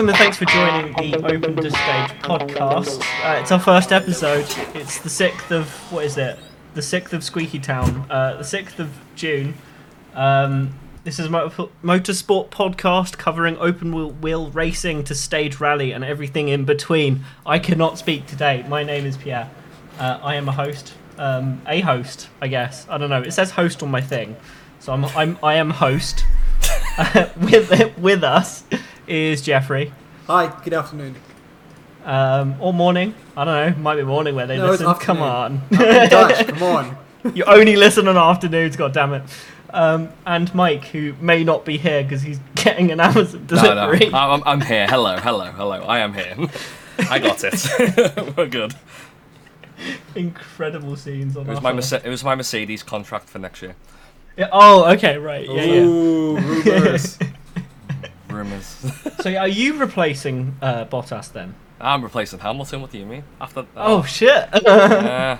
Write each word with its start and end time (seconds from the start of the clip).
Welcome 0.00 0.14
and 0.14 0.18
thanks 0.18 0.38
for 0.38 0.46
joining 0.46 0.94
the 0.94 1.26
Open 1.26 1.56
to 1.56 1.70
Stage 1.70 2.22
podcast. 2.22 3.02
Uh, 3.22 3.38
it's 3.38 3.52
our 3.52 3.60
first 3.60 3.92
episode. 3.92 4.46
It's 4.74 4.98
the 4.98 5.10
6th 5.10 5.50
of, 5.50 5.68
what 5.92 6.06
is 6.06 6.16
it? 6.16 6.38
The 6.72 6.80
6th 6.80 7.12
of 7.12 7.22
Squeaky 7.22 7.58
Town, 7.58 8.06
uh, 8.08 8.38
the 8.38 8.42
6th 8.42 8.78
of 8.78 8.98
June. 9.14 9.52
Um, 10.14 10.72
this 11.04 11.18
is 11.18 11.26
a 11.26 11.28
motor- 11.28 11.68
motorsport 11.84 12.48
podcast 12.48 13.18
covering 13.18 13.58
open 13.58 13.94
wheel, 13.94 14.12
wheel 14.12 14.48
racing 14.48 15.04
to 15.04 15.14
stage 15.14 15.60
rally 15.60 15.92
and 15.92 16.02
everything 16.02 16.48
in 16.48 16.64
between. 16.64 17.26
I 17.44 17.58
cannot 17.58 17.98
speak 17.98 18.24
today. 18.24 18.64
My 18.66 18.82
name 18.82 19.04
is 19.04 19.18
Pierre. 19.18 19.50
Uh, 19.98 20.18
I 20.22 20.36
am 20.36 20.48
a 20.48 20.52
host. 20.52 20.94
Um, 21.18 21.60
a 21.68 21.80
host, 21.80 22.30
I 22.40 22.48
guess. 22.48 22.86
I 22.88 22.96
don't 22.96 23.10
know. 23.10 23.20
It 23.20 23.32
says 23.32 23.50
host 23.50 23.82
on 23.82 23.90
my 23.90 24.00
thing. 24.00 24.36
So 24.78 24.94
I'm, 24.94 25.04
I'm, 25.04 25.38
I 25.42 25.56
am 25.56 25.68
host. 25.68 26.24
with, 27.36 27.98
with 27.98 28.24
us 28.24 28.64
is 29.10 29.42
Jeffrey. 29.42 29.92
Hi, 30.28 30.46
good 30.62 30.72
afternoon. 30.72 31.16
Um, 32.04 32.54
or 32.60 32.72
morning. 32.72 33.14
I 33.36 33.44
don't 33.44 33.76
know. 33.76 33.82
Might 33.82 33.96
be 33.96 34.04
morning 34.04 34.34
where 34.36 34.46
they 34.46 34.56
No, 34.56 34.72
it's 34.72 34.80
listen. 34.80 34.94
Come 35.00 35.20
on. 35.20 35.60
Dutch, 35.70 36.46
come 36.48 36.62
on. 36.62 36.96
you 37.34 37.44
only 37.44 37.76
listen 37.76 38.06
on 38.08 38.16
afternoons, 38.16 38.76
god 38.76 38.92
damn 38.94 39.12
it. 39.14 39.22
Um, 39.70 40.10
and 40.24 40.52
Mike, 40.54 40.84
who 40.86 41.14
may 41.20 41.44
not 41.44 41.64
be 41.64 41.76
here 41.76 42.02
because 42.02 42.22
he's 42.22 42.38
getting 42.54 42.90
an 42.92 43.00
Amazon 43.00 43.46
delivery. 43.46 44.06
No, 44.06 44.10
no. 44.10 44.18
I'm, 44.18 44.42
I'm 44.46 44.60
here. 44.60 44.86
Hello, 44.86 45.16
hello, 45.16 45.46
hello. 45.46 45.82
I 45.82 45.98
am 45.98 46.14
here. 46.14 46.36
I 47.10 47.18
got 47.18 47.42
it. 47.42 48.34
We're 48.36 48.46
good. 48.46 48.74
Incredible 50.14 50.94
scenes 50.96 51.36
on 51.36 51.46
It 51.46 51.50
was 51.50 51.62
my 51.62 51.72
Merce- 51.72 51.92
it 51.92 52.08
was 52.08 52.22
my 52.22 52.34
Mercedes 52.34 52.82
contract 52.82 53.28
for 53.28 53.38
next 53.38 53.60
year. 53.62 53.74
Yeah, 54.36 54.48
oh, 54.52 54.84
okay, 54.92 55.18
right. 55.18 55.46
Yeah, 55.48 55.64
yeah. 55.64 55.80
Ooh, 55.80 56.36
rumors. 56.38 57.18
Rumors. 58.32 58.76
So 59.20 59.34
are 59.36 59.48
you 59.48 59.76
replacing 59.78 60.56
uh, 60.62 60.86
Bottas 60.86 61.30
then? 61.32 61.54
I'm 61.80 62.02
replacing 62.02 62.38
Hamilton. 62.38 62.80
What 62.80 62.90
do 62.90 62.98
you 62.98 63.04
mean? 63.06 63.24
After 63.40 63.66
Oh 63.76 64.02
shit! 64.02 64.48
yeah. 64.64 65.38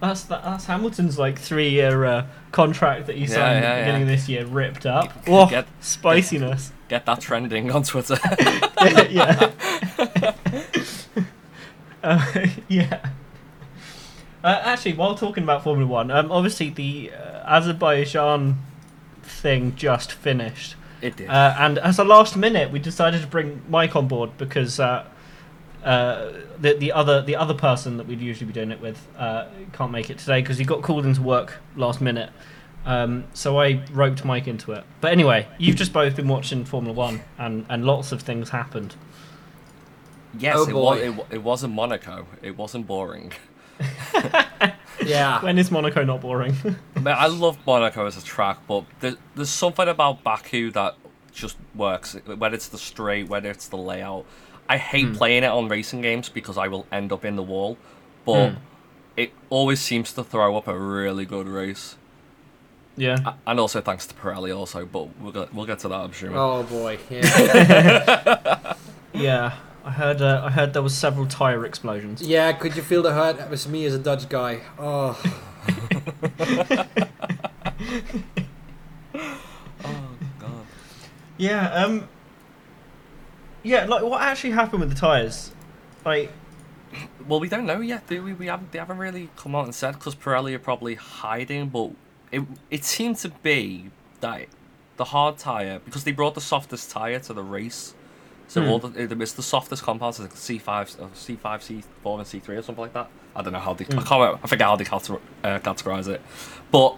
That's 0.00 0.22
that, 0.24 0.42
that's 0.42 0.64
Hamilton's 0.64 1.18
like 1.18 1.38
three 1.38 1.68
year 1.68 2.04
uh, 2.04 2.26
contract 2.50 3.06
that 3.06 3.16
he 3.16 3.22
Yeah, 3.22 3.28
signed 3.28 3.64
at 3.64 3.74
the 3.76 3.80
beginning 3.82 4.06
yeah. 4.08 4.12
of 4.12 4.18
this 4.18 4.28
year 4.28 4.46
ripped 4.46 4.86
up. 4.86 5.04
Get- 5.24 5.28
Whoa, 5.32 5.46
get- 5.48 5.68
spiciness. 5.80 6.72
Get 6.88 7.06
that 7.06 7.20
trending 7.20 7.70
on 7.70 7.82
Twitter. 7.84 8.18
yeah. 9.10 9.52
uh, 12.02 12.46
yeah. 12.68 13.10
Uh, 14.44 14.60
actually, 14.64 14.94
while 14.94 15.14
talking 15.14 15.44
about 15.44 15.62
Formula 15.62 15.88
One, 15.90 16.10
um, 16.10 16.32
obviously 16.32 16.70
the 16.70 17.12
uh, 17.12 17.44
Azerbaijan 17.46 18.58
thing 19.22 19.74
just 19.76 20.12
finished, 20.12 20.74
it 21.02 21.16
did. 21.16 21.28
uh, 21.28 21.54
and 21.58 21.78
as 21.78 21.98
a 21.98 22.04
last 22.04 22.36
minute, 22.36 22.70
we 22.70 22.78
decided 22.78 23.20
to 23.20 23.26
bring 23.26 23.62
Mike 23.68 23.94
on 23.96 24.08
board 24.08 24.30
because 24.38 24.80
uh, 24.80 25.04
uh, 25.84 26.32
the 26.58 26.74
the 26.74 26.92
other 26.92 27.20
the 27.22 27.36
other 27.36 27.54
person 27.54 27.96
that 27.96 28.06
we'd 28.06 28.20
usually 28.20 28.46
be 28.46 28.52
doing 28.52 28.70
it 28.70 28.80
with 28.80 29.06
uh, 29.18 29.46
can't 29.72 29.92
make 29.92 30.08
it 30.10 30.18
today 30.18 30.40
because 30.40 30.58
he 30.58 30.64
got 30.64 30.82
called 30.82 31.04
into 31.04 31.22
work 31.22 31.58
last 31.76 32.00
minute. 32.00 32.30
Um, 32.84 33.24
so 33.32 33.60
I 33.60 33.84
roped 33.92 34.24
Mike 34.24 34.48
into 34.48 34.72
it. 34.72 34.84
But 35.00 35.12
anyway, 35.12 35.46
you've 35.58 35.76
just 35.76 35.92
both 35.92 36.16
been 36.16 36.28
watching 36.28 36.64
Formula 36.64 36.92
One, 36.94 37.22
and, 37.38 37.64
and 37.68 37.84
lots 37.84 38.12
of 38.12 38.22
things 38.22 38.50
happened. 38.50 38.96
yes, 40.38 40.56
oh 40.58 40.68
it, 40.68 40.74
was, 40.74 40.98
it, 41.00 41.26
it 41.34 41.42
wasn't 41.42 41.74
Monaco. 41.74 42.26
It 42.42 42.56
wasn't 42.56 42.86
boring. 42.86 43.32
Yeah. 45.06 45.42
When 45.42 45.58
is 45.58 45.70
Monaco 45.70 46.04
not 46.04 46.20
boring? 46.20 46.54
Man, 47.00 47.16
I 47.18 47.26
love 47.26 47.58
Monaco 47.66 48.06
as 48.06 48.16
a 48.16 48.22
track, 48.24 48.58
but 48.66 48.84
there, 49.00 49.14
there's 49.34 49.50
something 49.50 49.88
about 49.88 50.22
Baku 50.22 50.70
that 50.72 50.94
just 51.32 51.56
works. 51.74 52.14
Whether 52.26 52.54
it's 52.54 52.68
the 52.68 52.78
straight, 52.78 53.28
whether 53.28 53.50
it's 53.50 53.68
the 53.68 53.76
layout. 53.78 54.24
I 54.68 54.76
hate 54.78 55.08
Hmm. 55.08 55.14
playing 55.14 55.42
it 55.44 55.48
on 55.50 55.68
racing 55.68 56.00
games 56.02 56.28
because 56.28 56.56
I 56.56 56.68
will 56.68 56.86
end 56.92 57.12
up 57.12 57.24
in 57.24 57.36
the 57.36 57.42
wall, 57.42 57.76
but 58.24 58.50
Hmm. 58.50 58.56
it 59.16 59.32
always 59.50 59.80
seems 59.80 60.12
to 60.14 60.22
throw 60.24 60.56
up 60.56 60.68
a 60.68 60.78
really 60.78 61.24
good 61.26 61.46
race. 61.48 61.96
yeah. 62.96 63.34
And 63.46 63.58
also 63.58 63.80
thanks 63.80 64.06
to 64.06 64.14
Pirelli, 64.14 64.54
also. 64.56 64.84
But 64.86 65.08
we'll 65.18 65.32
get 65.32 65.52
we'll 65.54 65.66
get 65.66 65.78
to 65.80 65.88
that, 65.88 66.00
I'm 66.00 66.12
sure. 66.12 66.30
Oh 66.36 66.62
boy, 66.64 66.98
yeah. 67.10 68.74
Yeah. 69.14 69.52
I 69.84 69.90
heard. 69.90 70.22
Uh, 70.22 70.42
I 70.44 70.50
heard 70.50 70.72
there 70.74 70.82
was 70.82 70.94
several 70.96 71.26
tire 71.26 71.64
explosions. 71.66 72.22
yeah, 72.22 72.52
could 72.52 72.76
you 72.76 72.82
feel 72.82 73.02
the 73.02 73.12
hurt? 73.12 73.38
It 73.40 73.50
was 73.50 73.66
me 73.68 73.84
as 73.84 73.94
a 73.94 73.98
Dutch 73.98 74.28
guy. 74.28 74.60
Oh, 74.78 75.20
Oh 79.84 80.08
god. 80.38 80.66
Yeah. 81.36 81.72
Um. 81.72 82.08
Yeah. 83.62 83.84
Like, 83.86 84.02
what 84.02 84.22
actually 84.22 84.52
happened 84.52 84.80
with 84.80 84.90
the 84.90 84.96
tires? 84.96 85.50
Like, 86.04 86.30
Well, 87.26 87.40
we 87.40 87.48
don't 87.48 87.66
know 87.66 87.80
yet, 87.80 88.06
do 88.06 88.22
we? 88.22 88.32
We 88.32 88.46
haven't 88.46 88.72
they 88.72 88.78
haven't 88.78 88.98
really 88.98 89.30
come 89.36 89.54
out 89.54 89.64
and 89.64 89.74
said 89.74 89.92
because 89.92 90.14
Pirelli 90.14 90.54
are 90.54 90.58
probably 90.58 90.94
hiding, 90.94 91.68
but 91.68 91.90
it 92.30 92.42
it 92.70 92.84
seemed 92.84 93.16
to 93.18 93.28
be 93.42 93.90
that 94.20 94.46
the 94.96 95.04
hard 95.06 95.38
tire 95.38 95.80
because 95.84 96.04
they 96.04 96.12
brought 96.12 96.34
the 96.34 96.40
softest 96.40 96.90
tire 96.90 97.18
to 97.20 97.32
the 97.32 97.42
race. 97.42 97.94
So 98.52 98.60
Hmm. 98.62 98.68
all 98.68 98.78
the, 98.80 99.00
it 99.02 99.16
was 99.16 99.32
the 99.32 99.42
softest 99.42 99.82
compounds, 99.82 100.20
like 100.20 100.32
C 100.36 100.58
five, 100.58 100.94
C 101.14 101.36
five, 101.36 101.62
C 101.62 101.82
four, 102.02 102.18
and 102.18 102.26
C 102.28 102.38
three 102.38 102.56
or 102.56 102.62
something 102.62 102.82
like 102.82 102.92
that. 102.92 103.08
I 103.34 103.40
don't 103.40 103.54
know 103.54 103.58
how 103.60 103.72
they. 103.72 103.86
I 103.86 103.88
can't. 103.88 104.10
remember- 104.10 104.40
I 104.44 104.46
forget 104.46 104.66
how 104.68 104.76
they 104.76 104.84
categor- 104.84 105.20
uh, 105.42 105.58
categorize 105.60 106.06
it, 106.06 106.20
but 106.70 106.96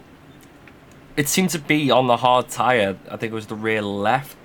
it 1.15 1.29
seemed 1.29 1.51
to 1.51 1.59
be 1.59 1.91
on 1.91 2.07
the 2.07 2.17
hard 2.17 2.49
tire. 2.49 2.97
I 3.09 3.15
think 3.15 3.31
it 3.31 3.35
was 3.35 3.47
the 3.47 3.55
rear 3.55 3.81
left 3.81 4.35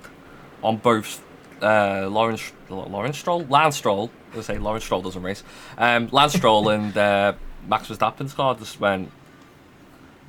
on 0.63 0.77
both 0.77 1.21
uh, 1.61 2.07
Lawrence 2.09 2.53
Lawrence 2.69 3.17
Stroll, 3.17 3.45
Lance 3.49 3.75
Stroll. 3.75 4.09
I 4.37 4.39
say 4.39 4.57
Lawrence 4.57 4.85
Stroll 4.85 5.01
doesn't 5.01 5.21
race. 5.21 5.43
Um, 5.77 6.07
Lance 6.13 6.31
Stroll 6.33 6.69
and 6.75 6.95
uh, 6.97 7.33
Max 7.67 7.89
Verstappen's 7.89 8.33
car 8.33 8.55
just 8.55 8.79
went. 8.79 9.11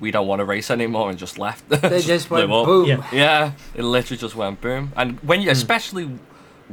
We 0.00 0.10
don't 0.10 0.26
want 0.26 0.40
to 0.40 0.44
race 0.44 0.68
anymore 0.68 1.10
and 1.10 1.16
just 1.18 1.38
left. 1.38 1.68
they 1.68 2.02
just 2.02 2.28
went 2.28 2.48
boom. 2.48 2.86
Yeah. 2.88 3.06
Yeah, 3.12 3.52
it 3.72 3.84
literally 3.84 4.18
just 4.18 4.34
went 4.34 4.60
boom. 4.60 4.90
And 4.96 5.20
when 5.20 5.40
you, 5.42 5.50
especially 5.50 6.10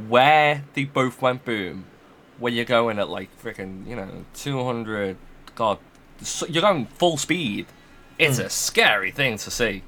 where 0.08 0.64
they 0.74 0.84
both 0.84 1.20
went 1.20 1.44
boom, 1.44 1.84
when 2.38 2.54
you're 2.54 2.64
going 2.64 2.98
at 2.98 3.08
like 3.08 3.28
freaking, 3.42 3.86
you 3.86 3.96
know, 3.96 4.24
200, 4.34 5.16
God, 5.54 5.78
so 6.22 6.46
you're 6.46 6.62
going 6.62 6.86
full 6.86 7.16
speed. 7.16 7.66
It's 8.18 8.38
a 8.38 8.50
scary 8.50 9.10
thing 9.10 9.38
to 9.38 9.50
see. 9.50 9.82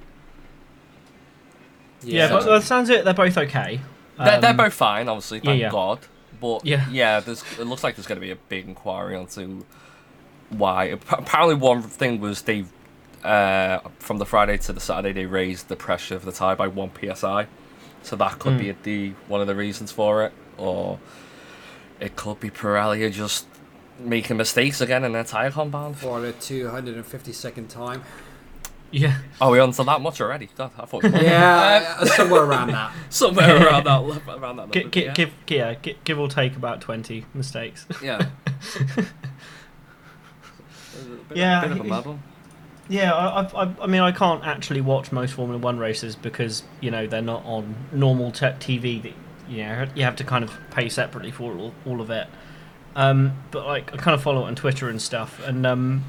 yeah. 2.02 2.28
but 2.28 2.46
by 2.46 2.60
sounds 2.60 2.88
of 2.90 2.96
it, 2.96 3.04
they're 3.04 3.14
both 3.14 3.36
okay. 3.38 3.80
They're, 4.18 4.40
they're 4.40 4.50
Um, 4.50 4.56
both 4.56 4.74
fine, 4.74 5.08
obviously, 5.08 5.40
thank 5.40 5.60
yeah. 5.60 5.70
God. 5.70 6.00
But 6.40 6.64
Yeah. 6.64 6.88
yeah, 6.90 7.20
there's, 7.20 7.42
it 7.58 7.64
looks 7.66 7.84
like 7.84 7.96
there's 7.96 8.06
going 8.06 8.20
to 8.20 8.24
be 8.26 8.30
a 8.32 8.36
big 8.36 8.66
inquiry 8.66 9.16
onto 9.16 9.64
why. 10.50 10.84
Apparently, 11.10 11.54
one 11.54 11.82
thing 11.82 12.20
was 12.20 12.42
they, 12.42 12.64
uh, 13.24 13.78
from 13.98 14.18
the 14.18 14.26
Friday 14.26 14.58
to 14.58 14.72
the 14.72 14.80
Saturday, 14.80 15.12
they 15.12 15.26
raised 15.26 15.68
the 15.68 15.76
pressure 15.76 16.14
of 16.16 16.24
the 16.24 16.32
tire 16.32 16.56
by 16.56 16.68
one 16.68 16.90
psi. 17.14 17.46
So 18.02 18.16
that 18.16 18.38
could 18.38 18.58
be 18.58 18.72
the 18.82 19.10
one 19.28 19.40
of 19.40 19.46
the 19.46 19.54
reasons 19.54 19.92
for 19.92 20.24
it, 20.24 20.32
or 20.58 20.98
it 22.00 22.16
could 22.16 22.40
be 22.40 22.50
Pirelli 22.50 23.10
just 23.12 23.46
making 23.98 24.36
mistakes 24.36 24.80
again 24.80 25.04
in 25.04 25.12
their 25.12 25.24
tire 25.24 25.50
compound. 25.50 25.98
For 25.98 26.20
the 26.20 26.32
252nd 26.32 27.68
time. 27.68 28.02
Yeah. 28.90 29.18
Oh, 29.40 29.50
we're 29.52 29.62
on 29.62 29.72
to 29.72 29.84
that 29.84 30.00
much 30.02 30.20
already. 30.20 30.50
God, 30.56 30.70
I 30.78 30.84
thought 30.84 31.04
Yeah, 31.04 31.96
uh, 32.00 32.04
somewhere 32.06 32.42
around 32.42 32.72
that. 32.72 32.92
somewhere 33.08 33.64
around 33.66 33.84
that 33.84 34.00
around 34.28 34.56
that. 34.56 34.70
Gi- 34.72 34.78
level, 34.80 34.90
gi- 34.90 35.04
yeah. 35.04 35.12
Give, 35.14 35.30
yeah, 35.48 35.74
gi- 35.80 35.98
give 36.04 36.18
or 36.18 36.28
take 36.28 36.56
about 36.56 36.80
twenty 36.82 37.24
mistakes. 37.32 37.86
yeah. 38.02 38.28
Yeah, 41.34 41.62
Bit 41.62 41.70
of 41.72 41.80
a 41.80 41.82
he- 41.84 41.88
mad 41.88 42.04
one. 42.04 42.22
Yeah, 42.88 43.12
I, 43.12 43.42
I, 43.42 43.64
I- 43.64 43.74
I 43.82 43.86
mean, 43.86 44.00
I 44.02 44.12
can't 44.12 44.44
actually 44.44 44.80
watch 44.80 45.12
most 45.12 45.34
Formula 45.34 45.58
One 45.58 45.78
races 45.78 46.16
because 46.16 46.62
you 46.80 46.90
know 46.90 47.06
they're 47.06 47.22
not 47.22 47.44
on 47.44 47.74
normal 47.92 48.32
te- 48.32 48.46
TV. 48.46 49.02
That 49.02 49.12
you 49.48 49.64
know 49.64 49.86
you 49.94 50.04
have 50.04 50.16
to 50.16 50.24
kind 50.24 50.44
of 50.44 50.52
pay 50.70 50.88
separately 50.88 51.30
for 51.30 51.56
all, 51.56 51.74
all 51.86 52.00
of 52.00 52.10
it. 52.10 52.26
Um, 52.94 53.32
but 53.50 53.66
like 53.66 53.92
I 53.94 53.96
kind 53.96 54.14
of 54.14 54.22
follow 54.22 54.42
it 54.44 54.48
on 54.48 54.54
Twitter 54.54 54.88
and 54.88 55.00
stuff, 55.00 55.40
and 55.46 55.64
um, 55.66 56.04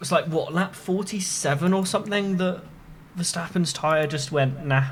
it's 0.00 0.12
like 0.12 0.26
what 0.26 0.52
lap 0.52 0.74
forty 0.74 1.20
seven 1.20 1.72
or 1.72 1.86
something 1.86 2.36
that 2.38 2.62
Verstappen's 3.16 3.72
tire 3.72 4.06
just 4.06 4.30
went 4.32 4.66
nah. 4.66 4.84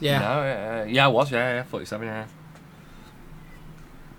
Yeah. 0.00 0.20
No, 0.20 0.42
yeah, 0.44 0.84
yeah, 0.84 1.08
it 1.08 1.12
was, 1.12 1.32
yeah, 1.32 1.54
yeah, 1.56 1.62
47, 1.64 2.06
yeah. 2.06 2.26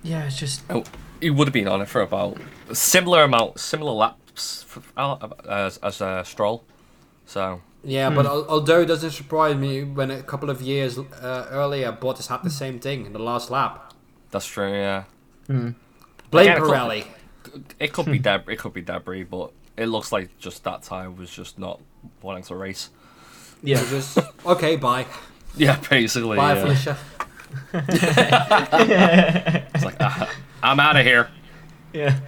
Yeah, 0.04 0.26
it's 0.26 0.38
just 0.38 0.62
Oh, 0.70 0.84
he 1.22 1.30
would 1.30 1.48
have 1.48 1.54
been 1.54 1.70
on 1.70 1.82
it 1.82 1.88
for 1.88 2.02
about 2.02 2.38
a 2.70 2.76
similar 2.76 3.24
amount, 3.24 3.60
similar 3.62 3.94
laps 3.94 4.19
for, 4.40 4.82
as, 5.50 5.78
as 5.78 6.02
uh, 6.02 6.24
Stroll. 6.24 6.64
So, 7.26 7.62
Yeah, 7.84 8.10
but 8.10 8.26
although 8.26 8.82
it 8.82 8.88
doesn't 8.88 9.12
surprise 9.12 9.56
me 9.56 9.84
when 9.84 10.10
a 10.12 10.24
couple 10.24 10.50
of 10.50 10.62
years 10.62 10.98
uh, 10.98 11.48
earlier 11.52 11.92
Bottas 11.94 12.28
had 12.28 12.44
the 12.44 12.50
same 12.50 12.80
thing 12.80 13.06
in 13.06 13.14
the 13.14 13.20
last 13.20 13.50
lap. 13.52 13.94
that's 14.32 14.48
true, 14.48 14.72
yeah. 14.72 15.04
Blame 15.48 15.76
Again, 16.34 16.58
a 16.58 16.60
couple- 16.60 16.74
Pirelli. 16.74 17.06
it 17.80 17.94
could 17.94 18.06
be 18.06 18.20
deb- 18.20 18.50
it 18.50 18.58
could 18.60 18.74
be 18.74 18.82
debris, 18.82 19.24
but 19.24 19.52
it 19.78 19.86
looks 19.88 20.12
like 20.12 20.38
just 20.40 20.64
that 20.64 20.84
tire 20.84 21.10
was 21.12 21.30
just 21.32 21.58
not 21.58 21.80
wanting 22.22 22.44
to 22.44 22.56
race. 22.56 22.90
Yeah. 23.64 23.78
Yeah. 23.82 23.90
just 23.90 24.18
okay, 24.46 24.76
bye. 24.76 25.06
Yeah, 25.56 25.80
basically. 25.90 26.38
Bye, 26.38 26.54
yeah. 26.56 26.62
Felicia. 26.62 26.98
It's 29.74 29.84
like 29.86 29.96
ah, 30.00 30.30
I'm 30.64 30.80
out 30.80 30.96
of 30.98 31.06
here. 31.06 31.30
Yeah. 31.94 32.20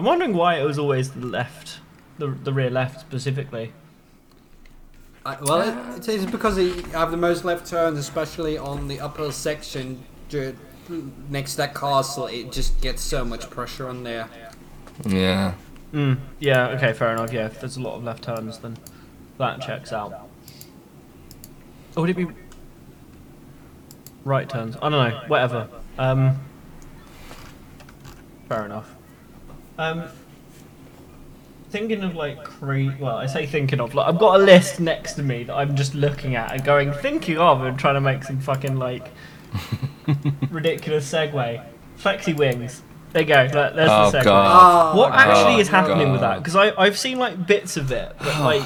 I'm 0.00 0.06
wondering 0.06 0.32
why 0.32 0.58
it 0.58 0.64
was 0.64 0.78
always 0.78 1.10
the 1.10 1.26
left, 1.26 1.80
the 2.16 2.28
the 2.28 2.54
rear 2.54 2.70
left 2.70 3.00
specifically. 3.00 3.74
I, 5.26 5.36
well, 5.42 5.60
it, 5.60 5.98
it 5.98 6.08
is 6.08 6.24
because 6.24 6.56
you 6.56 6.72
have 6.92 7.10
the 7.10 7.18
most 7.18 7.44
left 7.44 7.66
turns, 7.66 7.98
especially 7.98 8.56
on 8.56 8.88
the 8.88 8.98
upper 8.98 9.30
section 9.30 10.02
ju- 10.30 10.56
next 11.28 11.50
to 11.50 11.56
that 11.58 11.74
castle. 11.74 12.28
It 12.28 12.50
just 12.50 12.80
gets 12.80 13.02
so 13.02 13.26
much 13.26 13.50
pressure 13.50 13.90
on 13.90 14.02
there. 14.02 14.30
Yeah. 15.06 15.52
Mm, 15.92 16.18
yeah. 16.38 16.68
Okay. 16.68 16.94
Fair 16.94 17.12
enough. 17.12 17.30
Yeah. 17.30 17.44
If 17.44 17.60
there's 17.60 17.76
a 17.76 17.82
lot 17.82 17.96
of 17.96 18.02
left 18.02 18.24
turns, 18.24 18.56
then 18.60 18.78
that 19.36 19.60
checks 19.60 19.92
out. 19.92 20.30
Or 21.94 22.00
would 22.04 22.08
it 22.08 22.16
be 22.16 22.26
right 24.24 24.48
turns? 24.48 24.76
I 24.80 24.88
don't 24.88 24.92
know. 24.92 25.20
Whatever. 25.26 25.68
Um. 25.98 26.40
Fair 28.48 28.64
enough. 28.64 28.96
Um. 29.80 30.04
Thinking 31.70 32.02
of 32.02 32.16
like 32.16 32.42
cre- 32.42 32.90
well, 32.98 33.16
I 33.16 33.26
say 33.26 33.46
thinking 33.46 33.80
of 33.80 33.94
like 33.94 34.08
I've 34.08 34.18
got 34.18 34.40
a 34.40 34.42
list 34.42 34.80
next 34.80 35.12
to 35.14 35.22
me 35.22 35.44
that 35.44 35.54
I'm 35.54 35.76
just 35.76 35.94
looking 35.94 36.34
at 36.34 36.52
and 36.52 36.64
going 36.64 36.92
thinking 36.92 37.38
of 37.38 37.62
and 37.62 37.78
trying 37.78 37.94
to 37.94 38.00
make 38.00 38.24
some 38.24 38.40
fucking 38.40 38.76
like 38.76 39.06
ridiculous 40.50 41.10
segue. 41.10 41.64
Flexi 41.96 42.36
wings. 42.36 42.82
There 43.12 43.22
you 43.22 43.28
go. 43.28 43.46
There- 43.48 43.70
There's 43.72 43.90
Oh, 43.90 44.10
the 44.10 44.18
segue. 44.18 44.24
God. 44.24 44.96
What 44.96 45.12
Oh, 45.12 45.14
actually 45.14 45.60
is 45.60 45.68
God. 45.68 45.86
happening 45.88 46.10
with 46.10 46.22
that? 46.22 46.38
Because 46.38 46.56
I've 46.56 46.98
seen 46.98 47.18
like 47.20 47.46
bits 47.46 47.76
of 47.76 47.92
it, 47.92 48.16
but 48.18 48.40
like, 48.40 48.62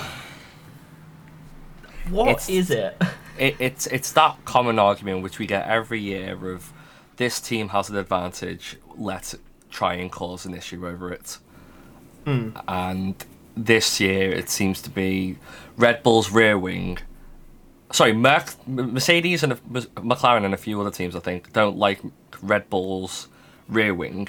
what 2.09 2.49
is 2.49 2.71
It's- 2.71 2.95
it? 3.03 3.09
It, 3.37 3.57
it's 3.59 3.89
it's 3.89 4.13
that 4.13 4.37
common 4.45 4.79
argument 4.79 5.25
which 5.25 5.41
we 5.41 5.47
get 5.49 5.67
every 5.67 5.99
year 6.01 6.53
of 6.53 6.73
this 7.17 7.41
team 7.41 7.71
has 7.71 7.91
an 7.91 7.97
advantage. 7.97 8.77
Let's 8.97 9.35
try 9.75 9.95
and 9.95 10.11
cause 10.11 10.47
an 10.47 10.55
issue 10.55 10.87
over 10.87 11.13
it. 11.13 11.39
Hmm. 12.25 12.51
And 12.69 13.15
this 13.57 14.01
year 14.01 14.33
it 14.33 14.49
seems 14.49 14.81
to 14.83 14.91
be 14.91 15.37
Red 15.77 16.03
Bull's 16.03 16.31
rear 16.31 16.57
wing. 16.59 16.99
Sorry, 17.93 18.13
Merc, 18.13 18.55
Mercedes 18.67 19.43
and 19.43 19.53
McLaren 19.73 20.45
and 20.45 20.55
a 20.55 20.57
few 20.57 20.81
other 20.81 20.91
teams 20.91 21.15
I 21.15 21.21
think 21.21 21.53
don't 21.53 21.77
like 21.77 22.01
Red 22.43 22.69
Bull's 22.71 23.29
rear 23.69 23.95
wing, 23.95 24.29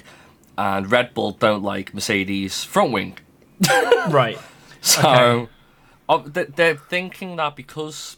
and 0.58 0.92
Red 0.92 1.14
Bull 1.14 1.32
don't 1.32 1.64
like 1.64 1.94
Mercedes 1.94 2.64
front 2.64 2.92
wing. 2.92 3.18
right. 4.10 4.38
So 4.82 5.50
Okay. 6.08 6.30
they- 6.30 6.44
they're 6.56 6.76
thinking 6.78 7.38
that 7.38 7.56
because 7.56 8.18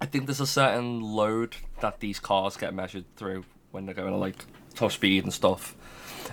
I 0.00 0.06
think 0.06 0.24
there's 0.24 0.40
a 0.40 0.46
certain 0.46 1.02
load 1.02 1.56
that 1.80 2.00
these 2.00 2.18
cars 2.18 2.56
get 2.56 2.72
measured 2.72 3.04
through 3.16 3.44
when 3.72 3.84
they're 3.84 3.94
going 3.94 4.14
at 4.14 4.18
like 4.18 4.46
top 4.74 4.92
speed 4.92 5.24
and 5.24 5.32
stuff. 5.34 5.76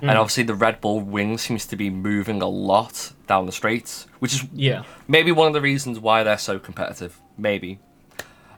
And 0.01 0.12
obviously 0.12 0.44
the 0.44 0.56
Red 0.56 0.80
Bull 0.81 1.01
wing 1.01 1.38
seems 1.38 1.65
to 1.68 1.75
be 1.75 1.89
moving 1.89 2.41
a 2.41 2.47
lot 2.47 3.12
down 3.27 3.45
the 3.45 3.51
straights, 3.51 4.07
which 4.19 4.33
is 4.33 4.44
Yeah. 4.53 4.83
maybe 5.07 5.31
one 5.31 5.47
of 5.47 5.53
the 5.53 5.62
reasons 5.62 6.00
why 6.00 6.24
they're 6.24 6.38
so 6.38 6.59
competitive. 6.59 7.19
Maybe. 7.38 7.80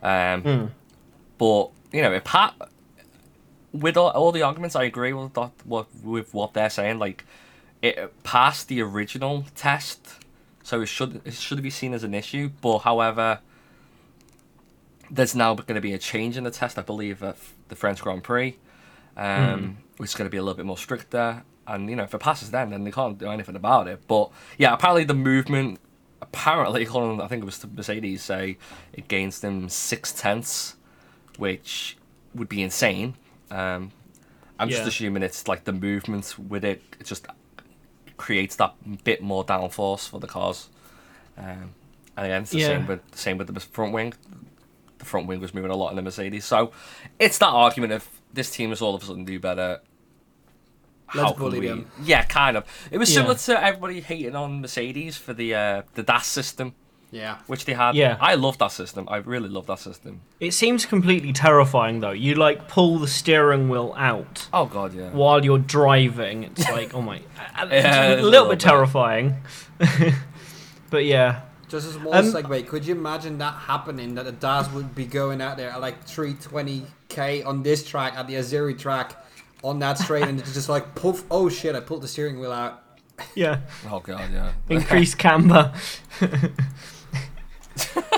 Um, 0.04 0.72
But, 1.38 1.72
you 1.92 2.02
know, 2.04 2.14
if 2.14 2.24
Pat, 2.24 2.54
with 3.74 3.98
all, 3.98 4.10
all 4.12 4.32
the 4.32 4.44
arguments, 4.44 4.76
I 4.76 4.84
agree 4.84 5.12
with, 5.14 5.34
that, 5.34 5.52
what, 5.64 5.88
with 6.04 6.34
what 6.34 6.54
they're 6.54 6.70
saying. 6.70 7.00
Like, 7.00 7.26
it 7.82 8.24
passed 8.24 8.68
the 8.68 8.82
original 8.82 9.46
test, 9.56 10.18
so 10.62 10.82
it 10.82 10.86
should 10.86 11.22
it 11.26 11.34
should 11.34 11.62
be 11.64 11.72
seen 11.72 11.94
as 11.96 12.04
an 12.04 12.14
issue. 12.14 12.52
But, 12.62 12.80
however, 12.80 13.40
there's 15.10 15.34
now 15.36 15.56
going 15.56 15.76
to 15.76 15.82
be 15.82 15.94
a 15.94 15.98
change 15.98 16.38
in 16.38 16.44
the 16.44 16.52
test, 16.52 16.78
I 16.78 16.84
believe, 16.84 17.24
at 17.24 17.38
the 17.70 17.76
French 17.76 18.02
Grand 18.02 18.24
Prix, 18.24 18.58
um, 19.18 19.78
which 19.98 20.10
is 20.12 20.16
going 20.16 20.28
to 20.28 20.32
be 20.32 20.38
a 20.38 20.42
little 20.42 20.58
bit 20.58 20.66
more 20.66 20.78
stricter. 20.78 21.44
And 21.68 21.90
you 21.90 21.96
know, 21.96 22.04
if 22.04 22.14
it 22.14 22.20
passes 22.20 22.52
then, 22.52 22.70
then 22.72 22.84
they 22.84 22.92
can't 22.92 23.18
do 23.18 23.30
anything 23.30 23.56
about 23.56 23.88
it. 23.88 24.02
But 24.08 24.32
yeah, 24.58 24.74
apparently 24.74 25.04
the 25.04 25.14
movement, 25.14 25.80
apparently, 26.22 26.82
I 26.88 27.28
think 27.28 27.44
it 27.44 27.46
was 27.46 27.66
Mercedes, 27.66 28.24
say 28.24 28.58
it 28.94 29.08
gains 29.08 29.40
them 29.40 29.70
six 29.70 30.12
tenths, 30.12 30.76
which 31.38 31.98
would 32.34 32.50
be 32.50 32.62
insane. 32.62 33.16
Um, 33.50 33.92
I'm 34.60 34.70
just 34.70 34.88
assuming 34.88 35.24
it's 35.24 35.48
like 35.48 35.64
the 35.64 35.74
movement 35.74 36.36
with 36.38 36.64
it, 36.64 36.82
it 37.00 37.06
just 37.06 37.26
creates 38.18 38.56
that 38.58 38.76
bit 39.04 39.22
more 39.22 39.44
downforce 39.44 40.08
for 40.08 40.20
the 40.20 40.28
cars. 40.28 40.70
Um, 41.38 41.74
and 42.16 42.26
again, 42.28 42.42
it's 42.44 42.52
the 42.52 42.60
Yeah. 42.60 42.68
same 42.68 42.86
with 42.88 43.02
same 43.16 43.38
with 43.38 43.54
the 43.54 43.60
front 43.60 43.94
wing. 43.94 44.14
The 45.00 45.06
front 45.06 45.26
wing 45.28 45.40
was 45.40 45.54
moving 45.54 45.72
a 45.72 45.76
lot 45.76 45.90
in 45.90 45.96
the 45.96 46.02
Mercedes, 46.04 46.46
so 46.46 46.72
it's 47.18 47.40
that 47.40 47.48
argument 47.48 47.94
of 47.94 48.08
this 48.34 48.50
team 48.52 48.72
is 48.72 48.82
all 48.82 48.96
of 48.96 49.04
a 49.04 49.06
sudden 49.06 49.26
do 49.26 49.40
better. 49.40 49.82
Let's 51.14 51.32
can 51.32 51.40
bully 51.40 51.60
we- 51.60 51.68
them. 51.68 51.92
Yeah, 52.04 52.24
kind 52.24 52.56
of. 52.58 52.64
It 52.90 52.98
was 52.98 53.10
Yeah. 53.12 53.16
similar 53.22 53.36
to 53.36 53.64
everybody 53.64 54.00
hating 54.02 54.36
on 54.36 54.62
Mercedes 54.62 55.18
for 55.18 55.34
the 55.34 55.54
uh, 55.54 55.82
the 55.96 56.04
DAS 56.04 56.26
system, 56.28 56.74
Yeah. 57.12 57.40
which 57.48 57.66
they 57.66 57.74
had. 57.74 57.96
Yeah. 57.96 58.16
I 58.22 58.36
love 58.36 58.58
that 58.60 58.72
system. 58.72 59.10
I 59.10 59.18
really 59.18 59.50
love 59.50 59.68
that 59.68 59.80
system. 59.80 60.22
It 60.40 60.54
seems 60.54 60.86
completely 60.86 61.34
terrifying 61.34 62.00
though. 62.00 62.12
You 62.12 62.36
like 62.36 62.70
pull 62.70 62.98
the 62.98 63.10
steering 63.10 63.68
wheel 63.68 63.94
out 63.98 64.48
Oh 64.54 64.66
god, 64.68 64.94
yeah. 64.94 65.10
while 65.10 65.44
you're 65.44 65.60
driving. 65.60 66.44
It's 66.46 66.70
like, 66.78 66.94
oh 66.94 67.02
my, 67.02 67.18
Yeah, 67.18 67.64
a 67.64 67.66
it's 67.66 67.86
a 67.86 68.10
little 68.16 68.30
little 68.30 68.46
bit 68.48 68.60
bit. 68.60 68.60
terrifying. 68.62 69.36
but 70.90 71.04
yeah, 71.04 71.42
Just 71.72 71.88
a 71.90 71.94
small 71.94 72.14
Um, 72.14 72.26
segue. 72.26 72.68
Could 72.68 72.86
you 72.86 72.94
imagine 72.96 73.38
that 73.38 73.54
happening? 73.54 74.16
That 74.16 74.26
the 74.26 74.32
DAS 74.34 74.70
would 74.72 74.94
be 74.94 75.06
going 75.06 75.42
out 75.42 75.56
there 75.58 75.70
at 75.70 75.80
like 75.82 76.06
320k 76.06 77.46
on 77.46 77.64
this 77.64 77.84
track 77.86 78.14
at 78.16 78.28
the 78.28 78.34
Azeri 78.36 78.78
track 78.78 79.16
on 79.64 79.80
that 79.80 79.98
straight, 79.98 80.28
and 80.28 80.40
it's 80.40 80.54
just 80.54 80.68
like 80.70 80.96
poof! 80.96 81.24
Oh 81.32 81.48
shit! 81.50 81.74
I 81.76 81.80
pulled 81.80 82.02
the 82.04 82.08
steering 82.08 82.40
wheel 82.40 82.52
out. 82.52 82.84
yeah, 83.36 83.60
Oh 83.90 84.00
god, 84.00 84.30
yeah. 84.34 84.52
increased 84.70 85.18
camber. 85.26 85.72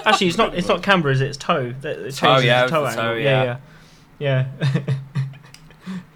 Actually, 0.06 0.28
it's 0.28 0.38
not. 0.38 0.56
It's 0.56 0.68
not 0.68 0.82
camber, 0.84 1.12
is 1.12 1.22
it? 1.22 1.28
It's 1.30 1.38
toe. 1.38 1.74
It 1.82 1.86
it 1.86 2.16
Toe, 2.16 2.28
changes 2.28 2.46
yeah, 2.46 2.66
the 2.66 2.72
toe 2.72 2.86
it's 2.86 2.98
angle. 2.98 3.14
toe, 3.14 3.20
yeah, 3.20 3.58
yeah, 4.20 4.48
yeah. 4.64 4.94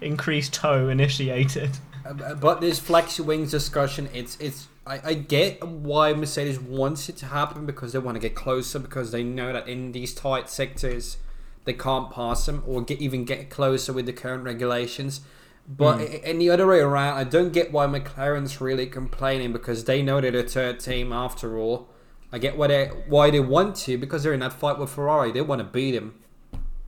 increased 0.00 0.52
toe 0.54 0.88
initiated. 0.88 1.70
Uh, 2.06 2.34
But 2.34 2.60
this 2.60 2.80
flexi 2.80 3.20
wings 3.24 3.50
discussion, 3.50 4.08
it's 4.12 4.36
it's. 4.40 4.68
I, 4.88 5.00
I 5.04 5.14
get 5.14 5.62
why 5.62 6.12
Mercedes 6.14 6.58
wants 6.58 7.08
it 7.08 7.16
to 7.18 7.26
happen 7.26 7.66
because 7.66 7.92
they 7.92 7.98
want 7.98 8.16
to 8.16 8.20
get 8.20 8.34
closer 8.34 8.78
because 8.78 9.12
they 9.12 9.22
know 9.22 9.52
that 9.52 9.68
in 9.68 9.92
these 9.92 10.14
tight 10.14 10.48
sectors 10.48 11.18
they 11.64 11.74
can't 11.74 12.10
pass 12.10 12.46
them 12.46 12.62
or 12.66 12.80
get 12.80 13.00
even 13.00 13.26
get 13.26 13.50
closer 13.50 13.92
with 13.92 14.06
the 14.06 14.12
current 14.12 14.42
regulations. 14.42 15.20
But 15.68 16.00
i 16.00 16.04
in 16.04 16.38
the 16.38 16.48
other 16.48 16.66
way 16.66 16.78
around, 16.80 17.18
I 17.18 17.24
don't 17.24 17.52
get 17.52 17.72
why 17.72 17.86
McLaren's 17.86 18.58
really 18.58 18.86
complaining 18.86 19.52
because 19.52 19.84
they 19.84 20.00
know 20.00 20.20
they're 20.20 20.30
the 20.30 20.42
third 20.44 20.80
team 20.80 21.12
after 21.12 21.58
all. 21.58 21.90
I 22.32 22.38
get 22.38 22.56
why 22.56 22.68
they 22.68 22.86
why 23.06 23.30
they 23.30 23.40
want 23.40 23.76
to 23.76 23.98
because 23.98 24.22
they're 24.22 24.32
in 24.32 24.40
that 24.40 24.54
fight 24.54 24.78
with 24.78 24.90
Ferrari. 24.90 25.30
They 25.30 25.42
want 25.42 25.58
to 25.58 25.64
beat 25.64 25.94
him. 25.94 26.14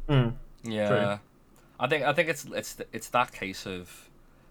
Mm. 0.09 0.35
Yeah, 0.63 0.89
True. 0.89 1.19
I 1.79 1.87
think 1.87 2.05
I 2.05 2.13
think 2.15 2.31
it's 2.31 2.47
it's 2.47 2.79
it's 2.93 3.09
that 3.11 3.33
case 3.33 3.67
of 3.67 4.10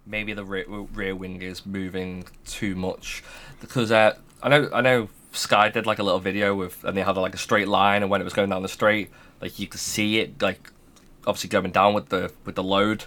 maybe 0.09 0.33
the 0.33 0.43
rear, 0.43 0.65
rear 0.67 1.15
wing 1.15 1.41
is 1.41 1.65
moving 1.65 2.25
too 2.45 2.75
much 2.75 3.23
because 3.61 3.91
uh, 3.91 4.15
I 4.43 4.49
know 4.49 4.69
I 4.73 4.81
know 4.81 5.09
Sky 5.31 5.69
did 5.69 5.85
like 5.85 5.99
a 5.99 6.03
little 6.03 6.19
video 6.19 6.55
with 6.55 6.83
and 6.83 6.97
they 6.97 7.03
had 7.03 7.15
like 7.17 7.35
a 7.35 7.37
straight 7.37 7.67
line 7.67 8.01
and 8.01 8.09
when 8.11 8.19
it 8.19 8.23
was 8.23 8.33
going 8.33 8.49
down 8.49 8.63
the 8.63 8.67
straight 8.67 9.11
like 9.41 9.59
you 9.59 9.67
could 9.67 9.79
see 9.79 10.19
it 10.19 10.41
like 10.41 10.71
obviously 11.27 11.49
going 11.49 11.71
down 11.71 11.93
with 11.93 12.09
the 12.09 12.31
with 12.45 12.55
the 12.55 12.63
load, 12.63 13.05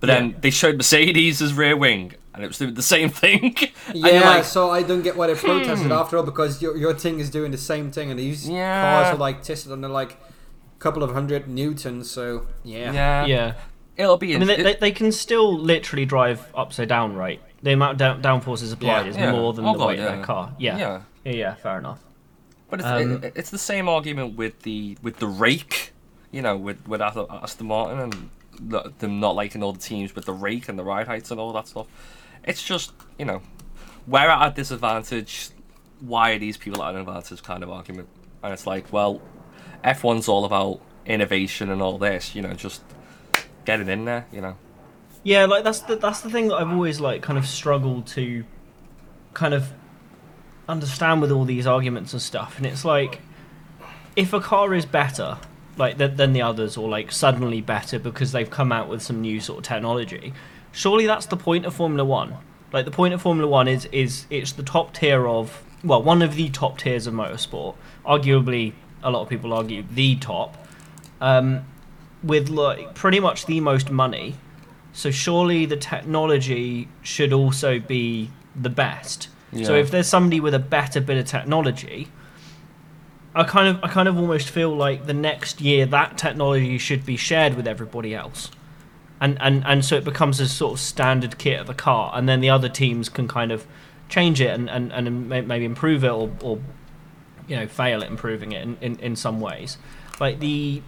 but 0.00 0.06
then 0.06 0.30
Yeah. 0.30 0.36
they 0.42 0.50
showed 0.50 0.76
Mercedes' 0.76 1.52
rear 1.52 1.76
wing 1.76 2.14
and 2.32 2.44
it 2.44 2.48
was 2.48 2.58
doing 2.58 2.74
the 2.74 2.82
same 2.82 3.08
thing. 3.08 3.56
And 3.88 3.96
Yeah, 3.96 4.20
like, 4.36 4.44
so 4.44 4.70
I 4.70 4.82
don't 4.82 5.02
get 5.02 5.16
why 5.16 5.26
they 5.28 5.34
protested 5.34 5.90
after 5.90 6.16
all 6.18 6.22
because 6.22 6.60
your, 6.60 6.76
your 6.76 6.92
thing 6.92 7.18
is 7.18 7.30
doing 7.30 7.50
the 7.50 7.58
same 7.72 7.90
thing, 7.90 8.10
and 8.10 8.18
these 8.20 8.46
Yeah. 8.48 8.82
cars 8.82 9.14
are 9.14 9.16
like 9.18 9.42
tested 9.42 9.72
under 9.72 9.88
like 9.88 10.12
a 10.12 10.78
couple 10.80 11.02
of 11.02 11.12
hundred 11.12 11.48
newtons. 11.48 12.10
So 12.10 12.46
yeah, 12.62 12.92
yeah, 12.92 13.26
Yeah. 13.26 13.54
It'll 13.96 14.16
be. 14.16 14.34
I 14.34 14.38
mean, 14.38 14.48
they, 14.48 14.62
they, 14.62 14.74
they 14.76 14.90
can 14.92 15.12
still 15.12 15.56
literally 15.58 16.04
drive 16.04 16.46
upside 16.54 16.88
down, 16.88 17.14
right? 17.14 17.40
The 17.62 17.72
amount 17.72 17.92
of 17.92 17.98
down, 17.98 18.22
downforces 18.22 18.72
applied 18.72 19.04
Yeah. 19.06 19.10
is 19.10 19.16
Yeah. 19.16 19.32
more 19.32 19.52
than 19.52 19.64
Oh, 19.64 19.72
the 19.72 19.78
God, 19.78 19.86
weight 19.88 19.98
of 19.98 20.04
their 20.04 20.22
car. 20.24 20.54
Yeah. 20.58 20.76
yeah. 20.78 21.00
yeah. 21.24 21.32
Yeah, 21.32 21.54
fair 21.54 21.78
enough. 21.78 22.00
But 22.70 22.80
it's, 22.80 22.88
Um, 22.88 23.24
it, 23.24 23.32
it's 23.36 23.50
the 23.50 23.58
same 23.58 23.88
argument 23.88 24.36
with 24.36 24.62
the 24.62 24.96
with 25.02 25.16
the 25.18 25.26
rake, 25.26 25.92
you 26.30 26.42
know, 26.42 26.56
with 26.56 26.86
with 26.86 27.00
Aston 27.00 27.26
Aston 27.30 27.66
Martin 27.66 27.98
and 28.00 28.30
the, 28.60 28.92
them 28.98 29.20
not 29.20 29.34
liking 29.34 29.62
all 29.62 29.72
the 29.72 29.78
teams 29.80 30.14
with 30.14 30.24
the 30.24 30.32
rake 30.32 30.68
and 30.68 30.78
the 30.78 30.84
ride 30.84 31.06
heights 31.06 31.30
and 31.30 31.38
all 31.40 31.52
that 31.52 31.68
stuff. 31.68 31.86
It's 32.44 32.62
just 32.62 32.92
you 33.18 33.24
know, 33.24 33.42
we're 34.06 34.28
at 34.28 34.52
a 34.52 34.54
disadvantage. 34.54 35.50
Why 36.00 36.32
are 36.32 36.38
these 36.38 36.56
people 36.56 36.82
at 36.82 36.94
an 36.94 37.00
advantage? 37.00 37.42
Kind 37.42 37.62
of 37.62 37.70
argument, 37.70 38.08
and 38.42 38.52
it's 38.52 38.66
like, 38.66 38.92
well, 38.92 39.20
F1's 39.84 40.28
all 40.28 40.44
about 40.44 40.80
innovation 41.06 41.70
and 41.70 41.80
all 41.80 41.98
this. 41.98 42.34
You 42.34 42.42
know, 42.42 42.52
just 42.52 42.82
getting 43.66 43.88
in 43.88 44.04
there. 44.04 44.26
You 44.32 44.40
know, 44.40 44.56
Yeah, 45.22 45.44
like 45.44 45.64
that's 45.64 45.80
the 45.80 45.96
that's 45.96 46.20
the 46.20 46.30
thing 46.30 46.48
that 46.48 46.54
I've 46.54 46.70
always 46.70 47.00
like 47.00 47.22
kind 47.22 47.38
of 47.38 47.46
struggled 47.46 48.06
to 48.08 48.44
kind 49.34 49.52
of 49.52 49.72
understand 50.68 51.20
with 51.20 51.30
all 51.30 51.44
these 51.44 51.66
arguments 51.66 52.12
and 52.12 52.22
stuff. 52.22 52.56
And 52.56 52.66
it's 52.66 52.84
like 52.84 53.20
if 54.16 54.32
a 54.32 54.40
car 54.40 54.72
is 54.74 54.86
better 54.86 55.38
like 55.76 55.98
than, 55.98 56.16
than 56.16 56.32
the 56.32 56.42
others 56.42 56.76
or 56.76 56.88
like 56.88 57.12
suddenly 57.12 57.60
better 57.60 57.98
because 57.98 58.32
they've 58.32 58.48
come 58.48 58.72
out 58.72 58.88
with 58.88 59.02
some 59.02 59.20
new 59.20 59.40
sort 59.40 59.58
of 59.58 59.64
technology, 59.64 60.32
surely 60.72 61.06
that's 61.06 61.26
the 61.26 61.36
point 61.36 61.66
of 61.66 61.74
Formula 61.74 62.04
1. 62.04 62.34
Like 62.72 62.84
the 62.84 62.90
point 62.90 63.12
of 63.12 63.20
Formula 63.22 63.48
1 63.48 63.68
is 63.68 63.84
is 63.86 64.26
it's 64.30 64.52
the 64.52 64.62
top 64.62 64.94
tier 64.94 65.26
of 65.26 65.62
well, 65.84 66.02
one 66.02 66.22
of 66.22 66.34
the 66.34 66.48
top 66.48 66.78
tiers 66.78 67.06
of 67.06 67.14
motorsport, 67.14 67.76
arguably 68.04 68.72
a 69.02 69.10
lot 69.10 69.22
of 69.22 69.28
people 69.28 69.52
argue 69.52 69.84
the 69.90 70.16
top. 70.16 70.56
Um, 71.20 71.64
with 72.22 72.48
like 72.48 72.94
pretty 72.94 73.20
much 73.20 73.46
the 73.46 73.60
most 73.60 73.90
money 73.90 74.34
so 74.96 75.10
surely 75.10 75.66
the 75.66 75.76
technology 75.76 76.88
should 77.02 77.30
also 77.30 77.78
be 77.78 78.30
the 78.58 78.70
best. 78.70 79.28
So 79.66 79.74
if 79.74 79.90
there's 79.90 80.08
somebody 80.08 80.40
with 80.40 80.54
a 80.54 80.58
better 80.58 81.02
bit 81.02 81.18
of 81.18 81.26
technology, 81.26 82.08
I 83.34 83.44
kind 83.44 83.68
of 83.68 83.84
I 83.84 83.88
kind 83.88 84.08
of 84.08 84.16
almost 84.16 84.48
feel 84.48 84.74
like 84.74 85.04
the 85.04 85.12
next 85.12 85.60
year 85.60 85.84
that 85.84 86.16
technology 86.16 86.78
should 86.78 87.04
be 87.04 87.18
shared 87.18 87.56
with 87.56 87.68
everybody 87.68 88.14
else. 88.14 88.50
And 89.20 89.36
and 89.40 89.62
and 89.66 89.84
so 89.84 89.96
it 89.96 90.04
becomes 90.04 90.40
a 90.40 90.48
sort 90.48 90.72
of 90.72 90.80
standard 90.80 91.36
kit 91.36 91.60
of 91.60 91.66
the 91.66 91.74
car 91.74 92.12
and 92.14 92.26
then 92.26 92.40
the 92.40 92.48
other 92.48 92.70
teams 92.70 93.10
can 93.10 93.28
kind 93.28 93.52
of 93.52 93.66
change 94.08 94.40
it 94.40 94.48
and 94.48 94.70
and, 94.70 94.90
and 94.92 95.28
maybe 95.28 95.66
improve 95.66 96.04
it 96.04 96.10
or, 96.10 96.30
or 96.40 96.58
you 97.46 97.56
know 97.56 97.66
fail 97.66 98.02
at 98.02 98.08
improving 98.08 98.52
it 98.52 98.62
in, 98.62 98.78
in, 98.80 98.98
in 99.00 99.16
some 99.16 99.40
ways. 99.40 99.76
Like 100.18 100.40
the 100.40 100.80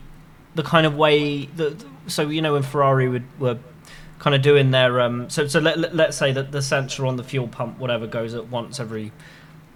the 0.59 0.65
kind 0.65 0.87
of 0.87 0.97
way 0.97 1.45
that 1.45 1.85
so 2.09 2.29
you 2.29 2.43
know 2.43 2.55
when 2.55 2.65
Ferrari 2.65 3.09
would 3.09 3.23
were 3.38 3.57
kind 4.19 4.35
of 4.35 4.43
doing 4.43 4.73
their 4.73 5.00
um 5.00 5.31
so 5.31 5.47
so 5.47 5.61
let, 5.61 5.79
let, 5.79 5.95
let's 5.95 6.17
say 6.17 6.33
that 6.33 6.50
the 6.50 6.61
sensor 6.61 7.07
on 7.07 7.15
the 7.15 7.23
fuel 7.23 7.47
pump 7.47 7.79
whatever 7.79 8.09
goes 8.09 8.35
at 8.35 8.49
once 8.49 8.81
every 8.81 9.12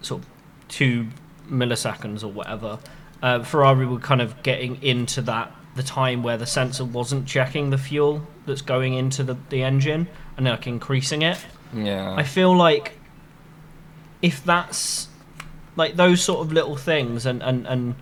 sort 0.00 0.22
of 0.22 0.28
two 0.66 1.06
milliseconds 1.48 2.24
or 2.24 2.26
whatever 2.26 2.80
uh, 3.22 3.44
Ferrari 3.44 3.86
were 3.86 4.00
kind 4.00 4.20
of 4.20 4.42
getting 4.42 4.82
into 4.82 5.22
that 5.22 5.54
the 5.76 5.84
time 5.84 6.24
where 6.24 6.36
the 6.36 6.46
sensor 6.46 6.84
wasn't 6.84 7.28
checking 7.28 7.70
the 7.70 7.78
fuel 7.78 8.26
that's 8.44 8.62
going 8.62 8.94
into 8.94 9.22
the, 9.22 9.36
the 9.50 9.62
engine 9.62 10.08
and 10.36 10.46
like 10.46 10.66
increasing 10.66 11.22
it 11.22 11.38
Yeah. 11.72 12.12
I 12.16 12.24
feel 12.24 12.56
like 12.56 12.98
if 14.20 14.42
that's 14.44 15.06
like 15.76 15.94
those 15.94 16.20
sort 16.20 16.44
of 16.44 16.52
little 16.52 16.76
things 16.76 17.24
and 17.24 17.40
and 17.40 17.68
and 17.68 17.94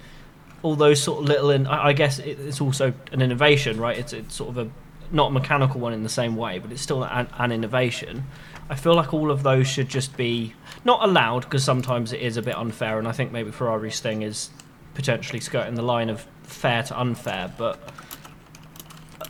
all 0.62 0.76
those 0.76 1.02
sort 1.02 1.22
of 1.22 1.28
little 1.28 1.50
in 1.50 1.66
I 1.66 1.88
I 1.88 1.92
guess 1.92 2.18
it, 2.18 2.38
it's 2.40 2.60
also 2.60 2.92
an 3.12 3.22
innovation, 3.22 3.80
right? 3.80 3.98
It's 3.98 4.12
it's 4.12 4.34
sort 4.34 4.50
of 4.50 4.58
a 4.58 4.70
not 5.12 5.28
a 5.28 5.30
mechanical 5.30 5.80
one 5.80 5.92
in 5.92 6.02
the 6.02 6.08
same 6.08 6.36
way, 6.36 6.58
but 6.58 6.70
it's 6.70 6.82
still 6.82 7.04
an, 7.04 7.28
an 7.38 7.52
innovation. 7.52 8.24
I 8.68 8.76
feel 8.76 8.94
like 8.94 9.12
all 9.12 9.30
of 9.30 9.42
those 9.42 9.66
should 9.66 9.88
just 9.88 10.16
be 10.16 10.54
not 10.84 11.02
allowed 11.02 11.42
because 11.42 11.64
sometimes 11.64 12.12
it 12.12 12.20
is 12.20 12.36
a 12.36 12.42
bit 12.42 12.56
unfair, 12.56 12.98
and 12.98 13.08
I 13.08 13.12
think 13.12 13.32
maybe 13.32 13.50
Ferrari's 13.50 14.00
thing 14.00 14.22
is 14.22 14.50
potentially 14.94 15.40
skirting 15.40 15.74
the 15.74 15.82
line 15.82 16.08
of 16.08 16.26
fair 16.44 16.82
to 16.84 17.00
unfair, 17.00 17.52
but 17.58 17.80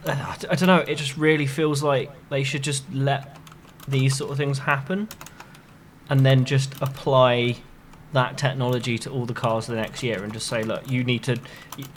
uh, 0.06 0.34
I 0.50 0.54
don't 0.54 0.66
know. 0.66 0.84
It 0.87 0.96
just 0.96 1.16
really 1.16 1.46
feels 1.46 1.82
like 1.82 2.10
they 2.28 2.44
should 2.44 2.62
just 2.62 2.84
let 2.92 3.38
these 3.88 4.16
sort 4.16 4.30
of 4.30 4.37
things 4.37 4.58
happen, 4.58 5.08
and 6.10 6.26
then 6.26 6.44
just 6.44 6.75
apply 6.82 7.56
that 8.12 8.37
technology 8.37 8.99
to 8.99 9.11
all 9.11 9.25
the 9.26 9.35
cars 9.35 9.67
the 9.67 9.75
next 9.76 10.02
year, 10.02 10.23
and 10.25 10.33
just 10.33 10.47
say, 10.49 10.62
look, 10.64 10.90
you 10.90 11.05
need 11.05 11.23
to, 11.25 11.37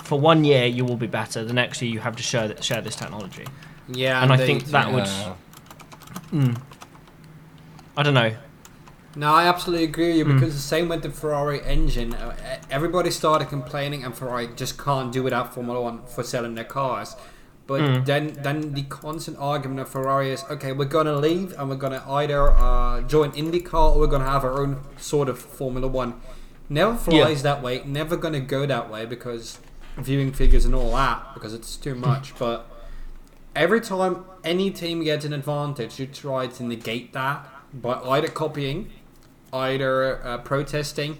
for 0.03 0.19
one 0.19 0.43
year 0.43 0.65
you 0.65 0.85
will 0.85 0.97
be 0.97 1.07
better. 1.07 1.43
The 1.43 1.53
next 1.53 1.81
year 1.81 1.91
you 1.91 1.99
have 2.01 2.15
to 2.17 2.23
share 2.23 2.47
th- 2.49 2.63
share 2.63 2.81
this 2.81 2.95
technology. 2.95 3.45
Yeah, 3.87 4.21
And 4.21 4.31
I 4.31 4.37
they- 4.37 4.45
think 4.45 4.65
that 4.65 4.91
would- 4.93 5.07
Mm. 6.31 6.59
I 7.97 8.03
don't 8.03 8.13
know. 8.15 8.33
No, 9.15 9.31
I 9.33 9.45
absolutely 9.47 9.83
agree 9.85 10.07
with 10.07 10.17
you 10.17 10.25
Mm. 10.25 10.39
because 10.39 10.55
the 10.55 10.59
same 10.61 10.89
with 10.89 11.03
the 11.03 11.11
Ferrari 11.11 11.61
engine. 11.63 12.13
Uh, 12.15 12.35
Everybody 12.71 13.11
started 13.11 13.49
complaining, 13.49 14.03
and 14.03 14.15
Ferrari 14.15 14.49
just 14.55 14.77
can't 14.83 15.11
do 15.11 15.21
without 15.21 15.53
Formula 15.53 15.79
One 15.79 15.99
for 16.07 16.23
selling 16.23 16.55
their 16.55 16.63
cars. 16.65 17.15
But 17.65 17.81
Mm. 17.81 18.05
then, 18.05 18.37
then 18.43 18.73
the 18.73 18.83
constant 18.83 19.37
argument 19.39 19.79
of 19.79 19.89
Ferrari 19.89 20.31
is, 20.31 20.43
okay, 20.49 20.73
we're 20.73 20.83
gonna 20.85 21.15
leave 21.15 21.53
and 21.57 21.69
we're 21.69 21.77
gonna 21.77 22.03
either 22.07 22.51
uh, 22.51 23.01
join 23.01 23.31
IndyCar 23.31 23.95
or 23.95 23.99
we're 23.99 24.07
gonna 24.07 24.25
have 24.29 24.43
our 24.43 24.59
own 24.61 24.81
sort 24.97 25.29
of 25.29 25.39
Formula 25.39 25.87
One. 25.87 26.15
Never 26.69 26.95
flies 26.95 27.41
that 27.43 27.61
way. 27.63 27.81
Never 27.85 28.17
gonna 28.17 28.41
go 28.41 28.65
that 28.65 28.89
way 28.91 29.05
because 29.05 29.59
viewing 29.97 30.33
figures 30.33 30.65
and 30.65 30.75
all 30.75 30.91
that 30.91 31.33
because 31.33 31.53
it's 31.53 31.77
too 31.77 31.95
much. 31.95 32.33
But 32.37 32.65
every 33.55 33.79
time 33.79 34.25
any 34.43 34.69
team 34.71 35.03
gets 35.03 35.23
an 35.23 35.31
advantage, 35.33 35.99
you 35.99 36.07
try 36.07 36.47
to 36.47 36.63
negate 36.63 37.13
that 37.13 37.47
by 37.73 37.93
either 37.93 38.27
copying, 38.27 38.89
either 39.53 40.21
uh, 40.25 40.37
protesting, 40.39 41.17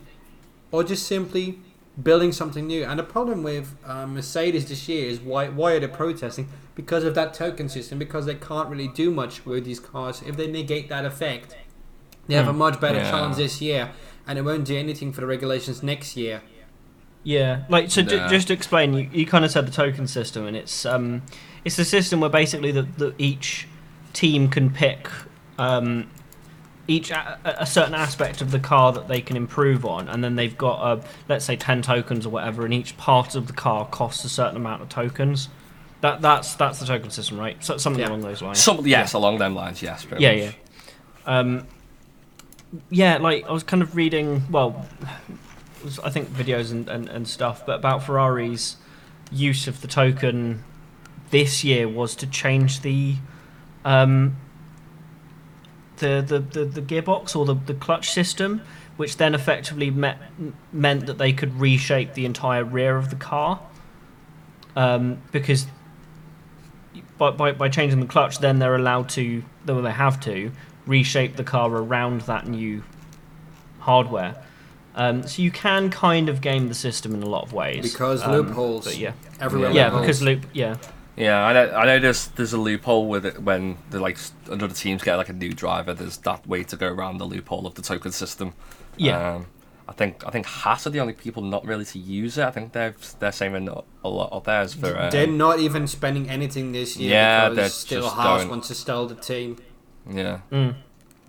or 0.71 0.83
just 0.83 1.05
simply 1.07 1.59
building 2.01 2.31
something 2.31 2.65
new. 2.67 2.83
And 2.83 2.97
the 2.99 3.03
problem 3.03 3.43
with 3.43 3.75
uh, 3.85 4.07
Mercedes 4.07 4.67
this 4.67 4.87
year 4.89 5.07
is 5.09 5.19
why 5.19 5.49
why 5.49 5.73
are 5.73 5.79
they 5.79 5.87
protesting? 5.87 6.47
Because 6.75 7.03
of 7.03 7.13
that 7.15 7.33
token 7.33 7.69
system. 7.69 7.99
Because 7.99 8.25
they 8.25 8.35
can't 8.35 8.69
really 8.69 8.87
do 8.87 9.11
much 9.11 9.45
with 9.45 9.65
these 9.65 9.79
cars. 9.79 10.23
If 10.25 10.35
they 10.37 10.47
negate 10.47 10.89
that 10.89 11.05
effect, 11.05 11.55
they 12.27 12.35
have 12.35 12.47
a 12.47 12.51
Hmm. 12.51 12.57
much 12.59 12.79
better 12.79 12.99
Yeah. 12.99 13.11
chance 13.11 13.37
this 13.37 13.61
year, 13.61 13.91
and 14.27 14.39
it 14.39 14.43
won't 14.43 14.65
do 14.65 14.75
anything 14.77 15.11
for 15.13 15.21
the 15.21 15.27
regulations 15.27 15.83
next 15.83 16.15
year. 16.17 16.41
Yeah, 17.25 17.63
like 17.69 17.89
so. 17.89 18.01
ju- 18.01 18.15
Yeah. 18.17 18.27
just 18.27 18.47
to 18.47 18.53
explain, 18.53 18.93
you, 18.93 19.09
you 19.13 19.25
kind 19.25 19.45
of 19.45 19.51
said 19.51 19.65
the 19.65 19.71
token 19.71 20.07
system, 20.07 20.45
and 20.45 20.57
it's 20.57 20.85
um, 20.85 21.21
it's 21.63 21.77
a 21.79 21.85
system 21.85 22.19
where 22.19 22.29
basically 22.29 22.71
the, 22.71 22.83
the 22.97 23.13
each 23.17 23.67
team 24.13 24.49
can 24.49 24.69
pick 24.69 25.07
um, 25.57 26.09
each 26.87 27.11
a, 27.11 27.39
a 27.45 27.65
certain 27.65 27.93
aspect 27.95 28.41
of 28.41 28.51
the 28.51 28.59
car 28.59 28.91
that 28.93 29.07
they 29.07 29.21
can 29.21 29.37
improve 29.37 29.85
on, 29.85 30.07
and 30.09 30.23
then 30.23 30.35
they've 30.35 30.57
got 30.57 30.79
uh, 30.81 31.01
let's 31.29 31.45
say 31.45 31.55
ten 31.55 31.81
tokens 31.81 32.25
or 32.25 32.29
whatever, 32.29 32.65
and 32.65 32.73
each 32.73 32.97
part 32.97 33.35
of 33.35 33.47
the 33.47 33.53
car 33.53 33.85
costs 33.87 34.23
a 34.25 34.29
certain 34.29 34.57
amount 34.57 34.81
of 34.81 34.89
tokens. 34.89 35.49
That 36.01 36.21
that's 36.21 36.55
that's 36.55 36.79
the 36.79 36.85
token 36.85 37.09
system, 37.11 37.39
right? 37.39 37.63
So, 37.63 37.77
something 37.77 38.01
Yeah. 38.01 38.09
along 38.09 38.21
those 38.21 38.41
lines. 38.41 38.59
Some 38.59 38.85
yes, 38.85 39.13
along 39.13 39.37
them 39.37 39.55
lines, 39.55 39.81
yes. 39.81 40.05
Yeah, 40.19 40.31
much. 40.33 40.39
yeah. 40.39 40.51
Um, 41.25 41.67
yeah, 42.89 43.17
like 43.17 43.45
I 43.47 43.51
was 43.51 43.63
kind 43.63 43.81
of 43.83 43.95
reading, 43.95 44.43
well, 44.51 44.85
it 45.79 45.85
was, 45.85 45.99
I 45.99 46.09
think 46.09 46.27
videos 46.29 46.71
and, 46.71 46.89
and, 46.89 47.07
and 47.07 47.27
stuff, 47.27 47.65
but 47.65 47.75
about 47.79 48.03
Ferrari's 48.03 48.77
use 49.31 49.67
of 49.67 49.81
the 49.81 49.87
token 49.87 50.63
this 51.29 51.63
year 51.63 51.87
was 51.87 52.15
to 52.17 52.27
change 52.27 52.81
the 52.81 53.15
um, 53.85 54.35
the, 55.97 56.23
the, 56.25 56.39
the, 56.39 56.65
the 56.65 56.81
gearbox 56.81 57.35
or 57.35 57.45
the, 57.45 57.55
the 57.55 57.73
clutch 57.73 58.11
system, 58.11 58.61
which 58.97 59.17
then 59.17 59.33
effectively 59.35 59.89
met, 59.89 60.17
meant 60.71 61.05
that 61.07 61.17
they 61.17 61.33
could 61.33 61.59
reshape 61.59 62.13
the 62.13 62.25
entire 62.25 62.63
rear 62.63 62.97
of 62.97 63.09
the 63.09 63.15
car. 63.15 63.59
Um, 64.75 65.21
because 65.31 65.67
by, 67.17 67.31
by, 67.31 67.51
by 67.51 67.69
changing 67.69 67.99
the 67.99 68.05
clutch, 68.07 68.39
then 68.39 68.59
they're 68.59 68.75
allowed 68.75 69.09
to, 69.09 69.43
though 69.65 69.81
they 69.81 69.91
have 69.91 70.19
to, 70.21 70.51
reshape 70.85 71.35
the 71.35 71.43
car 71.43 71.69
around 71.69 72.21
that 72.21 72.47
new 72.47 72.83
hardware. 73.79 74.35
Um, 74.95 75.25
so 75.27 75.41
you 75.41 75.49
can 75.49 75.89
kind 75.89 76.29
of 76.29 76.41
game 76.41 76.67
the 76.67 76.73
system 76.75 77.15
in 77.15 77.23
a 77.23 77.27
lot 77.27 77.43
of 77.43 77.53
ways. 77.53 77.91
Because 77.91 78.21
Um, 78.21 78.31
loopholes. 78.31 78.95
Yeah, 78.95 79.13
Everywhere. 79.39 79.71
yeah, 79.71 79.85
loopholes. 79.85 80.01
because 80.01 80.21
loop, 80.21 80.45
yeah, 80.53 80.75
Yeah, 81.15 81.43
I 81.45 81.53
know. 81.53 81.71
I 81.75 81.85
know. 81.85 81.99
There's 81.99 82.27
there's 82.29 82.53
a 82.53 82.57
loophole 82.57 83.07
with 83.07 83.25
it 83.25 83.41
when 83.43 83.77
the 83.91 83.99
like 83.99 84.17
another 84.49 84.73
teams 84.73 85.03
get 85.03 85.15
like 85.15 85.29
a 85.29 85.33
new 85.33 85.53
driver. 85.53 85.93
There's 85.93 86.17
that 86.17 86.47
way 86.47 86.63
to 86.63 86.75
go 86.75 86.87
around 86.87 87.19
the 87.19 87.25
loophole 87.25 87.67
of 87.67 87.75
the 87.75 87.81
token 87.83 88.11
system. 88.11 88.53
yeah, 88.97 89.35
Um, 89.35 89.45
I 89.87 89.91
think 89.91 90.25
I 90.25 90.31
think 90.31 90.45
Haas 90.47 90.87
are 90.87 90.89
the 90.89 90.99
only 91.01 91.13
people 91.13 91.43
not 91.43 91.65
really 91.65 91.85
to 91.85 91.99
use 91.99 92.37
it. 92.39 92.45
I 92.45 92.51
think 92.51 92.71
they're 92.73 92.95
they're 93.19 93.31
saving 93.31 93.69
a 93.69 93.81
a 94.03 94.09
lot 94.09 94.31
of 94.31 94.43
theirs 94.45 94.73
for. 94.73 94.97
Um, 94.97 95.11
They're 95.11 95.27
not 95.27 95.59
even 95.59 95.85
spending 95.87 96.29
anything 96.29 96.71
this 96.71 96.97
year 96.97 97.11
Yeah, 97.11 97.41
they're 97.49 97.55
because 97.55 97.73
still 97.77 98.01
just 98.03 98.15
Haas 98.15 98.39
going- 98.39 98.49
wants 98.49 98.67
to 98.69 98.75
sell 98.75 99.05
the 99.05 99.15
team. 99.15 99.57
yeah. 100.09 100.39
Mm. 100.51 100.75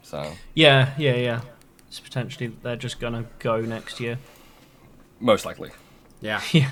So 0.02 0.32
yeah, 0.54 0.94
yeah, 0.96 1.14
yeah. 1.16 1.40
It's 1.88 2.00
potentially 2.00 2.56
they're 2.62 2.76
just 2.76 3.00
gonna 3.00 3.26
go 3.38 3.60
next 3.60 4.00
year. 4.00 4.18
most 5.20 5.44
likely, 5.44 5.70
Yeah. 6.20 6.40
yeah, 6.52 6.70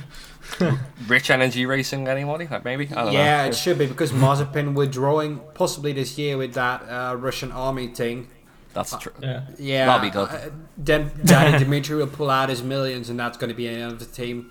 Rich 1.06 1.30
Energy 1.30 1.66
Racing. 1.66 2.08
Anybody? 2.08 2.46
Like 2.48 2.64
maybe. 2.64 2.88
I 2.90 3.04
don't 3.04 3.12
Yeah, 3.12 3.42
know. 3.42 3.48
it 3.48 3.54
should 3.54 3.78
be 3.78 3.86
because 3.86 4.12
Mazepin 4.12 4.74
withdrawing 4.74 5.40
possibly 5.54 5.92
this 5.92 6.18
year 6.18 6.36
with 6.36 6.54
that 6.54 6.82
uh, 6.82 7.14
Russian 7.16 7.52
army 7.52 7.88
thing. 7.88 8.28
That's 8.74 8.96
true. 8.96 9.12
yeah. 9.20 9.46
Yeah, 9.58 9.86
That'll 9.86 10.00
be 10.02 10.10
good. 10.10 10.28
uh, 10.30 10.50
then 10.78 11.10
Danny 11.24 11.58
Dimitri 11.58 11.96
will 11.96 12.06
pull 12.06 12.30
out 12.30 12.48
his 12.48 12.62
millions, 12.62 13.10
and 13.10 13.20
that's 13.20 13.36
going 13.36 13.50
to 13.50 13.54
be 13.54 13.68
the 13.68 13.74
end 13.74 13.92
of 13.92 13.98
the 13.98 14.06
team. 14.06 14.50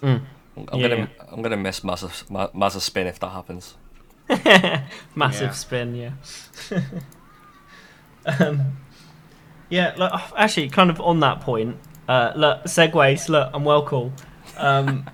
Mm. 0.00 0.22
I'm 0.56 0.80
Yeah, 0.80 0.88
gonna 0.88 1.10
I'm 1.30 1.42
gonna 1.42 1.56
miss 1.56 1.80
Mazza 1.80 2.30
Ma- 2.30 2.48
Mazza 2.48 2.80
spin 2.80 3.06
if 3.06 3.18
that 3.20 3.30
happens. 3.30 3.74
Massive 5.14 5.48
Yeah. 5.48 5.50
spin, 5.50 5.94
yeah. 5.94 6.12
um, 8.40 8.76
yeah, 9.68 9.94
look, 9.96 10.12
actually, 10.36 10.68
kind 10.68 10.90
of 10.90 11.00
on 11.00 11.20
that 11.20 11.40
point, 11.40 11.76
uh, 12.08 12.32
look, 12.36 12.64
segues, 12.64 13.28
look, 13.28 13.50
I'm 13.52 13.64
well 13.64 13.84
cool. 13.84 14.12
Um, 14.56 15.08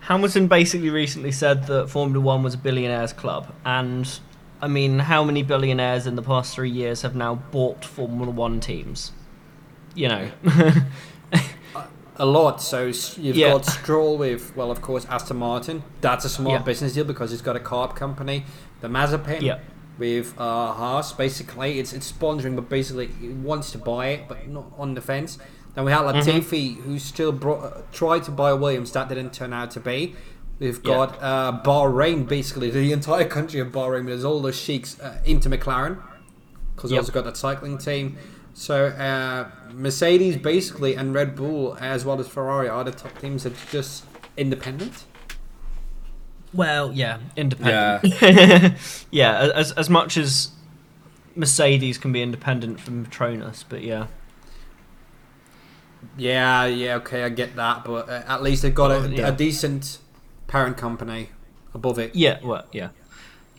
Hamilton 0.00 0.48
basically 0.48 0.90
recently 0.90 1.32
said 1.32 1.66
that 1.68 1.88
Formula 1.88 2.20
One 2.20 2.42
was 2.42 2.54
a 2.54 2.58
billionaires 2.58 3.12
club, 3.12 3.52
and 3.64 4.08
I 4.60 4.68
mean, 4.68 4.98
how 5.00 5.24
many 5.24 5.42
billionaires 5.42 6.06
in 6.06 6.16
the 6.16 6.22
past 6.22 6.54
three 6.54 6.70
years 6.70 7.02
have 7.02 7.14
now 7.14 7.36
bought 7.36 7.84
Formula 7.84 8.30
One 8.30 8.60
teams? 8.60 9.12
You 9.94 10.08
know. 10.08 10.30
a 12.16 12.26
lot. 12.26 12.60
So 12.62 12.86
you've 12.86 13.36
Yeah. 13.36 13.50
got 13.52 13.64
Stroll 13.66 14.16
with, 14.18 14.54
well, 14.56 14.70
of 14.70 14.80
course, 14.82 15.06
Aston 15.08 15.38
Martin. 15.38 15.82
That's 16.00 16.24
a 16.24 16.28
small 16.28 16.52
Yeah. 16.52 16.58
business 16.62 16.92
deal 16.94 17.04
because 17.04 17.30
he's 17.30 17.42
got 17.42 17.56
a 17.56 17.60
carb 17.60 17.96
company. 17.96 18.44
The 18.80 18.88
Mazepin 18.88 19.40
Yeah. 19.40 19.58
with 19.98 20.34
uh, 20.38 20.72
Haas. 20.72 21.12
Basically, 21.12 21.78
it's 21.78 21.92
it's 21.92 22.10
sponsoring, 22.10 22.54
but 22.54 22.68
basically 22.68 23.08
he 23.20 23.28
wants 23.28 23.70
to 23.72 23.78
buy 23.78 24.08
it, 24.08 24.28
but 24.28 24.46
not 24.48 24.66
on 24.78 24.94
the 24.94 25.00
fence. 25.00 25.38
Then 25.74 25.84
we 25.84 25.92
had 25.92 26.02
Mm-hmm. 26.02 26.28
Latifi, 26.28 26.76
who 26.82 26.98
still 26.98 27.32
brought, 27.32 27.64
uh, 27.64 27.80
tried 27.92 28.24
to 28.24 28.30
buy 28.30 28.52
Williams. 28.52 28.92
That 28.92 29.08
didn't 29.08 29.32
turn 29.32 29.52
out 29.52 29.70
to 29.72 29.80
be. 29.80 30.14
We've 30.58 30.76
Yeah. 30.84 30.94
got 30.94 31.22
uh, 31.22 31.60
Bahrain, 31.64 32.28
basically 32.28 32.70
the 32.70 32.92
entire 32.92 33.24
country 33.26 33.58
of 33.60 33.68
Bahrain. 33.68 34.06
There's 34.06 34.24
all 34.24 34.42
the 34.42 34.52
sheiks 34.52 35.00
uh, 35.00 35.18
into 35.24 35.48
McLaren 35.48 36.00
because 36.76 36.90
we 36.90 36.96
Yep. 36.96 37.02
also 37.02 37.12
got 37.12 37.24
that 37.24 37.36
cycling 37.36 37.78
team. 37.78 38.16
So 38.54 38.86
uh, 38.88 39.48
Mercedes, 39.72 40.36
basically, 40.36 40.94
and 40.94 41.14
Red 41.14 41.34
Bull, 41.34 41.76
as 41.80 42.04
well 42.04 42.20
as 42.20 42.28
Ferrari, 42.28 42.68
are 42.68 42.84
the 42.84 42.92
top 42.92 43.18
teams 43.18 43.44
that 43.44 43.54
just 43.70 44.04
independent. 44.36 45.04
well, 46.52 46.92
yeah, 46.92 47.18
independent. 47.34 48.74
Yeah, 49.10 49.50
as 49.54 49.72
as 49.72 49.88
much 49.88 50.16
as 50.18 50.50
Mercedes 51.34 51.96
can 51.96 52.12
be 52.12 52.20
independent 52.22 52.78
from 52.80 53.06
Petronas, 53.06 53.64
but 53.68 53.82
yeah. 53.82 54.08
Yeah, 56.16 56.66
yeah, 56.66 56.96
okay, 56.96 57.22
I 57.24 57.28
get 57.28 57.56
that, 57.56 57.84
but 57.84 58.08
uh, 58.08 58.22
at 58.26 58.42
least 58.42 58.62
they've 58.62 58.74
got 58.74 58.90
a, 58.90 59.08
yeah. 59.08 59.28
a 59.28 59.32
decent 59.32 59.98
parent 60.46 60.76
company 60.76 61.30
above 61.74 61.98
it. 61.98 62.14
Yeah, 62.14 62.38
well, 62.42 62.66
yeah, 62.72 62.90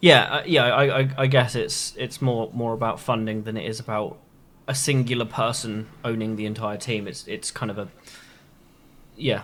yeah, 0.02 0.24
uh, 0.24 0.44
yeah. 0.46 0.66
I, 0.66 1.00
I, 1.02 1.10
I 1.20 1.28
guess 1.28 1.56
it's 1.56 1.96
it's 1.98 2.22
more 2.22 2.50
more 2.54 2.74
about 2.74 3.00
funding 3.00 3.44
than 3.44 3.58
it 3.58 3.66
is 3.66 3.80
about 3.80 4.18
a 4.68 4.76
singular 4.76 5.26
person 5.26 5.88
owning 6.04 6.36
the 6.36 6.46
entire 6.46 6.78
team. 6.78 7.08
It's 7.08 7.28
it's 7.28 7.52
kind 7.52 7.72
of 7.72 7.78
a 7.78 7.88
yeah, 9.16 9.44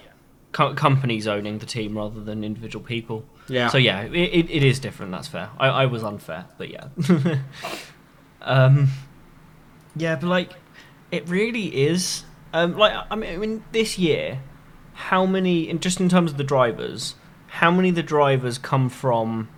co- 0.51 0.73
companies 0.73 1.27
owning 1.27 1.59
the 1.59 1.65
team 1.65 1.97
rather 1.97 2.21
than 2.21 2.43
individual 2.43 2.83
people. 2.83 3.25
Yeah. 3.47 3.69
So 3.69 3.77
yeah, 3.77 4.01
it, 4.01 4.13
it, 4.13 4.49
it 4.49 4.63
is 4.63 4.79
different. 4.79 5.11
That's 5.11 5.27
fair. 5.27 5.49
I, 5.59 5.67
I 5.67 5.85
was 5.85 6.03
unfair, 6.03 6.45
but 6.57 6.69
yeah. 6.69 6.87
um, 8.41 8.89
yeah, 9.95 10.15
but 10.15 10.27
like, 10.27 10.53
it 11.11 11.27
really 11.27 11.65
is. 11.87 12.23
Um, 12.53 12.77
like 12.77 12.93
I 13.09 13.15
mean, 13.15 13.33
I 13.33 13.37
mean, 13.37 13.63
this 13.71 13.97
year, 13.97 14.41
how 14.93 15.25
many? 15.25 15.69
And 15.69 15.81
just 15.81 15.99
in 15.99 16.09
terms 16.09 16.31
of 16.31 16.37
the 16.37 16.43
drivers, 16.43 17.15
how 17.47 17.71
many 17.71 17.89
of 17.89 17.95
the 17.95 18.03
drivers 18.03 18.57
come 18.57 18.89
from 18.89 19.49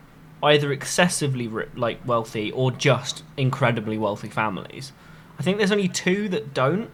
either 0.43 0.71
excessively 0.71 1.47
like 1.75 2.05
wealthy 2.05 2.51
or 2.51 2.71
just 2.71 3.23
incredibly 3.37 3.97
wealthy 3.97 4.29
families? 4.29 4.91
I 5.39 5.43
think 5.43 5.57
there's 5.57 5.71
only 5.71 5.87
two 5.87 6.29
that 6.29 6.53
don't. 6.53 6.89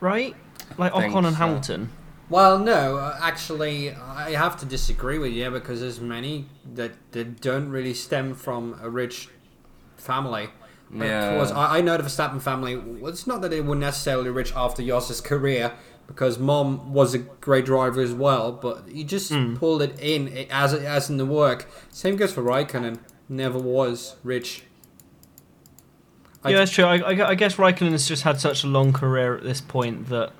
Right? 0.00 0.34
Like 0.76 0.92
think 0.92 1.12
Ocon 1.12 1.26
and 1.26 1.36
so. 1.36 1.38
Hamilton. 1.38 1.90
Well, 2.30 2.58
no, 2.58 2.98
uh, 2.98 3.18
actually, 3.22 3.90
I 3.90 4.32
have 4.32 4.58
to 4.58 4.66
disagree 4.66 5.18
with 5.18 5.32
you 5.32 5.50
because 5.50 5.80
there's 5.80 5.98
many 5.98 6.44
that, 6.74 6.92
that 7.12 7.40
don't 7.40 7.70
really 7.70 7.94
stem 7.94 8.34
from 8.34 8.78
a 8.82 8.90
rich 8.90 9.30
family. 9.96 10.50
Yeah. 10.92 11.32
Because 11.32 11.52
I, 11.52 11.78
I 11.78 11.80
know 11.80 11.96
the 11.96 12.02
Verstappen 12.02 12.40
family, 12.40 12.76
well, 12.76 13.10
it's 13.12 13.26
not 13.26 13.42
that 13.42 13.50
they 13.50 13.60
were 13.60 13.76
necessarily 13.76 14.30
rich 14.30 14.52
after 14.56 14.82
Joss's 14.82 15.20
career, 15.20 15.72
because 16.06 16.38
mom 16.38 16.92
was 16.94 17.12
a 17.14 17.18
great 17.18 17.66
driver 17.66 18.00
as 18.00 18.12
well, 18.14 18.52
but 18.52 18.84
he 18.90 19.04
just 19.04 19.30
pulled 19.56 19.82
it 19.82 19.98
in 20.00 20.28
as 20.50 20.72
as 20.72 21.10
in 21.10 21.18
the 21.18 21.26
work. 21.26 21.68
Same 21.90 22.16
goes 22.16 22.32
for 22.32 22.42
Raikkonen, 22.42 22.98
never 23.28 23.58
was 23.58 24.16
rich. 24.24 24.62
I- 26.42 26.50
yeah, 26.50 26.58
that's 26.58 26.70
true. 26.70 26.84
I, 26.84 26.96
I, 26.98 27.28
I 27.30 27.34
guess 27.34 27.56
Raikkonen 27.56 27.90
has 27.90 28.06
just 28.08 28.22
had 28.22 28.40
such 28.40 28.64
a 28.64 28.66
long 28.68 28.92
career 28.92 29.36
at 29.36 29.42
this 29.42 29.60
point 29.60 30.08
that, 30.08 30.30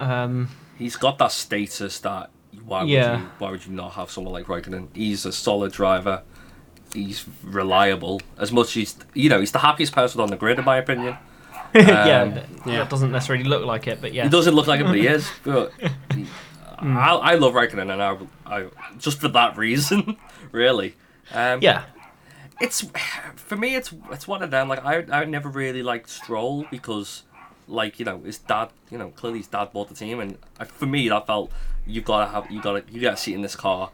um, 0.00 0.48
He's 0.78 0.94
got 0.96 1.18
that 1.18 1.32
status 1.32 1.98
that 2.00 2.30
why 2.64 2.82
would 2.82 2.88
Yeah. 2.90 3.18
you 3.18 3.26
why 3.38 3.50
would 3.50 3.66
you 3.66 3.72
not 3.72 3.92
have 3.94 4.10
someone 4.10 4.32
like 4.32 4.46
Raikkonen? 4.46 4.88
He's 4.94 5.26
a 5.26 5.32
solid 5.32 5.72
driver. 5.72 6.22
He's 6.92 7.24
reliable. 7.42 8.20
As 8.38 8.50
much 8.52 8.76
as 8.76 8.96
you 9.14 9.28
know, 9.28 9.40
he's 9.40 9.52
the 9.52 9.58
happiest 9.58 9.92
person 9.92 10.20
on 10.20 10.28
the 10.28 10.36
grid 10.36 10.58
in 10.58 10.64
my 10.64 10.76
opinion. 10.78 11.16
yeah, 11.74 12.22
Um, 12.22 12.34
that, 12.34 12.46
yeah. 12.66 12.78
that 12.78 12.88
doesn't 12.90 13.12
necessarily 13.12 13.44
look 13.44 13.64
like 13.66 13.86
it, 13.86 14.00
but 14.00 14.14
yeah, 14.14 14.24
He 14.24 14.30
doesn't 14.30 14.54
look 14.54 14.66
like 14.66 14.80
it, 14.80 14.84
but 14.84 14.94
he 14.96 15.06
is. 15.16 15.28
But 15.44 15.72
I, 16.80 17.10
I 17.14 17.34
love 17.34 17.52
Raikkonen, 17.54 17.92
and 17.92 18.02
I, 18.02 18.16
I 18.46 18.66
just 18.98 19.20
for 19.20 19.28
that 19.28 19.56
reason, 19.56 20.16
really. 20.52 20.94
Um, 21.34 21.60
yeah, 21.60 21.84
it's 22.60 22.86
for 23.36 23.56
me. 23.56 23.74
It's 23.76 23.92
it's 24.10 24.26
one 24.26 24.42
of 24.42 24.50
them. 24.50 24.68
Like 24.68 24.84
I 24.84 25.04
I 25.12 25.24
never 25.24 25.48
really 25.48 25.82
liked 25.82 26.08
Stroll 26.08 26.66
because, 26.70 27.24
like 27.66 27.98
you 27.98 28.04
know, 28.04 28.20
his 28.20 28.38
dad. 28.38 28.70
You 28.90 28.96
know, 28.98 29.10
clearly 29.10 29.38
his 29.38 29.48
dad 29.48 29.72
bought 29.72 29.88
the 29.88 29.94
team, 29.94 30.20
and 30.20 30.38
I, 30.58 30.64
for 30.64 30.86
me 30.86 31.08
that 31.10 31.26
felt 31.26 31.52
you've 31.86 32.04
got 32.04 32.24
to 32.24 32.30
have 32.30 32.50
you 32.50 32.62
got 32.62 32.86
to 32.86 32.92
you 32.92 33.00
got 33.02 33.10
to 33.10 33.16
seat 33.18 33.34
in 33.34 33.42
this 33.42 33.56
car, 33.56 33.90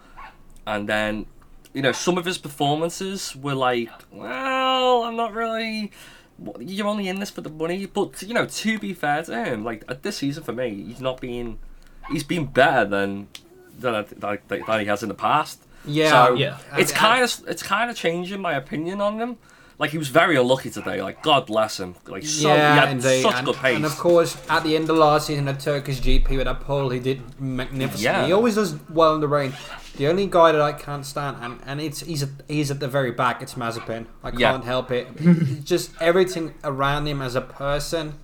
and 0.66 0.88
then 0.88 1.26
you 1.74 1.82
know 1.82 1.92
some 1.92 2.16
of 2.16 2.24
his 2.24 2.38
performances 2.38 3.36
were 3.36 3.54
like, 3.54 3.90
well, 4.12 5.02
I'm 5.04 5.16
not 5.16 5.34
really. 5.34 5.92
You're 6.58 6.88
only 6.88 7.08
in 7.08 7.20
this 7.20 7.30
for 7.30 7.42
the 7.42 7.50
money, 7.50 7.86
but 7.86 8.20
you 8.22 8.34
know, 8.34 8.46
to 8.46 8.78
be 8.78 8.92
fair 8.92 9.22
to 9.24 9.44
him, 9.44 9.64
like 9.64 9.84
at 9.88 10.02
this 10.02 10.16
season 10.18 10.42
for 10.42 10.52
me, 10.52 10.82
he's 10.84 11.00
not 11.00 11.20
been, 11.20 11.58
he's 12.10 12.24
been 12.24 12.46
better 12.46 12.84
than 12.84 13.28
than, 13.78 13.94
I- 13.94 14.02
than, 14.02 14.62
than 14.66 14.80
he 14.80 14.86
has 14.86 15.02
in 15.02 15.08
the 15.08 15.14
past. 15.14 15.62
Yeah, 15.86 16.10
So 16.28 16.34
Yeah. 16.34 16.58
it's 16.76 16.92
I- 16.92 16.96
I- 16.96 16.98
kind 16.98 17.24
of 17.24 17.40
it's 17.48 17.62
kind 17.62 17.90
of 17.90 17.96
changing 17.96 18.40
my 18.40 18.54
opinion 18.54 19.00
on 19.00 19.18
him. 19.20 19.36
Like 19.78 19.90
he 19.90 19.98
was 19.98 20.08
very 20.08 20.36
unlucky 20.36 20.70
today. 20.70 21.02
Like 21.02 21.22
God 21.22 21.46
bless 21.46 21.80
him. 21.80 21.96
Like 22.06 22.24
so, 22.24 22.48
he 22.48 22.54
had 22.58 22.90
indeed. 22.90 23.22
such 23.22 23.34
and, 23.34 23.46
good 23.46 23.56
pace. 23.56 23.76
and 23.76 23.84
of 23.84 23.96
course, 23.98 24.36
at 24.48 24.62
the 24.62 24.76
end 24.76 24.88
of 24.88 24.96
last 24.96 25.26
season, 25.26 25.48
at 25.48 25.60
Turkish 25.60 26.00
GP 26.00 26.28
with 26.36 26.44
that 26.46 26.60
pole, 26.60 26.90
he 26.90 27.00
did 27.00 27.20
magnificently. 27.40 28.04
Yeah. 28.04 28.26
He 28.26 28.32
always 28.32 28.54
does 28.54 28.76
well 28.88 29.14
in 29.14 29.20
the 29.20 29.28
rain. 29.28 29.52
The 29.96 30.08
only 30.08 30.26
guy 30.26 30.50
that 30.52 30.60
I 30.60 30.72
can't 30.72 31.06
stand, 31.06 31.36
and, 31.40 31.60
and 31.66 31.80
it's 31.80 32.00
he's 32.00 32.22
at, 32.24 32.30
he's 32.48 32.70
at 32.70 32.80
the 32.80 32.88
very 32.88 33.12
back. 33.12 33.42
It's 33.42 33.54
Mazepin. 33.54 34.06
I 34.22 34.30
can't 34.30 34.40
Yeah. 34.40 34.62
help 34.64 34.90
it. 34.90 35.08
Just 35.64 35.90
everything 36.00 36.54
around 36.64 37.06
him 37.06 37.22
as 37.22 37.34
a 37.36 37.40
person 37.40 38.14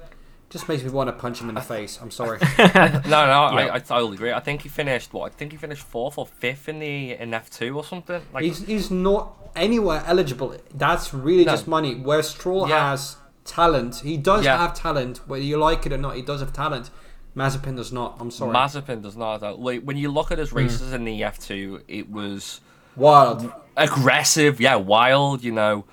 just 0.51 0.69
makes 0.69 0.83
me 0.83 0.91
want 0.91 1.09
to 1.09 1.13
punch 1.13 1.41
him 1.41 1.49
in 1.49 1.55
the 1.55 1.61
face. 1.61 1.99
I'm 2.03 2.11
sorry. 2.11 2.39
no, 2.59 2.67
no, 2.67 3.07
Yeah. 3.07 3.71
I, 3.71 3.75
I 3.77 3.79
totally 3.79 4.17
agree. 4.17 4.33
I 4.33 4.41
think 4.41 4.63
he 4.63 4.69
finished 4.69 5.13
what? 5.15 5.33
I 5.33 5.35
think 5.35 5.53
he 5.53 5.59
finished 5.59 5.83
fourth 5.83 6.19
or 6.19 6.27
fifth 6.27 6.69
in 6.69 6.81
the 6.81 7.13
in 7.13 7.33
F 7.33 7.49
two 7.51 7.77
or 7.77 7.85
something. 7.85 8.21
Like 8.35 8.45
he's 8.45 8.67
he's 8.67 8.91
not 8.91 9.35
anywhere 9.57 10.03
eligible. 10.07 10.57
That's 10.75 11.15
really 11.15 11.45
No. 11.45 11.53
just 11.53 11.67
money. 11.69 11.95
Where 11.95 12.23
Stroll 12.23 12.69
Yeah. 12.69 12.91
has 12.91 13.17
talent, 13.45 13.97
he 14.05 14.17
does 14.17 14.45
Yeah. 14.45 14.59
have 14.59 14.75
talent. 14.75 15.21
Whether 15.29 15.45
you 15.45 15.57
like 15.57 15.87
it 15.87 15.93
or 15.93 15.99
not, 15.99 16.17
he 16.17 16.23
does 16.23 16.41
have 16.41 16.53
talent. 16.53 16.91
Mazepin 17.37 17.77
does 17.77 17.93
not. 17.93 18.17
I'm 18.19 18.33
sorry. 18.33 18.53
Mazepin 18.53 19.03
does 19.03 19.17
not. 19.17 19.43
Have, 19.43 19.59
like 19.59 19.83
when 19.83 19.97
you 19.97 20.11
look 20.11 20.33
at 20.33 20.39
his 20.39 20.51
hmm. 20.51 20.57
races 20.59 20.93
in 20.93 21.05
the 21.05 21.23
F 21.23 21.39
two, 21.39 21.81
it 21.87 22.11
was 22.11 22.61
Wild. 22.97 23.53
aggressive, 23.77 24.61
yeah, 24.61 24.75
wild, 24.75 25.45
you 25.45 25.53
know. 25.53 25.85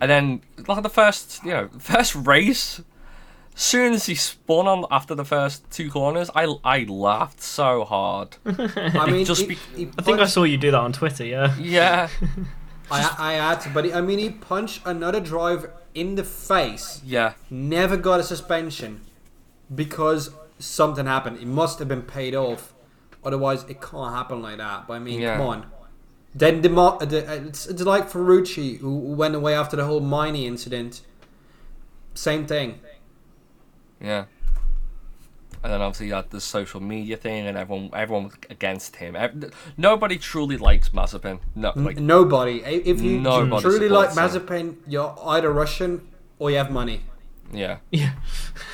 And 0.00 0.10
then 0.10 0.42
look 0.68 0.76
at 0.76 0.82
the 0.82 0.90
first, 0.90 1.42
you 1.44 1.50
know, 1.50 1.68
first 1.78 2.14
race. 2.14 2.80
Soon 3.54 3.92
as 3.92 4.06
he 4.06 4.14
spun 4.14 4.66
on 4.66 4.86
after 4.90 5.14
the 5.14 5.24
first 5.24 5.70
two 5.70 5.90
corners, 5.90 6.30
I 6.34 6.44
I 6.64 6.84
laughed 6.84 7.42
so 7.42 7.84
hard. 7.84 8.36
I 8.46 9.10
mean, 9.10 9.24
just 9.26 9.42
he- 9.42 9.46
be- 9.48 9.58
he 9.76 9.90
I 9.98 10.02
think 10.02 10.20
I 10.20 10.26
saw 10.26 10.44
you 10.44 10.56
do 10.56 10.70
that 10.70 10.80
on 10.80 10.92
Twitter. 10.92 11.24
Yeah, 11.24 11.54
Yeah, 11.60 12.08
I, 12.90 13.14
I 13.18 13.32
had 13.34 13.60
to, 13.62 13.68
but 13.70 13.84
he, 13.84 13.92
I 13.92 14.00
mean, 14.00 14.18
he 14.18 14.30
punched 14.30 14.80
another 14.86 15.20
driver 15.20 15.72
in 15.94 16.14
the 16.14 16.24
face. 16.24 17.02
yeah. 17.04 17.34
Never 17.50 17.96
got 17.98 18.20
a 18.20 18.22
suspension 18.22 19.02
because 19.74 20.30
something 20.58 21.06
happened. 21.06 21.38
It 21.38 21.46
must 21.46 21.78
have 21.78 21.88
been 21.88 22.02
paid 22.02 22.34
off. 22.34 22.72
Otherwise, 23.24 23.64
it 23.68 23.80
can't 23.80 24.14
happen 24.14 24.40
like 24.42 24.56
that. 24.58 24.86
But 24.88 24.94
I 24.94 24.98
mean, 24.98 25.20
Yeah. 25.20 25.36
come 25.36 25.46
on. 25.46 25.66
Then 26.34 26.62
the, 26.62 26.68
the 26.70 27.30
uh, 27.30 27.34
it's, 27.48 27.66
it's 27.66 27.82
like 27.82 28.08
Ferrucci 28.10 28.78
who 28.78 28.88
who 29.08 29.12
went 29.14 29.34
away 29.34 29.54
after 29.54 29.76
the 29.76 29.84
whole 29.84 30.00
Maini 30.00 30.46
incident. 30.46 31.02
Same 32.14 32.46
thing. 32.46 32.80
Yeah. 34.02 34.24
And 35.62 35.72
then 35.72 35.80
obviously 35.80 36.08
you 36.08 36.14
had 36.14 36.30
the 36.30 36.40
social 36.40 36.80
media 36.80 37.16
thing, 37.16 37.46
and 37.46 37.56
everyone 37.56 37.90
everyone 37.94 38.24
was 38.24 38.34
against 38.50 38.96
him. 38.96 39.16
Nobody 39.76 40.18
truly 40.18 40.56
likes 40.56 40.88
Mazepin. 40.88 41.38
No, 41.54 41.72
like 41.76 41.98
Nobody. 41.98 42.64
If 42.64 43.00
you 43.00 43.20
Nobody 43.20 43.62
truly 43.62 43.88
like 43.88 44.10
supports 44.10 44.34
him. 44.34 44.42
Mazepin, 44.42 44.76
you're 44.88 45.16
either 45.24 45.52
Russian 45.52 46.08
or 46.40 46.50
you 46.50 46.56
have 46.56 46.72
money. 46.72 47.02
yeah. 47.52 47.78
yeah, 47.92 48.14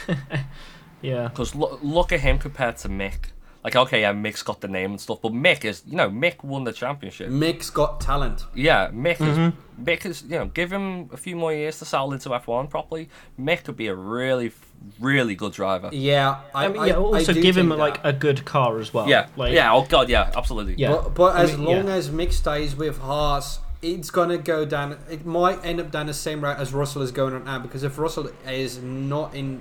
yeah. 1.03 1.29
Because 1.29 1.55
look, 1.55 1.81
look 1.83 2.11
at 2.11 2.21
him 2.21 2.39
compared 2.39 2.79
to 2.79 2.89
Mick. 2.89 3.33
Like 3.77 3.87
okay, 3.87 4.01
yeah, 4.03 4.13
Mick's 4.13 4.43
got 4.43 4.61
the 4.61 4.69
name 4.69 4.91
and 4.93 5.01
stuff, 5.01 5.21
but 5.23 5.33
Mick 5.33 5.65
is 5.65 5.83
you 5.87 5.97
know 5.97 6.11
Mick 6.11 6.43
won 6.45 6.65
the 6.65 6.73
championship. 6.73 7.29
Mick's 7.29 7.71
got 7.71 8.01
talent. 8.01 8.45
Yeah, 8.55 8.89
Mick 8.89 9.17
Mm-hmm. 9.19 9.41
is 9.49 9.53
Mick 9.87 10.05
is 10.07 10.23
you 10.23 10.39
know 10.39 10.47
give 10.47 10.73
him 10.73 11.09
a 11.13 11.17
few 11.17 11.37
more 11.37 11.53
years 11.53 11.79
to 11.81 11.85
settle 11.85 12.13
into 12.13 12.35
F 12.35 12.47
one 12.47 12.67
properly. 12.69 13.09
Mick 13.41 13.65
could 13.65 13.77
be 13.77 13.87
a 13.89 13.95
really 13.95 14.53
really 15.01 15.35
good 15.35 15.53
driver. 15.53 15.91
Yeah, 15.93 16.41
I, 16.55 16.65
I 16.65 16.69
mean, 16.69 16.77
yeah. 16.87 16.95
I- 16.95 16.97
I 16.97 17.19
Also, 17.19 17.33
do 17.33 17.43
give 17.43 17.57
him 17.57 17.69
think 17.69 17.79
like 17.81 18.01
a 18.05 18.13
good 18.13 18.45
car 18.45 18.79
as 18.79 18.95
well. 18.95 19.09
Yeah, 19.09 19.27
like, 19.37 19.53
yeah. 19.53 19.73
Oh 19.73 19.85
god, 19.89 20.09
yeah, 20.09 20.31
absolutely. 20.37 20.75
Yeah. 20.77 20.93
But, 20.93 21.15
but 21.15 21.37
as 21.37 21.57
mean, 21.57 21.65
long 21.67 21.87
yeah. 21.89 21.95
as 21.95 22.11
Mick 22.11 22.33
stays 22.33 22.75
with 22.77 22.99
Haas, 22.99 23.59
it's 23.83 24.11
gonna 24.11 24.39
go 24.39 24.65
down. 24.65 24.97
It 25.11 25.27
might 25.27 25.65
end 25.65 25.81
up 25.81 25.91
down 25.91 26.07
the 26.07 26.15
same 26.15 26.43
route 26.43 26.59
as 26.59 26.73
Russell 26.73 27.03
is 27.03 27.11
going 27.13 27.35
on 27.35 27.45
now 27.45 27.59
because 27.59 27.83
if 27.83 27.99
Russell 27.99 28.31
is 28.47 28.81
not 28.83 29.35
in 29.35 29.61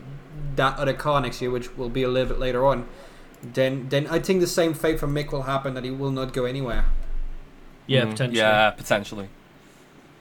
that 0.55 0.77
other 0.79 0.93
car 0.93 1.21
next 1.21 1.41
year, 1.41 1.51
which 1.51 1.75
will 1.77 1.89
be 1.89 2.03
a 2.03 2.07
little 2.07 2.29
bit 2.29 2.39
later 2.39 2.65
on, 2.65 2.87
then 3.41 3.89
then 3.89 4.07
I 4.07 4.19
think 4.19 4.41
the 4.41 4.47
same 4.47 4.73
fate 4.73 4.99
for 4.99 5.07
Mick 5.07 5.31
will 5.31 5.43
happen 5.43 5.73
that 5.75 5.83
he 5.83 5.91
will 5.91 6.11
not 6.11 6.33
go 6.33 6.45
anywhere. 6.45 6.85
Yeah, 7.85 8.05
Mm, 8.05 8.11
potentially. 8.11 8.37
Yeah, 8.39 8.71
potentially. 8.71 9.29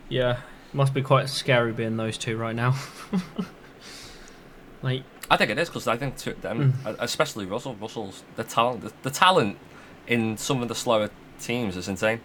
Yeah, 0.08 0.38
must 0.72 0.94
be 0.94 1.02
quite 1.02 1.28
scary 1.28 1.72
being 1.72 1.96
those 1.96 2.16
two 2.18 2.36
right 2.36 2.54
now. 2.54 2.76
like, 4.82 5.02
I 5.30 5.36
think 5.36 5.50
it 5.50 5.58
is 5.58 5.68
because 5.68 5.88
I 5.88 5.96
think 5.96 6.16
to 6.18 6.34
them, 6.34 6.74
especially 7.00 7.46
Russell, 7.46 7.74
Russell's 7.80 8.22
the 8.36 8.44
talent, 8.44 8.82
the, 8.82 8.92
the 9.02 9.10
talent 9.10 9.58
in 10.06 10.36
some 10.36 10.62
of 10.62 10.68
the 10.68 10.74
slower 10.74 11.10
teams 11.40 11.76
is 11.76 11.88
insane. 11.88 12.20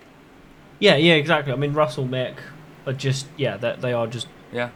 yeah, 0.80 0.96
yeah, 0.96 1.14
exactly. 1.16 1.52
I 1.54 1.56
mean, 1.56 1.74
Russell 1.74 2.06
Mick 2.06 2.36
are 2.86 2.94
just 2.94 3.28
yeah, 3.38 3.58
they, 3.58 3.76
they 3.80 3.94
are 3.94 4.08
just 4.08 4.28
Yeah, 4.52 4.70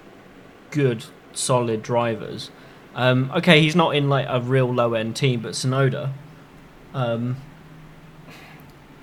good, 0.71 1.05
solid 1.33 1.83
drivers. 1.83 2.49
Um, 2.95 3.29
okay, 3.35 3.61
he's 3.61 3.75
not 3.75 3.95
in 3.95 4.09
like 4.09 4.25
a 4.29 4.39
real 4.39 4.73
low 4.73 4.93
end 4.93 5.15
team, 5.15 5.41
but 5.41 5.51
Tsunoda. 5.51 6.11
Um, 6.93 7.37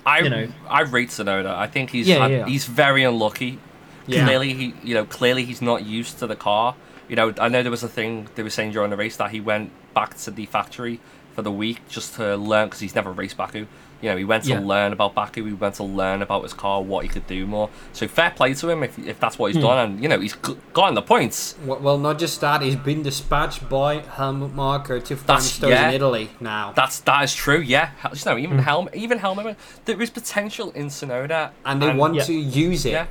I 0.05 0.19
You 0.19 0.29
know. 0.29 0.47
I 0.67 0.81
rate 0.81 1.09
Tsunoda. 1.09 1.53
I 1.55 1.67
think 1.67 1.91
he's 1.91 2.07
Yeah, 2.07 2.27
yeah. 2.27 2.45
he's 2.45 2.65
very 2.65 3.03
unlucky. 3.03 3.59
Yeah. 4.07 4.25
Clearly, 4.25 4.53
he 4.53 4.73
you 4.83 4.95
know 4.95 5.05
clearly 5.05 5.45
he's 5.45 5.61
not 5.61 5.85
used 5.85 6.19
to 6.19 6.27
the 6.27 6.35
car. 6.35 6.75
You 7.07 7.15
know, 7.15 7.33
I 7.39 7.47
know 7.49 7.61
there 7.61 7.71
was 7.71 7.83
a 7.83 7.87
thing 7.87 8.27
they 8.35 8.43
were 8.43 8.49
saying 8.49 8.71
during 8.71 8.89
the 8.89 8.97
race 8.97 9.15
that 9.17 9.31
he 9.31 9.39
went 9.39 9.71
back 9.93 10.17
to 10.17 10.31
the 10.31 10.45
factory 10.47 10.99
for 11.35 11.41
the 11.41 11.51
week 11.51 11.87
just 11.87 12.15
to 12.15 12.35
learn 12.35 12.67
because 12.67 12.79
he's 12.79 12.95
never 12.95 13.11
raced 13.11 13.37
Baku. 13.37 13.67
You 14.03 14.09
know, 14.09 14.17
he 14.17 14.25
went 14.25 14.43
to 14.43 14.49
Yeah. 14.49 14.59
learn 14.59 14.91
about 14.91 15.15
Baku. 15.15 15.45
He 15.45 15.53
went 15.53 15.75
to 15.75 15.83
learn 15.85 16.21
about 16.21 16.43
his 16.43 16.51
car, 16.53 16.81
what 16.81 17.03
he 17.05 17.09
could 17.09 17.25
do 17.25 17.47
more. 17.47 17.69
So 17.93 18.05
fair 18.05 18.31
play 18.31 18.53
to 18.55 18.69
him 18.69 18.83
if, 18.83 18.99
if 18.99 19.17
that's 19.17 19.39
what 19.39 19.47
he's 19.53 19.55
Hmm. 19.61 19.67
done, 19.69 19.77
and 19.91 20.03
you 20.03 20.09
know 20.09 20.19
he's 20.19 20.33
gotten 20.73 20.93
the 20.93 21.01
points. 21.01 21.55
Well, 21.65 21.79
well, 21.79 21.97
not 21.97 22.19
just 22.19 22.41
that, 22.41 22.61
he's 22.61 22.75
been 22.75 23.01
dispatched 23.01 23.69
by 23.69 24.01
Helmut 24.01 24.53
Marko 24.53 24.99
to 24.99 25.15
That's- 25.15 25.25
Franksto's 25.25 25.69
yeah. 25.69 25.87
in 25.87 25.93
Italy 25.93 26.31
now, 26.41 26.73
That's 26.75 26.99
that 26.99 27.23
is 27.23 27.33
true. 27.33 27.59
Yeah, 27.61 27.91
Hel- 27.99 28.11
you 28.13 28.21
know, 28.25 28.33
Hmm. 28.35 28.43
even 28.43 28.59
Helm, 28.59 28.89
even 28.93 29.19
Helmut, 29.19 29.55
there 29.85 30.01
is 30.01 30.09
potential 30.09 30.71
in 30.75 30.87
Tsunoda, 30.87 31.51
and 31.65 31.81
they 31.81 31.93
want 31.93 32.15
Yeah. 32.15 32.23
to 32.23 32.33
use 32.33 32.85
it. 32.85 32.91
Yeah, 32.91 33.05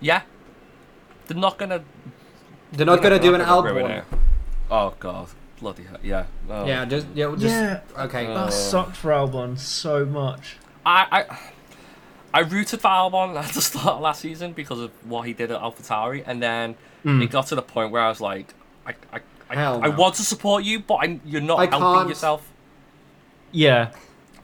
yeah. 0.00 0.20
They're 1.28 1.38
not 1.38 1.56
gonna. 1.56 1.80
They're 2.72 2.84
not 2.84 3.00
they're 3.00 3.10
gonna 3.10 3.22
do 3.22 3.34
an 3.34 3.40
gonna 3.40 3.72
ruin 3.72 3.86
Albon. 3.86 3.96
it. 3.98 4.04
Oh 4.70 4.92
god, 5.00 5.28
bloody 5.60 5.84
hell, 5.84 5.98
yeah. 6.02 6.24
Oh. 6.48 6.66
Yeah, 6.66 6.84
just 6.84 7.06
yeah, 7.14 7.30
just 7.38 7.44
yeah, 7.54 7.80
okay. 7.98 8.26
Uh, 8.26 8.46
that 8.46 8.52
sucked 8.52 8.96
for 8.96 9.10
Albon 9.10 9.58
so 9.58 10.04
much. 10.04 10.56
I, 10.84 11.06
I 11.30 11.38
I 12.32 12.40
rooted 12.40 12.80
for 12.80 12.88
Albon 12.88 13.36
at 13.42 13.52
the 13.52 13.60
start 13.60 13.86
of 13.96 14.00
last 14.00 14.20
season 14.22 14.52
because 14.52 14.80
of 14.80 14.90
what 15.08 15.26
he 15.26 15.32
did 15.32 15.50
at 15.50 15.60
AlphaTauri, 15.60 16.24
and 16.26 16.42
then 16.42 16.76
Mm. 17.04 17.22
it 17.22 17.30
got 17.30 17.46
to 17.46 17.54
the 17.54 17.62
point 17.62 17.92
where 17.92 18.02
I 18.02 18.08
was 18.10 18.20
like, 18.20 18.52
I 18.86 18.94
I, 19.12 19.20
I, 19.48 19.54
Hell 19.54 19.80
I 19.82 19.88
want 19.88 20.16
to 20.16 20.22
support 20.22 20.64
you, 20.64 20.80
but 20.80 20.96
I, 20.96 21.18
you're 21.24 21.40
not 21.40 21.58
I 21.58 21.66
helping 21.66 21.80
can't. 21.80 22.08
yourself. 22.10 22.46
Yeah, 23.52 23.90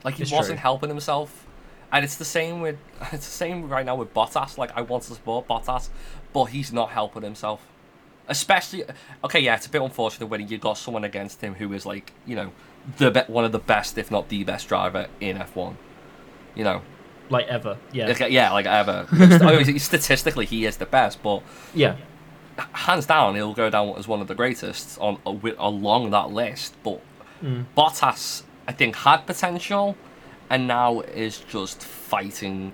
Like 0.03 0.15
he 0.15 0.23
It's 0.23 0.31
wasn't 0.31 0.57
true. 0.57 0.61
helping 0.63 0.89
himself, 0.89 1.45
and 1.91 2.03
it's 2.03 2.15
the 2.15 2.25
same 2.25 2.61
with 2.61 2.77
it's 3.13 3.25
the 3.25 3.31
same 3.43 3.69
right 3.69 3.85
now 3.85 3.95
with 3.95 4.13
Bottas. 4.13 4.57
Like 4.57 4.71
I 4.75 4.81
want 4.81 5.03
to 5.03 5.13
support 5.13 5.47
Bottas, 5.47 5.89
but 6.33 6.45
he's 6.45 6.73
not 6.73 6.89
helping 6.89 7.21
himself. 7.23 7.65
Especially, 8.27 8.83
okay, 9.23 9.39
yeah, 9.39 9.55
it's 9.55 9.65
a 9.65 9.69
bit 9.69 9.81
unfortunate 9.81 10.27
when 10.27 10.47
you 10.47 10.57
got 10.57 10.77
someone 10.77 11.03
against 11.03 11.41
him 11.41 11.55
who 11.55 11.71
is 11.73 11.85
like, 11.85 12.11
you 12.25 12.35
know, 12.35 12.51
the 12.97 13.11
be- 13.11 13.21
one 13.27 13.45
of 13.45 13.51
the 13.51 13.59
best, 13.59 13.97
if 13.97 14.11
not 14.11 14.29
the 14.29 14.43
best 14.43 14.67
driver 14.67 15.07
in 15.19 15.37
F1. 15.37 15.75
You 16.55 16.63
know, 16.63 16.81
like 17.29 17.47
ever. 17.47 17.77
Yeah, 17.91 18.07
Like, 18.07 18.31
yeah, 18.31 18.51
like 18.51 18.65
ever. 18.65 19.07
I 19.11 19.63
mean, 19.63 19.79
statistically, 19.79 20.45
he 20.45 20.65
is 20.65 20.77
the 20.77 20.85
best, 20.85 21.21
but 21.21 21.43
yeah, 21.73 21.95
hands 22.73 23.05
down, 23.05 23.35
he'll 23.35 23.53
go 23.53 23.69
down 23.69 23.95
as 23.97 24.07
one 24.07 24.21
of 24.21 24.27
the 24.27 24.35
greatest 24.35 24.97
on 24.99 25.19
uh, 25.25 25.35
along 25.59 26.11
that 26.11 26.31
list. 26.31 26.75
But 26.83 27.01
Mm. 27.43 27.65
Bottas, 27.77 28.41
I 28.67 28.71
think, 28.71 28.95
had 28.95 29.27
potential, 29.27 29.95
and 30.49 30.67
now 30.67 31.01
is 31.01 31.37
just 31.37 31.83
fighting 31.83 32.73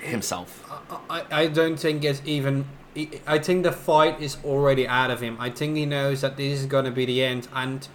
himself. 0.00 0.64
I, 1.10 1.24
I 1.30 1.46
don't 1.48 1.76
think 1.76 2.04
it's 2.04 2.22
even. 2.24 2.66
I 3.26 3.38
think 3.38 3.62
the 3.62 3.72
fight 3.72 4.20
is 4.20 4.36
already 4.44 4.86
out 4.86 5.10
of 5.10 5.20
him. 5.20 5.36
I 5.40 5.48
think 5.50 5.76
he 5.76 5.86
knows 5.86 6.20
that 6.20 6.36
this 6.36 6.60
is 6.60 6.66
going 6.66 6.84
to 6.84 6.90
be 6.90 7.06
the 7.06 7.22
end. 7.24 7.48
And 7.54 7.88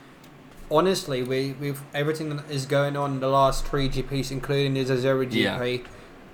honestly, 0.72 1.24
we, 1.24 1.54
with 1.54 1.82
everything 1.94 2.36
that 2.36 2.50
is 2.50 2.66
going 2.66 2.98
on 2.98 3.14
in 3.14 3.20
the 3.20 3.28
last 3.30 3.66
three 3.66 3.90
GPs, 3.90 4.32
including 4.32 4.74
the 4.74 4.82
Azeri 4.86 5.30
GP, 5.32 5.86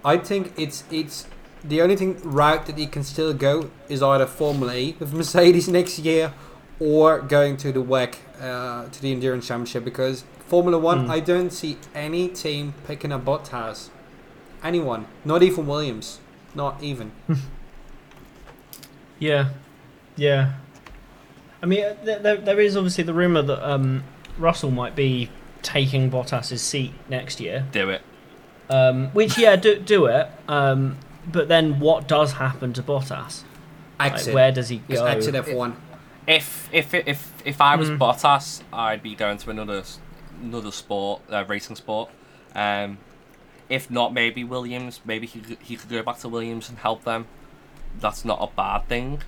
I 0.06 0.18
think 0.18 0.54
it's 0.58 0.84
it's 0.92 1.28
the 1.64 1.82
only 1.82 1.96
thing 1.96 2.20
route 2.24 2.66
that 2.66 2.78
he 2.78 2.88
can 2.88 3.04
still 3.04 3.34
go 3.34 3.70
is 3.90 4.02
either 4.04 4.26
Formula 4.26 4.76
E 4.76 4.96
with 5.00 5.14
Mercedes 5.20 5.68
next 5.68 6.00
year, 6.00 6.34
or 6.80 7.20
going 7.22 7.58
to 7.58 7.72
the 7.72 7.84
WEC, 7.84 8.16
uh, 8.42 8.90
to 8.90 9.02
the 9.02 9.12
Endurance 9.12 9.48
Championship. 9.48 9.84
Because 9.86 10.24
Formula 10.48 10.78
One, 10.78 11.06
Hmm. 11.06 11.12
I 11.12 11.20
don't 11.20 11.52
see 11.52 11.78
any 11.96 12.28
team 12.30 12.74
picking 12.88 13.12
up 13.12 13.26
Bottas. 13.26 13.90
Anyone, 14.64 15.08
not 15.26 15.44
even 15.44 15.68
Williams, 15.68 16.20
not 16.56 16.82
even. 16.82 17.12
yeah, 19.20 19.50
yeah. 20.16 20.54
I 21.62 21.66
mean, 21.66 21.84
uh, 21.84 21.96
there, 22.04 22.20
there, 22.20 22.36
there 22.38 22.60
is 22.60 22.76
obviously 22.76 23.04
the 23.04 23.14
rumor 23.14 23.42
that 23.42 23.68
um, 23.70 24.04
Russell 24.38 24.72
might 24.72 24.96
be 24.96 25.30
taking 25.62 26.12
Bottas's 26.12 26.62
seat 26.62 26.92
next 27.10 27.40
year. 27.40 27.66
Do 27.72 27.90
it. 27.90 28.02
Um, 28.70 29.10
which, 29.12 29.38
yeah, 29.38 29.56
do 29.56 29.80
do 29.80 30.06
it. 30.06 30.28
Um, 30.48 30.98
but 31.32 31.48
then, 31.48 31.80
what 31.80 32.08
does 32.08 32.34
happen 32.34 32.74
to 32.74 32.84
Bottas? 32.84 33.44
Like, 34.00 34.20
where 34.34 34.52
does 34.52 34.68
he 34.70 34.82
Just 34.90 35.02
go? 35.02 35.06
exit 35.06 35.36
F1. 35.36 35.76
If 36.28 36.70
if 36.74 36.94
if 36.94 37.34
if 37.46 37.62
I 37.62 37.76
was 37.78 37.90
Mm. 37.90 37.98
Bottas, 37.98 38.62
I'd 38.74 39.02
be 39.04 39.16
going 39.16 39.38
to 39.38 39.50
another 39.50 39.84
another 40.42 40.72
sport, 40.72 41.22
uh, 41.32 41.46
racing 41.48 41.76
sport. 41.78 42.10
Um, 42.56 42.98
if 43.70 43.90
not, 43.90 44.14
maybe 44.14 44.44
Williams. 44.44 45.00
Maybe 45.06 45.28
he 45.28 45.42
he 45.62 45.76
could 45.78 45.90
go 45.90 46.04
back 46.04 46.20
to 46.20 46.28
Williams 46.30 46.68
and 46.70 46.78
help 46.80 47.04
them. 47.06 47.28
That's 48.00 48.26
not 48.26 48.40
a 48.42 48.48
bad 48.56 48.88
thing. 48.88 49.22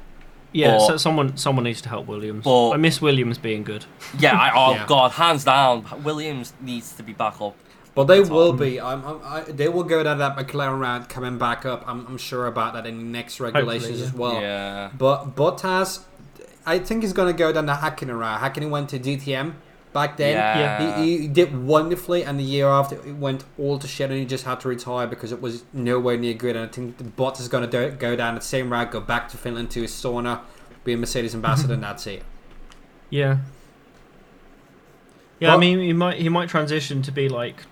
Yeah, 0.51 0.75
Or- 0.75 0.87
so 0.87 0.97
someone 0.97 1.35
someone 1.37 1.63
needs 1.65 1.81
to 1.81 1.89
help 1.89 2.07
Williams. 2.07 2.43
But- 2.45 2.71
I 2.71 2.77
miss 2.77 3.01
Williams 3.01 3.37
being 3.37 3.63
good. 3.63 3.85
Yeah, 4.19 4.33
I, 4.39 4.51
oh 4.55 4.71
Yeah. 4.75 4.85
god, 4.87 5.11
hands 5.11 5.43
down, 5.43 5.85
Williams 6.03 6.53
needs 6.61 6.93
to 6.93 7.03
be 7.03 7.13
back 7.13 7.41
up. 7.41 7.55
But 7.93 8.05
they 8.05 8.17
That's 8.19 8.29
will 8.29 8.47
all. 8.47 8.53
be. 8.53 8.79
I'm, 8.79 9.05
I'm, 9.05 9.19
I, 9.23 9.41
they 9.41 9.69
will 9.69 9.83
go 9.85 10.03
down 10.03 10.17
that 10.17 10.35
McLaren 10.35 10.79
route 10.79 11.07
coming 11.07 11.37
back 11.37 11.65
up. 11.65 11.83
I'm, 11.87 12.05
I'm 12.07 12.17
sure 12.17 12.45
about 12.47 12.73
that 12.73 12.85
in 12.85 12.97
the 12.97 13.03
next 13.05 13.39
regulations 13.39 13.99
yeah. 14.01 14.05
as 14.05 14.13
well. 14.13 14.41
yeah, 14.41 14.89
But 14.97 15.33
Bottas, 15.35 16.01
I 16.65 16.79
think 16.79 17.03
he's 17.03 17.13
going 17.13 17.33
to 17.33 17.37
go 17.37 17.53
down 17.53 17.67
the 17.67 17.73
Hakkinen 17.75 18.19
route. 18.19 18.41
Hakkinen 18.41 18.69
went 18.69 18.89
to 18.89 18.99
DTM 18.99 19.53
back 19.95 20.17
then. 20.17 20.33
yeah. 20.33 21.01
He, 21.01 21.19
he 21.19 21.27
did 21.27 21.57
wonderfully, 21.57 22.23
and 22.25 22.37
the 22.37 22.43
year 22.43 22.67
after 22.67 22.95
it 22.97 23.15
went 23.15 23.45
all 23.57 23.79
to 23.79 23.87
shit, 23.87 24.11
and 24.11 24.19
he 24.19 24.25
just 24.25 24.43
had 24.43 24.59
to 24.59 24.67
retire 24.67 25.07
because 25.07 25.31
it 25.31 25.41
was 25.41 25.63
nowhere 25.71 26.17
near 26.17 26.33
good. 26.33 26.57
And 26.57 26.65
I 26.65 26.67
think 26.67 26.97
the 26.97 27.05
Bottas 27.05 27.39
is 27.39 27.47
going 27.47 27.67
to 27.67 27.89
do, 27.89 27.95
go 27.95 28.15
down 28.17 28.35
the 28.35 28.41
same 28.41 28.71
route, 28.71 28.91
go 28.91 28.99
back 28.99 29.29
to 29.29 29.37
Finland 29.37 29.71
to 29.71 29.81
his 29.81 29.91
sauna, 29.91 30.41
be 30.83 30.93
a 30.93 30.97
Mercedes 30.97 31.33
ambassador, 31.33 31.73
and 31.73 31.83
that's 31.89 32.05
it. 32.05 32.23
Yeah. 33.09 33.37
Yeah, 35.39 35.55
I 35.55 35.57
mean, 35.57 35.79
he 35.79 35.93
might 35.93 36.17
he 36.17 36.29
might 36.29 36.49
transition 36.49 37.01
to 37.01 37.11
be 37.11 37.29
like 37.29 37.63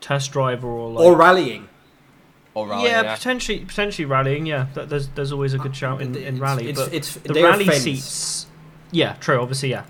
test 0.00 0.32
driver 0.32 0.68
or 0.68 0.90
like 0.90 1.04
or 1.04 1.16
rallying. 1.16 1.68
All 2.54 2.66
right, 2.66 2.84
yeah, 2.84 3.02
yeah. 3.02 3.14
potentially 3.14 3.60
potentially 3.60 4.04
rallying. 4.04 4.46
Yeah, 4.46 4.66
there's 4.74 5.08
there's 5.08 5.32
always 5.32 5.54
a 5.54 5.58
good 5.58 5.72
uh, 5.72 5.74
shout 5.74 6.02
in, 6.02 6.14
in 6.16 6.38
rally, 6.38 6.68
it's, 6.70 6.80
but 6.80 6.94
it's, 6.94 7.14
the 7.14 7.42
rally 7.42 7.66
Finns. 7.66 7.82
seats. 7.82 8.46
Yeah, 8.90 9.14
true. 9.14 9.40
Obviously, 9.40 9.70
yeah. 9.70 9.84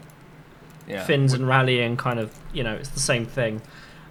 Yeah. 0.88 1.04
Finns 1.04 1.32
and 1.34 1.46
rallying 1.46 1.96
kind 1.96 2.18
of 2.18 2.34
you 2.52 2.62
know 2.64 2.74
it's 2.74 2.88
the 2.90 3.00
same 3.00 3.26
thing. 3.26 3.60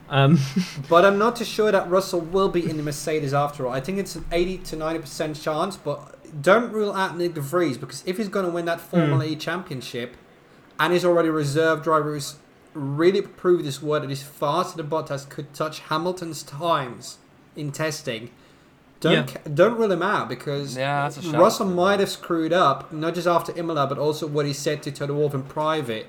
Um, 0.10 0.40
But 0.90 1.04
I'm 1.04 1.18
not 1.18 1.36
too 1.36 1.44
sure 1.46 1.72
that 1.72 1.90
Russell 1.90 2.22
will 2.22 2.48
be 2.50 2.70
in 2.70 2.78
the 2.78 2.84
Mercedes 2.84 3.34
after 3.34 3.68
all. 3.68 3.74
I 3.74 3.82
think 3.82 3.98
it's 3.98 4.16
an 4.16 4.24
80 4.32 4.60
to 4.60 4.76
90% 4.78 5.42
chance, 5.44 5.76
but 5.76 6.16
don't 6.42 6.72
rule 6.72 6.94
out 6.94 7.18
Nyck 7.18 7.34
de 7.34 7.42
Vries 7.42 7.78
because 7.78 8.04
if 8.06 8.18
he's 8.18 8.30
going 8.30 8.46
to 8.46 8.52
win 8.52 8.66
that 8.66 8.80
Formula 8.80 9.26
E 9.26 9.36
championship 9.36 10.16
and 10.80 10.94
he's 10.94 11.04
already 11.04 11.28
a 11.28 11.34
reserve 11.34 11.84
driver 11.84 12.14
who's 12.14 12.36
really 12.74 13.22
proved 13.22 13.66
his 13.66 13.82
word 13.82 14.04
that 14.04 14.10
he's 14.10 14.24
faster 14.24 14.78
than 14.78 14.90
Bottas 14.90 15.28
could 15.28 15.54
touch 15.54 15.80
Hamilton's 15.90 16.42
times 16.44 17.18
in 17.58 17.72
testing. 17.72 18.30
Don't 19.02 19.14
Yeah. 19.14 19.24
ca- 19.26 19.50
don't 19.54 19.78
rule 19.78 19.92
him 19.92 20.04
out 20.04 20.30
because 20.30 20.78
Yeah, 20.78 21.04
that's 21.04 21.18
a 21.18 21.22
shout. 21.22 21.36
Russell 21.42 21.66
might 21.68 22.00
have 22.00 22.10
screwed 22.10 22.54
up, 22.54 22.94
not 22.94 23.14
just 23.16 23.28
after 23.28 23.52
Imola, 23.58 23.88
but 23.88 23.98
also 23.98 24.26
what 24.28 24.46
he 24.46 24.54
said 24.54 24.82
to 24.84 24.92
Toto 24.92 25.14
Wolff 25.16 25.34
in 25.34 25.44
private. 25.44 26.08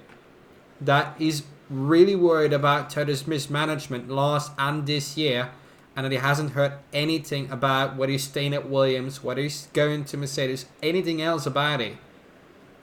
That 0.81 1.15
he's 1.19 1.43
really 1.71 2.15
worried 2.17 2.53
about 2.53 2.89
Toto's 2.91 3.27
mismanagement 3.27 4.09
last 4.09 4.53
and 4.59 4.87
this 4.87 5.17
year, 5.17 5.51
and 5.97 6.05
that 6.07 6.13
he 6.13 6.19
hasn't 6.19 6.53
heard 6.53 6.73
anything 6.93 7.51
about 7.51 7.97
whether 7.97 8.13
he's 8.13 8.25
staying 8.25 8.55
at 8.55 8.69
Williams, 8.69 9.23
whether 9.23 9.43
he's 9.43 9.67
going 9.73 10.05
to 10.07 10.17
Mercedes, 10.17 10.67
anything 10.83 11.21
else 11.21 11.45
about 11.47 11.81
it. 11.81 11.97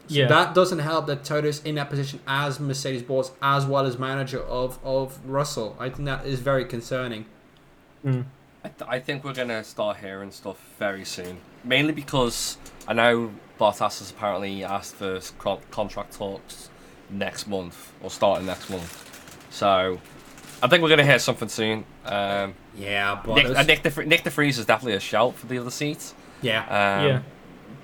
So 0.07 0.15
Yeah. 0.19 0.27
that 0.27 0.53
doesn't 0.53 0.79
help 0.79 1.07
that 1.07 1.23
Toto's 1.23 1.63
in 1.63 1.75
that 1.75 1.89
position 1.89 2.19
as 2.27 2.59
Mercedes 2.59 3.01
boss 3.01 3.31
as 3.41 3.65
well 3.65 3.85
as 3.87 3.97
manager 3.97 4.41
of, 4.43 4.77
of 4.83 5.17
Russell. 5.25 5.75
I 5.79 5.89
think 5.89 6.05
that 6.05 6.25
is 6.27 6.41
very 6.41 6.65
concerning. 6.65 7.25
mm. 8.05 8.25
I, 8.63 8.67
th- 8.69 8.89
I 8.89 8.99
think 8.99 9.23
we're 9.23 9.33
gonna 9.33 9.63
start 9.63 9.97
hearing 9.97 10.31
stuff 10.31 10.57
very 10.79 11.05
soon. 11.05 11.37
Mainly 11.63 11.93
because 11.93 12.57
I 12.87 12.93
know 12.93 13.31
Bottas 13.59 13.99
has 13.99 14.09
apparently 14.11 14.63
asked 14.63 14.95
for 14.95 15.19
con- 15.39 15.59
contract 15.71 16.13
talks 16.17 16.69
next 17.09 17.47
month 17.47 17.91
or 18.01 18.09
starting 18.09 18.45
next 18.47 18.69
month. 18.69 19.47
So 19.49 19.99
I 20.61 20.67
think 20.67 20.83
we're 20.83 20.89
gonna 20.89 21.05
hear 21.05 21.19
something 21.19 21.49
soon. 21.49 21.85
Um, 22.05 22.53
Yeah, 22.75 23.19
but 23.23 23.35
Nyck, 23.37 23.45
it's- 23.51 23.57
uh, 23.57 23.63
Nyck, 23.63 23.81
de, 23.83 23.91
Vr- 23.91 24.07
Nyck 24.07 24.23
de 24.35 24.41
is 24.47 24.65
definitely 24.65 24.95
a 24.95 24.99
shout 24.99 25.35
for 25.35 25.47
the 25.47 25.57
other 25.59 25.71
seat. 25.71 26.13
yeah, 26.41 26.61
Um, 26.99 27.05
Yeah. 27.07 27.19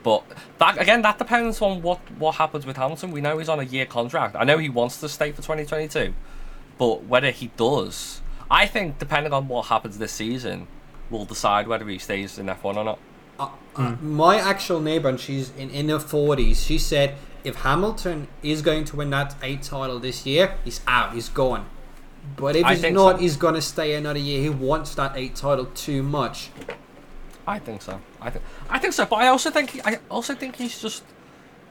But 0.03 0.23
that 0.57 0.81
again, 0.81 1.03
that 1.03 1.19
depends 1.19 1.61
on 1.61 1.83
what 1.83 1.99
what 2.17 2.35
happens 2.35 2.65
with 2.65 2.75
Hamilton. 2.77 3.11
We 3.11 3.21
know 3.21 3.37
he's 3.37 3.49
on 3.49 3.59
a 3.59 3.63
year 3.63 3.85
contract. 3.85 4.35
I 4.35 4.43
know 4.43 4.57
he 4.57 4.67
wants 4.67 4.97
to 5.01 5.07
stay 5.07 5.31
for 5.31 5.43
2022, 5.43 6.13
but 6.79 7.03
whether 7.05 7.29
he 7.29 7.51
does, 7.55 8.21
I 8.49 8.65
think 8.65 8.97
depending 8.97 9.31
on 9.31 9.47
what 9.47 9.67
happens 9.67 9.99
this 9.99 10.11
season, 10.11 10.65
will 11.11 11.25
decide 11.25 11.67
whether 11.67 11.87
he 11.87 11.99
stays 11.99 12.39
in 12.39 12.47
F1 12.47 12.77
or 12.77 12.83
not. 12.83 12.99
Uh, 13.39 13.49
uh, 13.75 13.95
my 14.01 14.37
actual 14.37 14.79
neighbor, 14.79 15.07
and 15.07 15.19
she's 15.19 15.51
in, 15.55 15.69
in 15.69 15.89
her 15.89 15.99
40s, 15.99 16.65
she 16.65 16.79
said 16.79 17.13
if 17.43 17.57
Hamilton 17.57 18.27
is 18.43 18.61
going 18.61 18.85
to 18.85 18.95
win 18.95 19.09
that 19.11 19.35
eight 19.41 19.63
title 19.63 19.99
this 19.99 20.25
year, 20.25 20.55
he's 20.63 20.81
out, 20.87 21.13
he's 21.13 21.29
gone. 21.29 21.65
But 22.35 22.55
if 22.55 22.65
I 22.65 22.75
he's 22.75 22.93
not, 22.93 23.15
so. 23.15 23.17
he's 23.17 23.37
going 23.37 23.55
to 23.55 23.61
stay 23.61 23.95
another 23.95 24.19
year. 24.19 24.41
He 24.41 24.49
wants 24.49 24.95
that 24.95 25.13
eight 25.15 25.35
title 25.35 25.65
too 25.65 26.03
much. 26.03 26.49
I 27.47 27.59
think 27.59 27.81
so. 27.81 27.99
I 28.19 28.29
think 28.29 28.45
I 28.69 28.79
think 28.79 28.93
so. 28.93 29.05
But 29.05 29.17
I 29.17 29.27
also 29.27 29.49
think 29.49 29.71
he, 29.71 29.81
I 29.83 29.99
also 30.09 30.35
think 30.35 30.55
he's 30.55 30.79
just 30.79 31.03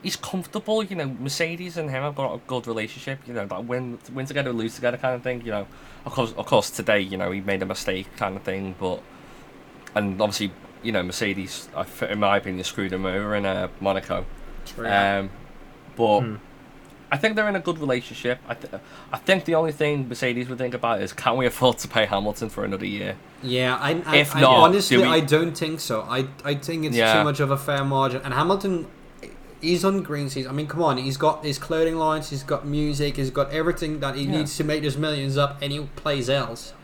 he's 0.03 0.17
comfortable. 0.17 0.83
You 0.83 0.97
know, 0.97 1.17
Mercedes 1.19 1.77
and 1.77 1.89
him 1.89 2.03
have 2.03 2.17
got 2.17 2.35
a 2.35 2.39
good 2.47 2.67
relationship. 2.67 3.21
You 3.27 3.35
know, 3.35 3.47
that 3.47 3.65
win 3.65 3.99
win 4.13 4.27
together, 4.27 4.53
lose 4.53 4.75
together 4.75 4.97
kind 4.97 5.15
of 5.15 5.23
thing. 5.23 5.43
You 5.43 5.53
know, 5.53 5.67
of 6.05 6.13
course, 6.13 6.33
of 6.33 6.47
course, 6.47 6.71
today 6.71 7.01
you 7.01 7.17
know 7.17 7.31
he 7.31 7.41
made 7.41 7.63
a 7.63 7.67
mistake 7.67 8.09
kind 8.17 8.37
of 8.37 8.43
thing, 8.43 8.75
but 8.79 9.01
and 9.95 10.21
obviously 10.21 10.53
you 10.83 10.91
know 10.91 11.03
Mercedes, 11.05 11.69
in 12.09 12.19
my 12.19 12.39
opinion, 12.39 12.65
screwed 12.65 12.93
him 12.93 13.07
over 13.07 13.37
in 13.37 13.47
uh, 13.47 13.69
Monaco. 13.81 14.27
True. 14.67 14.89
Um, 14.89 15.31
but 15.97 16.21
Hmm. 16.21 16.35
I 17.13 17.17
think 17.17 17.35
they're 17.35 17.49
in 17.49 17.57
a 17.57 17.61
good 17.61 17.79
relationship. 17.81 18.39
I, 18.47 18.55
th- 18.55 18.73
I 19.13 19.17
think 19.19 19.45
the 19.45 19.57
only 19.57 19.73
thing 19.73 20.09
Mercedes 20.09 20.49
would 20.49 20.59
think 20.59 20.75
about 20.75 21.03
is 21.03 21.13
can 21.13 21.37
we 21.37 21.45
afford 21.47 21.79
to 21.79 21.89
pay 21.89 22.07
Hamilton 22.07 22.49
for 22.51 22.65
another 22.65 22.87
year? 22.87 23.17
yeah, 23.43 23.75
I, 23.77 24.01
I, 24.07 24.17
if 24.19 24.37
I 24.37 24.41
not, 24.43 24.55
honestly, 24.59 24.97
do 24.99 25.03
we- 25.03 25.09
I 25.09 25.19
don't 25.21 25.57
think 25.59 25.81
so. 25.81 26.03
I, 26.03 26.27
I 26.45 26.55
think 26.55 26.85
it's 26.85 26.95
Yeah. 26.97 27.15
too 27.19 27.25
much 27.25 27.41
of 27.41 27.51
a 27.51 27.57
fair 27.57 27.85
margin. 27.85 28.21
And 28.25 28.33
Hamilton, 28.35 28.87
he's 29.61 29.85
on 29.85 30.03
green 30.05 30.31
seas. 30.31 30.47
I 30.47 30.53
mean, 30.53 30.69
come 30.69 30.83
on, 30.83 30.99
he's 30.99 31.17
got 31.17 31.45
his 31.45 31.59
clothing 31.59 31.97
lines, 31.97 32.31
he's 32.31 32.45
got 32.45 32.65
music, 32.65 33.17
he's 33.17 33.31
got 33.31 33.51
everything 33.51 33.99
that 34.01 34.15
he 34.15 34.23
Yeah. 34.25 34.31
needs 34.39 34.57
to 34.59 34.63
make 34.65 34.83
those 34.85 34.97
millions 34.97 35.37
up, 35.37 35.59
and 35.63 35.73
he 35.73 35.81
plays 35.97 36.31
else. 36.31 36.75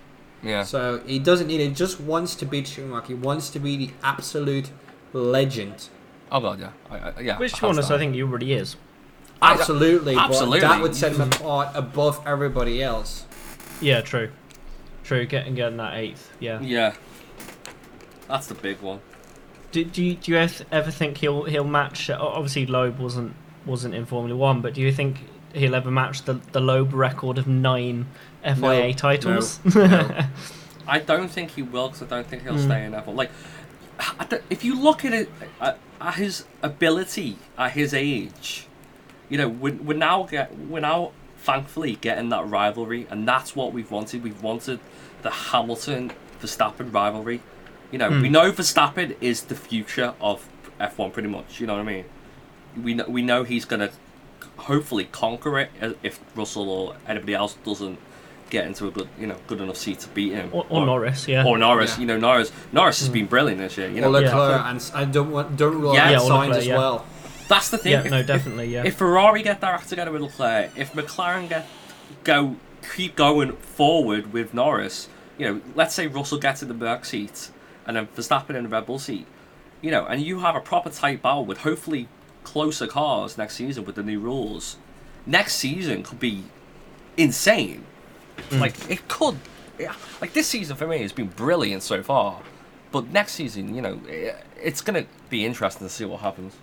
Yeah. 0.42 0.64
So 0.64 1.02
he 1.06 1.18
doesn't 1.20 1.46
need 1.46 1.60
it. 1.60 1.68
He 1.68 1.74
just 1.74 2.00
wants 2.00 2.34
to 2.36 2.44
be 2.46 2.64
Schumacher. 2.64 3.06
He 3.08 3.14
wants 3.14 3.48
to 3.50 3.58
be 3.60 3.76
the 3.76 3.90
absolute 4.02 4.70
legend. 5.12 5.88
Oh 6.32 6.40
god, 6.40 6.58
yeah, 6.60 6.70
I, 6.90 6.96
I, 6.98 7.20
yeah. 7.20 7.38
Which, 7.38 7.52
to 7.54 7.60
be 7.60 7.66
honest. 7.68 7.90
I 7.92 7.98
think 7.98 8.14
he 8.14 8.22
already 8.22 8.52
is. 8.52 8.74
I- 9.42 9.53
Absolutely, 9.55 10.16
absolutely. 10.16 10.61
But 10.61 10.68
that 10.68 10.83
would 10.83 10.94
set 10.96 11.12
him 11.12 11.20
apart 11.20 11.68
above 11.75 12.22
everybody 12.27 12.83
else. 12.83 13.25
Yeah, 13.81 14.01
true. 14.01 14.31
True, 15.05 15.27
getting 15.27 15.55
getting 15.55 15.77
that 15.77 15.94
eighth. 15.94 16.33
Yeah. 16.40 16.61
Yeah. 16.61 16.94
That's 18.29 18.46
the 18.46 18.55
big 18.55 18.81
one. 18.81 19.01
Do, 19.72 19.85
do 19.85 20.03
you 20.03 20.14
do 20.14 20.33
you 20.33 20.49
ever 20.72 20.90
think 20.90 21.18
he'll 21.18 21.44
he'll 21.44 21.64
match? 21.64 22.09
uh, 22.11 22.16
Obviously, 22.18 22.66
Loeb 22.66 22.99
wasn't 22.99 23.35
wasn't 23.66 23.94
in 23.94 24.07
Formula 24.07 24.37
One, 24.37 24.61
but 24.62 24.75
do 24.75 24.81
you 24.81 24.90
think 24.92 25.18
he'll 25.53 25.75
ever 25.75 25.90
match 25.90 26.22
the 26.22 26.35
the 26.53 26.61
Loeb 26.61 26.92
record 26.94 27.38
of 27.38 27.46
nine 27.46 28.07
FIA 28.42 28.55
No, 28.88 28.92
titles? 28.92 29.61
no. 29.75 30.25
I 30.88 30.99
don't 31.01 31.29
think 31.29 31.51
he 31.53 31.62
will 31.62 31.88
because 31.88 32.03
I 32.03 32.07
don't 32.07 32.27
think 32.27 32.42
he'll 32.44 32.55
Mm. 32.55 32.64
stay 32.64 32.85
in 32.85 32.92
F1. 32.92 33.14
Like, 33.16 33.31
I 33.99 34.27
if 34.51 34.64
you 34.64 34.81
look 34.81 35.05
at 35.05 35.12
it, 35.12 35.29
at, 35.61 35.79
at 36.01 36.14
his 36.14 36.44
ability 36.62 37.38
at 37.59 37.72
his 37.72 37.92
age, 37.92 38.66
you 39.28 39.38
know, 39.38 39.48
we're, 39.48 39.74
we're 39.74 39.96
now 39.96 40.24
get 40.24 40.56
we're 40.56 40.80
now 40.80 41.12
thankfully 41.38 41.96
getting 42.00 42.28
that 42.30 42.46
rivalry, 42.48 43.06
and 43.10 43.26
that's 43.26 43.54
what 43.56 43.72
we've 43.72 43.90
wanted. 43.90 44.22
We've 44.22 44.42
wanted 44.42 44.80
the 45.22 45.30
Hamilton 45.30 46.12
Verstappen 46.40 46.92
rivalry. 46.92 47.40
You 47.92 47.98
know, 47.98 48.08
we 48.10 48.28
Mm. 48.28 48.30
know 48.32 48.52
Verstappen 48.52 49.14
is 49.20 49.42
the 49.44 49.54
future 49.54 50.14
of 50.20 50.48
F1, 50.80 51.12
pretty 51.12 51.28
much. 51.28 51.60
You 51.60 51.66
know 51.66 51.74
what 51.74 51.80
I 51.82 51.84
mean? 51.84 52.04
We 52.82 52.94
know, 52.94 53.04
we 53.08 53.22
know 53.22 53.44
he's 53.44 53.64
gonna 53.64 53.90
hopefully 54.56 55.04
conquer 55.12 55.58
it 55.60 55.70
uh, 55.82 55.90
if 56.02 56.18
Russell 56.34 56.68
or 56.70 56.96
anybody 57.06 57.34
else 57.34 57.54
doesn't 57.64 57.98
get 58.50 58.66
into 58.66 58.86
a 58.86 58.90
good, 58.90 59.08
you 59.18 59.26
know, 59.26 59.36
good 59.46 59.60
enough 59.60 59.76
seat 59.76 59.98
to 60.00 60.08
beat 60.08 60.32
him. 60.32 60.50
or, 60.52 60.64
or 60.68 60.86
Norris? 60.86 61.26
Yeah. 61.26 61.44
Or 61.44 61.58
Norris, 61.58 61.94
Yeah. 61.96 62.00
you 62.00 62.06
know, 62.06 62.16
Norris. 62.18 62.52
Norris 62.72 63.00
has 63.00 63.08
been 63.08 63.26
brilliant 63.26 63.60
this 63.60 63.76
year. 63.76 63.88
You 63.88 63.98
or 64.04 64.10
know, 64.12 64.18
Yeah. 64.18 64.26
Leclerc, 64.36 64.60
and 64.66 64.76
s- 64.76 64.92
I 64.94 65.04
don't 65.04 65.30
want 65.32 65.56
don't 65.56 65.80
rule 65.80 65.94
Yeah. 65.94 66.04
out 66.06 66.10
Yeah, 66.12 66.20
or 66.20 66.38
Leclerc, 66.40 66.56
as 66.58 66.66
yeah. 66.66 66.78
well. 66.78 67.04
That's 67.48 67.70
the 67.70 67.78
thing. 67.78 67.92
yeah, 67.92 68.04
if, 68.04 68.11
no, 68.11 68.18
if- 68.20 68.26
definitely. 68.26 68.66
Yeah. 68.66 68.85
If, 68.85 68.96
Ferrari 68.96 69.42
get 69.42 69.61
their 69.61 69.72
act 69.72 69.88
together 69.88 70.11
with 70.12 70.22
Leclerc, 70.22 70.70
if 70.76 70.92
McLaren 70.92 71.48
get 71.48 71.66
go 72.24 72.56
keep 72.94 73.16
going 73.16 73.52
forward 73.52 74.32
with 74.32 74.54
Norris, 74.54 75.09
you 75.38 75.46
know, 75.46 75.61
let's 75.74 75.94
say 75.94 76.06
Russell 76.06 76.38
gets 76.38 76.62
in 76.62 76.68
the 76.68 76.74
Merc 76.74 77.04
seat 77.04 77.50
and 77.87 77.96
then 77.96 78.06
Verstappen 78.09 78.54
in 78.54 78.64
the 78.64 78.68
Red 78.68 78.87
Bull 78.87 78.98
seat, 78.98 79.26
you 79.80 79.90
know, 79.90 80.06
and 80.06 80.20
you 80.22 80.40
have 80.40 80.56
a 80.56 80.61
proper 80.61 80.90
tight 80.90 81.22
battle 81.22 81.44
with 81.44 81.59
hopefully 81.59 82.09
closer 82.44 82.87
cars 82.87 83.37
next 83.37 83.54
season 83.56 83.85
with 83.85 83.96
the 83.96 84.02
new 84.02 84.20
rules. 84.20 84.76
Next 85.24 85.56
season 85.56 86.02
could 86.02 86.20
be 86.20 86.44
insane. 87.16 87.85
Mm. 88.50 88.61
Like 88.61 88.90
it 88.90 89.09
could, 89.09 89.37
yeah, 89.78 89.94
like 90.20 90.32
this 90.32 90.46
season 90.46 90.76
for 90.76 90.87
me 90.87 91.02
has 91.02 91.12
been 91.12 91.28
brilliant 91.28 91.82
so 91.82 92.02
far, 92.02 92.40
but 92.92 93.09
next 93.09 93.32
season, 93.32 93.74
you 93.74 93.82
know, 93.82 94.00
it, 94.06 94.37
it's 94.62 94.80
gonna 94.80 95.06
be 95.28 95.44
interesting 95.44 95.87
to 95.87 95.92
see 95.92 96.04
what 96.04 96.20
happens. 96.20 96.54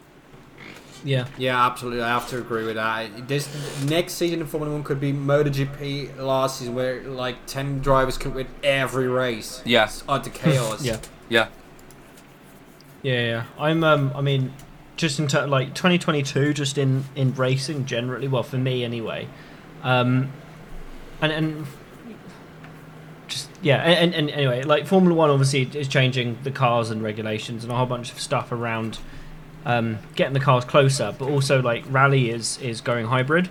Yeah. 1.04 1.28
Yeah, 1.38 1.66
absolutely. 1.66 2.02
I 2.02 2.10
have 2.10 2.28
to 2.30 2.38
agree 2.38 2.66
with 2.66 2.76
that. 2.76 3.28
This 3.28 3.48
next 3.84 4.14
season 4.14 4.42
in 4.42 4.48
Formula 4.48 4.74
One 4.74 4.84
could 4.84 5.00
be 5.00 5.12
MotoGP 5.14 6.18
last 6.18 6.60
season, 6.60 6.76
where 6.76 7.02
like 7.04 7.46
ten 7.46 7.80
drivers 7.80 8.18
could 8.18 8.34
win 8.34 8.48
every 8.64 9.08
race. 9.08 9.62
Yeah. 9.66 9.86
It's 9.86 10.04
utter 10.08 10.30
chaos. 10.30 10.84
Yeah. 10.84 10.98
Yeah, 11.30 11.48
Yeah, 13.02 13.26
yeah. 13.26 13.44
I'm 13.58 13.84
um 13.84 14.12
I 14.16 14.22
mean 14.22 14.54
just 14.96 15.20
in 15.20 15.28
ter- 15.28 15.48
like 15.48 15.74
2022 15.74 16.54
just 16.54 16.78
in 16.78 17.06
in 17.16 17.34
racing 17.34 17.86
generally, 17.86 18.28
well 18.28 18.44
for 18.44 18.58
me 18.58 18.84
anyway. 18.84 19.28
Um 19.84 20.32
and 21.22 21.32
and 21.32 21.68
just 23.28 23.50
yeah, 23.62 23.78
and, 23.78 24.14
and 24.14 24.30
anyway, 24.30 24.64
like 24.64 24.86
Formula 24.86 25.16
1 25.16 25.30
obviously 25.30 25.62
is 25.80 25.88
changing 25.88 26.38
the 26.44 26.52
cars 26.52 26.92
and 26.92 27.02
regulations 27.02 27.64
and 27.64 27.72
a 27.72 27.76
whole 27.76 27.86
bunch 27.86 28.12
of 28.12 28.20
stuff 28.20 28.52
around 28.52 29.00
um 29.66 29.98
getting 30.16 30.34
the 30.34 30.40
cars 30.40 30.66
closer, 30.66 31.14
but 31.18 31.30
also 31.30 31.62
like 31.62 31.84
rally 31.90 32.30
is 32.30 32.58
is 32.62 32.82
going 32.82 33.06
hybrid. 33.08 33.50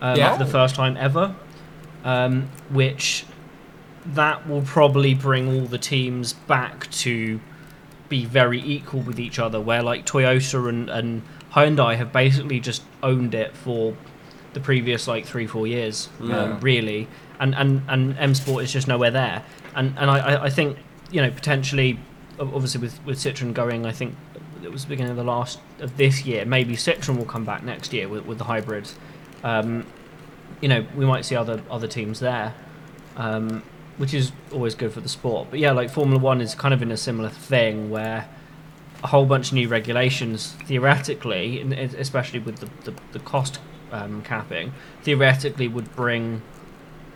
Um, 0.00 0.16
Yeah. 0.18 0.36
for 0.36 0.44
the 0.44 0.50
first 0.50 0.74
time 0.74 0.96
ever. 0.96 1.34
Um 2.04 2.48
which 2.70 3.24
that 4.04 4.48
will 4.48 4.62
probably 4.62 5.14
bring 5.14 5.48
all 5.48 5.66
the 5.66 5.78
teams 5.78 6.32
back 6.32 6.90
to 6.90 7.38
be 8.08 8.24
very 8.24 8.60
equal 8.60 9.00
with 9.00 9.18
each 9.20 9.38
other 9.38 9.60
where 9.60 9.82
like 9.82 10.04
Toyota 10.04 10.68
and, 10.68 10.90
and 10.90 11.22
Hyundai 11.52 11.96
have 11.96 12.12
basically 12.12 12.58
just 12.60 12.82
owned 13.02 13.32
it 13.34 13.56
for 13.56 13.96
the 14.54 14.60
previous 14.60 15.06
like 15.06 15.24
three 15.24 15.46
four 15.46 15.66
years 15.66 16.08
Yeah. 16.20 16.36
um, 16.40 16.60
really 16.60 17.06
and, 17.38 17.54
and 17.54 17.82
and 17.88 18.18
M 18.18 18.34
Sport 18.34 18.64
is 18.64 18.72
just 18.72 18.88
nowhere 18.88 19.10
there 19.12 19.44
and 19.74 19.94
and 19.96 20.10
I, 20.10 20.18
I- 20.18 20.44
I 20.46 20.50
think 20.50 20.76
you 21.12 21.22
know 21.22 21.30
potentially 21.30 21.98
obviously 22.40 22.80
with, 22.80 22.98
with 23.06 23.18
Citroen 23.18 23.54
going 23.54 23.86
I 23.86 23.92
think 23.92 24.16
it 24.62 24.70
was 24.70 24.84
the 24.84 24.88
beginning 24.88 25.10
of 25.10 25.16
the 25.16 25.24
last 25.24 25.58
of 25.80 25.96
this 25.96 26.24
year 26.24 26.44
maybe 26.44 26.74
Citroen 26.74 27.16
will 27.16 27.24
come 27.24 27.44
back 27.44 27.62
next 27.62 27.92
year 27.92 28.08
with, 28.08 28.26
with 28.26 28.38
the 28.38 28.44
hybrids 28.44 28.96
um, 29.44 29.86
you 30.60 30.68
know 30.68 30.86
we 30.96 31.04
might 31.04 31.24
see 31.24 31.36
other 31.36 31.62
other 31.70 31.88
teams 31.88 32.20
there 32.20 32.54
um, 33.16 33.62
which 33.96 34.14
is 34.14 34.32
always 34.52 34.74
good 34.74 34.92
for 34.92 35.00
the 35.00 35.08
sport. 35.08 35.48
But 35.50 35.58
yeah, 35.58 35.72
like 35.72 35.90
Formula 35.90 36.20
One 36.20 36.40
is 36.40 36.54
kind 36.54 36.74
of 36.74 36.82
in 36.82 36.90
a 36.90 36.96
similar 36.96 37.28
thing 37.28 37.90
where 37.90 38.28
a 39.02 39.06
whole 39.06 39.26
bunch 39.26 39.48
of 39.48 39.54
new 39.54 39.68
regulations, 39.68 40.52
theoretically, 40.64 41.60
especially 41.98 42.38
with 42.38 42.58
the, 42.58 42.90
the, 42.90 42.96
the 43.12 43.18
cost 43.18 43.58
um, 43.90 44.22
capping, 44.22 44.72
theoretically 45.02 45.68
would 45.68 45.94
bring 45.94 46.42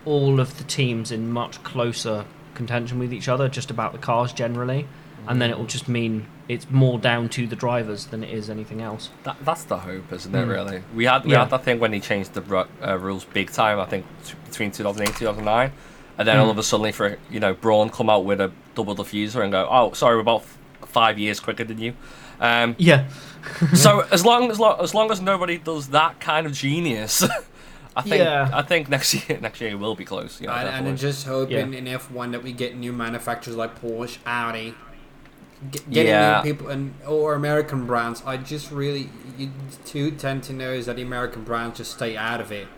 all 0.05 0.41
of 0.41 0.59
the 0.59 0.65
teams 0.65 1.11
in 1.11 1.31
much 1.31 1.63
closer 1.63 2.25
contention 2.55 2.99
with 2.99 3.13
each 3.13 3.29
other, 3.29 3.49
just 3.49 3.71
about 3.71 3.93
the 3.93 3.99
cars 3.99 4.33
generally. 4.33 4.87
And 5.29 5.43
then 5.43 5.51
it 5.51 5.59
will 5.59 5.67
just 5.67 5.89
mean 5.89 6.27
it's 6.49 6.71
more 6.71 6.99
down 6.99 7.29
to 7.31 7.47
the 7.47 7.57
drivers 7.57 8.07
than 8.07 8.23
it 8.23 8.31
is 8.31 8.49
anything 8.49 8.81
else. 8.81 9.11
That, 9.25 9.37
that's 9.45 9.65
the 9.65 9.79
hope, 9.79 10.13
isn't 10.13 10.35
it? 10.35 10.39
Mm. 10.39 10.49
Really, 10.49 10.83
we 10.95 11.05
had 11.05 11.25
we 11.25 11.33
Yeah. 11.33 11.41
had 11.41 11.51
that 11.51 11.65
thing 11.65 11.81
when 11.81 11.93
he 11.93 12.01
changed 12.01 12.35
the 12.35 12.67
uh, 12.87 12.97
rules 12.99 13.25
big 13.25 13.51
time. 13.51 13.81
I 13.81 13.85
think 13.87 14.05
t- 14.25 14.35
between 14.47 14.71
2008 14.71 15.09
and 15.09 15.17
2009, 15.19 15.73
and 16.19 16.29
then 16.29 16.39
all 16.39 16.47
Mm. 16.49 16.51
of 16.51 16.59
a 16.59 16.63
sudden, 16.63 16.93
for 16.93 17.19
you 17.31 17.41
know, 17.41 17.55
Braun 17.55 17.91
come 17.91 18.09
out 18.09 18.25
with 18.25 18.41
a 18.41 18.53
double 18.75 18.95
diffuser 18.95 19.43
and 19.43 19.51
go, 19.53 19.67
"Oh, 19.71 19.93
sorry, 19.93 20.15
we're 20.17 20.21
about 20.23 20.43
f- 20.43 20.59
five 20.89 21.19
years 21.19 21.41
quicker 21.41 21.65
than 21.65 21.79
you." 21.79 21.95
Um, 22.41 22.75
Yeah. 22.79 23.07
so 23.75 24.01
as 24.13 24.25
long 24.25 24.51
as 24.51 24.61
lo- 24.61 24.77
as 24.81 24.95
long 24.95 25.11
as 25.11 25.21
nobody 25.21 25.59
does 25.59 25.89
that 25.89 26.21
kind 26.21 26.47
of 26.47 26.53
genius, 26.53 27.23
I 27.97 28.03
think 28.03 28.17
Yeah. 28.23 28.51
I 28.53 28.63
think 28.63 28.89
next 28.89 29.15
year 29.15 29.39
next 29.41 29.61
year 29.61 29.77
will 29.77 29.95
be 29.97 30.05
close. 30.05 30.41
You 30.41 30.47
know, 30.49 30.53
and, 30.53 30.69
and. 30.69 30.89
I'm 30.89 30.97
just 30.97 31.27
hoping 31.27 31.73
Yeah. 31.73 31.79
in 31.79 31.87
F1 31.87 32.33
that 32.33 32.43
we 32.43 32.53
get 32.53 32.77
new 32.77 32.93
manufacturers 32.93 33.57
like 33.57 33.81
Porsche, 33.81 34.19
Audi, 34.27 34.75
get, 35.71 35.91
getting 35.91 36.13
Yeah. 36.13 36.43
new 36.45 36.51
people 36.53 36.69
and 36.69 36.95
or 37.07 37.35
American 37.35 37.87
brands. 37.87 38.23
I 38.27 38.37
just 38.37 38.71
really 38.71 39.11
you 39.39 39.51
too 39.85 40.11
tend 40.13 40.43
to 40.45 40.53
know 40.53 40.71
is 40.73 40.87
that 40.87 40.97
the 40.97 41.03
American 41.03 41.43
brands 41.45 41.79
just 41.79 41.93
stay 41.93 42.17
out 42.17 42.41
of 42.41 42.51
it. 42.53 42.69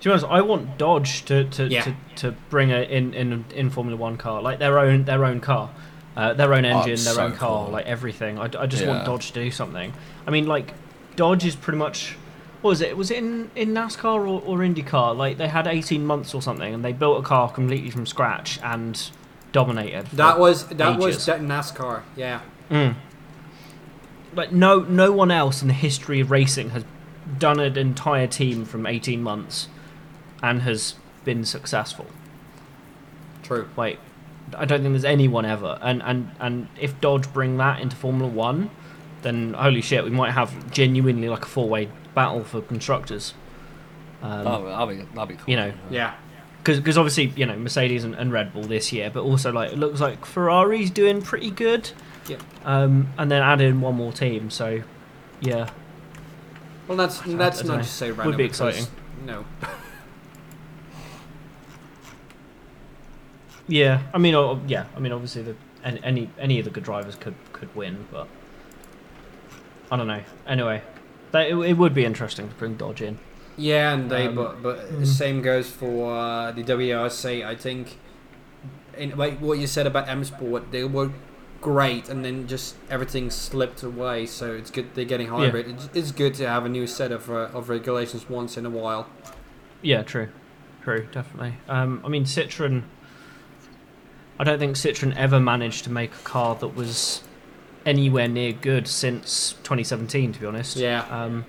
To 0.00 0.08
be 0.08 0.10
honest, 0.10 0.26
I 0.28 0.40
want 0.42 0.78
Dodge 0.78 1.24
to 1.26 1.44
to, 1.44 1.66
Yeah. 1.66 1.82
to, 1.82 1.94
to 2.16 2.32
bring 2.50 2.70
a 2.72 2.82
in, 2.82 3.14
in 3.14 3.44
in 3.54 3.70
Formula 3.70 3.96
One 3.96 4.16
car 4.16 4.42
like 4.42 4.58
their 4.58 4.78
own 4.78 5.04
their 5.04 5.24
own 5.24 5.40
car, 5.40 5.70
uh, 6.16 6.34
their 6.34 6.52
own 6.54 6.64
engine, 6.64 6.92
it's 6.92 7.04
their 7.04 7.14
so 7.14 7.22
own 7.24 7.32
car, 7.32 7.64
cool. 7.64 7.72
like 7.72 7.86
everything. 7.86 8.38
I, 8.38 8.44
I 8.58 8.66
just 8.66 8.86
want 8.86 9.04
Dodge 9.04 9.32
to 9.32 9.44
do 9.44 9.50
something. 9.50 9.92
I 10.26 10.30
mean, 10.30 10.46
like 10.46 10.74
Dodge 11.16 11.44
is 11.46 11.56
pretty 11.56 11.78
much 11.78 12.16
what 12.62 12.70
was 12.70 12.80
it? 12.80 12.96
Was 12.96 13.10
it 13.10 13.18
in 13.18 13.50
in 13.54 13.72
NASCAR 13.74 14.04
or, 14.20 14.42
or 14.42 14.58
IndyCar? 14.58 15.16
Like 15.16 15.38
they 15.38 15.48
had 15.48 15.66
eighteen 15.66 16.04
months 16.04 16.34
or 16.34 16.42
something, 16.42 16.74
and 16.74 16.84
they 16.84 16.92
built 16.92 17.18
a 17.20 17.22
car 17.22 17.50
completely 17.50 17.90
from 17.90 18.06
scratch 18.06 18.58
and 18.62 19.10
dominated. 19.56 20.08
for 20.08 20.16
That 20.16 20.38
was 20.38 20.66
that 20.68 20.98
was 20.98 21.24
that 21.26 21.40
NASCAR. 21.40 22.02
Yeah. 22.14 22.40
Mm. 22.70 22.94
Like 24.34 24.52
no 24.52 24.80
no 24.80 25.12
one 25.12 25.30
else 25.30 25.62
in 25.62 25.68
the 25.68 25.74
history 25.74 26.20
of 26.20 26.30
racing 26.30 26.70
has 26.70 26.84
done 27.38 27.58
an 27.58 27.76
entire 27.78 28.26
team 28.26 28.64
from 28.64 28.86
18 28.86 29.22
months 29.22 29.68
and 30.42 30.62
has 30.62 30.94
been 31.24 31.44
successful. 31.44 32.06
True. 33.42 33.68
Like 33.76 33.98
I 34.56 34.64
don't 34.64 34.82
think 34.82 34.92
there's 34.92 35.04
anyone 35.04 35.44
ever. 35.46 35.78
And 35.80 36.02
and 36.02 36.30
and 36.38 36.68
if 36.78 37.00
Dodge 37.00 37.32
bring 37.32 37.56
that 37.56 37.80
into 37.80 37.96
Formula 37.96 38.30
1, 38.30 38.70
then 39.22 39.54
holy 39.54 39.80
shit, 39.80 40.04
we 40.04 40.10
might 40.10 40.32
have 40.32 40.70
genuinely 40.70 41.28
like 41.28 41.44
a 41.44 41.48
four-way 41.48 41.88
battle 42.14 42.44
for 42.44 42.60
constructors. 42.60 43.32
Um, 44.22 44.46
Oh, 44.46 44.64
that'll 44.66 44.86
be 44.86 44.96
that'll 44.96 45.26
be 45.26 45.34
cool. 45.36 45.44
you 45.48 45.56
know, 45.56 45.72
Yeah. 45.90 46.14
Because 46.66 46.98
obviously 46.98 47.32
you 47.36 47.46
know 47.46 47.56
Mercedes 47.56 48.04
and, 48.04 48.14
and 48.14 48.32
Red 48.32 48.52
Bull 48.52 48.62
this 48.64 48.92
year, 48.92 49.10
but 49.10 49.22
also 49.22 49.52
like 49.52 49.72
it 49.72 49.78
looks 49.78 50.00
like 50.00 50.24
Ferrari's 50.26 50.90
doing 50.90 51.22
pretty 51.22 51.50
good. 51.50 51.90
Yep. 52.28 52.42
Um, 52.64 53.08
and 53.18 53.30
then 53.30 53.42
add 53.42 53.60
in 53.60 53.80
one 53.80 53.94
more 53.94 54.12
team, 54.12 54.50
so 54.50 54.82
yeah, 55.40 55.70
Well, 56.88 56.96
that's 56.96 57.20
that's 57.20 57.62
not 57.64 57.76
know. 57.76 57.82
just 57.82 57.96
say 57.96 58.08
Would 58.10 58.18
random. 58.18 58.36
be 58.36 58.42
because- 58.44 58.60
exciting. 58.78 58.92
No. 59.24 59.44
yeah. 63.68 64.02
I 64.14 64.18
mean, 64.18 64.34
oh, 64.34 64.60
yeah. 64.66 64.86
I 64.96 65.00
mean, 65.00 65.12
obviously 65.12 65.42
the 65.42 65.54
any 65.84 66.00
any, 66.02 66.30
any 66.38 66.58
of 66.58 66.64
the 66.64 66.70
good 66.70 66.84
drivers 66.84 67.16
could 67.16 67.34
could 67.52 67.74
win, 67.74 68.06
but 68.10 68.28
I 69.90 69.96
don't 69.96 70.06
know. 70.06 70.22
Anyway, 70.46 70.82
that, 71.32 71.48
it, 71.48 71.56
it 71.56 71.74
would 71.74 71.94
be 71.94 72.04
interesting 72.04 72.48
to 72.48 72.54
bring 72.54 72.74
Dodge 72.76 73.02
in. 73.02 73.18
Yeah, 73.56 73.94
and 73.94 74.10
they 74.10 74.26
Um, 74.26 74.34
but 74.34 74.62
but 74.62 74.78
mm. 74.78 75.00
the 75.00 75.06
same 75.06 75.42
goes 75.42 75.70
for 75.70 76.14
uh, 76.14 76.52
the 76.52 76.62
WRC. 76.62 77.44
I 77.44 77.54
think, 77.54 77.98
in 78.96 79.16
like 79.16 79.38
what 79.40 79.58
you 79.58 79.66
said 79.66 79.86
about 79.86 80.08
M 80.08 80.24
Sport, 80.24 80.70
they 80.72 80.84
were 80.84 81.10
great, 81.60 82.08
and 82.08 82.24
then 82.24 82.46
just 82.46 82.76
everything 82.90 83.30
slipped 83.30 83.82
away. 83.82 84.26
So 84.26 84.52
it's 84.52 84.70
good 84.70 84.94
they're 84.94 85.04
getting 85.04 85.28
hybrid. 85.28 85.68
It's, 85.68 85.88
it's 85.94 86.12
good 86.12 86.34
to 86.34 86.48
have 86.48 86.64
a 86.64 86.68
new 86.68 86.86
set 86.86 87.12
of 87.12 87.30
uh, 87.30 87.48
of 87.54 87.68
regulations 87.68 88.28
once 88.28 88.56
in 88.56 88.66
a 88.66 88.70
while. 88.70 89.08
Yeah, 89.80 90.02
true, 90.02 90.28
true, 90.82 91.08
definitely. 91.10 91.54
Um, 91.68 92.02
I 92.04 92.08
mean, 92.08 92.24
Citroen. 92.24 92.84
I 94.38 94.44
don't 94.44 94.58
think 94.58 94.76
Citroen 94.76 95.16
ever 95.16 95.40
managed 95.40 95.84
to 95.84 95.90
make 95.90 96.12
a 96.12 96.18
car 96.18 96.56
that 96.56 96.68
was 96.68 97.22
anywhere 97.86 98.28
near 98.28 98.52
good 98.52 98.86
since 98.86 99.52
2017. 99.62 100.34
To 100.34 100.40
be 100.40 100.46
honest. 100.46 100.76
Yeah. 100.76 101.06
Um, 101.08 101.46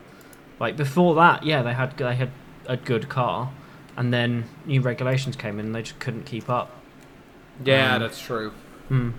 like 0.60 0.76
before 0.78 1.16
that, 1.16 1.44
yeah, 1.44 1.62
they 1.62 1.74
had 1.74 1.98
they 1.98 2.16
had 2.16 2.32
a 2.68 2.78
good 2.78 3.10
car, 3.10 3.52
and 3.96 4.14
then 4.14 4.46
new 4.66 4.82
regulations 4.82 5.36
came 5.36 5.60
in, 5.60 5.68
and 5.68 5.76
they 5.76 5.82
just 5.84 6.00
couldn't 6.00 6.26
keep 6.26 6.50
up. 6.50 6.72
Yeah, 7.64 7.96
Um, 7.96 8.02
that's 8.02 8.20
true. 8.22 8.52
Hmm. 8.88 9.10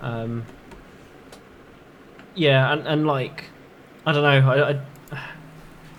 Um. 0.00 0.44
Yeah, 2.34 2.72
and, 2.72 2.86
and 2.86 3.06
like, 3.06 3.44
I 4.04 4.12
don't 4.12 4.22
know. 4.22 4.50
I, 4.50 4.70
I, 5.16 5.18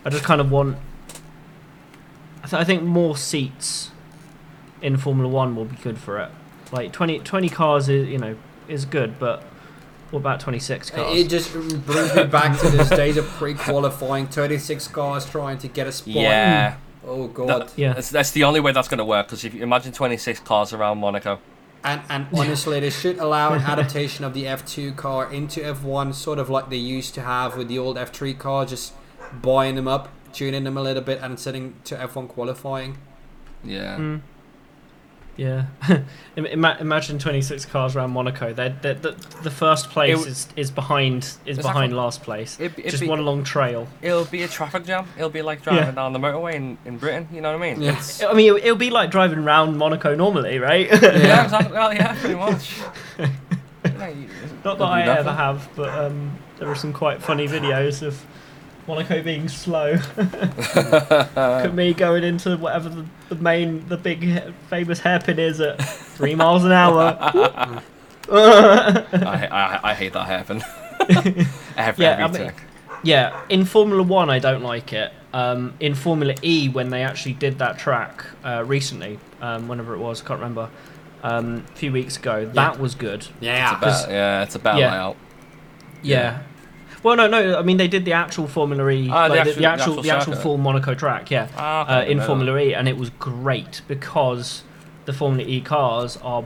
I 0.05 0.09
just 0.09 0.23
kind 0.23 0.41
of 0.41 0.51
want. 0.51 0.77
I, 2.43 2.47
th- 2.47 2.61
I 2.61 2.63
think 2.63 2.83
more 2.83 3.15
seats 3.17 3.91
in 4.81 4.97
Formula 4.97 5.29
One 5.29 5.55
will 5.55 5.65
be 5.65 5.77
good 5.77 5.97
for 5.97 6.19
it. 6.19 6.29
Like 6.71 6.91
20, 6.91 7.19
20 7.19 7.49
cars 7.49 7.87
is 7.89 8.07
you 8.09 8.17
know 8.17 8.35
is 8.67 8.85
good, 8.85 9.17
but 9.17 9.43
what 10.15 10.21
about 10.21 10.39
twenty 10.39 10.59
six 10.59 10.89
cars? 10.89 11.19
It 11.19 11.27
just 11.29 11.51
brings 11.53 12.15
me 12.15 12.23
back 12.23 12.57
to 12.61 12.69
those 12.69 12.89
days 12.89 13.17
of 13.17 13.25
pre-qualifying, 13.27 14.27
36 14.27 14.87
cars 14.87 15.25
trying 15.29 15.57
to 15.59 15.67
get 15.67 15.87
a 15.87 15.91
spot. 15.91 16.13
Yeah, 16.15 16.75
Oh 17.05 17.27
god. 17.27 17.47
That- 17.49 17.73
Yeah. 17.75 17.93
that's, 17.93 18.09
that's 18.09 18.31
the 18.31 18.43
only 18.45 18.59
way 18.61 18.71
that's 18.71 18.87
going 18.87 18.97
to 18.99 19.05
work. 19.05 19.27
Because 19.27 19.43
if 19.43 19.53
you 19.53 19.61
imagine 19.61 19.91
26 19.91 20.39
cars 20.39 20.73
around 20.73 20.99
Monaco, 20.99 21.39
And 21.83 22.01
and 22.09 22.27
honestly, 22.33 22.79
they 22.79 22.89
should 22.89 23.19
allow 23.19 23.53
an 23.53 23.61
adaptation 23.61 24.25
of 24.25 24.33
the 24.33 24.45
F2 24.45 24.95
car 24.95 25.31
into 25.31 25.59
F1, 25.61 26.13
sort 26.15 26.39
of 26.39 26.49
like 26.49 26.69
they 26.69 26.77
used 26.77 27.13
to 27.15 27.21
have 27.21 27.57
with 27.57 27.67
the 27.67 27.77
old 27.77 27.97
F3 27.97 28.33
car, 28.39 28.65
just 28.65 28.93
buying 29.41 29.75
them 29.75 29.87
up, 29.87 30.07
tuning 30.33 30.63
them 30.63 30.77
a 30.77 30.81
little 30.81 31.03
bit, 31.03 31.19
and 31.21 31.39
sending 31.39 31.75
to 31.83 31.95
F1 31.95 32.27
qualifying. 32.29 32.97
yeah, 33.63 33.97
Mm. 33.97 34.21
Yeah. 35.37 35.65
Ima- 36.37 36.77
imagine 36.79 37.19
26 37.19 37.65
cars 37.65 37.95
around 37.95 38.11
Monaco. 38.11 38.53
They're, 38.53 38.75
they're, 38.81 38.93
the, 38.93 39.11
the 39.43 39.51
first 39.51 39.89
place 39.89 40.11
w- 40.13 40.31
is, 40.31 40.47
is 40.55 40.71
behind 40.71 41.29
is 41.45 41.57
behind 41.57 41.95
last 41.95 42.23
place. 42.23 42.57
It'd, 42.59 42.79
it'd 42.79 42.91
Just 42.91 43.01
be, 43.01 43.09
one 43.09 43.25
long 43.25 43.43
trail. 43.43 43.87
it'll 44.01 44.23
be 44.25 44.43
a 44.43 44.47
traffic 44.47 44.85
jam. 44.85 45.07
It'll 45.17 45.29
be 45.29 45.41
like 45.41 45.61
driving 45.61 45.83
Yeah. 45.83 45.91
down 45.91 46.13
the 46.13 46.19
motorway 46.19 46.53
in, 46.55 46.77
in 46.85 46.97
Britain. 46.97 47.27
You 47.33 47.41
know 47.41 47.51
what 47.57 47.61
I 47.61 47.73
mean? 47.73 47.81
Yes. 47.81 48.23
I 48.23 48.31
mean, 48.33 48.47
it'll, 48.47 48.57
it'll 48.59 48.75
be 48.77 48.89
like 48.89 49.11
driving 49.11 49.39
around 49.39 49.77
Monaco 49.77 50.15
normally, 50.15 50.57
right? 50.59 50.87
Yeah, 50.89 51.43
exactly. 51.43 51.73
Well, 51.73 51.93
yeah, 51.93 52.15
pretty 52.19 52.35
much. 52.35 52.73
You 53.85 53.91
know, 53.99 54.07
you- 54.07 54.27
Not 54.65 54.77
that 54.79 54.85
I 54.85 55.03
ever 55.03 55.31
have, 55.31 55.69
but 55.75 55.89
um, 55.89 56.37
there 56.57 56.67
are 56.67 56.75
some 56.75 56.91
quite 56.91 57.21
funny 57.21 57.47
videos 57.47 58.01
of 58.01 58.19
Monaco 58.87 59.21
being 59.23 59.47
slow. 59.49 59.93
Look 60.17 60.27
at 61.35 61.73
me 61.73 61.93
going 61.93 62.23
into 62.23 62.55
whatever 62.57 62.89
the, 62.89 63.05
the 63.29 63.35
main, 63.35 63.87
the 63.87 63.97
big 63.97 64.53
famous 64.69 64.99
hairpin 64.99 65.39
is 65.39 65.59
at 65.59 65.81
three 65.83 66.35
miles 66.35 66.63
an 66.65 66.71
hour. 66.71 67.17
I, 68.31 69.47
I, 69.51 69.79
I 69.91 69.93
hate 69.93 70.13
that 70.13 70.25
hairpin. 70.27 70.63
every 71.77 72.03
Yeah, 72.03 72.17
every 72.25 72.41
I 72.41 72.43
mean- 72.45 72.51
Yeah, 73.03 73.41
in 73.49 73.65
Formula 73.65 74.01
One, 74.03 74.29
I 74.29 74.39
don't 74.39 74.63
like 74.63 74.93
it. 74.93 75.11
Um, 75.33 75.73
in 75.79 75.95
Formula 75.95 76.33
E, 76.41 76.69
when 76.69 76.89
they 76.89 77.03
actually 77.03 77.33
did 77.33 77.59
that 77.59 77.77
track 77.77 78.25
uh, 78.43 78.63
recently, 78.65 79.19
um, 79.41 79.67
whenever 79.67 79.93
it 79.93 79.99
was, 79.99 80.21
I 80.23 80.27
can't 80.27 80.39
remember, 80.39 80.69
um, 81.23 81.65
a 81.71 81.75
few 81.77 81.91
weeks 81.91 82.17
ago, 82.17 82.45
that 82.53 82.79
was 82.79 82.95
good. 82.95 83.27
Yeah. 83.41 83.71
It's 83.73 83.77
a 83.77 83.85
better, 83.85 84.11
yeah, 84.13 84.43
it's 84.43 84.55
a 84.55 84.59
better 84.59 84.79
Yeah. 84.79 84.91
layout. 84.91 85.17
Yeah. 86.03 86.41
Well, 87.05 87.15
no, 87.17 87.27
no. 87.27 87.59
I 87.59 87.61
mean, 87.61 87.77
they 87.77 87.87
did 87.87 88.03
the 88.03 88.13
actual 88.13 88.47
Formula 88.47 88.89
E, 88.89 89.07
Ah, 89.11 89.27
the 89.27 89.35
like, 89.35 89.43
the, 89.43 89.49
actual- 89.51 89.61
the 89.61 89.65
actual, 89.67 89.95
the 89.97 90.01
the 90.01 90.09
actual 90.09 90.33
actual 90.33 90.41
full 90.41 90.57
Monaco 90.57 90.95
track. 90.95 91.29
Yeah, 91.29 91.49
Ah, 91.55 91.99
uh, 91.99 92.03
in 92.03 92.17
no. 92.17 92.25
Formula 92.25 92.57
E, 92.57 92.73
and 92.73 92.89
it 92.89 92.97
was 92.97 93.11
great 93.11 93.81
because 93.87 94.63
the 95.05 95.13
Formula 95.13 95.47
E 95.47 95.61
cars 95.61 96.17
are 96.23 96.45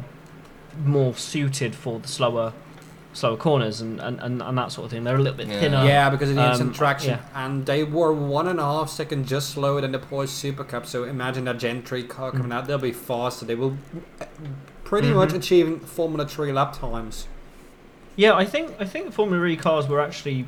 more 0.84 1.14
suited 1.16 1.76
for 1.76 2.00
the 2.00 2.10
slower, 2.10 2.52
slower 3.14 3.38
corners 3.38 3.80
and, 3.80 4.02
and, 4.02 4.20
and, 4.20 4.42
and 4.42 4.58
that 4.58 4.74
sort 4.74 4.84
of 4.86 4.92
thing. 4.92 5.06
They're 5.06 5.16
a 5.16 5.20
little 5.22 5.38
bit 5.38 5.48
Yeah. 5.48 5.60
thinner. 5.62 5.86
Yeah, 5.86 6.10
because 6.10 6.30
of 6.30 6.36
the 6.36 6.42
Um, 6.52 6.74
traction, 6.74 7.12
yeah. 7.12 7.46
and 7.46 7.66
they 7.66 7.86
were 7.86 8.12
one 8.12 8.50
and 8.50 8.60
a 8.60 8.64
half 8.64 8.90
second 8.90 9.28
just 9.28 9.52
slower 9.52 9.80
than 9.80 9.94
the 9.94 10.00
Porsche 10.00 10.28
Super 10.28 10.66
Cup. 10.66 10.86
So 10.86 11.06
imagine 11.06 11.46
that 11.46 11.58
Gen 11.58 11.84
3 11.84 12.04
car 12.04 12.32
coming 12.32 12.50
Mm. 12.50 12.56
out; 12.56 12.68
they'll 12.68 12.78
be 12.78 12.92
faster. 12.92 13.46
They 13.46 13.56
will 13.56 13.78
uh, 14.20 14.26
pretty 14.84 15.08
Mhm. 15.12 15.16
much 15.16 15.32
achieving 15.32 15.80
Formula 15.80 16.28
3 16.28 16.52
lap 16.52 16.78
times. 16.78 17.28
Yeah, 18.20 18.36
I 18.36 18.44
think 18.44 18.76
I 18.82 18.84
think 18.84 19.06
the 19.06 19.14
Formula 19.14 19.46
E 19.46 19.56
cars 19.56 19.88
were 19.88 20.02
actually 20.02 20.46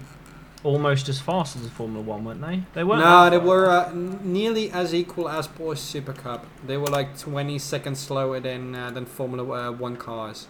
almost 0.62 1.08
as 1.08 1.22
fast 1.22 1.56
as 1.56 1.62
the 1.64 1.70
Formula 1.70 2.02
One, 2.04 2.26
weren't 2.26 2.42
they? 2.42 2.64
They 2.74 2.84
weren't. 2.84 3.00
No, 3.00 3.30
they 3.30 3.38
were 3.38 3.70
uh, 3.70 3.90
n- 3.92 4.20
nearly 4.26 4.70
as 4.72 4.94
equal 4.94 5.30
as 5.30 5.48
Porsche 5.48 5.78
Super 5.78 6.12
Cup. 6.12 6.46
They 6.68 6.76
were 6.76 6.88
like 6.88 7.18
20 7.18 7.58
seconds 7.60 7.98
slower 8.02 8.42
than 8.42 8.76
uh, 8.76 8.92
than 8.92 9.06
Formula 9.06 9.70
uh, 9.70 9.72
One 9.72 9.96
cars. 9.96 10.50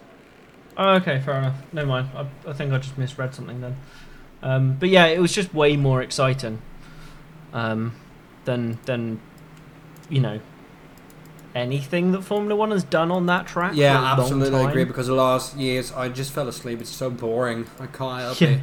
Oh, 0.75 0.95
okay, 0.95 1.19
fair 1.19 1.37
enough. 1.37 1.57
Never 1.71 1.87
mind. 1.87 2.09
I, 2.15 2.25
I 2.49 2.53
think 2.53 2.73
I 2.73 2.79
just 2.79 2.97
misread 2.97 3.35
something 3.35 3.61
then. 3.61 3.75
Um, 4.41 4.77
but 4.79 4.89
yeah, 4.89 5.05
it 5.05 5.19
was 5.19 5.31
just 5.31 5.53
way 5.53 5.77
more 5.77 6.01
exciting 6.01 6.59
um, 7.53 7.93
than 8.45 8.79
than 8.85 9.19
you 10.09 10.21
know 10.21 10.39
anything 11.55 12.11
that 12.13 12.21
Formula 12.23 12.55
One 12.55 12.71
has 12.71 12.83
done 12.83 13.11
on 13.11 13.25
that 13.27 13.47
track. 13.47 13.73
Yeah, 13.75 13.99
a 13.99 14.19
absolutely 14.21 14.51
time. 14.59 14.69
agree. 14.69 14.83
Because 14.85 15.07
the 15.07 15.13
last 15.15 15.57
years 15.57 15.91
I 15.91 16.09
just 16.09 16.31
fell 16.31 16.47
asleep. 16.47 16.81
It's 16.81 16.89
so 16.89 17.09
boring. 17.09 17.67
I 17.79 17.87
can't 17.87 18.21
help 18.21 18.39
Yeah. 18.41 18.47
it. 18.49 18.59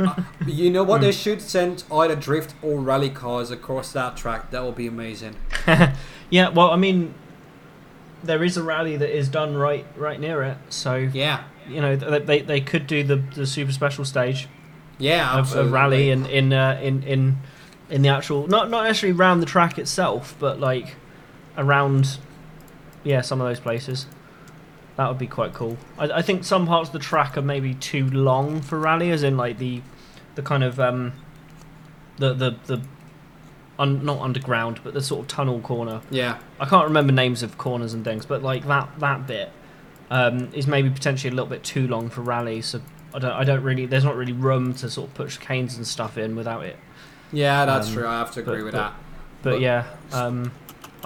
Uh, 0.00 0.14
you 0.46 0.70
know 0.70 0.82
what? 0.82 1.00
They 1.00 1.10
Mm. 1.10 1.22
should 1.22 1.40
send 1.40 1.84
either 1.92 2.16
drift 2.16 2.54
or 2.62 2.80
rally 2.80 3.10
cars 3.10 3.50
across 3.50 3.92
that 3.92 4.16
track. 4.16 4.50
That 4.50 4.64
would 4.64 4.74
be 4.74 4.86
amazing. 4.88 5.36
yeah, 6.30 6.48
well, 6.50 6.70
I 6.70 6.76
mean, 6.76 7.14
there 8.24 8.42
is 8.42 8.56
a 8.56 8.62
rally 8.62 8.96
that 8.96 9.16
is 9.16 9.28
done 9.28 9.54
right 9.56 9.86
right 9.96 10.18
near 10.18 10.42
it, 10.42 10.56
so 10.68 10.96
Yeah, 10.96 11.44
you 11.68 11.80
know 11.80 11.94
they 11.96 12.40
they, 12.40 12.60
could 12.60 12.86
do 12.86 13.04
the 13.04 13.16
the 13.16 13.46
super 13.46 13.70
special 13.72 14.04
stage 14.04 14.48
yeah, 14.98 15.32
of, 15.34 15.38
absolutely. 15.40 15.66
of 15.68 15.72
rally 15.72 16.10
in 16.10 16.26
in 16.26 16.52
uh, 16.52 16.80
in 16.82 17.02
in 17.04 17.36
in 17.88 18.02
the 18.02 18.08
actual 18.08 18.48
not 18.48 18.68
not 18.70 18.84
necessarily 18.84 19.16
around 19.16 19.40
the 19.40 19.46
track 19.46 19.78
itself, 19.78 20.34
but 20.40 20.58
like 20.58 20.96
around 21.58 22.18
yeah 23.04 23.20
some 23.20 23.40
of 23.40 23.46
those 23.46 23.60
places. 23.60 24.06
That 24.96 25.08
would 25.08 25.18
be 25.18 25.26
quite 25.26 25.52
cool. 25.52 25.76
I, 25.98 26.04
I 26.10 26.22
think 26.22 26.44
some 26.44 26.66
parts 26.66 26.88
of 26.88 26.92
the 26.94 26.98
track 26.98 27.36
are 27.36 27.42
maybe 27.42 27.74
too 27.74 28.08
long 28.10 28.62
for 28.62 28.78
rally, 28.78 29.10
as 29.10 29.22
in 29.22 29.36
like 29.36 29.58
the 29.58 29.82
the 30.34 30.42
kind 30.42 30.64
of 30.64 30.80
um 30.80 31.12
the 32.18 32.32
the 32.32 32.56
the 32.66 32.80
un, 33.78 34.04
not 34.04 34.20
underground, 34.20 34.80
but 34.82 34.94
the 34.94 35.02
sort 35.02 35.20
of 35.22 35.28
tunnel 35.28 35.60
corner. 35.60 36.00
Yeah. 36.10 36.38
I 36.58 36.64
can't 36.64 36.84
remember 36.86 37.12
names 37.12 37.42
of 37.42 37.58
corners 37.58 37.92
and 37.92 38.04
things, 38.04 38.24
but 38.24 38.42
like 38.42 38.66
that 38.66 38.88
that 39.00 39.26
bit 39.26 39.50
um, 40.10 40.48
is 40.54 40.66
maybe 40.66 40.88
potentially 40.88 41.30
a 41.30 41.34
little 41.34 41.50
bit 41.50 41.62
too 41.62 41.86
long 41.86 42.08
for 42.08 42.22
rally. 42.22 42.62
So 42.62 42.80
I 43.14 43.18
don't 43.18 43.32
I 43.32 43.44
don't 43.44 43.62
really 43.62 43.84
there's 43.84 44.04
not 44.04 44.16
really 44.16 44.32
room 44.32 44.72
to 44.74 44.88
sort 44.88 45.08
of 45.08 45.14
push 45.14 45.36
canes 45.36 45.76
and 45.76 45.86
stuff 45.86 46.16
in 46.16 46.36
without 46.36 46.64
it. 46.64 46.76
Yeah, 47.32 47.66
that's 47.66 47.88
Um, 47.88 47.92
true. 47.94 48.06
I 48.06 48.18
have 48.18 48.30
to 48.32 48.40
agree 48.40 48.58
but- 48.60 48.64
with 48.64 48.72
but- 48.72 48.78
that. 48.78 48.94
But, 49.42 49.50
But- 49.52 49.60
yeah, 49.60 49.84
um, 50.12 50.52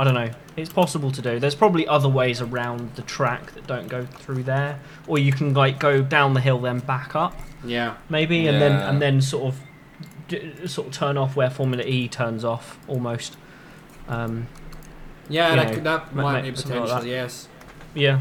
I 0.00 0.04
don't 0.04 0.14
know. 0.14 0.30
It's 0.56 0.72
possible 0.72 1.10
to 1.10 1.20
do. 1.20 1.38
There's 1.38 1.54
probably 1.54 1.86
other 1.86 2.08
ways 2.08 2.40
around 2.40 2.94
the 2.94 3.02
track 3.02 3.52
that 3.52 3.66
don't 3.66 3.86
go 3.88 4.06
through 4.06 4.44
there, 4.44 4.80
or 5.06 5.18
you 5.18 5.30
can 5.30 5.52
like 5.52 5.78
go 5.78 6.00
down 6.00 6.32
the 6.32 6.40
hill 6.40 6.58
then 6.58 6.78
back 6.78 7.14
up 7.14 7.38
Yeah. 7.62 7.96
maybe, 8.08 8.46
and 8.46 8.62
then 8.62 8.72
and 8.72 9.02
then 9.02 9.20
sort 9.20 9.52
of 9.54 10.70
sort 10.70 10.86
of 10.88 10.92
turn 10.94 11.18
off 11.18 11.36
where 11.36 11.50
Formula 11.50 11.84
E 11.84 12.08
turns 12.08 12.44
off 12.46 12.78
almost. 12.88 13.36
Um, 14.08 14.46
Yeah, 15.28 15.50
You 15.50 15.56
that, 15.56 15.68
know, 15.68 15.74
could, 15.74 15.84
that 15.84 16.14
ma- 16.14 16.22
might 16.22 16.44
ma- 16.44 16.50
be 16.50 16.56
something 16.56 16.80
like 16.80 16.88
potential, 16.88 17.02
that. 17.04 17.08
yes. 17.08 17.48
Yeah, 17.94 18.20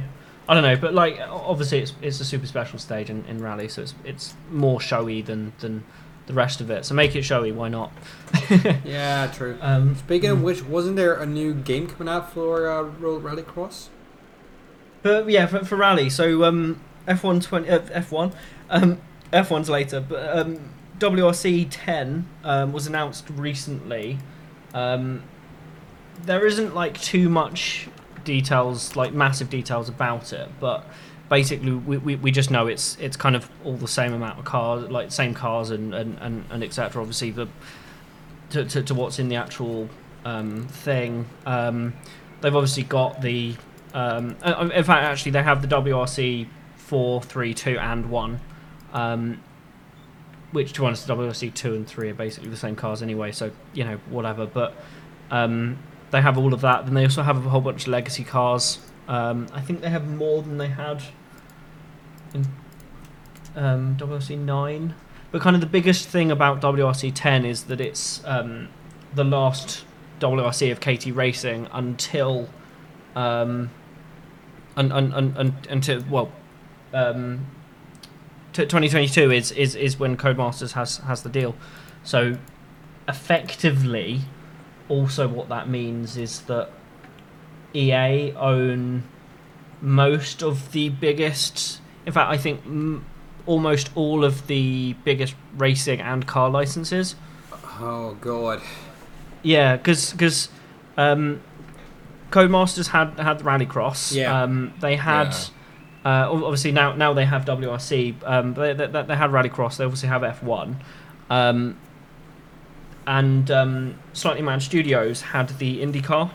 I 0.49 0.53
don't 0.55 0.63
know, 0.63 0.75
but 0.75 0.93
like 0.93 1.17
obviously 1.29 1.79
it's 1.79 1.93
it's 2.01 2.19
a 2.19 2.25
super 2.25 2.45
special 2.45 2.77
stage 2.77 3.09
in, 3.09 3.23
in 3.25 3.41
rally, 3.41 3.69
so 3.69 3.83
it's 3.83 3.93
it's 4.03 4.33
more 4.51 4.81
showy 4.81 5.21
than 5.21 5.53
than 5.59 5.85
the 6.29 6.35
rest 6.35 6.61
of 6.61 6.69
it. 6.69 6.85
So 6.85 6.93
make 6.93 7.15
it 7.15 7.23
showy, 7.23 7.51
why 7.51 7.67
not? 7.69 7.91
Yeah, 8.85 9.31
true. 9.33 9.57
Um, 9.61 9.95
Speaking 9.95 10.29
of 10.29 10.43
which, 10.43 10.63
wasn't 10.63 10.95
there 10.95 11.15
a 11.15 11.25
new 11.25 11.55
game 11.55 11.87
coming 11.87 12.07
out 12.07 12.31
for 12.31 12.69
uh, 12.69 12.83
Road 12.83 13.23
Rallycross? 13.23 13.87
but 15.01 15.27
yeah, 15.29 15.47
for, 15.47 15.65
for 15.65 15.75
rally, 15.75 16.09
so 16.09 16.43
um, 16.43 16.79
F 17.07 17.23
one 17.23 17.39
twenty 17.39 17.69
uh, 17.69 17.81
F 17.91 18.11
one, 18.11 18.31
um, 18.69 19.01
F 19.33 19.49
one's 19.49 19.69
later, 19.69 19.99
but 20.01 20.37
um, 20.37 20.59
WRC 20.99 21.67
ten 21.71 22.27
um, 22.43 22.73
was 22.73 22.85
announced 22.85 23.27
recently. 23.31 24.19
Um, 24.73 25.23
there 26.23 26.45
isn't 26.45 26.75
like 26.75 26.99
too 27.01 27.27
much 27.29 27.87
details, 28.23 28.95
like 28.95 29.13
massive 29.13 29.49
details 29.49 29.89
about 29.89 30.31
it, 30.33 30.49
but 30.59 30.85
basically 31.29 31.71
we, 31.71 31.97
we, 31.97 32.15
we 32.15 32.31
just 32.31 32.51
know 32.51 32.67
it's 32.67 32.97
it's 32.99 33.15
kind 33.15 33.35
of 33.35 33.49
all 33.63 33.77
the 33.77 33.87
same 33.87 34.13
amount 34.13 34.39
of 34.39 34.45
cars, 34.45 34.89
like 34.89 35.11
same 35.11 35.33
cars 35.33 35.69
and 35.69 35.93
and, 35.93 36.17
and, 36.19 36.45
and 36.49 36.63
etc. 36.63 37.01
Obviously 37.01 37.31
the 37.31 37.47
to, 38.49 38.65
to, 38.65 38.81
to 38.81 38.93
what's 38.95 39.19
in 39.19 39.29
the 39.29 39.35
actual 39.35 39.87
um, 40.25 40.67
thing. 40.67 41.27
Um, 41.45 41.93
they've 42.41 42.55
obviously 42.55 42.83
got 42.83 43.21
the 43.21 43.55
um, 43.93 44.35
uh, 44.41 44.69
in 44.73 44.83
fact 44.83 45.05
actually 45.05 45.31
they 45.31 45.43
have 45.43 45.61
the 45.61 45.67
WRC 45.67 46.47
four, 46.75 47.21
three, 47.21 47.53
two, 47.53 47.77
and 47.77 48.09
one. 48.09 48.39
Um, 48.91 49.43
which 50.51 50.73
to 50.73 50.81
be 50.81 50.87
honest, 50.87 51.05
the 51.05 51.15
WRC 51.15 51.53
two 51.53 51.75
and 51.75 51.87
three 51.87 52.09
are 52.09 52.15
basically 52.15 52.49
the 52.49 52.57
same 52.57 52.75
cars 52.75 53.03
anyway, 53.03 53.31
so 53.31 53.51
you 53.73 53.83
know 53.83 53.99
whatever. 54.09 54.47
But 54.47 54.73
um, 55.29 55.77
they 56.09 56.21
have 56.21 56.39
all 56.39 56.55
of 56.55 56.61
that. 56.61 56.85
Then 56.85 56.95
they 56.95 57.03
also 57.03 57.21
have 57.21 57.45
a 57.45 57.49
whole 57.49 57.61
bunch 57.61 57.83
of 57.83 57.89
legacy 57.89 58.23
cars. 58.23 58.79
Um, 59.07 59.47
I 59.53 59.61
think 59.61 59.81
they 59.81 59.89
have 59.89 60.07
more 60.07 60.41
than 60.41 60.57
they 60.57 60.67
had 60.67 61.03
in 62.33 62.47
um, 63.55 63.95
WRC 63.97 64.37
nine. 64.37 64.95
But 65.31 65.41
kind 65.41 65.55
of 65.55 65.61
the 65.61 65.67
biggest 65.67 66.07
thing 66.07 66.31
about 66.31 66.61
WRC 66.61 67.11
ten 67.13 67.45
is 67.45 67.65
that 67.65 67.79
it's 67.79 68.21
um, 68.25 68.69
the 69.13 69.23
last 69.23 69.85
WRC 70.19 70.71
of 70.71 70.79
KT 70.79 71.15
Racing 71.15 71.67
until 71.71 72.49
um, 73.15 73.69
un, 74.75 74.91
un, 74.91 75.13
un, 75.13 75.33
un, 75.37 75.57
until 75.69 76.03
well. 76.09 76.31
Um, 76.93 77.45
t- 78.53 78.63
2022 78.63 79.31
is, 79.31 79.51
is, 79.51 79.75
is 79.75 79.99
when 79.99 80.17
Codemasters 80.17 80.71
has, 80.73 80.97
has 80.97 81.23
the 81.23 81.29
deal. 81.29 81.55
So, 82.03 82.37
effectively, 83.07 84.21
also 84.87 85.27
what 85.27 85.49
that 85.49 85.69
means 85.69 86.17
is 86.17 86.41
that 86.41 86.71
EA 87.73 88.33
own 88.33 89.03
most 89.81 90.41
of 90.41 90.71
the 90.71 90.89
biggest. 90.89 91.78
In 92.05 92.13
fact, 92.13 92.31
I 92.31 92.37
think 92.37 92.61
m- 92.65 93.05
almost 93.45 93.89
all 93.95 94.23
of 94.23 94.47
the 94.47 94.93
biggest 95.03 95.35
racing 95.57 96.01
and 96.01 96.25
car 96.27 96.49
licenses. 96.49 97.15
Oh 97.79 98.17
god. 98.21 98.61
Yeah, 99.43 99.77
because 99.77 100.49
um, 100.97 101.41
Codemasters 102.31 102.87
had 102.89 103.17
had 103.19 103.39
the 103.39 103.43
Rallycross. 103.43 104.13
Yeah. 104.13 104.43
Um, 104.43 104.73
they 104.81 104.95
had. 104.95 105.35
Uh, 106.05 106.29
obviously 106.31 106.71
now 106.71 106.93
now 106.93 107.13
they 107.13 107.25
have 107.25 107.43
WRC, 107.43 108.15
um, 108.23 108.53
but 108.53 108.77
they, 108.77 108.87
they, 108.87 109.01
they 109.03 109.15
had 109.15 109.31
Rallycross. 109.31 109.75
They 109.77 109.83
obviously 109.83 110.07
have 110.07 110.21
F1, 110.21 110.75
um, 111.29 111.77
and 113.05 113.51
um, 113.51 113.95
Slightly 114.13 114.41
Mad 114.41 114.61
Studios 114.61 115.21
had 115.21 115.49
the 115.59 115.81
IndyCar 115.81 116.31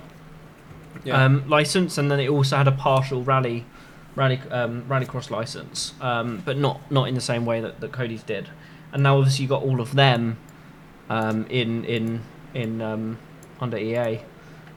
Yeah. 1.04 1.24
um, 1.24 1.48
license, 1.48 1.96
and 1.98 2.10
then 2.10 2.20
it 2.20 2.28
also 2.28 2.56
had 2.58 2.68
a 2.68 2.72
partial 2.72 3.22
rally, 3.22 3.64
rally, 4.16 4.40
um, 4.50 4.84
rallycross 4.88 5.30
license, 5.30 5.92
um, 6.00 6.42
but 6.44 6.56
not 6.56 6.80
not 6.90 7.08
in 7.08 7.14
the 7.14 7.20
same 7.20 7.44
way 7.46 7.60
that, 7.60 7.80
that 7.80 7.92
Cody's 7.92 8.22
did. 8.22 8.48
And 8.92 9.02
now 9.02 9.18
obviously 9.18 9.42
you 9.44 9.48
got 9.48 9.62
all 9.62 9.80
of 9.80 9.94
them 9.94 10.38
um, 11.10 11.46
in 11.48 11.84
in 11.84 12.22
in 12.54 12.80
um, 12.80 13.18
under 13.60 13.76
EA, 13.76 14.20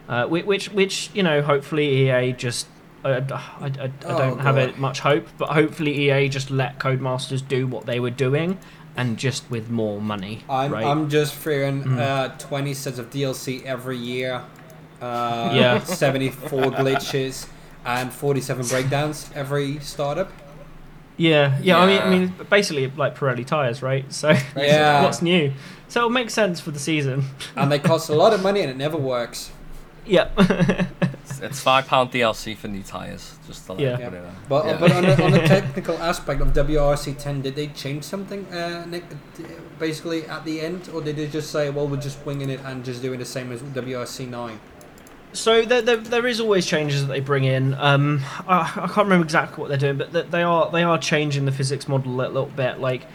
uh, 0.10 0.26
which 0.28 0.72
which 0.72 1.10
you 1.14 1.24
know 1.24 1.42
hopefully 1.42 2.10
EA 2.10 2.34
just. 2.34 2.68
I, 3.06 3.10
I, 3.12 3.22
I, 3.62 3.68
I 3.86 3.92
Oh, 4.06 4.18
don't 4.18 4.40
have 4.40 4.56
God. 4.56 4.70
it 4.70 4.80
much 4.80 5.00
hope, 5.02 5.28
but 5.38 5.50
hopefully 5.50 6.10
EA 6.12 6.28
just 6.30 6.50
let 6.50 6.80
Codemasters 6.80 7.48
do 7.48 7.68
what 7.68 7.86
they 7.86 8.00
were 8.00 8.10
doing, 8.10 8.58
and 8.98 9.18
just 9.18 9.50
with 9.52 9.70
more 9.70 10.02
money. 10.02 10.44
I'm, 10.50 10.72
right? 10.74 10.84
I'm 10.86 11.08
just 11.08 11.36
fearing 11.36 11.84
Mm. 11.84 12.00
uh, 12.00 12.30
20 12.40 12.74
sets 12.74 12.98
of 12.98 13.12
DLC 13.12 13.64
every 13.64 13.98
year. 13.98 14.42
Uh, 15.00 15.52
Yeah. 15.54 15.80
74 15.84 16.62
glitches 16.72 17.48
and 17.88 18.12
47 18.14 18.68
breakdowns 18.68 19.30
every 19.34 19.80
startup. 19.80 20.30
Yeah, 21.16 21.58
yeah. 21.64 21.80
I 21.80 21.88
mean, 21.88 22.02
I 22.02 22.10
mean, 22.10 22.34
basically 22.50 22.86
like 22.96 23.18
Pirelli 23.18 23.46
tires, 23.46 23.82
right? 23.82 24.06
So 24.14 24.36
Yeah. 24.56 25.04
what's 25.04 25.22
new? 25.24 25.52
So 25.88 26.02
it'll 26.02 26.10
make 26.12 26.30
sense 26.30 26.60
for 26.60 26.70
the 26.72 26.80
season. 26.80 27.24
And 27.56 27.72
they 27.72 27.80
cost 27.80 28.10
a 28.10 28.14
lot 28.14 28.34
of 28.34 28.44
money 28.44 28.62
and 28.62 28.70
it 28.70 28.78
never 28.78 28.98
works. 28.98 29.52
Yeah, 30.06 30.30
It's, 30.38 31.40
it's 31.42 31.60
five 31.60 31.88
pound 31.88 32.12
DLC 32.12 32.56
for 32.56 32.68
new 32.68 32.84
tires. 32.84 33.36
Just 33.48 33.66
to 33.66 33.74
like, 33.74 33.82
Yeah. 33.82 33.96
put 33.98 34.14
it 34.14 34.18
in. 34.18 34.24
But, 34.48 34.66
Yeah. 34.66 34.78
but 34.80 34.92
on, 34.92 35.04
the, 35.04 35.24
on 35.24 35.32
the 35.32 35.40
technical 35.56 35.98
aspect 35.98 36.42
of 36.42 36.50
WRC 36.54 37.18
10, 37.18 37.42
did 37.42 37.56
they 37.56 37.68
change 37.68 38.04
something 38.04 38.46
uh, 38.54 38.86
Nick, 38.86 39.04
basically 39.80 40.26
at 40.28 40.46
the 40.46 40.62
end? 40.62 40.90
Or 40.94 41.02
did 41.02 41.16
they 41.16 41.28
just 41.28 41.52
say, 41.52 41.70
well, 41.70 41.88
we're 41.88 41.98
just 41.98 42.24
winging 42.26 42.50
it 42.50 42.60
and 42.64 42.86
just 42.86 43.02
doing 43.02 43.20
the 43.20 43.26
same 43.26 43.52
as 43.52 43.62
WRC 43.62 44.28
9? 44.30 44.60
So 45.38 45.64
there, 45.64 45.84
there, 45.84 45.98
there 45.98 46.26
is 46.26 46.40
always 46.40 46.66
changes 46.66 47.02
that 47.02 47.14
they 47.14 47.20
bring 47.20 47.44
in. 47.44 47.76
Um, 47.76 48.24
I, 48.48 48.62
I 48.62 48.88
can't 48.88 48.98
remember 48.98 49.24
exactly 49.24 49.62
what 49.62 49.68
they're 49.70 49.78
doing, 49.78 49.98
but 49.98 50.32
they 50.32 50.42
are 50.42 50.72
they 50.72 50.82
are 50.82 50.98
changing 50.98 51.46
the 51.46 51.52
physics 51.52 51.88
model 51.88 52.20
a 52.20 52.28
little 52.28 52.48
bit. 52.48 52.80
Like 52.80 53.06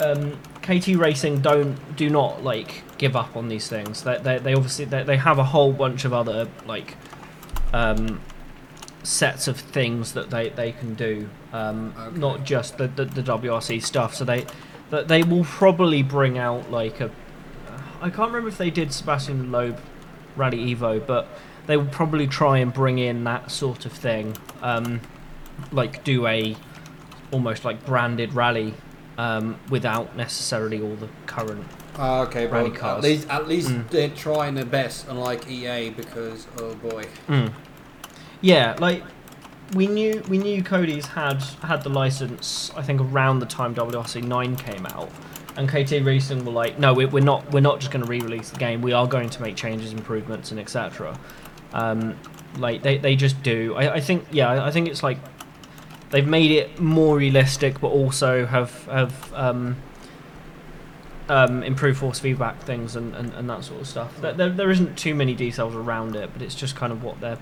um, 0.00 0.38
KT 0.62 0.94
Racing 0.94 1.40
don't 1.40 1.96
do 1.96 2.08
not 2.08 2.44
like 2.44 2.84
give 2.98 3.16
up 3.16 3.36
on 3.36 3.48
these 3.48 3.66
things. 3.66 4.04
They 4.04 4.16
they, 4.18 4.38
they 4.38 4.54
obviously 4.54 4.84
they, 4.84 5.02
they 5.02 5.16
have 5.16 5.38
a 5.38 5.44
whole 5.44 5.72
bunch 5.72 6.04
of 6.04 6.12
other 6.12 6.48
like 6.66 6.96
um, 7.72 8.20
sets 9.02 9.48
of 9.48 9.58
things 9.58 10.12
that 10.12 10.30
they, 10.30 10.50
they 10.50 10.70
can 10.70 10.94
do. 10.94 11.28
Um, 11.52 11.92
Okay. 11.98 12.16
Not 12.16 12.44
just 12.44 12.78
the, 12.78 12.86
the 12.86 13.06
the 13.06 13.22
WRC 13.22 13.82
stuff. 13.82 14.14
So 14.14 14.24
they 14.24 14.46
that 14.90 15.08
they 15.08 15.24
will 15.24 15.44
probably 15.44 16.04
bring 16.04 16.38
out 16.38 16.70
like 16.70 17.00
a. 17.00 17.10
I 18.00 18.10
can't 18.10 18.28
remember 18.28 18.48
if 18.48 18.56
they 18.56 18.70
did 18.70 18.90
Sébastien 18.90 19.50
Loeb 19.50 19.80
Rally 20.36 20.74
Evo, 20.74 21.04
but 21.04 21.26
they 21.66 21.76
will 21.76 21.86
probably 21.86 22.26
try 22.26 22.58
and 22.58 22.72
bring 22.72 22.98
in 22.98 23.24
that 23.24 23.50
sort 23.50 23.86
of 23.86 23.92
thing. 23.92 24.36
Um, 24.62 25.00
like 25.72 26.04
do 26.04 26.26
a 26.26 26.56
almost 27.32 27.64
like 27.64 27.84
branded 27.86 28.32
rally 28.34 28.74
um, 29.18 29.58
without 29.70 30.16
necessarily 30.16 30.80
all 30.80 30.94
the 30.96 31.08
current. 31.26 31.64
Ah, 31.98 32.20
okay, 32.22 32.46
Rally 32.46 32.70
at 32.70 32.76
cars. 32.76 33.02
least, 33.02 33.28
at 33.30 33.48
least 33.48 33.68
Mm. 33.70 33.88
they're 33.88 34.08
trying 34.10 34.54
their 34.54 34.66
best, 34.66 35.06
unlike 35.08 35.50
EA, 35.50 35.88
because, 35.90 36.46
oh 36.60 36.74
boy. 36.74 37.04
Mm. 37.26 37.52
Yeah, 38.42 38.76
like 38.78 39.02
we 39.74 39.86
knew 39.86 40.22
we 40.28 40.36
knew 40.38 40.62
Cody's 40.62 41.06
had 41.06 41.42
had 41.62 41.82
the 41.82 41.88
license. 41.88 42.70
I 42.76 42.82
think 42.82 43.00
around 43.00 43.38
the 43.40 43.46
time 43.46 43.74
WRC 43.74 44.22
nine 44.22 44.56
came 44.56 44.84
out, 44.86 45.10
and 45.56 45.68
KT 45.68 46.04
Racing 46.04 46.44
were 46.44 46.52
like, 46.52 46.78
no, 46.78 46.92
we're 46.92 47.08
not 47.20 47.50
we're 47.50 47.60
not 47.60 47.80
just 47.80 47.90
going 47.90 48.04
to 48.04 48.10
re-release 48.10 48.50
the 48.50 48.58
game. 48.58 48.82
We 48.82 48.92
are 48.92 49.06
going 49.06 49.30
to 49.30 49.42
make 49.42 49.56
changes, 49.56 49.92
improvements, 49.94 50.50
and 50.50 50.60
etc. 50.60 51.18
Um, 51.76 52.18
like 52.58 52.82
they, 52.82 52.96
they 52.96 53.16
just 53.16 53.42
do. 53.42 53.74
I, 53.76 53.96
I 53.96 54.00
think 54.00 54.24
yeah, 54.30 54.64
I 54.64 54.70
think 54.70 54.88
it's 54.88 55.02
like 55.02 55.18
they've 56.10 56.26
made 56.26 56.50
it 56.50 56.80
more 56.80 57.16
realistic, 57.18 57.80
but 57.80 57.88
also 57.88 58.46
have 58.46 58.72
have 58.86 59.34
um, 59.34 59.76
um, 61.28 61.62
improve 61.62 61.98
force 61.98 62.18
feedback 62.18 62.62
things 62.62 62.96
and, 62.96 63.14
and, 63.14 63.32
and 63.34 63.50
that 63.50 63.64
sort 63.64 63.82
of 63.82 63.86
stuff. 63.86 64.18
There, 64.22 64.32
there, 64.32 64.48
there 64.48 64.70
isn't 64.70 64.96
too 64.96 65.14
many 65.14 65.34
details 65.34 65.74
around 65.74 66.16
it, 66.16 66.30
but 66.32 66.40
it's 66.40 66.54
just 66.54 66.76
kind 66.76 66.92
of 66.92 67.02
what 67.02 67.20
they're 67.20 67.38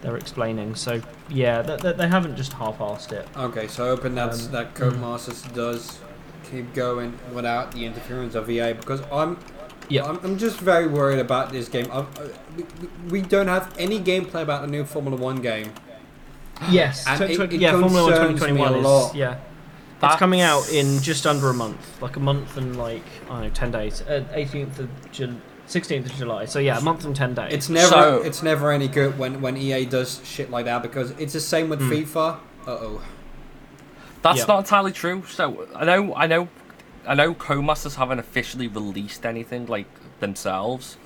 they're 0.00 0.16
explaining. 0.16 0.74
So 0.74 1.02
yeah, 1.28 1.60
they, 1.60 1.76
they, 1.76 1.92
they 1.92 2.08
haven't 2.08 2.36
just 2.36 2.54
half-assed 2.54 3.12
it. 3.12 3.28
Okay, 3.36 3.66
so 3.68 3.94
hoping 3.94 4.14
that 4.14 4.32
Um, 4.32 4.52
that 4.52 4.74
Codemasters 4.74 5.52
does 5.54 5.98
keep 6.50 6.72
going 6.74 7.18
without 7.34 7.72
the 7.72 7.84
interference 7.84 8.34
of 8.34 8.48
EA 8.48 8.72
because 8.72 9.02
I'm 9.12 9.36
Yeah. 9.88 10.04
I'm, 10.04 10.18
I'm 10.24 10.38
just 10.38 10.58
very 10.60 10.86
worried 10.86 11.18
about 11.20 11.52
this 11.52 11.68
game. 11.68 11.88
i 11.92 12.00
I, 12.00 12.06
we, 12.56 12.64
we 13.10 13.22
don't 13.22 13.48
have 13.48 13.72
any 13.78 14.00
gameplay 14.00 14.42
about 14.42 14.62
the 14.62 14.68
new 14.68 14.84
Formula 14.84 15.16
One 15.16 15.40
game. 15.40 15.72
Yes, 16.70 17.06
And 17.06 17.18
tw- 17.18 17.30
it- 17.40 17.52
it 17.54 17.60
yeah, 17.60 17.72
Formula 17.78 18.02
One 18.04 18.12
2021 18.34 18.74
a 18.74 18.78
is 19.08 19.14
yeah. 19.14 19.38
That's- 20.00 20.14
It's 20.14 20.18
coming 20.18 20.40
out 20.40 20.68
in 20.70 21.00
just 21.00 21.26
under 21.26 21.48
a 21.50 21.54
month, 21.54 22.02
like 22.02 22.16
a 22.16 22.20
month 22.20 22.56
and 22.56 22.76
like 22.76 23.02
I 23.26 23.28
don't 23.28 23.40
know, 23.42 23.48
ten 23.50 23.70
days. 23.70 24.02
Uh, 24.02 24.24
Eighteenth 24.32 24.78
of 24.78 24.88
June, 25.12 25.40
sixteenth 25.66 26.06
of 26.06 26.12
July. 26.16 26.44
So 26.46 26.58
yeah, 26.58 26.78
a 26.78 26.80
month 26.80 27.04
and 27.04 27.14
ten 27.16 27.34
days. 27.34 27.52
It's 27.52 27.68
never 27.68 27.88
So- 27.88 28.22
it's 28.22 28.42
never 28.42 28.72
any 28.72 28.88
good 28.88 29.18
when 29.18 29.40
when 29.40 29.56
EA 29.56 29.84
does 29.84 30.20
shit 30.24 30.50
like 30.50 30.64
that 30.64 30.82
because 30.82 31.10
it's 31.12 31.32
the 31.34 31.40
same 31.40 31.68
with 31.68 31.80
Hmm. 31.80 31.92
FIFA. 31.92 32.36
Uh 32.66 32.70
oh. 32.70 33.02
That's 34.22 34.38
Yeah. 34.40 34.44
not 34.46 34.58
entirely 34.60 34.92
true. 34.92 35.24
So 35.28 35.66
I 35.74 35.84
know, 35.84 36.14
I 36.14 36.26
know, 36.26 36.48
I 37.06 37.14
know. 37.14 37.34
Codemasters 37.34 37.96
haven't 37.96 38.18
officially 38.18 38.68
released 38.68 39.24
anything 39.24 39.66
like 39.66 39.86
themselves, 40.20 40.96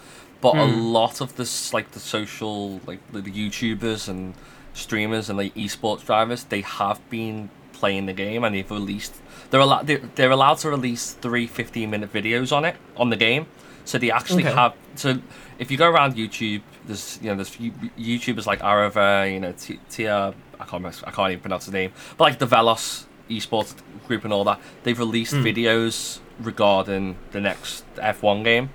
but 0.40 0.56
a 0.56 0.66
Hmm. 0.66 0.92
lot 0.92 1.20
of 1.20 1.36
this, 1.36 1.72
like 1.74 1.92
the 1.92 2.00
social, 2.00 2.80
like 2.86 3.00
the, 3.12 3.20
YouTubers 3.22 4.08
and 4.08 4.34
streamers 4.72 5.28
and 5.28 5.36
like 5.38 5.54
esports 5.54 6.04
drivers, 6.04 6.44
they 6.44 6.62
have 6.62 6.98
been 7.10 7.50
playing 7.72 8.06
the 8.06 8.12
game 8.12 8.44
and 8.44 8.54
they've 8.54 8.70
released. 8.70 9.14
They're 9.50 9.60
allowed. 9.60 9.86
They're, 9.86 10.00
they're 10.14 10.30
allowed 10.30 10.58
to 10.58 10.70
release 10.70 11.12
three 11.12 11.46
15 11.46 11.90
minute 11.90 12.12
videos 12.12 12.52
on 12.54 12.64
it 12.64 12.76
on 12.96 13.10
the 13.10 13.16
game. 13.16 13.46
So 13.84 13.98
they 13.98 14.10
actually 14.10 14.44
Okay. 14.44 14.54
have. 14.54 14.74
So 14.94 15.18
if 15.58 15.70
you 15.70 15.76
go 15.76 15.90
around 15.90 16.14
YouTube, 16.14 16.62
there's 16.86 17.18
you 17.22 17.30
know 17.30 17.36
there's 17.36 17.50
YouTubers 17.56 18.46
like 18.46 18.60
Arava, 18.60 19.32
you 19.32 19.40
know 19.40 19.52
T- 19.52 19.80
Tia. 19.88 20.34
I 20.54 20.64
can't 20.64 20.72
remember, 20.74 20.98
I 21.06 21.10
can't 21.10 21.30
even 21.32 21.40
pronounce 21.40 21.66
the 21.66 21.72
name, 21.72 21.92
but 22.18 22.24
like 22.24 22.38
the 22.38 22.46
Veloce 22.46 23.06
esports 23.30 23.74
group 24.06 24.24
and 24.24 24.32
all 24.32 24.44
that. 24.44 24.60
They've 24.82 24.98
released 24.98 25.34
Mm. 25.34 25.42
videos 25.54 26.18
regarding 26.40 27.16
the 27.32 27.40
next 27.40 27.84
F1 27.96 28.42
game. 28.44 28.70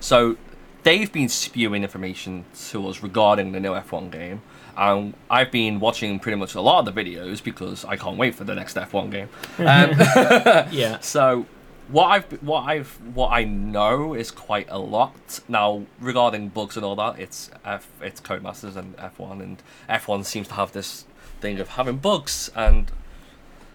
So 0.00 0.36
they've 0.82 1.10
been 1.12 1.28
spewing 1.28 1.82
information 1.82 2.44
to 2.70 2.88
us 2.88 3.02
regarding 3.02 3.52
the 3.52 3.60
new 3.60 3.72
F1 3.74 4.10
game. 4.10 4.42
And 4.76 5.14
I've 5.28 5.50
been 5.50 5.78
watching 5.80 6.18
pretty 6.18 6.36
much 6.36 6.54
a 6.54 6.60
lot 6.60 6.86
of 6.88 6.94
the 6.94 7.04
videos 7.04 7.42
because 7.42 7.84
I 7.84 7.96
can't 7.96 8.16
wait 8.16 8.34
for 8.34 8.44
the 8.44 8.54
next 8.54 8.76
F1 8.76 9.10
game. 9.10 9.28
Um, 9.58 9.90
yeah. 10.72 10.98
so 11.00 11.46
what 11.88 12.06
I've 12.06 12.24
what 12.42 12.62
I've 12.62 12.98
what 13.14 13.28
I 13.32 13.42
know 13.44 14.14
is 14.14 14.30
quite 14.30 14.68
a 14.70 14.78
lot 14.78 15.40
now 15.48 15.82
regarding 16.00 16.48
bugs 16.48 16.76
and 16.76 16.84
all 16.86 16.96
that. 16.96 17.18
It's 17.18 17.50
F 17.64 17.88
it's 18.00 18.20
Codemasters 18.20 18.76
and 18.76 18.96
F1 18.96 19.42
and 19.42 19.62
F1 19.88 20.24
seems 20.24 20.48
to 20.48 20.54
have 20.54 20.72
this 20.72 21.04
thing 21.40 21.58
of 21.58 21.70
having 21.70 21.96
bugs 21.98 22.50
and 22.54 22.90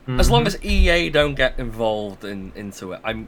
as 0.08 0.30
long 0.30 0.46
as 0.48 0.64
EA 0.64 1.10
don't 1.10 1.36
get 1.36 1.58
involved 1.60 2.24
in 2.24 2.52
into 2.56 2.94
it, 2.94 3.02
I'm 3.04 3.28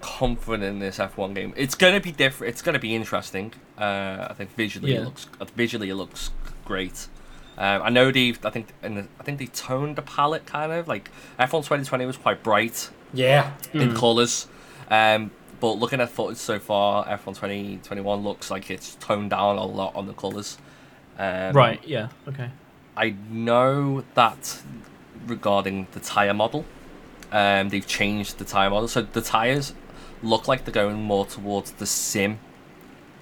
confident 0.00 0.64
in 0.64 0.78
this 0.78 0.98
F1 0.98 1.34
game. 1.34 1.52
It's 1.56 1.74
gonna 1.74 2.00
be 2.00 2.12
different. 2.12 2.52
It's 2.52 2.62
gonna 2.62 2.78
be 2.78 2.94
interesting. 2.94 3.52
Uh, 3.78 4.26
I 4.30 4.34
think 4.34 4.54
visually 4.54 4.92
Yeah. 4.92 5.00
it 5.00 5.04
looks 5.04 5.26
uh, 5.40 5.44
visually 5.56 5.88
it 5.90 5.94
looks 5.94 6.30
great. 6.64 7.08
Um, 7.58 7.82
I 7.82 7.90
know 7.90 8.10
they've 8.10 8.38
I 8.44 8.50
think 8.50 8.68
in 8.82 8.94
the, 8.96 9.06
I 9.18 9.22
think 9.22 9.38
they 9.38 9.46
toned 9.46 9.96
the 9.96 10.02
palette 10.02 10.46
kind 10.46 10.72
of 10.72 10.86
like 10.88 11.10
F1 11.38 11.62
2020 11.62 12.04
was 12.06 12.16
quite 12.16 12.42
bright 12.42 12.90
Yeah. 13.12 13.52
in 13.72 13.90
Mm. 13.92 13.96
colours. 13.96 14.46
Um, 14.90 15.30
but 15.58 15.72
looking 15.72 16.00
at 16.00 16.10
footage 16.10 16.36
so 16.36 16.58
far, 16.58 17.06
F1 17.06 17.34
2021 17.34 18.22
looks 18.22 18.50
like 18.50 18.70
it's 18.70 18.94
toned 18.96 19.30
down 19.30 19.56
a 19.56 19.64
lot 19.64 19.94
on 19.96 20.06
the 20.06 20.12
colours. 20.12 20.58
Um, 21.18 21.52
right. 21.54 21.80
Yeah. 21.86 22.08
Okay. 22.28 22.50
I 22.96 23.14
know 23.30 24.04
that 24.14 24.60
regarding 25.26 25.86
the 25.92 26.00
tyre 26.00 26.34
model, 26.34 26.64
um, 27.32 27.68
they've 27.70 27.86
changed 27.86 28.38
the 28.38 28.44
tyre 28.44 28.70
model. 28.70 28.88
So 28.88 29.02
the 29.02 29.20
tyres 29.22 29.74
look 30.22 30.48
like 30.48 30.64
they're 30.64 30.72
going 30.74 31.02
more 31.02 31.26
towards 31.26 31.72
the 31.72 31.86
sim 31.86 32.38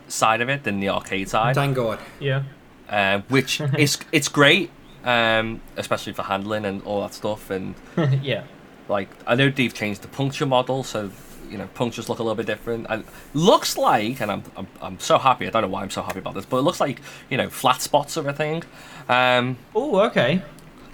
side 0.08 0.40
of 0.40 0.48
it 0.48 0.64
than 0.64 0.80
the 0.80 0.88
arcade 0.88 1.28
side, 1.28 1.54
Thank 1.54 1.76
God. 1.76 1.98
Yeah. 2.20 2.42
um, 2.88 3.22
which 3.28 3.60
is 3.78 3.98
it's 4.12 4.28
great, 4.28 4.70
um, 5.04 5.60
especially 5.76 6.12
for 6.12 6.22
handling 6.22 6.64
and 6.64 6.82
all 6.82 7.00
that 7.02 7.14
stuff. 7.14 7.50
And 7.50 7.74
yeah. 8.22 8.44
like 8.88 9.08
I 9.26 9.34
know 9.34 9.48
they've 9.50 9.72
changed 9.74 10.02
the 10.02 10.08
puncture 10.08 10.46
model, 10.46 10.84
so 10.84 11.10
you 11.50 11.58
know 11.58 11.66
punctures 11.74 12.08
look 12.08 12.18
a 12.18 12.22
little 12.22 12.36
bit 12.36 12.46
different. 12.46 12.86
And 12.90 13.04
looks 13.32 13.76
like, 13.78 14.20
and 14.20 14.30
I'm 14.30 14.42
I'm, 14.56 14.68
I'm 14.82 15.00
so 15.00 15.18
happy. 15.18 15.46
I 15.46 15.50
don't 15.50 15.62
know 15.62 15.68
why 15.68 15.82
I'm 15.82 15.90
so 15.90 16.02
happy 16.02 16.18
about 16.18 16.34
this, 16.34 16.44
but 16.46 16.58
it 16.58 16.62
looks 16.62 16.80
like 16.80 17.00
you 17.30 17.36
know 17.38 17.48
flat 17.48 17.80
spots 17.80 18.16
are 18.18 18.28
a 18.28 18.32
thing. 18.32 18.62
Um, 19.08 19.56
Oh, 19.74 20.00
okay. 20.00 20.42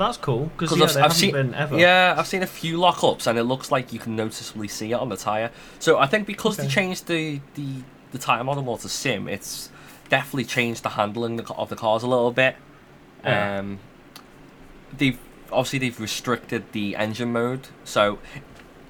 That's 0.01 0.17
cool 0.17 0.51
because 0.57 0.77
yeah, 0.79 0.85
I've- 0.87 1.01
I've 1.01 1.13
seen- 1.13 1.33
been 1.33 1.55
ever. 1.55 1.79
Yeah, 1.79 2.15
I've 2.17 2.27
seen 2.27 2.43
a 2.43 2.47
few 2.47 2.79
lockups, 2.79 3.27
and 3.27 3.39
it 3.39 3.45
looks 3.45 3.71
like 3.71 3.93
you 3.93 3.99
can 3.99 4.17
noticeably 4.17 4.67
see 4.67 4.91
it 4.93 4.95
on 4.95 5.09
the 5.11 5.17
tire. 5.17 5.51
So 5.79 5.99
I 5.99 6.07
think 6.07 6.27
because 6.27 6.57
they 6.57 6.67
changed 6.67 7.07
the, 7.07 7.41
the 7.55 7.83
the 8.13 8.19
tire 8.19 8.43
model 8.43 8.63
more 8.63 8.79
to 8.79 8.89
sim, 8.89 9.29
it's 9.29 9.71
definitely 10.09 10.45
changed 10.47 10.83
the 10.83 10.89
handling 10.91 11.39
of 11.41 11.69
the 11.69 11.77
cars 11.77 12.03
a 12.03 12.07
little 12.09 12.33
bit. 12.33 12.57
Yeah. 13.23 13.59
Um, 13.59 13.79
they've 14.97 15.19
obviously 15.53 15.79
they've 15.81 16.01
restricted 16.01 16.73
the 16.73 16.97
engine 16.97 17.33
mode, 17.33 17.69
so 17.85 18.19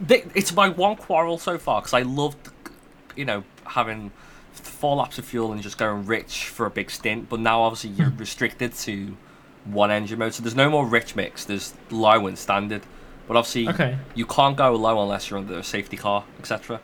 they, 0.01 0.25
it's 0.35 0.55
my 0.55 0.69
one 0.69 0.97
quarrel 0.97 1.39
so 1.39 1.59
far 1.59 1.81
because 1.81 1.93
I 1.93 2.03
loved, 2.03 2.51
you 3.17 3.25
know, 3.25 3.45
having 3.67 4.13
four 4.53 4.97
laps 4.97 5.19
of 5.19 5.25
fuel 5.25 5.53
and 5.53 5.61
just 5.63 5.77
going 5.79 6.07
rich 6.07 6.47
for 6.49 6.67
a 6.67 6.71
big 6.71 6.91
stint. 6.91 7.29
But 7.29 7.41
now 7.41 7.63
obviously 7.63 7.91
you're 7.91 8.11
restricted 8.17 8.75
to 8.75 9.17
one 9.65 9.91
engine 9.91 10.19
mode, 10.19 10.35
so 10.35 10.43
there's 10.43 10.55
no 10.57 10.71
more 10.71 10.87
rich 10.87 11.15
mix. 11.17 11.45
There's 11.45 11.75
low 11.91 12.27
and 12.27 12.39
standard, 12.39 12.83
but 13.29 13.37
obviously 13.37 13.69
Okay. 13.69 13.99
you 14.15 14.27
can't 14.27 14.57
go 14.57 14.75
low 14.75 15.01
unless 15.03 15.31
you're 15.31 15.39
under 15.39 15.59
a 15.59 15.63
safety 15.65 15.97
car, 15.97 16.25
etc. 16.39 16.81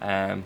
Um, 0.00 0.44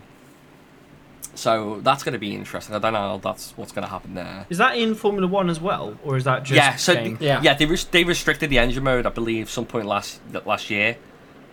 so 1.35 1.81
that's 1.83 2.03
going 2.03 2.15
to 2.15 2.19
be 2.19 2.35
interesting. 2.35 2.75
I 2.75 2.79
don't 2.79 2.95
know 2.95 3.21
that's 3.23 3.53
what's 3.59 3.73
going 3.73 3.85
to 3.85 3.91
happen 3.91 4.15
there. 4.15 4.47
Is 4.49 4.59
that 4.59 4.77
in 4.79 4.95
Formula 4.95 5.27
One 5.27 5.51
as 5.51 5.61
well, 5.61 5.99
or 6.03 6.17
is 6.17 6.25
that 6.25 6.45
just 6.45 6.57
yeah, 6.57 6.77
so 6.77 6.95
the- 6.95 7.17
Yeah. 7.21 7.43
yeah, 7.43 7.55
they 7.55 7.67
res- 7.67 7.85
they 7.85 8.05
restricted 8.05 8.49
the 8.49 8.59
engine 8.59 8.85
mode, 8.85 9.05
I 9.07 9.11
believe, 9.11 9.51
some 9.51 9.67
point 9.67 9.87
last 9.87 10.21
last 10.47 10.71
year. 10.71 10.97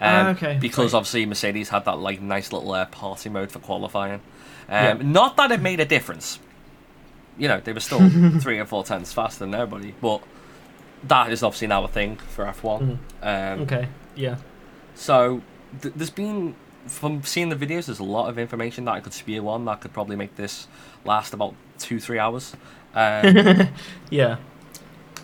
Um, 0.01 0.09
Ah, 0.27 0.29
okay, 0.31 0.57
Because 0.59 0.93
obviously 0.93 1.25
Mercedes 1.25 1.69
had 1.69 1.85
that 1.85 1.97
like 1.99 2.21
nice 2.21 2.51
little 2.51 2.71
uh, 2.71 2.85
party 2.87 3.29
mode 3.29 3.51
for 3.51 3.59
qualifying. 3.59 4.21
Um, 4.69 4.83
Yeah. 4.83 4.93
Not 5.01 5.37
that 5.37 5.51
it 5.51 5.61
made 5.61 5.79
a 5.81 5.85
difference. 5.85 6.39
You 7.37 7.47
know, 7.47 7.59
they 7.59 7.73
were 7.73 7.79
still 7.79 8.07
three 8.39 8.59
or 8.59 8.65
four 8.65 8.83
tenths 8.83 9.11
faster 9.13 9.39
than 9.45 9.53
everybody, 9.55 9.93
but 10.01 10.21
that 11.05 11.31
is 11.31 11.43
obviously 11.43 11.67
now 11.67 11.83
a 11.83 11.87
thing 11.87 12.17
for 12.17 12.45
F1. 12.45 12.81
Um, 12.81 12.99
Mm. 13.21 13.61
Okay. 13.61 13.87
Yeah. 14.15 14.35
so 14.95 15.41
th- 15.81 15.93
there's 15.95 16.09
been 16.11 16.55
from 16.87 17.23
seeing 17.23 17.49
the 17.49 17.55
videos, 17.55 17.85
there's 17.87 17.99
a 17.99 18.03
lot 18.03 18.29
of 18.29 18.37
information 18.37 18.85
that 18.85 18.91
I 18.91 18.99
could 18.99 19.13
spew 19.13 19.47
on 19.49 19.65
that 19.65 19.81
could 19.81 19.93
probably 19.93 20.15
make 20.15 20.35
this 20.35 20.67
last 21.05 21.33
about 21.33 21.55
two 21.79 21.99
three 21.99 22.19
hours. 22.19 22.55
Um, 22.93 23.69
Yeah. 24.09 24.37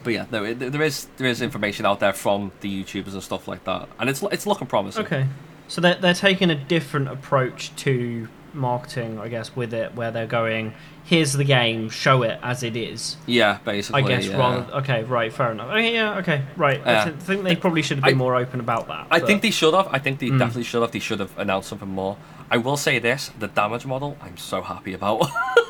but 0.03 0.13
yeah, 0.13 0.25
no, 0.31 0.43
it, 0.45 0.55
there 0.59 0.81
is 0.81 1.07
there 1.17 1.27
is 1.27 1.41
information 1.41 1.85
out 1.85 1.99
there 1.99 2.13
from 2.13 2.51
the 2.61 2.83
YouTubers 2.83 3.13
and 3.13 3.21
stuff 3.21 3.47
like 3.47 3.63
that, 3.65 3.87
and 3.99 4.09
it's 4.09 4.23
it's 4.23 4.47
looking 4.47 4.67
promising. 4.67 5.05
Okay. 5.05 5.27
So 5.67 5.81
they're 5.81 5.95
they're 5.95 6.13
taking 6.15 6.49
a 6.49 6.55
different 6.55 7.09
approach 7.09 7.75
to 7.83 8.27
marketing, 8.53 9.19
I 9.19 9.27
guess, 9.27 9.55
with 9.55 9.73
it, 9.73 9.95
where 9.95 10.11
they're 10.11 10.27
going, 10.27 10.73
here's 11.03 11.33
the 11.33 11.43
game, 11.43 11.89
show 11.89 12.23
it 12.23 12.39
as 12.43 12.63
it 12.63 12.75
is. 12.75 13.17
Yeah, 13.25 13.59
basically. 13.65 14.03
I 14.03 14.07
guess 14.07 14.25
yeah. 14.27 14.37
rather. 14.37 14.73
Okay. 14.75 15.03
Right. 15.03 15.31
Fair 15.33 15.51
enough. 15.51 15.69
Okay. 15.69 15.93
Yeah. 15.93 16.17
Okay. 16.19 16.43
Right. 16.55 16.85
I 16.85 17.05
th- 17.05 17.15
think 17.17 17.43
they 17.43 17.55
probably 17.55 17.81
should 17.81 17.97
have 17.97 18.05
been 18.05 18.15
I- 18.15 18.17
more 18.17 18.35
open 18.35 18.59
about 18.59 18.87
that. 18.87 19.07
I 19.11 19.19
but- 19.19 19.27
think 19.27 19.41
they 19.41 19.51
should 19.51 19.73
have. 19.73 19.87
I 19.91 19.99
think 19.99 20.19
they 20.19 20.27
Mm. 20.29 20.39
definitely 20.39 20.63
should 20.63 20.81
have. 20.81 20.91
They 20.91 20.99
should 20.99 21.19
have 21.19 21.37
announced 21.37 21.69
something 21.69 21.89
more. 21.89 22.17
I 22.51 22.57
will 22.57 22.77
say 22.77 22.99
this: 22.99 23.31
the 23.39 23.47
damage 23.47 23.85
model, 23.85 24.17
I'm 24.21 24.37
so 24.37 24.61
happy 24.61 24.93
about. 24.93 25.25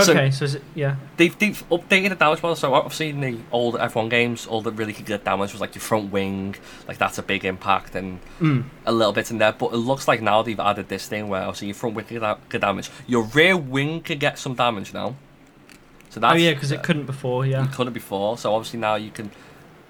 so- 0.00 0.12
Okay. 0.12 0.30
So, 0.30 0.44
is 0.44 0.54
it, 0.56 0.62
yeah. 0.74 0.96
they've 1.16 1.38
they've 1.38 1.62
updated 1.70 2.10
the 2.10 2.14
damage 2.16 2.42
model. 2.42 2.56
So 2.56 2.74
I've 2.74 2.92
seen 2.94 3.20
the 3.20 3.38
old 3.52 3.74
F1 3.76 4.08
games, 4.10 4.46
all 4.46 4.60
that 4.62 4.72
really 4.72 4.92
could 4.92 5.06
get 5.06 5.24
damage 5.24 5.52
was 5.52 5.60
like 5.60 5.74
your 5.74 5.82
front 5.82 6.10
wing, 6.12 6.56
like 6.88 6.98
that's 6.98 7.18
a 7.18 7.22
big 7.22 7.44
impact, 7.44 7.94
and 7.94 8.20
Mm. 8.40 8.64
a 8.84 8.92
little 8.92 9.12
bit 9.12 9.30
in 9.30 9.38
there. 9.38 9.52
But 9.52 9.72
it 9.72 9.76
looks 9.78 10.06
like 10.08 10.20
now 10.22 10.42
they've 10.42 10.58
added 10.60 10.88
this 10.88 11.06
thing 11.06 11.28
where 11.28 11.42
obviously 11.42 11.68
your 11.68 11.74
front 11.74 11.94
wing 11.94 12.04
could 12.06 12.20
get 12.48 12.60
damage, 12.60 12.90
your 13.06 13.24
rear 13.24 13.56
wing 13.56 14.00
could 14.02 14.20
get 14.20 14.38
some 14.38 14.54
damage 14.54 14.92
now. 14.94 15.14
So 16.10 16.20
that's 16.20 16.34
oh 16.34 16.36
yeah, 16.36 16.54
because 16.54 16.72
it 16.72 16.82
couldn't 16.82 17.04
before. 17.06 17.44
Yeah. 17.44 17.66
couldn't 17.74 17.92
before. 17.92 18.38
So 18.38 18.54
obviously 18.54 18.78
now 18.80 18.94
you 18.94 19.10
can 19.10 19.30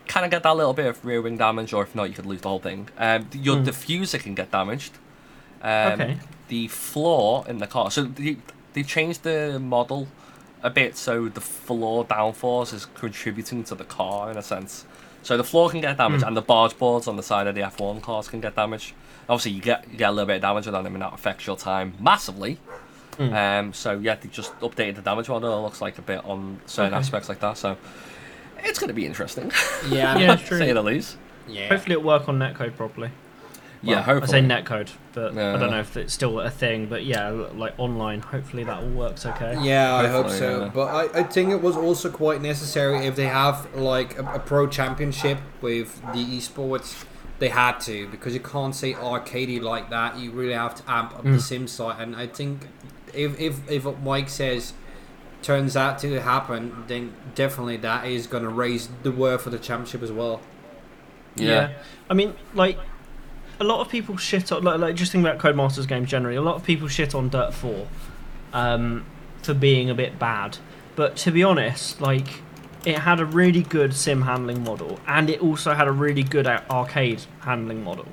kind 0.08 0.24
of 0.24 0.30
get 0.30 0.42
that 0.42 0.56
little 0.56 0.72
bit 0.74 0.86
of 0.86 1.04
rear 1.04 1.20
wing 1.22 1.36
damage, 1.36 1.72
or 1.72 1.82
if 1.82 1.94
not, 1.94 2.04
you 2.04 2.14
could 2.14 2.26
lose 2.26 2.40
the 2.40 2.48
whole 2.48 2.58
thing. 2.58 2.88
Um, 2.98 3.28
your 3.32 3.56
Mm. 3.56 3.64
diffuser 3.66 4.20
can 4.20 4.34
get 4.34 4.50
damaged. 4.50 4.92
Um, 5.62 5.92
Okay. 5.92 6.18
The 6.48 6.68
floor 6.68 7.44
in 7.48 7.58
the 7.58 7.66
car. 7.66 7.90
So 7.90 8.04
they, 8.04 8.36
they've 8.76 8.86
changed 8.86 9.24
the 9.24 9.58
model 9.58 10.06
a 10.62 10.70
bit, 10.70 10.96
so 10.96 11.28
the 11.28 11.40
floor 11.40 12.04
downforce 12.04 12.72
is 12.72 12.86
contributing 12.86 13.64
to 13.64 13.74
the 13.74 13.84
car 13.84 14.30
in 14.30 14.36
a 14.36 14.42
sense. 14.42 14.84
So 15.22 15.36
the 15.36 15.44
floor 15.44 15.70
can 15.70 15.80
get 15.80 15.96
damaged, 15.96 16.22
Mm. 16.22 16.28
and 16.28 16.36
the 16.36 16.42
barge 16.42 16.78
boards 16.78 17.08
on 17.08 17.16
the 17.16 17.22
side 17.22 17.46
of 17.48 17.54
the 17.56 17.62
F1 17.62 18.00
cars 18.00 18.28
can 18.28 18.40
get 18.40 18.54
damaged. 18.54 18.92
Obviously, 19.28 19.52
you 19.52 19.60
get 19.62 19.84
you 19.90 19.96
get 19.98 20.10
a 20.10 20.12
little 20.12 20.26
bit 20.26 20.36
of 20.36 20.42
damage 20.42 20.68
on 20.68 20.84
them, 20.84 20.94
and 20.94 21.02
that 21.02 21.12
affects 21.14 21.46
your 21.48 21.56
time 21.56 21.94
massively. 21.98 22.58
Hmm. 23.16 23.32
Um, 23.32 23.72
so 23.72 23.98
yeah, 23.98 24.14
they 24.14 24.28
just 24.28 24.52
updated 24.60 24.96
the 24.96 25.02
damage 25.02 25.28
model. 25.28 25.58
It 25.58 25.62
looks 25.62 25.80
like 25.80 25.98
a 25.98 26.02
bit 26.02 26.22
on 26.24 26.60
certain 26.66 26.92
Okay. 26.92 26.98
aspects 27.00 27.28
like 27.30 27.40
that. 27.40 27.56
So 27.56 27.76
it's 28.62 28.78
going 28.78 28.88
to 28.88 28.94
be 28.94 29.06
interesting, 29.06 29.50
Yeah, 29.88 30.16
Yeah, 30.18 30.36
true. 30.48 30.58
say 30.58 30.72
the 30.72 30.82
least. 30.82 31.16
yeah. 31.48 31.68
Hopefully 31.68 31.94
it'll 31.94 32.04
work 32.06 32.28
on 32.28 32.38
netcode 32.38 32.76
properly. 32.76 33.10
Yeah, 33.82 34.02
hopefully. 34.02 34.38
I 34.38 34.40
say 34.42 34.46
netcode, 34.46 34.90
but 35.12 35.36
I 35.38 35.58
don't 35.58 35.70
know 35.70 35.80
if 35.80 35.96
it's 35.96 36.12
still 36.12 36.40
a 36.40 36.50
thing. 36.50 36.86
But 36.86 37.04
yeah, 37.04 37.28
like 37.30 37.74
online, 37.78 38.20
hopefully 38.20 38.64
that 38.64 38.82
all 38.82 38.88
works 38.88 39.24
okay. 39.26 39.56
Yeah, 39.62 39.94
I 39.94 40.08
hope 40.08 40.28
so. 40.30 40.62
yeah. 40.64 40.70
But 40.72 41.14
I, 41.14 41.20
I 41.20 41.22
think 41.24 41.50
it 41.50 41.60
was 41.62 41.76
also 41.76 42.10
quite 42.10 42.40
necessary 42.42 43.06
if 43.06 43.16
they 43.16 43.26
have 43.26 43.74
like 43.74 44.18
a, 44.18 44.24
a 44.24 44.38
pro 44.38 44.66
championship 44.66 45.38
with 45.60 46.00
the 46.12 46.24
esports. 46.38 47.04
They 47.38 47.50
had 47.50 47.80
to 47.80 48.08
because 48.08 48.32
you 48.32 48.40
can't 48.40 48.74
say 48.74 48.94
arcadey 48.94 49.60
like 49.60 49.90
that. 49.90 50.16
You 50.18 50.30
really 50.32 50.54
have 50.54 50.74
to 50.76 50.90
amp 50.90 51.14
up 51.14 51.22
the 51.22 51.28
Mm. 51.30 51.40
sim 51.40 51.66
side. 51.68 52.00
And 52.00 52.16
I 52.16 52.26
think 52.26 52.66
if 53.12 53.38
if 53.38 53.70
if 53.70 53.84
what 53.84 54.00
Mike 54.00 54.30
says 54.30 54.72
turns 55.42 55.76
out 55.76 55.98
to 55.98 56.18
happen, 56.20 56.84
then 56.88 57.12
definitely 57.34 57.76
that 57.76 58.06
is 58.06 58.26
going 58.26 58.42
to 58.42 58.48
raise 58.48 58.88
the 59.02 59.12
worth 59.12 59.44
of 59.46 59.52
the 59.52 59.58
championship 59.58 60.02
as 60.02 60.10
well. 60.10 60.40
yeah. 61.36 61.72
I 62.08 62.14
mean, 62.14 62.34
like 62.54 62.78
a 63.58 63.64
lot 63.64 63.80
of 63.80 63.88
people 63.88 64.16
shit 64.16 64.52
on 64.52 64.62
like, 64.62 64.78
like 64.78 64.94
just 64.94 65.12
think 65.12 65.26
about 65.26 65.38
Codemasters 65.38 65.88
games 65.88 66.08
generally. 66.08 66.36
A 66.36 66.42
lot 66.42 66.56
of 66.56 66.64
people 66.64 66.88
shit 66.88 67.14
on 67.14 67.28
Dirt 67.28 67.52
Four 67.52 67.86
um, 68.52 69.04
for 69.42 69.54
being 69.54 69.90
a 69.90 69.94
bit 69.94 70.18
bad, 70.18 70.58
but 70.94 71.16
to 71.18 71.30
be 71.30 71.42
honest, 71.42 72.00
like 72.00 72.42
it 72.84 72.98
had 72.98 73.18
a 73.18 73.24
really 73.24 73.62
good 73.62 73.94
sim 73.94 74.22
handling 74.22 74.62
model, 74.62 75.00
and 75.06 75.28
it 75.30 75.40
also 75.40 75.74
had 75.74 75.88
a 75.88 75.92
really 75.92 76.22
good 76.22 76.46
arcade 76.46 77.22
handling 77.40 77.82
model. 77.82 78.06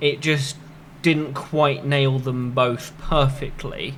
It 0.00 0.20
just 0.20 0.56
didn't 1.02 1.34
quite 1.34 1.86
nail 1.86 2.18
them 2.18 2.50
both 2.50 2.92
perfectly. 2.98 3.94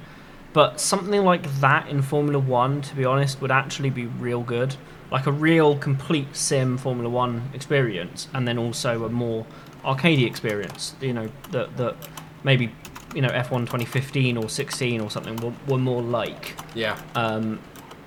But 0.53 0.81
something 0.81 1.25
like 1.25 1.61
that 1.61 1.89
in 1.89 2.03
Formula 2.03 2.39
One, 2.39 2.81
to 2.83 2.95
be 2.95 3.05
honest, 3.05 3.41
would 3.41 3.51
actually 3.51 3.91
be 3.91 4.07
real 4.07 4.43
good. 4.43 4.77
Like 5.11 5.27
a 5.27 5.33
real 5.33 5.77
complete 5.77 6.37
sim 6.37 6.77
Formula 6.79 7.09
One 7.09 7.51
experience, 7.55 8.29
and 8.35 8.47
then 8.47 8.59
also 8.59 9.05
a 9.05 9.09
more 9.09 9.47
arcadey 9.95 10.27
experience. 10.27 10.95
You 11.01 11.13
know, 11.13 11.29
that 11.51 11.77
that 11.77 11.97
maybe 12.45 12.71
you 13.15 13.23
know 13.23 13.29
F1 13.29 13.61
2015 13.61 14.37
or 14.37 14.49
16 14.49 15.01
or 15.01 15.11
something 15.11 15.37
were, 15.37 15.55
were 15.67 15.79
more 15.79 16.03
like 16.03 16.55
Yeah. 16.75 17.01
Um, 17.15 17.61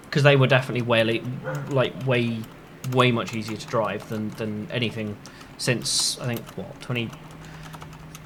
because 0.05 0.23
they 0.23 0.35
were 0.35 0.47
definitely 0.47 0.81
way 0.81 1.21
like 1.69 1.93
way 2.05 2.39
way 2.91 3.11
much 3.11 3.33
easier 3.33 3.57
to 3.57 3.67
drive 3.67 4.09
than 4.09 4.29
than 4.31 4.67
anything 4.71 5.17
since 5.57 6.19
I 6.19 6.25
think 6.25 6.41
what 6.57 6.79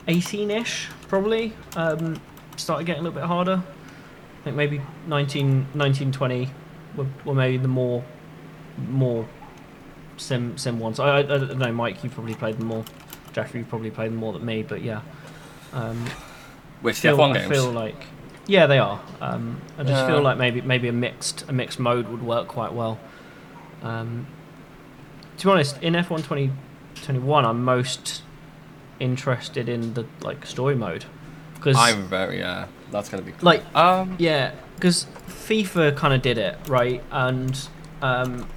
2018ish 0.07 0.87
probably 1.07 1.53
um, 1.75 2.19
started 2.57 2.85
getting 2.85 3.01
a 3.01 3.03
little 3.03 3.19
bit 3.19 3.27
harder. 3.27 3.61
I 4.41 4.43
think 4.43 4.55
maybe 4.55 4.81
19 5.07 5.67
1920 5.73 6.49
were, 6.95 7.05
were 7.23 7.35
maybe 7.35 7.57
the 7.57 7.67
more 7.67 8.03
more 8.89 9.27
sim 10.17 10.57
sim 10.57 10.79
ones. 10.79 10.99
I, 10.99 11.07
I, 11.07 11.19
I 11.19 11.23
don't 11.23 11.57
know, 11.57 11.71
Mike. 11.71 12.03
You 12.03 12.09
probably 12.09 12.33
played 12.35 12.57
them 12.57 12.67
more. 12.67 12.83
Jeffrey, 13.35 13.63
probably 13.63 13.91
played 13.91 14.11
them 14.11 14.15
more 14.15 14.31
than 14.31 14.45
me. 14.45 14.63
But 14.63 14.81
yeah, 14.81 15.01
um, 15.73 16.05
Which 16.81 16.99
feel, 16.99 17.17
F1 17.17 17.33
games? 17.33 17.45
I 17.45 17.53
feel 17.53 17.69
like 17.71 17.95
yeah, 18.47 18.65
they 18.65 18.79
are. 18.79 19.01
Um, 19.19 19.59
I 19.77 19.83
just 19.83 20.01
Yeah. 20.01 20.07
feel 20.07 20.21
like 20.21 20.37
maybe 20.37 20.61
maybe 20.61 20.87
a 20.87 20.93
mixed 20.93 21.43
a 21.49 21.51
mixed 21.51 21.77
mode 21.79 22.07
would 22.07 22.23
work 22.23 22.47
quite 22.47 22.71
well. 22.73 22.97
Um, 23.83 24.25
to 25.37 25.47
be 25.47 25.51
honest, 25.51 25.81
in 25.83 25.93
F1 25.95 26.17
2021, 26.23 27.43
I'm 27.45 27.63
most 27.63 28.21
interested 29.01 29.67
in 29.67 29.93
the 29.95 30.05
like 30.21 30.45
story 30.45 30.75
mode 30.75 31.03
because 31.55 31.75
I'm 31.77 32.07
very 32.07 32.39
yeah. 32.39 32.67
That's 32.91 33.09
gonna 33.09 33.23
be 33.23 33.31
cool. 33.33 33.39
like 33.41 33.75
um 33.75 34.15
yeah, 34.17 34.51
because 34.75 35.07
FIFA 35.27 35.97
kind 35.97 36.13
of 36.13 36.21
did 36.21 36.37
it 36.37 36.57
right, 36.69 37.03
and 37.11 37.67
um, 38.01 38.47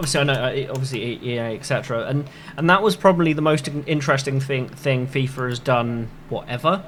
obviously 0.00 0.20
I 0.20 0.24
know, 0.24 0.32
uh, 0.32 0.70
obviously 0.70 1.18
EA 1.22 1.38
etc. 1.56 2.06
And 2.06 2.28
and 2.56 2.70
that 2.70 2.82
was 2.82 2.96
probably 2.96 3.34
the 3.34 3.42
most 3.42 3.68
interesting 3.86 4.40
thing 4.40 4.68
thing 4.68 5.06
FIFA 5.06 5.50
has 5.50 5.58
done 5.58 6.08
whatever, 6.30 6.82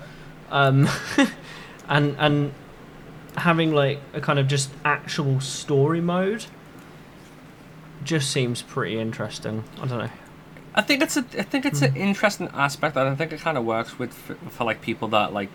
um, 0.51 0.89
and 1.89 2.17
and 2.19 2.55
having 3.37 3.73
like 3.75 4.01
a 4.15 4.21
kind 4.21 4.39
of 4.39 4.49
just 4.49 4.71
actual 4.85 5.41
story 5.41 6.01
mode 6.01 6.47
just 8.03 8.31
seems 8.31 8.63
pretty 8.63 8.99
interesting. 8.99 9.65
I 9.81 9.87
don't 9.87 9.99
know. 9.99 10.11
I 10.75 10.81
think 10.81 11.03
it's 11.03 11.19
a 11.19 11.25
I 11.39 11.43
think 11.43 11.67
it's 11.67 11.83
an 11.83 11.93
Hmm. 11.93 11.99
interesting 11.99 12.49
aspect, 12.55 12.97
and 12.97 13.09
I 13.09 13.15
think 13.15 13.33
it 13.33 13.41
kind 13.41 13.59
of 13.59 13.65
works 13.67 13.99
with 13.99 14.15
for, 14.15 14.35
for 14.49 14.65
like 14.65 14.81
people 14.81 15.09
that 15.09 15.35
like 15.35 15.51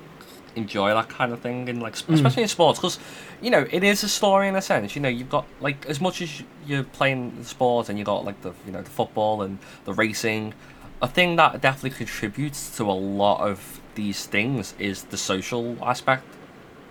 enjoy 0.58 0.94
that 0.94 1.08
kind 1.10 1.32
of 1.32 1.40
thing, 1.40 1.70
and 1.70 1.82
like 1.82 1.94
s- 1.94 2.04
especially 2.10 2.44
in 2.44 2.50
sports, 2.50 2.80
because 2.80 3.00
you 3.42 3.50
know 3.50 3.66
it 3.72 3.84
is 3.84 4.04
a 4.04 4.10
story 4.10 4.48
in 4.50 4.56
a 4.56 4.62
sense. 4.62 4.96
You 4.96 5.02
know, 5.02 5.10
you've 5.10 5.30
got 5.30 5.46
like 5.62 5.86
as 5.86 6.02
much 6.02 6.22
as 6.22 6.44
you're 6.66 6.84
playing 6.84 7.44
sports, 7.44 7.88
and 7.90 7.98
you 8.00 8.04
got 8.06 8.26
like 8.26 8.42
the 8.42 8.54
you 8.66 8.72
know 8.72 8.82
the 8.82 8.90
football 8.90 9.42
and 9.42 9.60
the 9.86 9.94
racing. 9.94 10.54
A 11.02 11.08
thing 11.08 11.36
that 11.36 11.62
definitely 11.62 11.92
contributes 11.92 12.76
to 12.78 12.84
a 12.90 12.98
lot 13.22 13.48
of 13.48 13.80
these 13.96 14.26
things 14.26 14.74
is 14.80 15.04
the 15.04 15.18
social 15.18 15.78
aspect, 15.84 16.24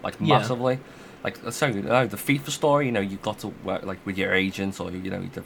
like 0.05 0.15
Yeah. 0.21 0.39
massively. 0.39 0.79
Like 1.25 1.39
so, 1.51 1.67
you 1.67 1.83
know, 1.83 2.07
the 2.07 2.17
FIFA 2.17 2.51
story. 2.51 2.87
You 2.87 2.93
know, 2.93 3.01
you've 3.01 3.23
got 3.23 3.41
to 3.41 3.49
work 3.65 3.83
like 3.83 3.99
with 4.07 4.17
your 4.17 4.33
agents, 4.33 4.79
or 4.81 4.91
you 4.93 5.11
know, 5.11 5.23
the 5.35 5.43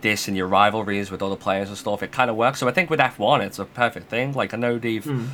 this 0.00 0.26
and 0.26 0.36
your 0.36 0.48
rivalries 0.48 1.10
with 1.12 1.22
other 1.22 1.36
players 1.36 1.68
and 1.68 1.78
stuff, 1.78 2.02
it 2.02 2.10
kind 2.10 2.28
of 2.28 2.34
works. 2.34 2.58
So 2.58 2.66
I 2.66 2.72
think 2.72 2.90
with 2.90 2.98
F1, 2.98 3.40
it's 3.46 3.58
a 3.60 3.64
perfect 3.66 4.08
thing. 4.10 4.32
Like 4.32 4.52
I 4.54 4.56
know 4.56 4.78
they've 4.78 5.04
Hmm. 5.04 5.26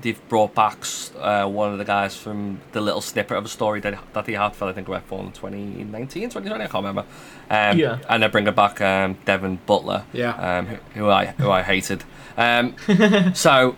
They've 0.00 0.28
brought 0.28 0.54
back 0.54 0.78
uh, 1.18 1.46
one 1.46 1.72
of 1.72 1.78
the 1.78 1.84
guys 1.84 2.16
from 2.16 2.60
the 2.72 2.80
little 2.80 3.00
snippet 3.00 3.36
of 3.36 3.44
a 3.44 3.48
story 3.48 3.80
that 3.80 3.98
that 4.12 4.24
they 4.26 4.32
had 4.34 4.50
for 4.54 4.66
I 4.68 4.72
think 4.72 4.88
F1 4.88 5.34
2019, 5.34 6.30
2020, 6.30 6.54
I 6.54 6.58
can't 6.66 6.74
remember. 6.74 7.04
Um, 7.50 7.78
Yeah. 7.78 7.98
And 8.08 8.22
they're 8.22 8.28
bringing 8.30 8.54
back 8.54 8.80
um, 8.80 9.16
Devin 9.24 9.60
Butler, 9.66 10.04
Yeah. 10.12 10.58
um, 10.58 10.66
who, 10.66 10.76
who 10.94 11.08
I 11.10 11.26
who 11.26 11.50
I 11.50 11.62
hated. 11.62 12.04
Um, 12.36 12.74
so. 13.34 13.76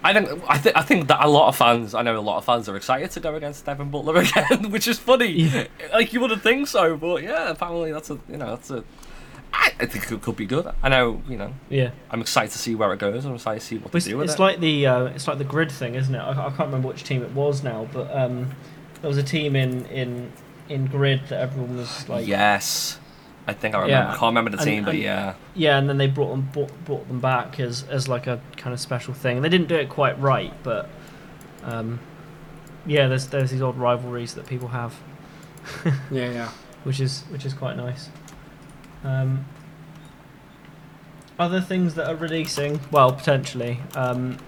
I 0.00 0.12
think 0.12 0.28
I, 0.48 0.58
th- 0.58 0.76
I 0.76 0.82
think 0.82 1.08
that 1.08 1.24
a 1.24 1.28
lot 1.28 1.48
of 1.48 1.56
fans 1.56 1.92
I 1.92 2.02
know 2.02 2.16
a 2.16 2.20
lot 2.22 2.38
of 2.38 2.44
fans 2.44 2.68
are 2.68 2.76
excited 2.76 3.10
to 3.10 3.20
go 3.20 3.34
against 3.34 3.66
Devin 3.66 3.90
Butler 3.90 4.16
again, 4.22 4.70
which 4.70 4.86
is 4.86 4.96
funny. 4.96 5.26
Yeah. 5.26 5.66
Like 5.92 6.12
you 6.12 6.20
wouldn't 6.20 6.40
think 6.40 6.68
so, 6.68 6.96
but 6.96 7.24
yeah, 7.24 7.50
apparently 7.50 7.90
that's 7.90 8.08
a 8.08 8.18
you 8.28 8.36
know 8.36 8.50
that's 8.50 8.70
a 8.70 8.84
I, 9.52 9.72
I 9.80 9.86
think 9.86 10.10
it 10.10 10.22
could 10.22 10.36
be 10.36 10.46
good. 10.46 10.66
I 10.82 10.88
know 10.88 11.22
you 11.28 11.36
know 11.36 11.52
Yeah. 11.70 11.90
I'm 12.10 12.20
excited 12.20 12.50
to 12.52 12.58
see 12.58 12.74
where 12.74 12.92
it 12.92 12.98
goes. 12.98 13.24
I'm 13.24 13.34
excited 13.34 13.60
to 13.60 13.66
see 13.66 13.76
what 13.76 13.84
But 13.84 13.92
they 13.92 13.96
it's, 13.98 14.06
do 14.06 14.16
with 14.18 14.24
it's 14.30 14.34
it. 14.34 14.40
like 14.42 14.60
the 14.60 14.86
uh, 14.86 15.04
it's 15.06 15.26
like 15.28 15.38
the 15.38 15.44
grid 15.44 15.70
thing, 15.72 15.94
isn't 15.94 16.14
it? 16.14 16.18
I, 16.18 16.30
I 16.30 16.48
can't 16.50 16.58
remember 16.60 16.88
which 16.88 17.04
team 17.04 17.22
it 17.22 17.32
was 17.32 17.62
now, 17.62 17.88
but 17.92 18.14
um, 18.16 18.50
there 19.00 19.08
was 19.08 19.18
a 19.18 19.22
team 19.22 19.56
in 19.56 19.86
in 19.86 20.32
in 20.68 20.86
grid 20.86 21.22
that 21.28 21.40
everyone 21.40 21.76
was 21.78 22.08
like, 22.08 22.26
yes, 22.26 22.98
I 23.46 23.54
think 23.54 23.74
I 23.74 23.78
remember. 23.80 24.02
Yeah. 24.04 24.08
I 24.14 24.16
can't 24.18 24.30
remember 24.30 24.50
the 24.50 24.58
And- 24.58 24.64
team, 24.66 24.84
but 24.84 24.94
and- 24.94 25.02
yeah, 25.02 25.34
yeah, 25.54 25.78
and 25.78 25.88
then 25.88 25.96
they 25.96 26.06
brought 26.08 26.30
them 26.30 26.48
brought, 26.52 26.84
brought 26.84 27.08
them 27.08 27.20
back 27.20 27.58
as 27.58 27.84
as 27.84 28.06
like 28.08 28.26
a 28.26 28.40
kind 28.56 28.74
of 28.74 28.80
special 28.80 29.14
thing. 29.14 29.40
They 29.42 29.48
didn't 29.48 29.68
do 29.68 29.76
it 29.76 29.88
quite 29.88 30.20
right, 30.20 30.52
but 30.62 30.88
um, 31.64 32.00
yeah, 32.86 33.08
there's 33.08 33.28
there's 33.28 33.50
these 33.50 33.62
old 33.62 33.76
rivalries 33.78 34.34
that 34.34 34.46
people 34.46 34.68
have, 34.68 34.94
Yeah, 36.10 36.30
yeah. 36.32 36.48
which 36.84 37.00
is 37.00 37.22
which 37.30 37.44
is 37.46 37.54
quite 37.54 37.76
nice. 37.76 38.10
Um, 39.04 39.46
other 41.38 41.60
things 41.60 41.94
that 41.94 42.08
are 42.08 42.16
releasing, 42.16 42.80
well, 42.90 43.12
potentially. 43.12 43.80
Um, 43.94 44.38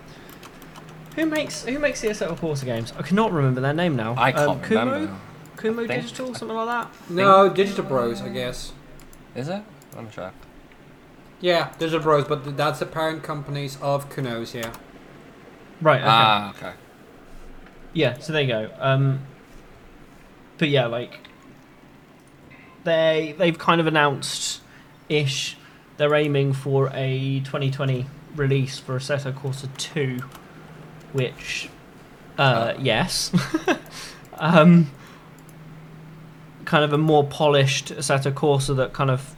who 1.15 1.27
makes 1.27 1.65
who 1.65 1.79
makes 1.79 2.01
the 2.01 2.09
Assetto 2.09 2.37
Corsa 2.37 2.65
games? 2.65 2.93
I 2.99 3.03
cannot 3.03 3.33
remember 3.33 3.61
their 3.61 3.73
name 3.73 3.97
now. 3.97 4.15
I 4.17 4.33
can't 4.33 4.49
um, 4.51 4.61
Kumo? 4.63 4.85
remember. 4.93 5.17
Kumo 5.57 5.87
think- 5.87 6.03
Digital, 6.03 6.35
something 6.35 6.57
like 6.57 6.67
that. 6.67 7.11
No, 7.11 7.49
Digital 7.49 7.85
Bros, 7.85 8.23
I 8.23 8.29
guess. 8.29 8.73
Is 9.35 9.49
it? 9.49 9.63
Let 9.95 10.05
me 10.05 10.11
check. 10.13 10.33
Yeah, 11.41 11.73
Digital 11.79 12.01
Bros, 12.01 12.27
but 12.27 12.57
that's 12.57 12.79
the 12.79 12.87
parent 12.87 13.23
companies 13.23 13.79
of 13.81 14.09
Kunos, 14.11 14.55
yeah. 14.55 14.73
Right. 15.81 16.01
Okay. 16.01 16.07
Ah, 16.09 16.51
okay. 16.51 16.73
Yeah, 17.93 18.19
so 18.19 18.33
there 18.33 18.43
you 18.43 18.49
go. 18.49 18.71
Um, 18.79 19.21
but 20.59 20.69
yeah, 20.69 20.87
like 20.87 21.19
they 22.85 23.35
they've 23.39 23.59
kind 23.59 23.81
of 23.81 23.87
announced 23.87 24.61
ish 25.09 25.57
they're 26.01 26.15
aiming 26.15 26.55
for 26.55 26.91
a 26.95 27.41
2020 27.41 28.07
release 28.35 28.79
for 28.79 28.97
Assetto 28.97 29.35
Corsa 29.35 29.69
2, 29.77 30.19
which 31.13 31.69
uh, 32.39 32.73
yes, 32.79 33.31
um, 34.39 34.91
kind 36.65 36.85
of 36.85 36.95
a 36.95 36.99
more 36.99 37.23
polished 37.25 37.89
Assetto 37.89 38.33
Corsa 38.33 38.75
that 38.77 38.95
kind 38.95 39.11
of, 39.11 39.35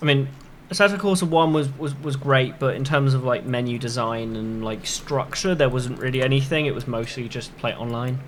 I 0.00 0.04
mean. 0.04 0.28
Assetto 0.70 0.96
Corsa 0.96 1.28
1 1.28 1.52
was, 1.52 1.76
was, 1.76 1.94
was 1.98 2.16
great, 2.16 2.58
but 2.58 2.76
in 2.76 2.84
terms 2.84 3.12
of 3.12 3.24
like 3.24 3.44
menu 3.44 3.76
design 3.76 4.36
and 4.36 4.64
like 4.64 4.86
structure, 4.86 5.54
there 5.54 5.68
wasn't 5.68 5.98
really 5.98 6.22
anything. 6.22 6.64
It 6.64 6.74
was 6.74 6.86
mostly 6.86 7.28
just 7.28 7.54
play 7.58 7.74
online, 7.74 8.20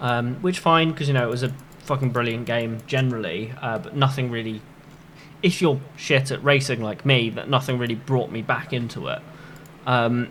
um, 0.00 0.36
which 0.36 0.58
fine 0.58 0.90
because 0.90 1.06
you 1.06 1.14
know 1.14 1.28
it 1.28 1.30
was 1.30 1.44
a 1.44 1.54
fucking 1.86 2.10
brilliant 2.10 2.46
game 2.46 2.78
generally, 2.86 3.52
uh, 3.62 3.78
but 3.78 3.96
nothing 3.96 4.30
really. 4.30 4.60
If 5.42 5.60
you're 5.62 5.80
shit 5.96 6.30
at 6.30 6.42
racing 6.42 6.82
like 6.82 7.04
me, 7.06 7.30
that 7.30 7.48
nothing 7.48 7.78
really 7.78 7.94
brought 7.94 8.30
me 8.30 8.42
back 8.42 8.72
into 8.72 9.06
it. 9.08 9.20
Um, 9.86 10.28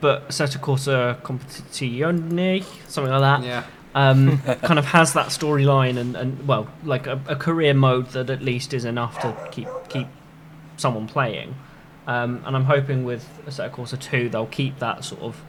but 0.00 0.28
Assetto 0.28 0.58
Corsa 0.58 1.20
Competizione, 1.22 2.64
something 2.88 3.12
like 3.12 3.20
that, 3.20 3.44
Yeah. 3.46 3.64
um, 3.94 4.38
kind 4.62 4.78
of 4.78 4.86
has 4.86 5.12
that 5.14 5.26
storyline 5.28 5.96
and, 5.98 6.16
and 6.16 6.46
well, 6.46 6.68
like 6.84 7.06
a, 7.06 7.20
a 7.26 7.36
career 7.36 7.74
mode 7.74 8.08
that 8.10 8.28
at 8.30 8.42
least 8.42 8.74
is 8.74 8.84
enough 8.84 9.20
to 9.20 9.34
keep 9.50 9.68
keep 9.88 10.08
someone 10.76 11.06
playing. 11.06 11.54
Um, 12.06 12.42
and 12.44 12.56
I'm 12.56 12.64
hoping 12.64 13.04
with 13.04 13.26
Assetto 13.46 13.70
Corsa 13.72 13.98
2 14.00 14.30
they'll 14.30 14.46
keep 14.46 14.78
that 14.80 15.04
sort 15.04 15.20
of 15.22 15.40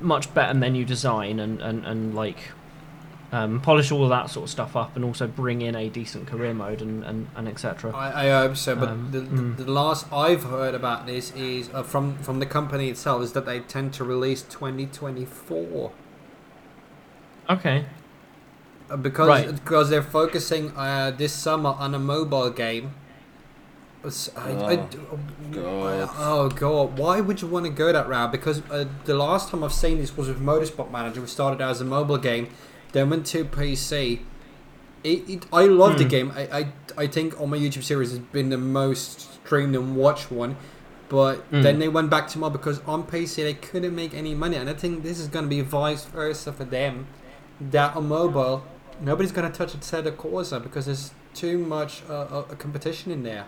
much 0.00 0.32
better 0.32 0.54
menu 0.54 0.84
design 0.84 1.40
and, 1.40 1.60
and, 1.60 1.84
and 1.84 2.14
like 2.14 2.38
um, 3.30 3.60
polish 3.60 3.92
all 3.92 4.04
of 4.04 4.08
that 4.10 4.30
sort 4.30 4.44
of 4.44 4.50
stuff 4.50 4.74
up 4.74 4.96
and 4.96 5.04
also 5.04 5.26
bring 5.26 5.60
in 5.60 5.74
a 5.74 5.88
decent 5.90 6.26
career 6.26 6.54
mode 6.54 6.80
and, 6.80 7.04
and, 7.04 7.28
and 7.36 7.46
etc. 7.46 7.94
I, 7.94 8.26
I 8.26 8.40
hope 8.40 8.56
so, 8.56 8.74
but 8.74 8.88
Um, 8.88 9.08
the, 9.10 9.20
mm. 9.20 9.56
the, 9.56 9.64
the 9.64 9.70
last 9.70 10.10
I've 10.12 10.44
heard 10.44 10.74
about 10.74 11.06
this 11.06 11.30
is 11.34 11.68
uh, 11.74 11.82
from 11.82 12.16
from 12.18 12.38
the 12.40 12.46
company 12.46 12.88
itself 12.88 13.22
is 13.22 13.32
that 13.32 13.44
they 13.44 13.60
tend 13.60 13.92
to 13.94 14.04
release 14.04 14.42
2024 14.42 15.92
Okay. 17.50 17.84
uh, 18.90 18.96
because 18.96 19.28
Right. 19.28 19.54
because 19.54 19.90
they're 19.90 20.02
focusing 20.02 20.72
uh, 20.76 21.10
this 21.16 21.32
summer 21.32 21.74
on 21.78 21.94
a 21.94 21.98
mobile 21.98 22.50
game. 22.50 22.94
It's- 24.04 24.30
I- 24.36 24.52
I- 24.72 24.76
God. 24.76 26.08
oh 26.18 26.48
god! 26.54 26.98
Why 26.98 27.20
would 27.20 27.42
you 27.42 27.48
want 27.48 27.66
to 27.66 27.70
go 27.70 27.92
that 27.92 28.08
route? 28.08 28.30
Because 28.30 28.62
uh, 28.70 28.84
the 29.04 29.14
last 29.14 29.50
time 29.50 29.64
I've 29.64 29.72
seen 29.72 29.98
this 29.98 30.16
was 30.16 30.28
with 30.28 30.40
Motorsport 30.40 30.90
Manager. 30.90 31.20
We 31.20 31.26
started 31.26 31.60
out 31.60 31.70
as 31.72 31.80
a 31.80 31.84
mobile 31.84 32.16
game, 32.18 32.48
then 32.92 33.10
went 33.10 33.26
to 33.26 33.44
PC. 33.44 34.20
It, 35.04 35.28
it, 35.30 35.46
I 35.52 35.64
love 35.66 35.96
the 35.98 36.04
Hmm. 36.04 36.08
game. 36.08 36.32
I, 36.34 36.42
I 36.58 36.72
I 37.04 37.06
think 37.06 37.40
on 37.40 37.50
my 37.50 37.56
YouTube 37.56 37.84
series 37.84 38.10
has 38.10 38.18
been 38.18 38.48
the 38.50 38.58
most 38.58 39.34
streamed 39.44 39.74
and 39.76 39.96
watched 39.96 40.30
one. 40.30 40.56
But 41.08 41.36
Hmm. 41.50 41.62
then 41.62 41.78
they 41.78 41.88
went 41.88 42.10
back 42.10 42.28
to 42.28 42.38
mobile 42.38 42.58
because 42.58 42.80
on 42.86 43.04
PC 43.04 43.42
they 43.42 43.54
couldn't 43.54 43.94
make 43.94 44.12
any 44.12 44.34
money, 44.34 44.56
and 44.56 44.68
I 44.68 44.74
think 44.74 45.02
this 45.02 45.18
is 45.18 45.28
going 45.28 45.44
to 45.44 45.48
be 45.48 45.60
vice 45.62 46.04
versa 46.04 46.52
for 46.52 46.64
them. 46.64 47.06
That 47.60 47.96
on 47.96 48.08
mobile, 48.08 48.64
nobody's 49.00 49.32
going 49.32 49.50
to 49.50 49.56
touch 49.56 49.72
Assetto 49.72 50.10
Corsa 50.14 50.62
because 50.62 50.84
there's 50.86 51.12
too 51.34 51.58
much 51.58 52.02
uh, 52.08 52.12
uh, 52.12 52.42
competition 52.56 53.10
in 53.12 53.22
there. 53.22 53.46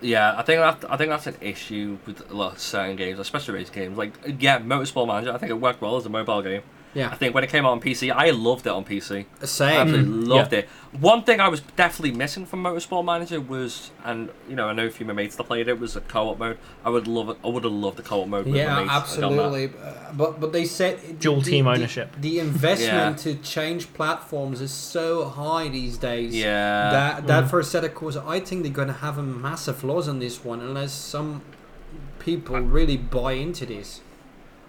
Yeah, 0.00 0.34
I 0.36 0.42
think 0.42 0.60
that 0.60 0.90
I 0.90 0.96
think 0.96 1.10
that's 1.10 1.26
an 1.28 1.36
issue 1.40 1.98
with 2.06 2.28
a 2.30 2.34
lot 2.34 2.54
of 2.54 2.58
certain 2.58 2.96
games, 2.96 3.18
especially 3.20 3.54
race 3.54 3.70
games. 3.70 3.96
Like 3.96 4.12
yeah, 4.40 4.58
Motorsport 4.58 5.06
Manager, 5.06 5.32
I 5.32 5.38
think 5.38 5.50
it 5.50 5.60
worked 5.60 5.80
well 5.80 5.96
as 5.96 6.06
a 6.06 6.08
mobile 6.08 6.42
game. 6.42 6.62
I 6.94 7.14
think 7.16 7.34
when 7.34 7.42
it 7.42 7.48
came 7.50 7.64
out 7.64 7.72
on 7.72 7.80
PC, 7.80 8.10
I 8.12 8.30
loved 8.30 8.66
it 8.66 8.70
on 8.70 8.84
PC. 8.84 9.24
I 9.40 9.44
same. 9.46 9.80
absolutely 9.80 10.24
Mm, 10.24 10.28
loved 10.28 10.52
it. 10.52 10.68
One 11.00 11.22
thing 11.24 11.40
I 11.40 11.48
was 11.48 11.60
definitely 11.74 12.12
missing 12.16 12.44
from 12.44 12.62
Motorsport 12.62 13.02
Manager 13.06 13.40
was, 13.40 13.90
and 14.04 14.28
you 14.46 14.54
know, 14.54 14.68
I 14.68 14.74
know 14.74 14.86
a 14.86 14.90
few 14.90 15.04
of 15.04 15.08
my 15.08 15.14
mates 15.14 15.36
that 15.36 15.44
played 15.44 15.68
it 15.68 15.80
was 15.80 15.96
a 15.96 16.02
co-op 16.02 16.38
mode. 16.38 16.58
I 16.84 16.90
would 16.90 17.06
love 17.08 17.30
it. 17.30 17.38
I 17.42 17.48
would 17.48 17.64
have 17.64 17.72
loved 17.72 17.96
the 17.96 18.02
co-op 18.02 18.28
mode. 18.28 18.44
With 18.44 18.56
Yeah, 18.56 18.74
my 18.74 18.80
mates. 18.82 18.90
I 18.90 18.94
got 18.94 19.06
that. 19.06 19.14
absolutely. 19.40 19.64
Uh, 19.82 19.92
But 20.12 20.40
but 20.40 20.52
they 20.52 20.66
said 20.66 21.18
Dual 21.18 21.40
the- 21.40 21.50
team 21.50 21.64
the- 21.64 21.70
ownership. 21.70 22.14
The, 22.20 22.38
investment 22.40 23.16
to 23.20 23.34
change 23.36 23.92
platforms 23.94 24.60
is 24.60 24.70
so 24.70 25.24
high 25.24 25.68
these 25.70 25.96
days. 25.96 26.34
Yeah. 26.36 26.90
That 26.90 27.26
that 27.26 27.44
Mm. 27.44 27.48
for 27.50 27.62
Assetto 27.62 27.88
Corsa, 27.88 28.22
I 28.26 28.40
think 28.40 28.62
they're 28.64 28.70
gonna 28.72 28.92
have 28.92 29.16
a 29.16 29.22
massive 29.22 29.82
loss 29.82 30.08
on 30.08 30.18
this 30.18 30.44
one 30.44 30.60
unless 30.60 30.92
some 30.92 31.40
people 32.18 32.60
really 32.60 32.96
buy 32.98 33.32
into 33.32 33.64
this. 33.66 34.00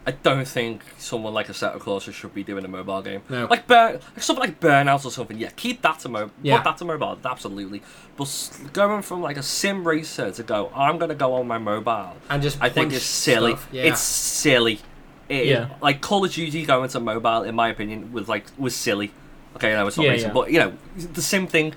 I 0.05 0.11
don't 0.11 0.45
think 0.45 0.81
someone 0.97 1.33
like 1.33 1.47
Assetto 1.47 1.79
Corsa 1.79 2.11
should 2.13 2.33
be 2.33 2.43
doing 2.43 2.65
a 2.65 2.67
mobile 2.67 3.01
game. 3.01 3.21
No. 3.29 3.47
Like 3.49 3.67
burn, 3.67 3.93
like 4.13 4.21
something 4.21 4.43
like 4.43 4.59
Burnout 4.59 5.05
or 5.05 5.11
something. 5.11 5.37
Yeah, 5.37 5.49
keep 5.55 5.81
that 5.83 5.99
to 5.99 6.09
mobile. 6.09 6.33
Yeah. 6.41 6.57
Put 6.57 6.63
that 6.65 6.77
to 6.79 6.85
mobile. 6.85 7.17
Absolutely. 7.23 7.81
But 8.17 8.59
going 8.73 9.01
from 9.01 9.21
like 9.21 9.37
a 9.37 9.43
sim 9.43 9.87
racer 9.87 10.31
to 10.31 10.43
go, 10.43 10.71
I'm 10.75 10.97
gonna 10.97 11.15
go 11.15 11.33
on 11.35 11.47
my 11.47 11.57
mobile. 11.57 12.17
And 12.29 12.43
just 12.43 12.57
I 12.61 12.67
think 12.69 12.91
it's 12.91 13.05
silly. 13.05 13.55
Yeah. 13.71 13.83
It's 13.83 14.01
silly. 14.01 14.81
It, 15.29 15.45
Yeah. 15.47 15.69
Like 15.81 16.01
Call 16.01 16.25
of 16.25 16.33
Duty 16.33 16.65
going 16.65 16.89
to 16.89 16.99
mobile, 16.99 17.43
in 17.43 17.55
my 17.55 17.69
opinion, 17.69 18.11
was 18.11 18.27
like 18.27 18.45
was 18.57 18.75
silly. 18.75 19.11
Okay, 19.55 19.71
no, 19.71 19.87
it's 19.87 19.95
not 19.97 20.03
Yeah, 20.03 20.09
racing, 20.11 20.27
yeah. 20.29 20.33
but 20.33 20.51
you 20.51 20.59
know, 20.59 20.73
the 21.13 21.21
same 21.21 21.47
thing. 21.47 21.73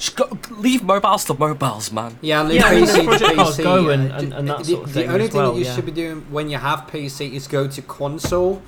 Just 0.00 0.16
go, 0.16 0.26
leave 0.50 0.82
mobiles 0.82 1.24
to 1.26 1.34
mobiles, 1.34 1.92
man. 1.92 2.16
Yeah, 2.22 2.42
leave 2.42 2.60
Yeah, 2.62 2.72
PC 2.72 3.04
the 3.04 3.18
to 3.18 3.24
PC. 3.34 3.62
Go 3.62 3.88
uh, 3.88 3.92
and- 3.92 4.10
and- 4.12 4.32
and 4.32 4.48
that 4.48 4.58
the, 4.60 4.64
sort 4.64 4.84
of 4.84 4.92
the 4.94 5.00
thing 5.02 5.10
only 5.10 5.24
as 5.24 5.30
thing 5.30 5.40
well, 5.40 5.52
that 5.52 5.58
you 5.58 5.64
yeah. 5.66 5.74
should 5.74 5.84
be 5.86 5.92
doing 5.92 6.24
when 6.30 6.48
you 6.48 6.56
have 6.56 6.80
PC 6.86 7.34
is 7.34 7.46
go 7.46 7.68
to 7.68 7.82
console 7.82 8.62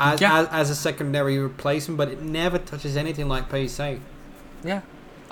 as, 0.00 0.20
Yeah. 0.20 0.40
as, 0.40 0.48
as 0.50 0.70
a 0.70 0.74
secondary 0.74 1.38
replacement, 1.38 1.96
but 1.98 2.08
it 2.08 2.20
never 2.20 2.58
touches 2.58 2.96
anything 2.96 3.28
like 3.28 3.48
PC. 3.48 4.00
Yeah, 4.64 4.80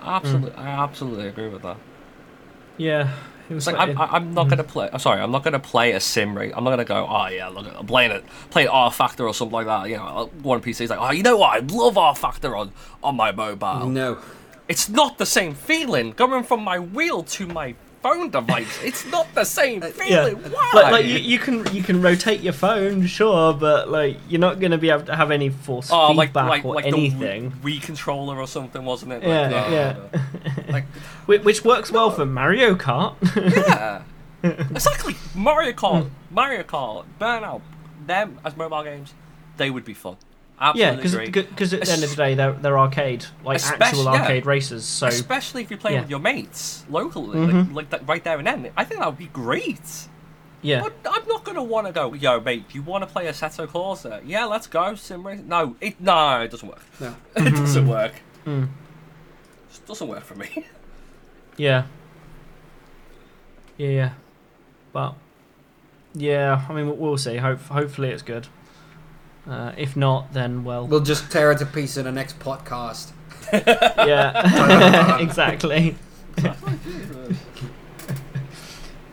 absolutely. 0.01 0.53
I 0.55 0.69
absolutely 0.69 1.27
agree 1.27 1.49
with 1.49 1.63
that. 1.63 1.79
Yeah. 2.77 3.13
It 3.49 3.55
was 3.55 3.67
It's 3.67 3.77
like 3.77 3.89
like- 3.97 3.99
I'm, 4.09 4.15
I'm 4.27 4.35
not 4.35 4.49
gonna 4.49 4.63
play. 4.63 4.89
I'm 4.93 5.01
sorry, 5.01 5.21
I'm 5.21 5.33
not 5.33 5.43
gonna 5.43 5.59
play 5.59 5.91
a 5.91 5.99
sim 5.99 6.39
rate. 6.39 6.53
I'm 6.57 6.63
not 6.63 6.71
gonna 6.71 6.85
go. 6.85 7.05
Oh 7.11 7.27
yeah, 7.27 7.49
look, 7.49 7.67
I'm 7.77 7.85
playing 7.85 8.13
it, 8.13 8.25
playing 8.51 8.69
rFactor 8.69 9.27
or 9.27 9.35
something 9.35 9.53
like 9.55 9.67
that. 9.67 9.89
You 9.89 9.97
know, 9.97 10.31
one 10.43 10.61
PC 10.63 10.83
is 10.83 10.91
like, 10.91 11.01
oh, 11.01 11.11
you 11.11 11.25
know 11.25 11.37
what? 11.37 11.57
I 11.57 11.67
love 11.67 11.95
rFactor 11.97 12.57
on 12.57 12.71
on 13.03 13.17
my 13.17 13.33
mobile. 13.33 13.89
No. 13.89 14.19
It's 14.71 14.89
not 14.89 15.19
the 15.19 15.27
same 15.27 15.55
feeling 15.55 16.13
going 16.13 16.45
from 16.45 16.63
my 16.63 16.79
wheel 16.79 17.25
to 17.25 17.47
my 17.49 17.75
phone 18.03 18.31
device. 18.31 18.81
It's 18.85 19.05
not 19.07 19.27
the 19.35 19.43
same 19.45 19.83
yeah. 19.83 19.91
feeling. 19.91 20.37
Why? 20.37 20.71
Like, 20.75 20.93
like 20.93 21.07
you, 21.07 21.19
you 21.19 21.41
can 21.41 21.67
you 21.75 21.83
can 21.83 22.01
rotate 22.01 22.41
your 22.41 22.53
phone, 22.53 23.05
sure, 23.07 23.53
but 23.53 23.89
like 23.91 24.17
you're 24.29 24.41
not 24.41 24.61
going 24.61 24.71
to 24.71 24.79
be 24.79 24.91
able 24.91 25.03
to 25.07 25.17
have 25.17 25.33
any 25.33 25.49
force 25.49 25.91
oh, 25.93 26.15
feedback 26.17 26.49
like 26.49 26.65
or 26.65 26.77
like 26.77 26.87
anything. 26.87 27.51
the 27.51 27.57
Wii 27.57 27.83
controller 27.83 28.39
or 28.39 28.47
something, 28.47 28.85
wasn't 28.85 29.13
it? 29.13 29.25
Yeah, 29.25 29.49
Like, 29.49 29.71
yeah. 29.73 29.97
uh, 30.15 30.63
like 30.73 30.85
Which 31.27 31.65
works 31.65 31.91
well 31.91 32.13
for 32.13 32.25
Mario 32.25 32.77
Kart. 32.77 33.17
yeah, 33.35 34.03
exactly. 34.71 35.17
Mario 35.35 35.73
Kart, 35.73 36.09
Mario 36.31 36.63
Kart, 36.63 37.07
Burnout, 37.21 37.61
them 38.07 38.39
as 38.45 38.57
mobile 38.57 38.85
games, 38.85 39.15
they 39.57 39.69
would 39.69 39.85
be 39.85 39.95
fun. 39.95 40.17
Yeah, 40.75 40.91
Absolutely 40.91 41.29
agree. 41.29 41.43
because 41.43 41.73
at 41.73 41.81
the 41.85 41.91
end 41.91 42.05
of 42.05 42.11
the 42.11 42.17
day, 42.17 42.35
they're, 42.35 42.53
they're 42.53 42.79
arcade, 42.79 43.25
like 43.43 43.57
Especially- 43.57 43.85
actual 43.87 44.05
yeah. 44.05 44.21
arcade 44.21 44.45
races. 44.47 44.85
So 44.85 45.07
Especially 45.07 45.63
if 45.63 45.71
you're 45.71 45.79
playing 45.79 45.95
Yeah. 45.97 46.01
with 46.03 46.11
your 46.11 46.19
mates 46.21 46.85
locally, 46.91 47.39
Mhm. 47.39 47.69
like, 47.69 47.75
like 47.75 47.91
that 47.91 48.07
right 48.09 48.23
there 48.23 48.37
and 48.39 48.47
then. 48.47 48.71
I 48.77 48.85
think 48.85 49.01
that 49.01 49.07
would 49.07 49.17
be 49.19 49.27
great. 49.29 49.81
yeah, 50.63 50.83
But 50.83 50.93
I'm 51.11 51.27
not 51.27 51.45
gonna 51.45 51.63
want 51.63 51.87
to 51.87 51.93
go, 51.95 52.13
yo, 52.13 52.39
mate. 52.41 52.69
Do 52.69 52.75
you 52.75 52.83
want 52.83 53.01
to 53.03 53.07
play 53.07 53.25
Assetto 53.25 53.67
Corsa? 53.67 54.21
Yeah, 54.27 54.45
let's 54.45 54.67
go. 54.67 54.95
Sim 54.95 55.27
race. 55.27 55.41
No, 55.47 55.77
it 55.81 55.99
no, 55.99 56.43
it 56.43 56.51
doesn't 56.51 56.69
work. 56.69 56.83
No. 57.01 57.15
it 57.37 57.51
doesn't 57.55 57.89
work. 57.89 58.13
Mm. 58.47 58.69
It 59.75 59.87
doesn't 59.87 60.09
work 60.09 60.25
for 60.25 60.35
me. 60.35 60.67
yeah, 61.57 61.85
yeah, 63.79 63.89
yeah. 63.89 64.11
But 64.93 65.15
yeah, 66.15 66.67
I 66.69 66.73
mean, 66.75 66.87
we'll- 66.87 66.97
we'll 66.97 67.17
see. 67.17 67.37
Hope 67.39 67.61
hopefully 67.63 68.11
it's 68.11 68.23
good. 68.23 68.49
Uh, 69.49 69.73
if 69.77 69.97
not, 69.97 70.33
then 70.33 70.65
well, 70.65 70.87
We'll 70.87 71.01
just 71.01 71.31
tear 71.31 71.51
it 71.53 71.59
to 71.59 71.67
pieces 71.67 71.99
in 71.99 72.05
the 72.05 72.13
next 72.13 72.39
podcast. 72.39 73.13
yeah, 73.53 75.19
exactly. 75.21 75.97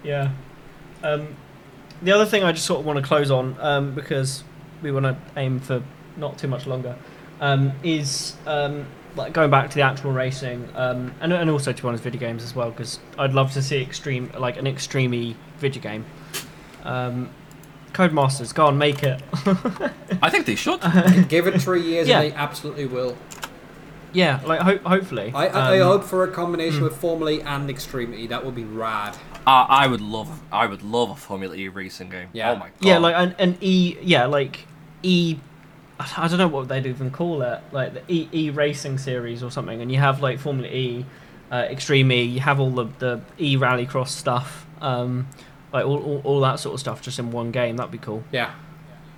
yeah. 0.03 0.31
Um, 1.03 1.35
the 2.01 2.11
other 2.11 2.25
thing 2.25 2.43
I 2.43 2.51
just 2.51 2.65
sort 2.65 2.81
of 2.81 2.85
want 2.85 2.97
to 2.97 3.05
close 3.05 3.31
on 3.31 3.55
um, 3.59 3.95
because 3.95 4.43
we 4.81 4.91
want 4.91 5.05
to 5.05 5.17
aim 5.37 5.59
for 5.59 5.81
not 6.17 6.37
too 6.37 6.47
much 6.47 6.67
longer 6.67 6.95
um, 7.41 7.71
is 7.83 8.35
um, 8.45 8.85
like 9.15 9.33
going 9.33 9.49
back 9.49 9.69
to 9.69 9.75
the 9.75 9.81
actual 9.81 10.11
racing 10.11 10.67
um, 10.75 11.13
and, 11.21 11.33
and 11.33 11.49
also 11.49 11.71
to 11.73 11.81
be 11.81 11.87
honest 11.87 12.03
video 12.03 12.19
games 12.19 12.43
as 12.43 12.55
well 12.55 12.69
because 12.69 12.99
I'd 13.17 13.33
love 13.33 13.51
to 13.53 13.61
see 13.61 13.81
extreme 13.81 14.31
like 14.37 14.57
an 14.57 14.67
extreme 14.67 15.35
video 15.57 15.81
game. 15.81 16.05
Um, 16.83 17.29
Codemasters, 17.97 18.53
go 18.53 18.67
on, 18.67 18.77
make 18.77 19.01
it. 19.03 19.21
I 20.21 20.29
think 20.29 20.45
they 20.45 20.55
should. 20.55 20.79
Give 21.29 21.47
it 21.47 21.59
three 21.61 21.81
years 21.81 22.07
Yeah. 22.07 22.21
and 22.21 22.31
they 22.31 22.35
absolutely 22.35 22.85
will. 22.85 23.17
yeah, 24.13 24.39
like 24.45 24.59
ho- 24.61 24.77
hopefully. 24.89 25.31
I, 25.33 25.47
I, 25.47 25.75
I 25.75 25.79
Um, 25.79 25.87
hope 25.87 26.03
for 26.03 26.23
a 26.23 26.31
combination 26.31 26.81
mm. 26.81 26.83
with 26.83 26.95
Formula 26.97 27.31
E 27.31 27.41
and 27.41 27.69
Extremity. 27.69 28.27
That 28.27 28.45
would 28.45 28.55
be 28.55 28.63
rad. 28.65 29.17
I, 29.47 29.65
I 29.83 29.87
would 29.87 30.01
love. 30.01 30.41
I 30.51 30.65
would 30.67 30.83
love 30.83 31.09
a 31.09 31.15
Formula 31.15 31.55
E 31.55 31.67
racing 31.69 32.09
game. 32.09 32.29
Yeah. 32.33 32.51
Oh 32.51 32.55
my 32.55 32.67
god. 32.67 32.73
Yeah, 32.81 32.97
like 32.99 33.15
an, 33.15 33.35
an 33.39 33.57
E. 33.61 33.97
Yeah, 34.01 34.25
like 34.27 34.67
E. 35.03 35.37
I 35.99 36.27
don't 36.27 36.37
know 36.37 36.47
what 36.47 36.67
they'd 36.67 36.85
even 36.85 37.09
call 37.09 37.41
it, 37.41 37.59
like 37.71 37.93
the 37.95 38.03
E, 38.07 38.29
e 38.31 38.49
Racing 38.51 38.99
series 38.99 39.41
or 39.41 39.49
something. 39.49 39.81
And 39.81 39.91
you 39.91 39.97
have 39.97 40.21
like 40.21 40.37
Formula 40.37 40.69
E, 40.69 41.03
uh, 41.51 41.55
Extreme 41.71 42.11
E. 42.11 42.21
You 42.21 42.39
have 42.41 42.59
all 42.59 42.69
the 42.69 42.85
the 42.99 43.21
E 43.39 43.57
Rallycross 43.57 44.09
stuff, 44.09 44.67
um, 44.81 45.27
like 45.73 45.85
all, 45.85 45.97
all 46.03 46.21
all 46.23 46.39
that 46.41 46.59
sort 46.59 46.73
of 46.73 46.79
stuff, 46.79 47.01
just 47.01 47.19
in 47.19 47.31
one 47.31 47.51
game. 47.51 47.77
That'd 47.77 47.91
be 47.91 47.97
cool. 47.97 48.23
Yeah. 48.31 48.51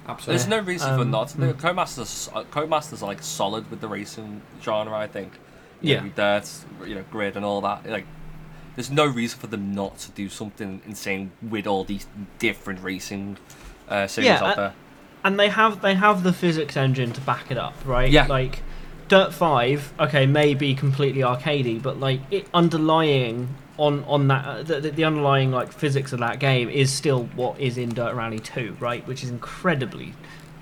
Absolutely. 0.07 0.37
There's 0.37 0.49
no 0.49 0.59
reason 0.59 0.95
for 0.95 1.01
Um, 1.03 1.11
not. 1.11 1.27
mm. 1.29 1.39
The 1.39 1.53
Codemasters, 1.53 2.35
uh, 2.35 2.43
Codemasters 2.45 3.03
are 3.03 3.05
like 3.05 3.21
solid 3.21 3.69
with 3.69 3.79
the 3.81 3.87
racing 3.87 4.41
genre. 4.61 4.97
I 4.97 5.07
think. 5.07 5.33
Yeah. 5.81 6.01
Know, 6.01 6.09
dirt, 6.15 6.49
you 6.85 6.95
know, 6.95 7.05
grid 7.11 7.37
and 7.37 7.45
all 7.45 7.61
that. 7.61 7.85
Like, 7.87 8.05
there's 8.75 8.89
no 8.91 9.05
reason 9.05 9.39
for 9.39 9.47
them 9.47 9.73
not 9.73 9.97
to 9.99 10.11
do 10.11 10.27
something 10.27 10.81
insane 10.85 11.31
with 11.41 11.65
all 11.67 11.83
these 11.85 12.05
different 12.37 12.83
racing 12.83 13.37
uh, 13.87 14.07
series 14.07 14.27
Yeah, 14.27 14.43
out 14.43 14.55
there. 14.57 14.73
And 15.23 15.39
they 15.39 15.49
have 15.49 15.81
they 15.81 15.93
have 15.95 16.23
the 16.23 16.33
physics 16.33 16.75
engine 16.75 17.11
to 17.13 17.21
back 17.21 17.51
it 17.51 17.57
up, 17.57 17.75
right? 17.85 18.09
Yeah. 18.11 18.25
Like 18.27 18.61
Dirt 19.09 19.33
Five, 19.33 19.93
okay, 19.99 20.25
may 20.25 20.53
be 20.53 20.73
completely 20.75 21.21
arcadey, 21.21 21.81
but 21.81 21.99
like 21.99 22.21
it 22.31 22.47
underlying 22.53 23.55
on 23.79 24.03
on 24.05 24.27
that 24.27 24.45
uh, 24.45 24.61
the, 24.63 24.79
the- 24.81 24.91
the 24.91 25.03
underlying 25.05 25.51
like 25.51 25.71
physics 25.71 26.11
of 26.13 26.19
that 26.19 26.39
game 26.39 26.69
is 26.69 26.91
still 26.93 27.23
what 27.35 27.59
is 27.59 27.77
in 27.77 27.89
Dirt 27.89 28.13
Rally 28.13 28.39
2, 28.39 28.77
right? 28.79 29.05
Which 29.07 29.23
is 29.23 29.29
incredibly, 29.29 30.13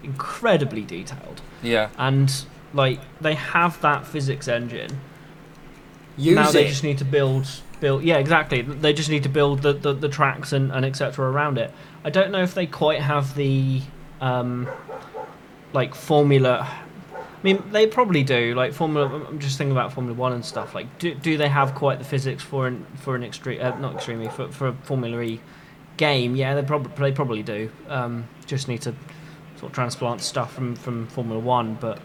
incredibly 0.03 0.84
detailed, 0.84 1.41
Yeah. 1.63 1.89
and 1.97 2.32
like 2.74 2.99
they 3.20 3.34
have 3.36 3.82
that 3.82 4.05
physics 4.05 4.47
engine. 4.47 4.99
Use 6.15 6.36
now 6.36 6.49
it. 6.49 6.53
they 6.53 6.68
just 6.68 6.84
need 6.84 6.97
to 6.99 7.05
build 7.05 7.47
build. 7.80 8.03
Yeah, 8.03 8.18
exactly. 8.18 8.61
They 8.61 8.93
just 8.93 9.09
need 9.09 9.24
to 9.24 9.30
build 9.30 9.61
the 9.63 9.74
the, 9.74 9.93
the 9.93 10.09
tracks 10.09 10.53
and 10.53 10.72
and 10.72 10.86
etc. 10.86 11.30
around 11.30 11.57
it. 11.57 11.72
I 12.03 12.09
don't 12.09 12.32
know 12.32 12.41
if 12.43 12.53
they 12.53 12.65
quite 12.68 13.01
have 13.01 13.36
the 13.36 13.82
um 14.22 14.68
like 15.74 15.93
formula. 15.95 16.68
I 17.48 17.54
mean, 17.54 17.64
they 17.72 17.88
probably 17.88 18.24
do. 18.24 18.54
Like 18.56 18.74
Formula, 18.74 19.08
I'm 19.26 19.39
just 19.39 19.58
thinking 19.58 19.72
about 19.72 19.93
Formula 19.93 20.18
One 20.18 20.34
and 20.34 20.43
stuff. 20.43 20.76
Like, 20.76 21.00
do, 21.00 21.16
do 21.16 21.38
they 21.38 21.48
have 21.48 21.76
quite 21.76 21.98
the 21.98 22.04
physics 22.04 22.43
for 22.43 22.68
an 22.68 22.86
for 22.95 23.16
an 23.16 23.24
extreme, 23.24 23.62
uh, 23.62 23.78
not 23.80 23.95
extremely 23.95 24.28
for 24.28 24.50
for 24.50 24.68
a 24.68 24.74
Formula 24.74 25.22
E 25.22 25.39
game? 25.95 26.36
Yeah, 26.36 26.56
they 26.56 26.64
probably 26.64 26.91
they 26.98 27.14
probably 27.14 27.43
do. 27.43 27.72
Um, 27.88 28.28
just 28.45 28.68
need 28.68 28.82
to 28.82 28.93
sort 29.56 29.72
of 29.72 29.72
transplant 29.72 30.20
stuff 30.20 30.54
from 30.54 30.76
from 30.76 31.08
Formula 31.08 31.39
One, 31.39 31.76
but 31.76 32.00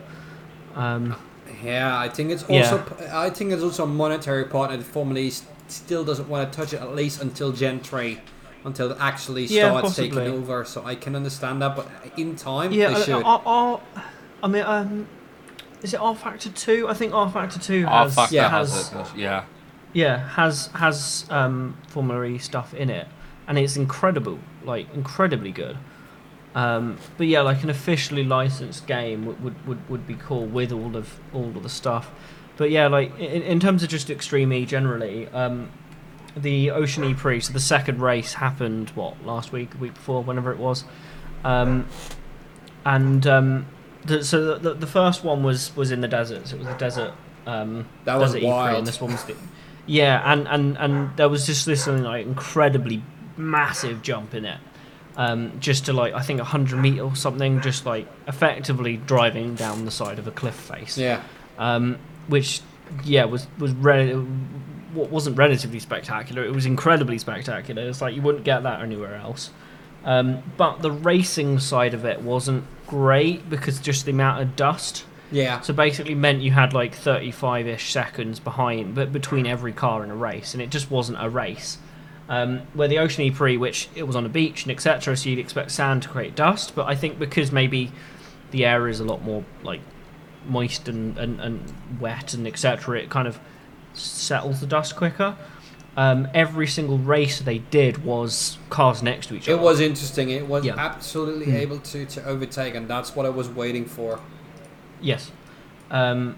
um, 0.76 1.16
Yeah, 1.64 1.98
I 1.98 2.08
think 2.08 2.30
it's 2.30 2.44
Yeah. 2.48 2.70
also. 2.70 2.96
I 3.12 3.30
think 3.30 3.50
it's 3.50 3.64
also 3.64 3.82
a 3.82 3.88
monetary 3.88 4.44
part 4.44 4.70
that 4.70 4.80
Formula 4.84 5.20
E 5.20 5.32
still 5.66 6.04
doesn't 6.04 6.28
want 6.28 6.52
to 6.52 6.56
touch 6.56 6.72
it 6.72 6.80
at 6.80 6.94
least 6.94 7.20
until 7.20 7.50
Gen 7.50 7.80
three, 7.80 8.20
until 8.64 8.92
it 8.92 8.98
actually 9.00 9.46
Yeah, 9.46 9.70
starts 9.70 9.96
taking 9.96 10.18
over. 10.20 10.64
So 10.64 10.84
I 10.84 10.94
can 10.94 11.16
understand 11.16 11.62
that, 11.62 11.74
but 11.74 11.88
in 12.16 12.36
time 12.36 12.72
yeah, 12.72 12.90
they 12.90 13.02
should. 13.02 13.24
R, 13.24 13.42
R, 13.44 13.80
I 14.44 14.46
mean, 14.46 14.62
um, 14.62 15.08
is 15.82 15.94
it 15.94 16.00
rFactor 16.00 16.54
Two? 16.54 16.88
I 16.88 16.94
think 16.94 17.12
rFactor 17.12 17.62
Two 17.62 17.84
Our 17.86 18.04
has 18.04 18.14
factor 18.14 18.34
yeah. 18.34 18.48
has, 18.48 18.88
has 18.90 19.10
it. 19.10 19.16
Yeah. 19.16 19.44
yeah 19.92 20.28
has 20.30 20.68
has 20.68 21.26
um, 21.30 21.76
Formula 21.88 22.24
E 22.24 22.38
stuff 22.38 22.72
in 22.74 22.90
it, 22.90 23.08
and 23.46 23.58
it's 23.58 23.76
incredible, 23.76 24.38
like 24.64 24.92
incredibly 24.94 25.52
good. 25.52 25.76
Um, 26.54 26.98
but 27.16 27.26
yeah, 27.26 27.40
like 27.40 27.62
an 27.62 27.70
officially 27.70 28.24
licensed 28.24 28.86
game 28.86 29.24
would, 29.24 29.42
would, 29.42 29.66
would, 29.66 29.88
would 29.88 30.06
be 30.06 30.14
cool 30.14 30.46
with 30.46 30.70
all 30.70 30.96
of 30.96 31.18
all 31.32 31.48
of 31.48 31.62
the 31.62 31.68
stuff. 31.68 32.10
But 32.56 32.70
yeah, 32.70 32.88
like 32.88 33.18
in, 33.18 33.42
in 33.42 33.60
terms 33.60 33.82
of 33.82 33.88
just 33.88 34.10
Extreme 34.10 34.52
E 34.52 34.66
generally, 34.66 35.28
um, 35.28 35.70
the 36.36 36.70
Ocean 36.70 37.04
E 37.04 37.14
Prix, 37.14 37.40
so 37.40 37.52
the 37.52 37.60
second 37.60 38.00
race 38.00 38.34
happened 38.34 38.90
what 38.90 39.24
last 39.24 39.52
week, 39.52 39.70
the 39.70 39.78
week 39.78 39.94
before, 39.94 40.22
whenever 40.22 40.52
it 40.52 40.58
was, 40.58 40.84
um, 41.44 41.86
and 42.84 43.26
um, 43.26 43.66
the, 44.04 44.24
so 44.24 44.44
the, 44.54 44.58
the, 44.70 44.74
the 44.74 44.86
first 44.86 45.24
one 45.24 45.42
was 45.42 45.74
was 45.76 45.90
in 45.90 46.00
the 46.00 46.08
desert. 46.08 46.48
So 46.48 46.56
it 46.56 46.60
was 46.60 46.68
a 46.68 46.78
desert. 46.78 47.12
Um, 47.46 47.86
That 48.04 48.16
was 48.18 48.32
desert 48.32 48.46
wild. 48.46 48.78
and 48.78 48.86
this 48.86 49.00
one 49.00 49.12
was 49.12 49.24
the, 49.24 49.34
yeah, 49.86 50.22
and, 50.32 50.46
and 50.48 50.76
and 50.78 51.16
there 51.16 51.28
was 51.28 51.46
just 51.46 51.66
this 51.66 51.86
like 51.86 52.24
incredibly 52.26 53.02
massive 53.36 54.02
jump 54.02 54.34
in 54.34 54.44
it. 54.44 54.58
Um, 55.16 55.58
just 55.60 55.84
to 55.86 55.92
like 55.92 56.14
I 56.14 56.22
think 56.22 56.40
hundred 56.40 56.78
meter 56.78 57.02
or 57.02 57.14
something, 57.16 57.60
just 57.60 57.84
like 57.84 58.06
effectively 58.26 58.96
driving 58.96 59.54
down 59.54 59.84
the 59.84 59.90
side 59.90 60.18
of 60.18 60.26
a 60.26 60.30
cliff 60.30 60.54
face 60.54 60.96
yeah, 60.96 61.20
um, 61.58 61.98
which 62.28 62.62
yeah 63.04 63.24
was 63.26 63.46
was 63.58 63.72
re- 63.72 64.14
what 64.94 65.10
wasn't 65.10 65.36
relatively 65.36 65.80
spectacular. 65.80 66.44
It 66.44 66.54
was 66.54 66.64
incredibly 66.64 67.18
spectacular. 67.18 67.82
It's 67.88 68.00
like 68.00 68.14
you 68.14 68.22
wouldn't 68.22 68.44
get 68.44 68.62
that 68.62 68.80
anywhere 68.80 69.16
else. 69.16 69.50
Um, 70.04 70.42
but 70.56 70.82
the 70.82 70.90
racing 70.90 71.60
side 71.60 71.94
of 71.94 72.04
it 72.04 72.22
wasn't 72.22 72.64
great 72.86 73.48
because 73.48 73.80
just 73.80 74.04
the 74.04 74.10
amount 74.10 74.42
of 74.42 74.56
dust. 74.56 75.04
yeah. 75.30 75.60
So 75.60 75.72
basically 75.72 76.14
meant 76.14 76.42
you 76.42 76.50
had 76.50 76.72
like 76.72 76.94
35-ish 76.94 77.92
seconds 77.92 78.40
behind, 78.40 78.94
but 78.94 79.12
between 79.12 79.46
every 79.46 79.72
car 79.72 80.04
in 80.04 80.10
a 80.10 80.16
race, 80.16 80.54
and 80.54 80.62
it 80.62 80.70
just 80.70 80.90
wasn't 80.90 81.18
a 81.20 81.30
race. 81.30 81.78
Um, 82.28 82.62
where 82.72 82.88
the 82.88 82.98
Ocean 82.98 83.24
E 83.24 83.56
which 83.56 83.88
it 83.94 84.04
was 84.04 84.16
on 84.16 84.24
a 84.24 84.28
beach 84.28 84.62
and 84.62 84.72
etc., 84.72 85.16
so 85.16 85.28
you'd 85.28 85.38
expect 85.38 85.70
sand 85.70 86.02
to 86.04 86.08
create 86.08 86.34
dust, 86.34 86.74
but 86.74 86.86
I 86.86 86.94
think 86.94 87.18
because 87.18 87.52
maybe 87.52 87.92
the 88.52 88.64
air 88.64 88.88
is 88.88 89.00
a 89.00 89.04
lot 89.04 89.22
more 89.22 89.44
like 89.62 89.80
moist 90.46 90.88
and, 90.88 91.18
and, 91.18 91.40
and 91.40 92.00
wet 92.00 92.34
and 92.34 92.46
etc., 92.46 93.00
it 93.00 93.10
kind 93.10 93.28
of 93.28 93.38
settles 93.94 94.60
the 94.60 94.66
dust 94.66 94.96
quicker. 94.96 95.36
Um, 95.94 96.26
every 96.32 96.66
single 96.66 96.96
race 96.96 97.38
they 97.40 97.58
did 97.58 98.02
was 98.02 98.56
cars 98.70 99.02
next 99.02 99.26
to 99.26 99.34
each 99.34 99.46
other. 99.48 99.58
It 99.58 99.62
was 99.62 99.78
interesting. 99.78 100.30
It 100.30 100.46
was 100.48 100.64
Yeah. 100.64 100.74
absolutely 100.78 101.46
Hmm. 101.46 101.56
able 101.56 101.78
to, 101.80 102.06
to 102.06 102.24
overtake, 102.24 102.74
and 102.74 102.88
that's 102.88 103.14
what 103.14 103.26
I 103.26 103.28
was 103.28 103.48
waiting 103.50 103.84
for. 103.84 104.18
Yes. 105.02 105.30
Um, 105.90 106.36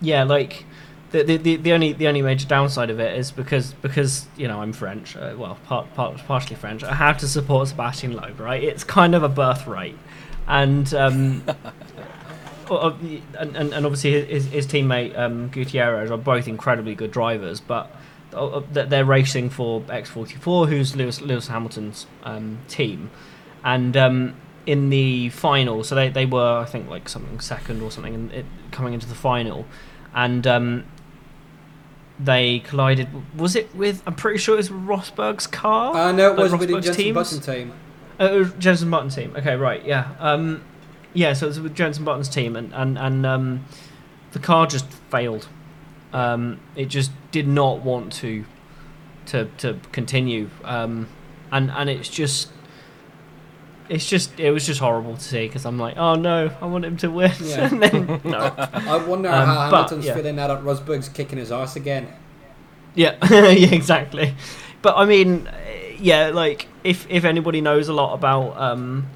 yeah, 0.00 0.22
like 0.24 0.64
the, 1.10 1.24
the, 1.24 1.56
the, 1.56 1.72
only 1.74 1.92
the 1.92 2.08
only 2.08 2.22
major 2.22 2.46
downside 2.48 2.88
of 2.88 2.98
it 3.00 3.18
is 3.18 3.30
because 3.32 3.74
because 3.82 4.26
you 4.38 4.48
know 4.48 4.62
I'm 4.62 4.72
French. 4.72 5.14
Uh, 5.14 5.34
well, 5.36 5.58
part, 5.66 5.92
part 5.94 6.16
partially 6.26 6.56
French. 6.56 6.82
I 6.82 6.94
have 6.94 7.18
to 7.18 7.28
support 7.28 7.68
Sébastien 7.68 8.14
Loeb, 8.14 8.40
right? 8.40 8.62
It's 8.62 8.82
kind 8.84 9.14
of 9.14 9.22
a 9.22 9.28
birthright, 9.28 9.98
and 10.48 10.94
um, 10.94 11.42
and, 12.70 13.22
and 13.38 13.72
and 13.74 13.84
obviously 13.86 14.24
his, 14.24 14.46
his 14.46 14.66
teammate 14.66 15.18
um, 15.18 15.48
Gutierrez 15.48 16.10
are 16.10 16.16
both 16.16 16.46
incredibly 16.48 16.94
good 16.94 17.10
drivers, 17.10 17.60
but 17.60 17.94
they're 18.30 18.86
they're 18.86 19.04
racing 19.04 19.50
for 19.50 19.80
X44, 19.82 20.68
who's 20.68 20.96
Lewis 20.96 21.20
Lewis 21.20 21.48
Hamilton's 21.48 22.06
um, 22.22 22.58
team, 22.68 23.10
and 23.64 23.96
um, 23.96 24.34
in 24.66 24.90
the 24.90 25.30
final, 25.30 25.82
so 25.84 25.94
they, 25.94 26.08
they 26.08 26.26
were 26.26 26.58
I 26.58 26.64
think 26.64 26.88
like 26.88 27.08
something 27.08 27.40
second 27.40 27.82
or 27.82 27.90
something, 27.90 28.14
in 28.14 28.30
it, 28.30 28.46
coming 28.70 28.94
into 28.94 29.06
the 29.08 29.14
final, 29.14 29.66
and 30.14 30.46
um, 30.46 30.84
they 32.18 32.60
collided. 32.60 33.08
Was 33.38 33.56
it 33.56 33.74
with? 33.74 34.02
I'm 34.06 34.14
pretty 34.14 34.38
sure 34.38 34.54
it 34.54 34.58
was 34.58 34.68
Rosberg's 34.70 35.46
car. 35.46 35.94
Uh, 35.94 36.12
no, 36.12 36.26
it 36.32 36.36
Like 36.36 36.38
was 36.38 36.52
with 36.52 36.68
the 36.68 36.80
Jensen? 36.80 37.14
Button 37.14 37.40
team. 37.40 37.72
Uh, 38.20 38.24
it 38.24 38.38
was 38.38 38.52
Jensen 38.58 38.90
Button 38.90 39.08
team. 39.08 39.34
Okay, 39.36 39.56
right, 39.56 39.84
yeah, 39.84 40.12
um, 40.18 40.62
yeah. 41.14 41.32
So 41.32 41.46
it 41.46 41.50
was 41.50 41.60
with 41.60 41.74
Jensen 41.74 42.04
Button's 42.04 42.28
team, 42.28 42.54
and 42.56 42.72
and 42.74 42.98
and 42.98 43.24
um, 43.24 43.64
the 44.32 44.38
car 44.38 44.66
just 44.66 44.86
failed. 45.10 45.48
Um, 46.12 46.60
it 46.76 46.86
just 46.86 47.12
did 47.30 47.46
not 47.46 47.80
want 47.82 48.12
to 48.14 48.44
to 49.26 49.44
to 49.58 49.78
continue, 49.92 50.50
um, 50.64 51.08
and 51.52 51.70
and 51.70 51.88
it's 51.90 52.08
just. 52.08 52.50
It's 53.88 54.08
just, 54.08 54.38
it 54.38 54.52
was 54.52 54.64
just 54.64 54.78
horrible 54.78 55.16
to 55.16 55.20
see 55.20 55.48
because 55.48 55.66
I'm 55.66 55.76
like, 55.76 55.96
oh 55.96 56.14
no, 56.14 56.48
I 56.60 56.66
want 56.66 56.84
him 56.84 56.96
to 56.98 57.10
win. 57.10 57.32
Yeah. 57.42 57.68
and 57.72 57.82
then, 57.82 58.20
no. 58.22 58.38
I 58.56 59.04
wonder 59.04 59.28
Um, 59.28 59.48
how 59.48 59.68
but, 59.68 59.76
Hamilton's 59.88 60.06
yeah. 60.06 60.14
feeling 60.14 60.36
now 60.36 60.46
that 60.46 60.62
Rosberg's 60.62 61.08
kicking 61.08 61.38
his 61.38 61.50
ass 61.50 61.74
again. 61.74 62.06
Yeah, 62.94 63.16
yeah, 63.28 63.74
exactly. 63.74 64.36
But 64.80 64.96
I 64.96 65.06
mean, 65.06 65.50
yeah, 65.98 66.28
like 66.28 66.68
if 66.84 67.04
if 67.10 67.24
anybody 67.24 67.60
knows 67.60 67.88
a 67.88 67.92
lot 67.92 68.14
about 68.14 68.56
um, 68.60 69.08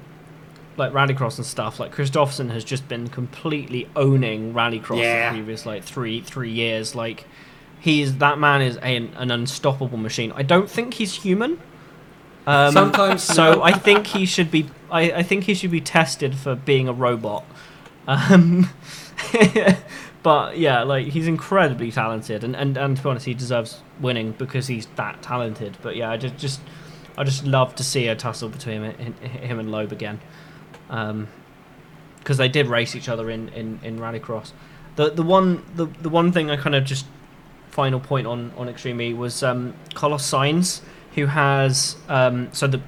like 0.77 0.91
rallycross 0.91 1.37
and 1.37 1.45
stuff, 1.45 1.79
like 1.79 1.93
Kristoffersson 1.93 2.51
has 2.51 2.63
just 2.63 2.87
been 2.87 3.07
completely 3.07 3.87
owning 3.95 4.53
rallycross 4.53 5.01
Yeah. 5.01 5.29
the 5.31 5.37
previous 5.37 5.65
like 5.65 5.83
three 5.83 6.21
three 6.21 6.51
years. 6.51 6.95
Like 6.95 7.25
he's 7.79 8.17
that 8.17 8.39
man 8.39 8.61
is 8.61 8.77
an, 8.77 9.13
an 9.15 9.31
unstoppable 9.31 9.97
machine. 9.97 10.31
I 10.35 10.43
don't 10.43 10.69
think 10.69 10.95
he's 10.95 11.13
human. 11.13 11.59
Um, 12.47 12.73
Sometimes 12.73 13.23
so. 13.23 13.63
I 13.63 13.71
think 13.71 14.07
he 14.07 14.25
should 14.25 14.51
be. 14.51 14.69
I, 14.91 15.11
I 15.11 15.23
think 15.23 15.45
he 15.45 15.53
should 15.55 15.71
be 15.71 15.81
tested 15.81 16.35
for 16.35 16.55
being 16.55 16.87
a 16.87 16.93
robot. 16.93 17.43
Um, 18.07 18.69
but 20.23 20.57
yeah, 20.57 20.83
like 20.83 21.07
he's 21.07 21.27
incredibly 21.27 21.91
talented, 21.91 22.43
and, 22.43 22.55
and, 22.55 22.77
and 22.77 22.97
to 22.97 23.03
be 23.03 23.09
honest, 23.09 23.25
he 23.25 23.33
deserves 23.33 23.81
winning 23.99 24.33
because 24.33 24.67
he's 24.67 24.85
that 24.95 25.21
talented. 25.21 25.77
But 25.81 25.95
yeah, 25.95 26.11
I 26.11 26.17
just 26.17 26.37
just 26.37 26.61
I 27.17 27.23
just 27.23 27.45
love 27.45 27.75
to 27.75 27.83
see 27.83 28.07
a 28.07 28.15
tussle 28.15 28.49
between 28.49 28.83
him, 28.83 29.13
him 29.15 29.59
and 29.59 29.71
Loeb 29.71 29.91
again, 29.91 30.19
because 30.87 32.37
they 32.37 32.47
did 32.49 32.67
race 32.67 32.95
each 32.95 33.09
other 33.09 33.29
in, 33.29 33.49
in, 33.49 33.79
in 33.83 33.99
Rallycross. 33.99 34.51
The 34.95 35.09
the 35.09 35.23
one 35.23 35.63
the, 35.75 35.87
the 36.01 36.09
one 36.09 36.31
thing 36.31 36.49
I 36.49 36.55
kind 36.55 36.75
of 36.75 36.83
just 36.85 37.05
final 37.69 37.99
point 37.99 38.25
on 38.27 38.51
on 38.57 38.69
Extreme 38.69 39.01
E 39.01 39.13
was 39.13 39.43
um, 39.43 39.73
Carlos 39.93 40.23
Sainz, 40.29 40.81
who 41.15 41.25
has 41.25 41.97
um, 42.07 42.49
so 42.53 42.67
the 42.67 42.81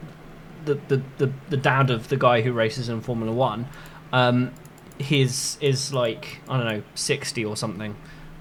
the, 0.66 0.76
the, 0.88 1.02
the 1.18 1.32
the 1.50 1.58
dad 1.58 1.90
of 1.90 2.08
the 2.10 2.18
guy 2.18 2.42
who 2.42 2.52
races 2.54 2.88
in 2.90 3.02
Formula 3.02 3.32
One, 3.32 3.68
um, 4.14 4.54
his 4.98 5.58
is 5.60 5.94
like 5.94 6.40
I 6.48 6.58
don't 6.58 6.66
know 6.68 6.84
sixty 6.96 7.44
or 7.44 7.58
something, 7.58 7.96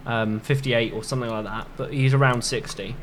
um, 0.07 0.39
fifty 0.41 0.73
eight 0.73 0.93
or 0.93 1.03
something 1.03 1.31
like 1.31 1.45
that. 1.45 1.67
But 1.77 1.93
he's 1.93 2.15
around 2.15 2.43
sixty, 2.45 2.95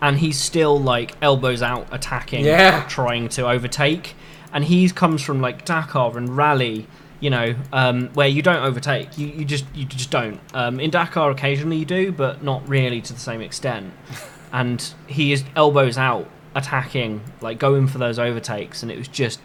and 0.00 0.18
he's 0.18 0.38
still 0.38 0.78
like 0.80 1.16
elbows 1.20 1.62
out 1.62 1.88
attacking, 1.90 2.44
Yeah. 2.44 2.84
trying 2.88 3.28
to 3.30 3.48
overtake. 3.48 4.14
And 4.52 4.64
he 4.64 4.88
comes 4.90 5.22
from 5.22 5.40
like 5.40 5.64
Dakar 5.64 6.16
and 6.16 6.36
Rally, 6.36 6.86
you 7.20 7.30
know, 7.30 7.54
um, 7.72 8.08
where 8.14 8.28
you 8.28 8.42
don't 8.42 8.62
overtake. 8.62 9.18
You, 9.18 9.26
you 9.26 9.44
just 9.44 9.64
you 9.74 9.84
just 9.84 10.10
don't. 10.10 10.40
Um, 10.54 10.80
in 10.80 10.90
Dakar, 10.90 11.30
occasionally 11.30 11.76
you 11.76 11.84
do, 11.84 12.12
but 12.12 12.42
not 12.42 12.66
really 12.68 13.00
to 13.02 13.12
the 13.12 13.18
same 13.18 13.40
extent. 13.40 13.92
and 14.52 14.94
he 15.06 15.32
is 15.32 15.44
elbows 15.54 15.98
out 15.98 16.28
attacking, 16.54 17.22
like 17.40 17.58
going 17.58 17.86
for 17.86 17.98
those 17.98 18.18
overtakes, 18.18 18.82
and 18.82 18.90
it 18.90 18.98
was 18.98 19.08
just 19.08 19.40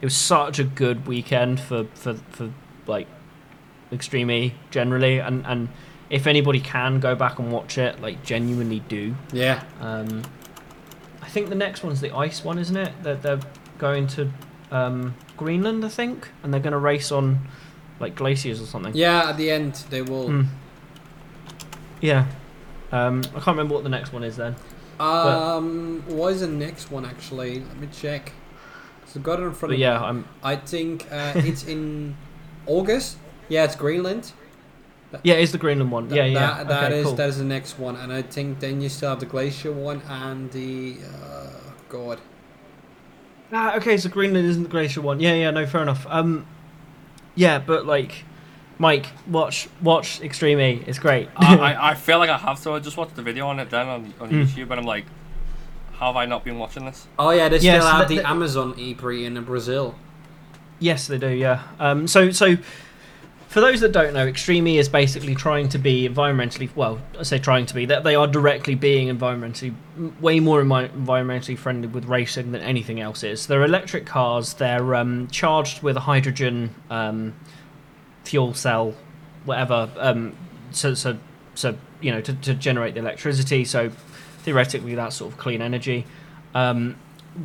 it 0.00 0.06
was 0.06 0.16
such 0.16 0.58
a 0.58 0.64
good 0.64 1.06
weekend 1.06 1.60
for 1.60 1.84
for, 1.94 2.14
for 2.30 2.52
like 2.86 3.06
Extreme 3.92 4.30
E 4.30 4.54
generally, 4.70 5.18
and 5.18 5.46
and 5.46 5.68
if 6.10 6.26
anybody 6.26 6.60
can 6.60 7.00
go 7.00 7.14
back 7.14 7.38
and 7.38 7.50
watch 7.50 7.78
it, 7.78 8.00
like 8.00 8.22
genuinely 8.22 8.80
do. 8.80 9.14
Yeah. 9.32 9.62
Um, 9.80 10.22
I 11.22 11.28
think 11.28 11.48
the 11.48 11.54
next 11.54 11.82
one's 11.82 12.00
the 12.00 12.14
ice 12.14 12.44
one, 12.44 12.58
isn't 12.58 12.76
it? 12.76 12.92
That 13.02 13.22
they're 13.22 13.40
going 13.82 14.06
to 14.06 14.30
um, 14.70 15.14
Greenland, 15.36 15.84
I 15.84 15.88
think, 15.88 16.28
and 16.42 16.54
they're 16.54 16.60
going 16.60 16.72
to 16.72 16.78
race 16.78 17.10
on 17.10 17.40
like 17.98 18.14
glaciers 18.14 18.62
or 18.62 18.66
something. 18.66 18.94
Yeah, 18.94 19.28
at 19.28 19.36
the 19.36 19.50
end 19.50 19.74
they 19.90 20.02
will. 20.02 20.28
Mm. 20.28 20.46
Yeah. 22.00 22.26
Um, 22.92 23.22
I 23.34 23.40
can't 23.40 23.48
remember 23.48 23.74
what 23.74 23.82
the 23.82 23.90
next 23.90 24.12
one 24.12 24.22
is 24.22 24.36
then. 24.36 24.54
Um, 25.00 26.04
but... 26.06 26.14
what 26.14 26.32
is 26.32 26.40
the 26.40 26.46
next 26.46 26.92
one 26.92 27.04
actually? 27.04 27.58
Let 27.58 27.78
me 27.78 27.88
check. 27.92 28.32
So 29.06 29.20
got 29.20 29.40
it 29.40 29.42
in 29.42 29.52
front 29.52 29.70
But 29.70 29.74
of 29.74 29.80
yeah, 29.80 29.98
me. 29.98 30.06
I'm. 30.06 30.28
I 30.42 30.56
think 30.56 31.08
uh, 31.10 31.32
it's 31.34 31.64
in 31.64 32.16
August. 32.66 33.18
Yeah, 33.48 33.64
it's 33.64 33.76
Greenland. 33.76 34.32
Yeah, 35.24 35.34
it's 35.34 35.52
the 35.52 35.58
Greenland 35.58 35.92
one. 35.92 36.08
Th- 36.08 36.16
Yeah, 36.16 36.24
yeah. 36.24 36.40
That, 36.40 36.68
that 36.68 36.84
okay, 36.84 37.00
is 37.00 37.06
cool. 37.06 37.16
that 37.16 37.28
is 37.28 37.36
the 37.36 37.44
next 37.44 37.78
one, 37.78 37.96
and 37.96 38.10
I 38.10 38.22
think 38.22 38.60
then 38.60 38.80
you 38.80 38.88
still 38.88 39.10
have 39.10 39.20
the 39.20 39.26
glacier 39.26 39.70
one 39.70 40.00
and 40.08 40.50
the 40.52 40.96
uh, 41.04 41.50
God. 41.90 42.18
Ah, 43.52 43.76
okay, 43.76 43.96
so 43.98 44.08
Greenland 44.08 44.46
isn't 44.46 44.62
the 44.62 44.68
glacier 44.68 45.00
one. 45.02 45.20
Yeah, 45.20 45.34
yeah, 45.34 45.50
no, 45.50 45.66
fair 45.66 45.82
enough. 45.82 46.06
Um, 46.08 46.46
yeah, 47.34 47.58
but 47.58 47.84
like, 47.86 48.24
Mike, 48.78 49.06
watch 49.28 49.68
watch 49.82 50.20
Extreme 50.22 50.58
E. 50.60 50.82
It's 50.86 50.98
great. 50.98 51.28
I, 51.36 51.56
I, 51.56 51.90
I 51.90 51.94
feel 51.94 52.18
like 52.18 52.30
I 52.30 52.38
have 52.38 52.60
to. 52.62 52.72
I 52.72 52.78
just 52.78 52.96
watched 52.96 53.14
the 53.14 53.22
video 53.22 53.46
on 53.48 53.60
it 53.60 53.68
then 53.70 53.86
on, 53.88 54.14
on 54.20 54.30
Mm. 54.30 54.44
YouTube, 54.46 54.70
and 54.70 54.74
I'm 54.80 54.84
like, 54.86 55.04
how 55.92 56.06
have 56.06 56.16
I 56.16 56.24
not 56.26 56.44
been 56.44 56.58
watching 56.58 56.84
this? 56.86 57.06
Oh 57.18 57.30
yeah, 57.30 57.48
they 57.48 57.58
Yeah, 57.58 57.78
still 57.78 57.82
so 57.82 57.88
have 57.96 58.08
the- 58.08 58.16
the, 58.16 58.22
the- 58.22 58.28
Amazon 58.28 58.74
E3 58.74 59.24
in 59.26 59.44
Brazil. 59.44 59.94
Yes, 60.78 61.06
they 61.06 61.18
do. 61.18 61.28
Yeah. 61.28 61.62
Um, 61.78 62.08
so, 62.08 62.30
so 62.32 62.56
for 63.52 63.60
those 63.60 63.80
that 63.80 63.92
don't 63.92 64.14
know, 64.14 64.26
Extreme 64.26 64.66
is 64.66 64.88
basically 64.88 65.34
trying 65.34 65.68
to 65.68 65.78
be 65.78 66.08
environmentally 66.08 66.74
well. 66.74 66.98
I 67.18 67.22
say 67.22 67.38
trying 67.38 67.66
to 67.66 67.74
be 67.74 67.84
that 67.84 68.02
they 68.02 68.14
are 68.14 68.26
directly 68.26 68.74
being 68.74 69.14
environmentally 69.14 69.74
way 70.22 70.40
more 70.40 70.62
environmentally 70.62 71.58
friendly 71.58 71.86
with 71.86 72.06
racing 72.06 72.52
than 72.52 72.62
anything 72.62 72.98
else 72.98 73.22
is. 73.22 73.46
They're 73.46 73.62
electric 73.62 74.06
cars. 74.06 74.54
They're 74.54 74.94
um, 74.94 75.28
charged 75.28 75.82
with 75.82 75.98
a 75.98 76.00
hydrogen 76.00 76.74
um, 76.88 77.34
fuel 78.24 78.54
cell, 78.54 78.94
whatever. 79.44 79.90
Um, 79.98 80.34
so, 80.70 80.94
so, 80.94 81.18
so 81.54 81.76
you 82.00 82.10
know, 82.10 82.22
to, 82.22 82.32
to 82.32 82.54
generate 82.54 82.94
the 82.94 83.00
electricity. 83.00 83.66
So 83.66 83.90
theoretically, 84.44 84.94
that's 84.94 85.16
sort 85.16 85.30
of 85.30 85.38
clean 85.38 85.60
energy. 85.60 86.06
Um, 86.54 86.96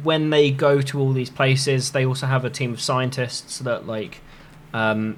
when 0.04 0.30
they 0.30 0.52
go 0.52 0.82
to 0.82 1.02
all 1.02 1.12
these 1.12 1.30
places, 1.30 1.92
they 1.92 2.06
also 2.06 2.28
have 2.28 2.46
a 2.46 2.50
team 2.50 2.72
of 2.72 2.80
scientists 2.80 3.60
that 3.60 3.88
like 3.88 4.22
um, 4.74 5.18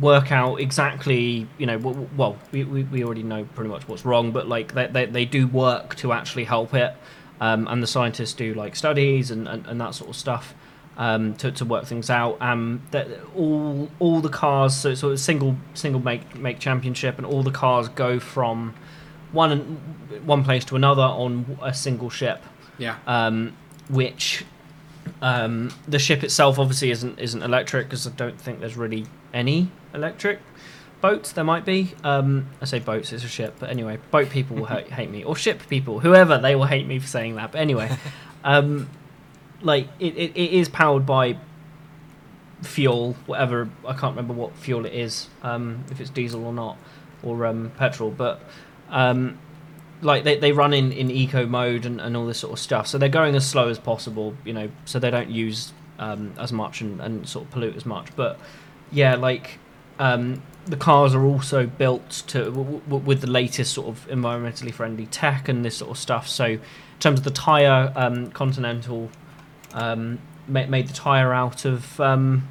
work 0.00 0.32
out 0.32 0.56
exactly, 0.60 1.46
you 1.58 1.66
know, 1.66 1.78
well, 2.16 2.36
we, 2.52 2.64
we, 2.64 2.84
we 2.84 3.04
already 3.04 3.22
know 3.22 3.44
pretty 3.54 3.70
much 3.70 3.86
what's 3.86 4.04
wrong, 4.04 4.32
but 4.32 4.48
like 4.48 4.74
they, 4.74 4.86
they, 4.86 5.06
they 5.06 5.24
do 5.24 5.46
work 5.46 5.94
to 5.96 6.12
actually 6.12 6.44
help 6.44 6.74
it. 6.74 6.94
Um, 7.40 7.66
and 7.68 7.82
the 7.82 7.86
scientists 7.86 8.32
do 8.32 8.54
like 8.54 8.76
studies 8.76 9.30
and, 9.30 9.46
and, 9.48 9.66
and 9.66 9.80
that 9.80 9.94
sort 9.94 10.08
of 10.08 10.16
stuff 10.16 10.54
um, 10.96 11.34
to, 11.34 11.50
to 11.52 11.64
work 11.64 11.84
things 11.84 12.08
out. 12.08 12.40
Um, 12.40 12.82
that 12.92 13.08
all 13.34 13.90
all 13.98 14.20
the 14.20 14.28
cars, 14.28 14.74
so 14.76 14.90
it's 14.90 15.02
a 15.02 15.18
single 15.18 15.56
single 15.74 16.00
make 16.00 16.36
make 16.36 16.60
championship, 16.60 17.18
and 17.18 17.26
all 17.26 17.42
the 17.42 17.50
cars 17.50 17.88
go 17.88 18.20
from 18.20 18.74
one 19.32 19.58
one 20.24 20.44
place 20.44 20.64
to 20.66 20.76
another 20.76 21.02
on 21.02 21.58
a 21.60 21.74
single 21.74 22.08
ship 22.08 22.40
Yeah. 22.78 22.96
um, 23.06 23.56
which 23.90 24.44
um, 25.20 25.72
the 25.88 25.98
ship 25.98 26.22
itself 26.22 26.58
obviously 26.58 26.92
isn't 26.92 27.18
isn't 27.18 27.42
electric 27.42 27.88
because 27.88 28.06
I 28.06 28.10
don't 28.10 28.40
think 28.40 28.60
there's 28.60 28.76
really 28.76 29.06
any 29.34 29.70
electric 29.92 30.40
boats. 31.04 31.32
There 31.32 31.44
might 31.44 31.66
be. 31.66 31.92
Um, 32.02 32.46
I 32.62 32.64
say 32.64 32.78
boats, 32.78 33.12
it's 33.12 33.24
a 33.24 33.28
ship, 33.28 33.56
but 33.58 33.68
anyway, 33.68 33.98
boat 34.10 34.30
people 34.30 34.56
will 34.56 34.64
hate, 34.64 34.90
hate 34.90 35.10
me, 35.10 35.22
or 35.22 35.36
ship 35.36 35.60
people, 35.68 36.00
whoever 36.00 36.38
they 36.38 36.56
will 36.56 36.64
hate 36.64 36.86
me 36.86 36.98
for 36.98 37.06
saying 37.06 37.34
that. 37.34 37.52
But 37.52 37.60
anyway, 37.60 37.94
um, 38.44 38.88
like 39.60 39.88
it, 40.00 40.16
it, 40.16 40.30
it 40.34 40.52
is 40.52 40.70
powered 40.70 41.04
by 41.04 41.36
fuel, 42.62 43.16
whatever. 43.26 43.68
I 43.86 43.92
can't 43.92 44.16
remember 44.16 44.32
what 44.32 44.56
fuel 44.56 44.86
it 44.86 44.94
is, 44.94 45.28
um, 45.42 45.84
if 45.90 46.00
it's 46.00 46.08
diesel 46.08 46.46
or 46.46 46.54
not, 46.54 46.78
or 47.22 47.44
um, 47.44 47.70
petrol, 47.76 48.10
but. 48.10 48.40
Um, 48.88 49.38
like 50.02 50.24
they, 50.24 50.36
they 50.36 50.52
run 50.52 50.74
in, 50.74 50.92
in 50.92 51.10
eco 51.10 51.46
mode 51.46 51.86
and, 51.86 52.00
and 52.00 52.16
all 52.16 52.26
this 52.26 52.38
sort 52.38 52.52
of 52.52 52.58
stuff 52.58 52.86
so 52.86 52.98
they're 52.98 53.08
going 53.08 53.34
as 53.34 53.48
slow 53.48 53.68
as 53.68 53.78
possible 53.78 54.34
you 54.44 54.52
know 54.52 54.68
so 54.84 54.98
they 54.98 55.10
don't 55.10 55.30
use 55.30 55.72
um, 55.98 56.34
as 56.38 56.52
much 56.52 56.82
and, 56.82 57.00
and 57.00 57.26
sort 57.26 57.46
of 57.46 57.50
pollute 57.50 57.74
as 57.74 57.86
much 57.86 58.14
but 58.14 58.38
yeah 58.90 59.14
like 59.16 59.58
um, 59.98 60.42
the 60.66 60.76
cars 60.76 61.14
are 61.14 61.24
also 61.24 61.66
built 61.66 62.10
to 62.26 62.44
w- 62.46 62.80
w- 62.80 63.04
with 63.04 63.20
the 63.20 63.30
latest 63.30 63.72
sort 63.72 63.88
of 63.88 64.06
environmentally 64.08 64.72
friendly 64.72 65.06
tech 65.06 65.48
and 65.48 65.64
this 65.64 65.76
sort 65.76 65.90
of 65.90 65.98
stuff 65.98 66.28
so 66.28 66.44
in 66.46 66.60
terms 67.00 67.20
of 67.20 67.24
the 67.24 67.30
tire 67.30 67.92
um, 67.96 68.30
continental 68.30 69.10
um, 69.72 70.18
made, 70.48 70.68
made 70.68 70.88
the 70.88 70.94
tire 70.94 71.32
out 71.32 71.64
of 71.64 72.00
um, 72.00 72.48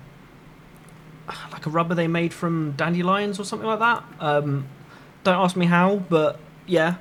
like 1.52 1.66
a 1.66 1.70
rubber 1.70 1.96
they 1.96 2.08
made 2.08 2.34
from 2.34 2.72
dandelions 2.74 3.40
or 3.40 3.44
something 3.44 3.68
like 3.68 3.80
that 3.80 4.04
um, 4.20 4.68
don't 5.24 5.36
ask 5.36 5.56
me 5.56 5.66
how 5.66 5.96
but 5.96 6.40
yeah 6.66 6.96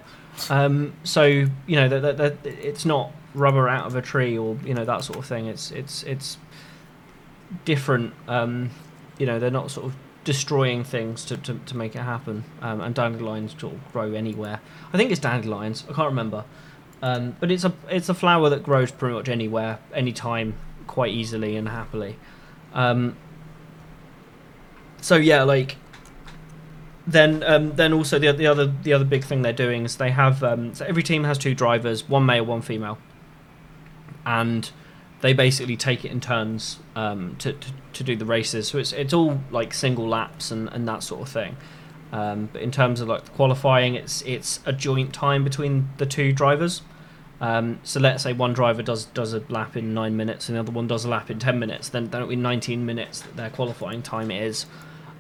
um, 0.50 0.94
so 1.04 1.24
you 1.24 1.50
know 1.68 1.88
that, 1.88 2.16
that 2.16 2.36
it's 2.44 2.84
not 2.84 3.12
rubber 3.34 3.68
out 3.68 3.86
of 3.86 3.96
a 3.96 4.02
tree 4.02 4.36
or 4.36 4.56
you 4.64 4.74
know 4.74 4.84
that 4.84 5.04
sort 5.04 5.18
of 5.18 5.26
thing. 5.26 5.46
It's 5.46 5.70
it's 5.70 6.02
it's 6.04 6.38
different. 7.64 8.14
Um, 8.28 8.70
you 9.18 9.26
know 9.26 9.38
they're 9.38 9.50
not 9.50 9.70
sort 9.70 9.86
of 9.86 9.96
destroying 10.24 10.84
things 10.84 11.24
to, 11.24 11.36
to, 11.36 11.54
to 11.66 11.76
make 11.76 11.96
it 11.96 12.02
happen. 12.02 12.44
Um, 12.60 12.80
and 12.80 12.94
dandelions 12.94 13.54
sort 13.58 13.74
of 13.74 13.92
grow 13.92 14.12
anywhere. 14.12 14.60
I 14.92 14.96
think 14.96 15.10
it's 15.10 15.20
dandelions. 15.20 15.84
I 15.88 15.92
can't 15.92 16.08
remember. 16.08 16.44
Um, 17.02 17.36
but 17.40 17.50
it's 17.50 17.64
a 17.64 17.72
it's 17.88 18.08
a 18.08 18.14
flower 18.14 18.48
that 18.48 18.62
grows 18.62 18.92
pretty 18.92 19.14
much 19.14 19.28
anywhere, 19.28 19.80
anytime, 19.92 20.54
quite 20.86 21.12
easily 21.12 21.56
and 21.56 21.68
happily. 21.68 22.16
Um, 22.72 23.16
so 25.00 25.16
yeah, 25.16 25.42
like 25.42 25.76
then 27.06 27.42
um, 27.42 27.74
then 27.74 27.92
also 27.92 28.20
the 28.20 28.30
the 28.32 28.46
other 28.46 28.66
the 28.66 28.92
other 28.92 29.04
big 29.04 29.24
thing 29.24 29.42
they're 29.42 29.52
doing 29.52 29.84
is 29.84 29.96
they 29.96 30.12
have 30.12 30.44
um, 30.44 30.74
so 30.74 30.84
every 30.84 31.02
team 31.02 31.24
has 31.24 31.38
two 31.38 31.56
drivers, 31.56 32.08
one 32.08 32.24
male, 32.24 32.44
one 32.44 32.62
female, 32.62 32.98
and 34.24 34.70
they 35.22 35.32
basically 35.32 35.76
take 35.76 36.04
it 36.04 36.10
in 36.10 36.20
turns 36.20 36.78
um, 36.94 37.36
to, 37.38 37.54
to 37.54 37.72
to 37.94 38.04
do 38.04 38.14
the 38.14 38.26
races. 38.26 38.68
So 38.68 38.78
it's 38.78 38.92
it's 38.92 39.14
all 39.14 39.40
like 39.50 39.72
single 39.72 40.06
laps 40.06 40.50
and, 40.50 40.68
and 40.68 40.86
that 40.86 41.02
sort 41.02 41.22
of 41.22 41.28
thing. 41.28 41.56
Um, 42.12 42.50
but 42.52 42.60
in 42.60 42.70
terms 42.70 43.00
of 43.00 43.08
like 43.08 43.32
qualifying, 43.34 43.94
it's 43.94 44.22
it's 44.22 44.60
a 44.66 44.72
joint 44.72 45.14
time 45.14 45.42
between 45.44 45.88
the 45.96 46.06
two 46.06 46.32
drivers. 46.32 46.82
Um, 47.40 47.80
so 47.82 47.98
let's 47.98 48.22
say 48.22 48.32
one 48.32 48.52
driver 48.52 48.82
does 48.82 49.06
does 49.06 49.32
a 49.32 49.42
lap 49.48 49.76
in 49.76 49.94
nine 49.94 50.16
minutes 50.16 50.48
and 50.48 50.56
the 50.56 50.60
other 50.60 50.72
one 50.72 50.86
does 50.86 51.04
a 51.04 51.08
lap 51.08 51.30
in 51.30 51.38
ten 51.38 51.58
minutes. 51.58 51.88
Then 51.88 52.04
it'll 52.04 52.26
be 52.26 52.36
nineteen 52.36 52.84
minutes 52.84 53.20
that 53.22 53.36
their 53.36 53.50
qualifying 53.50 54.02
time 54.02 54.30
is. 54.30 54.66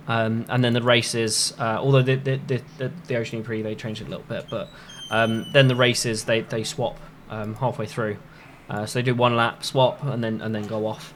Um, 0.08 0.46
and 0.48 0.64
then 0.64 0.72
the 0.72 0.82
races, 0.82 1.54
uh, 1.58 1.78
although 1.80 2.02
the 2.02 2.16
the, 2.16 2.36
the, 2.46 2.62
the 2.78 2.92
the 3.06 3.16
Ocean 3.16 3.42
Prix 3.42 3.62
they 3.62 3.74
changed 3.74 4.02
it 4.02 4.08
a 4.08 4.10
little 4.10 4.26
bit, 4.28 4.46
but 4.50 4.68
um, 5.10 5.46
then 5.52 5.68
the 5.68 5.76
races 5.76 6.24
they, 6.24 6.40
they 6.40 6.64
swap 6.64 6.98
um, 7.30 7.54
halfway 7.54 7.86
through, 7.86 8.16
uh, 8.72 8.86
so 8.86 8.98
they 8.98 9.02
do 9.02 9.14
one 9.14 9.36
lap 9.36 9.62
swap 9.62 10.02
and 10.02 10.24
then 10.24 10.40
and 10.40 10.54
then 10.54 10.66
go 10.66 10.86
off, 10.86 11.12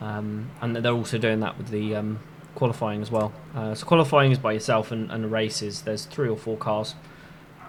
um, 0.00 0.48
and 0.60 0.76
they're 0.76 0.92
also 0.92 1.18
doing 1.18 1.40
that 1.40 1.58
with 1.58 1.68
the 1.68 1.96
um, 1.96 2.20
qualifying 2.54 3.02
as 3.02 3.10
well. 3.10 3.32
Uh, 3.56 3.74
so 3.74 3.84
qualifying 3.84 4.30
is 4.30 4.38
by 4.38 4.52
yourself, 4.52 4.92
and, 4.92 5.10
and 5.10 5.24
the 5.24 5.28
races 5.28 5.82
there's 5.82 6.06
three 6.06 6.28
or 6.28 6.36
four 6.36 6.56
cars, 6.56 6.94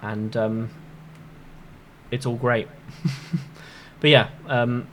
and 0.03 0.37
um, 0.37 0.69
it's 2.11 2.27
all 2.27 2.35
great. 2.35 2.67
but 3.99 4.11
yeah, 4.11 4.29
um, 4.45 4.87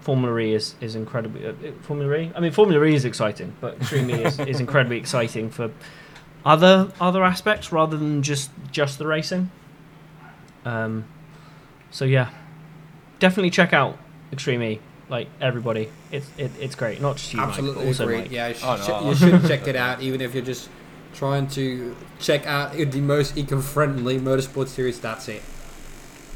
Formula 0.00 0.38
E 0.38 0.52
is, 0.52 0.74
is 0.82 0.94
incredibly 0.94 1.46
uh, 1.46 1.54
Formula 1.80 2.14
E. 2.14 2.30
I 2.34 2.40
mean, 2.40 2.52
Formula 2.52 2.84
E 2.84 2.94
is 2.94 3.06
exciting, 3.06 3.56
but 3.58 3.76
Extreme 3.76 4.10
E 4.10 4.24
is, 4.24 4.38
is 4.40 4.60
incredibly 4.60 4.98
exciting 4.98 5.48
for 5.50 5.72
other 6.44 6.92
other 7.00 7.24
aspects 7.24 7.72
rather 7.72 7.96
than 7.96 8.22
just 8.22 8.50
just 8.70 8.98
the 8.98 9.06
racing. 9.06 9.50
Um, 10.66 11.06
so 11.90 12.04
yeah, 12.04 12.30
definitely 13.18 13.50
check 13.50 13.72
out 13.72 13.98
Extreme 14.32 14.62
E. 14.62 14.80
Like 15.08 15.28
everybody, 15.40 15.88
it's 16.12 16.28
it, 16.36 16.50
it's 16.60 16.74
great. 16.74 17.00
Not 17.00 17.16
just 17.16 17.32
you, 17.32 17.38
Mike, 17.38 17.48
Absolutely 17.48 17.82
but 17.84 17.88
also 17.88 18.04
agree. 18.04 18.18
Mike. 18.22 18.30
Yeah, 18.30 18.48
you 18.48 18.54
should, 18.54 18.64
Oh, 18.66 19.00
no. 19.02 19.08
you 19.08 19.14
should 19.14 19.46
check 19.48 19.66
it 19.72 19.74
out, 19.76 20.02
even 20.02 20.20
if 20.20 20.34
you're 20.34 20.44
just 20.44 20.68
trying 21.14 21.46
to 21.48 21.96
check 22.20 22.46
out 22.46 22.72
the 22.74 23.00
most 23.00 23.36
eco-friendly 23.38 24.18
motorsport 24.20 24.68
series. 24.68 25.00
That's 25.00 25.26
it. 25.28 25.42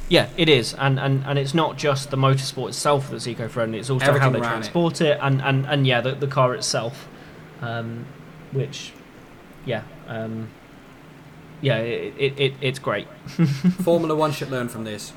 Yeah, 0.09 0.29
it 0.39 0.49
is, 0.49 0.73
and, 0.75 0.99
and, 0.99 1.23
and 1.27 1.39
it's 1.39 1.53
not 1.55 1.77
just 1.79 2.11
the 2.11 2.17
motorsport 2.17 2.69
itself 2.71 3.11
that's 3.11 3.27
eco-friendly. 3.27 3.79
It's 3.79 3.89
also 3.91 4.07
how 4.19 4.31
they 4.31 4.39
around 4.39 4.45
it. 4.45 4.49
transport 4.49 5.01
it, 5.03 5.19
and, 5.23 5.41
and, 5.43 5.67
and 5.67 5.87
yeah, 5.87 6.01
the, 6.01 6.13
the 6.15 6.27
car 6.27 6.55
itself, 6.55 7.09
um, 7.61 8.05
which, 8.53 8.93
yeah, 9.65 9.83
um, 10.09 10.49
yeah, 11.61 11.77
it, 11.79 12.15
it, 12.19 12.41
it 12.41 12.55
it's 12.61 12.79
great. 12.79 13.07
Formula 13.85 14.15
One 14.15 14.33
should 14.33 14.51
learn 14.51 14.69
from 14.69 14.85
this. 14.85 15.13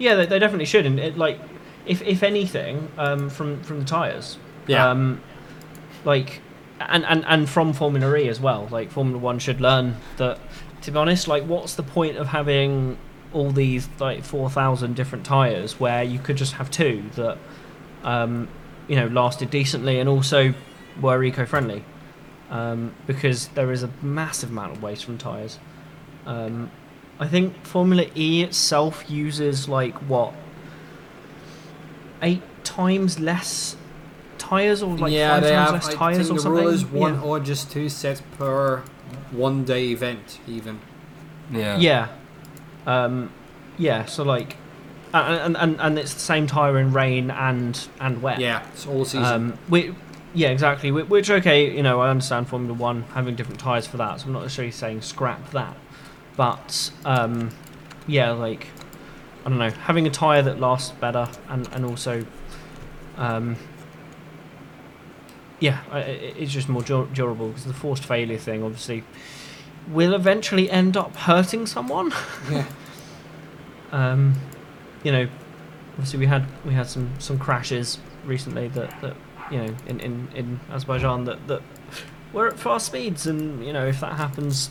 Yeah, 0.00 0.16
they, 0.16 0.26
they 0.26 0.38
definitely 0.40 0.64
should, 0.64 0.86
and 0.86 0.98
it, 0.98 1.16
like, 1.16 1.38
if 1.86 2.02
if 2.02 2.22
anything, 2.24 2.90
um, 2.98 3.30
from 3.30 3.62
from 3.62 3.78
the 3.80 3.84
tires, 3.86 4.38
Yeah. 4.66 4.90
um, 4.90 5.20
like 6.04 6.40
and, 6.80 7.04
and 7.04 7.24
and 7.26 7.48
from 7.48 7.72
Formula 7.72 8.16
E 8.16 8.28
as 8.28 8.40
well. 8.40 8.66
Like 8.70 8.90
Formula 8.90 9.18
One 9.18 9.38
should 9.38 9.60
learn 9.60 9.96
that. 10.16 10.38
To 10.82 10.90
be 10.90 10.96
honest, 10.96 11.28
like 11.28 11.44
what's 11.44 11.74
the 11.74 11.82
point 11.82 12.16
of 12.16 12.26
having 12.28 12.96
all 13.34 13.50
these 13.50 13.86
like 13.98 14.24
four 14.24 14.48
thousand 14.48 14.96
different 14.96 15.26
tires 15.26 15.78
where 15.78 16.02
you 16.02 16.18
could 16.18 16.36
just 16.36 16.54
have 16.54 16.70
two 16.70 17.04
that, 17.16 17.36
um, 18.02 18.48
you 18.88 18.96
know, 18.96 19.06
lasted 19.08 19.50
decently 19.50 20.00
and 20.00 20.08
also 20.08 20.54
were 21.00 21.22
eco-friendly, 21.22 21.84
um, 22.50 22.94
because 23.06 23.48
there 23.48 23.70
is 23.72 23.82
a 23.82 23.90
massive 24.00 24.50
amount 24.50 24.72
of 24.72 24.82
waste 24.82 25.04
from 25.04 25.18
tires. 25.18 25.58
Um, 26.24 26.70
I 27.20 27.28
think 27.28 27.54
Formula 27.64 28.06
E 28.16 28.42
itself 28.42 29.08
uses 29.08 29.68
like 29.68 29.94
what 30.08 30.34
eight 32.22 32.42
times 32.64 33.20
less 33.20 33.76
tires 34.38 34.82
or 34.82 34.96
like 34.96 35.12
yeah, 35.12 35.34
five 35.34 35.42
they 35.42 35.50
times 35.50 35.70
have. 35.70 35.74
less 35.74 35.88
I 35.88 35.94
tires 35.94 36.16
think 36.16 36.30
or 36.30 36.34
the 36.34 36.40
something. 36.40 36.64
rule 36.64 36.72
is 36.72 36.84
one 36.86 37.14
yeah. 37.14 37.20
or 37.20 37.38
just 37.38 37.70
two 37.70 37.88
sets 37.88 38.22
per 38.38 38.82
one 39.30 39.64
day 39.64 39.88
event, 39.90 40.40
even. 40.48 40.80
Yeah. 41.52 41.78
Yeah. 41.78 42.08
Um, 42.86 43.32
yeah. 43.78 44.06
So 44.06 44.22
like, 44.24 44.56
and, 45.12 45.56
and 45.56 45.80
and 45.80 45.98
it's 45.98 46.14
the 46.14 46.20
same 46.20 46.46
tire 46.46 46.78
in 46.78 46.92
rain 46.92 47.30
and 47.30 47.88
and 48.00 48.22
wet. 48.22 48.40
Yeah, 48.40 48.66
it's 48.72 48.86
all 48.86 49.04
season. 49.04 49.24
Um, 49.24 49.58
we, 49.68 49.94
yeah, 50.34 50.48
exactly. 50.48 50.90
Which 50.90 51.30
okay, 51.30 51.74
you 51.74 51.82
know, 51.82 52.00
I 52.00 52.10
understand 52.10 52.48
Formula 52.48 52.74
One 52.74 53.02
having 53.14 53.34
different 53.36 53.60
tires 53.60 53.86
for 53.86 53.96
that, 53.96 54.20
so 54.20 54.26
I'm 54.26 54.32
not 54.32 54.42
necessarily 54.42 54.72
saying 54.72 55.02
scrap 55.02 55.50
that, 55.50 55.76
but 56.40 56.90
um, 57.04 57.50
yeah, 58.06 58.30
like 58.30 58.68
I 59.44 59.50
don't 59.50 59.58
know, 59.58 59.68
having 59.68 60.06
a 60.06 60.10
tire 60.10 60.40
that 60.40 60.58
lasts 60.58 60.90
better 60.92 61.28
and 61.50 61.68
and 61.74 61.84
also, 61.84 62.24
um, 63.18 63.56
yeah, 65.58 65.82
it's 65.94 66.50
just 66.50 66.66
more 66.66 66.80
dur- 66.80 67.08
durable 67.12 67.48
because 67.48 67.66
the 67.66 67.74
forced 67.74 68.06
failure 68.06 68.38
thing 68.38 68.62
obviously 68.62 69.04
will 69.86 70.14
eventually 70.14 70.70
end 70.70 70.96
up 70.96 71.14
hurting 71.14 71.66
someone. 71.66 72.10
yeah. 72.50 72.64
Um, 73.92 74.40
you 75.04 75.12
know, 75.12 75.28
obviously 75.92 76.20
we 76.20 76.26
had 76.26 76.46
we 76.64 76.72
had 76.72 76.86
some 76.86 77.10
some 77.18 77.38
crashes 77.38 77.98
recently 78.24 78.68
that 78.68 78.98
that 79.02 79.14
you 79.50 79.58
know 79.58 79.76
in 79.86 80.00
in 80.00 80.28
in 80.34 80.60
Azerbaijan 80.70 81.24
that 81.24 81.46
that 81.48 81.60
were 82.32 82.48
at 82.48 82.58
fast 82.58 82.86
speeds, 82.86 83.26
and 83.26 83.62
you 83.62 83.74
know 83.74 83.86
if 83.86 84.00
that 84.00 84.14
happens, 84.14 84.70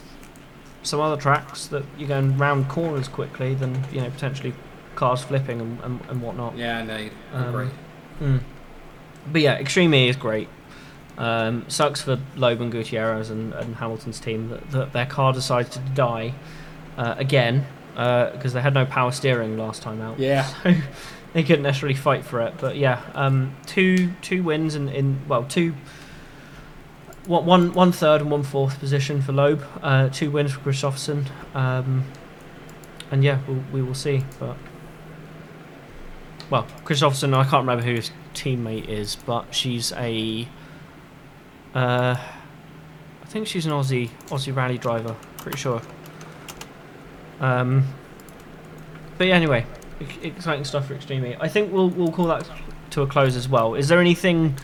some 0.83 0.99
other 0.99 1.19
tracks 1.19 1.67
that 1.67 1.83
you're 1.97 2.07
going 2.07 2.37
round 2.37 2.69
corners 2.69 3.07
quickly, 3.07 3.53
then 3.53 3.83
you 3.91 4.01
know 4.01 4.09
potentially 4.09 4.53
cars 4.95 5.21
flipping 5.23 5.61
and 5.61 5.79
and, 5.81 6.01
and 6.09 6.21
whatnot. 6.21 6.57
Yeah, 6.57 6.83
no, 6.83 7.09
Um, 7.33 7.47
agree. 7.55 7.69
Mm. 8.21 8.39
But 9.31 9.41
yeah, 9.41 9.53
Extreme 9.59 9.93
E 9.93 10.09
is 10.09 10.15
great. 10.15 10.47
Um, 11.17 11.65
sucks 11.67 12.01
for 12.01 12.17
Loeb 12.37 12.61
and 12.61 12.71
Gutierrez 12.71 13.29
and, 13.29 13.53
and 13.53 13.75
Hamilton's 13.75 14.21
team 14.21 14.49
that, 14.49 14.71
that 14.71 14.93
their 14.93 15.05
car 15.05 15.33
decided 15.33 15.71
to 15.73 15.79
die 15.93 16.33
uh, 16.97 17.15
again 17.17 17.65
because 17.93 18.53
they 18.53 18.61
had 18.61 18.73
no 18.73 18.85
power 18.85 19.11
steering 19.11 19.57
last 19.57 19.81
time 19.81 20.01
out. 20.01 20.17
Yeah. 20.19 20.47
So 21.31 21.33
they 21.33 21.43
couldn't 21.43 21.61
necessarily 21.61 21.93
fight 21.95 22.25
for 22.25 22.41
it. 22.41 22.55
But 22.59 22.75
yeah, 22.77 23.01
um, 23.13 23.55
two 23.67 24.13
two 24.21 24.41
wins 24.41 24.73
in, 24.73 24.89
in 24.89 25.19
well 25.27 25.43
two. 25.43 25.75
One, 27.25 27.73
one, 27.73 27.91
third 27.91 28.21
and 28.21 28.31
one 28.31 28.43
fourth 28.43 28.79
position 28.79 29.21
for 29.21 29.33
Loeb. 29.33 29.63
Uh, 29.83 30.09
two 30.09 30.31
wins 30.31 30.53
for 30.53 30.59
Kristoffersson. 30.61 31.25
Um, 31.53 32.05
and 33.11 33.23
yeah, 33.23 33.39
we'll, 33.47 33.63
we 33.71 33.81
will 33.81 33.93
see. 33.93 34.23
But 34.39 34.57
well, 36.49 36.65
Kristoffersson, 36.85 37.35
I 37.35 37.43
can't 37.43 37.61
remember 37.61 37.83
who 37.83 37.93
his 37.93 38.11
teammate 38.33 38.87
is, 38.87 39.15
but 39.15 39.53
she's 39.53 39.91
a. 39.93 40.47
Uh, 41.75 42.15
I 43.21 43.25
think 43.25 43.47
she's 43.47 43.65
an 43.65 43.71
Aussie 43.71 44.09
Aussie 44.27 44.55
rally 44.55 44.77
driver. 44.77 45.15
Pretty 45.37 45.57
sure. 45.57 45.81
Um, 47.39 47.87
but 49.17 49.27
yeah, 49.27 49.35
anyway, 49.35 49.65
exciting 50.23 50.65
stuff 50.65 50.87
for 50.87 50.95
Extreme. 50.95 51.35
I 51.39 51.47
think 51.47 51.71
we'll 51.71 51.89
we'll 51.89 52.11
call 52.11 52.27
that 52.27 52.49
to 52.91 53.01
a 53.03 53.07
close 53.07 53.35
as 53.35 53.47
well. 53.47 53.75
Is 53.75 53.87
there 53.87 53.99
anything 53.99 54.57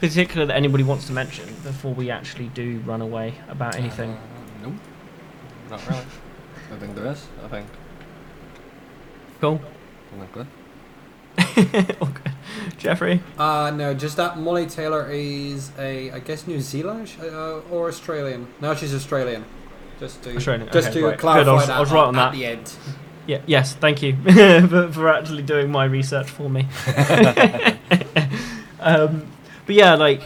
particular 0.00 0.46
that 0.46 0.56
anybody 0.56 0.84
wants 0.84 1.06
to 1.06 1.12
mention 1.12 1.46
before 1.62 1.94
we 1.94 2.10
actually 2.10 2.48
do 2.48 2.78
run 2.86 3.00
away 3.00 3.34
about 3.48 3.76
anything? 3.76 4.10
Uh, 4.10 4.16
nope. 4.62 4.74
Not 5.70 5.88
really. 5.88 6.04
I 6.72 6.76
think 6.76 6.94
there 6.94 7.06
is. 7.06 7.26
I 7.44 7.48
think. 7.48 7.66
Cool. 9.40 9.60
I 10.14 10.18
think 10.18 10.32
good. 10.32 10.46
okay. 12.02 12.30
Jeffrey. 12.78 13.22
Uh, 13.38 13.70
no, 13.74 13.94
just 13.94 14.16
that 14.16 14.38
Molly 14.38 14.66
Taylor 14.66 15.08
is 15.10 15.70
a, 15.78 16.10
I 16.10 16.18
guess, 16.20 16.46
New 16.46 16.60
Zealand 16.60 17.12
uh, 17.22 17.60
or 17.70 17.88
Australian. 17.88 18.48
No, 18.60 18.74
she's 18.74 18.94
Australian. 18.94 19.44
Just 20.00 20.22
to 20.22 20.36
Australian, 20.36 20.68
just 20.72 20.90
okay, 20.90 21.00
to 21.00 21.06
right. 21.06 21.18
clarify 21.18 21.44
Good, 21.44 21.50
I 21.50 21.54
was- 21.54 21.66
that 21.66 21.76
I 21.76 21.80
was 21.80 21.90
right 21.90 22.02
at, 22.02 22.08
on 22.08 22.16
at 22.16 22.30
that. 22.30 22.32
the 22.36 22.46
end. 22.46 22.72
Yeah. 23.26 23.42
Yes. 23.46 23.74
Thank 23.74 24.02
you 24.02 24.16
for, 24.68 24.90
for 24.92 25.08
actually 25.08 25.42
doing 25.42 25.70
my 25.70 25.84
research 25.84 26.30
for 26.30 26.48
me. 26.48 26.66
um, 28.80 29.26
but 29.68 29.74
yeah, 29.74 29.94
like 29.96 30.22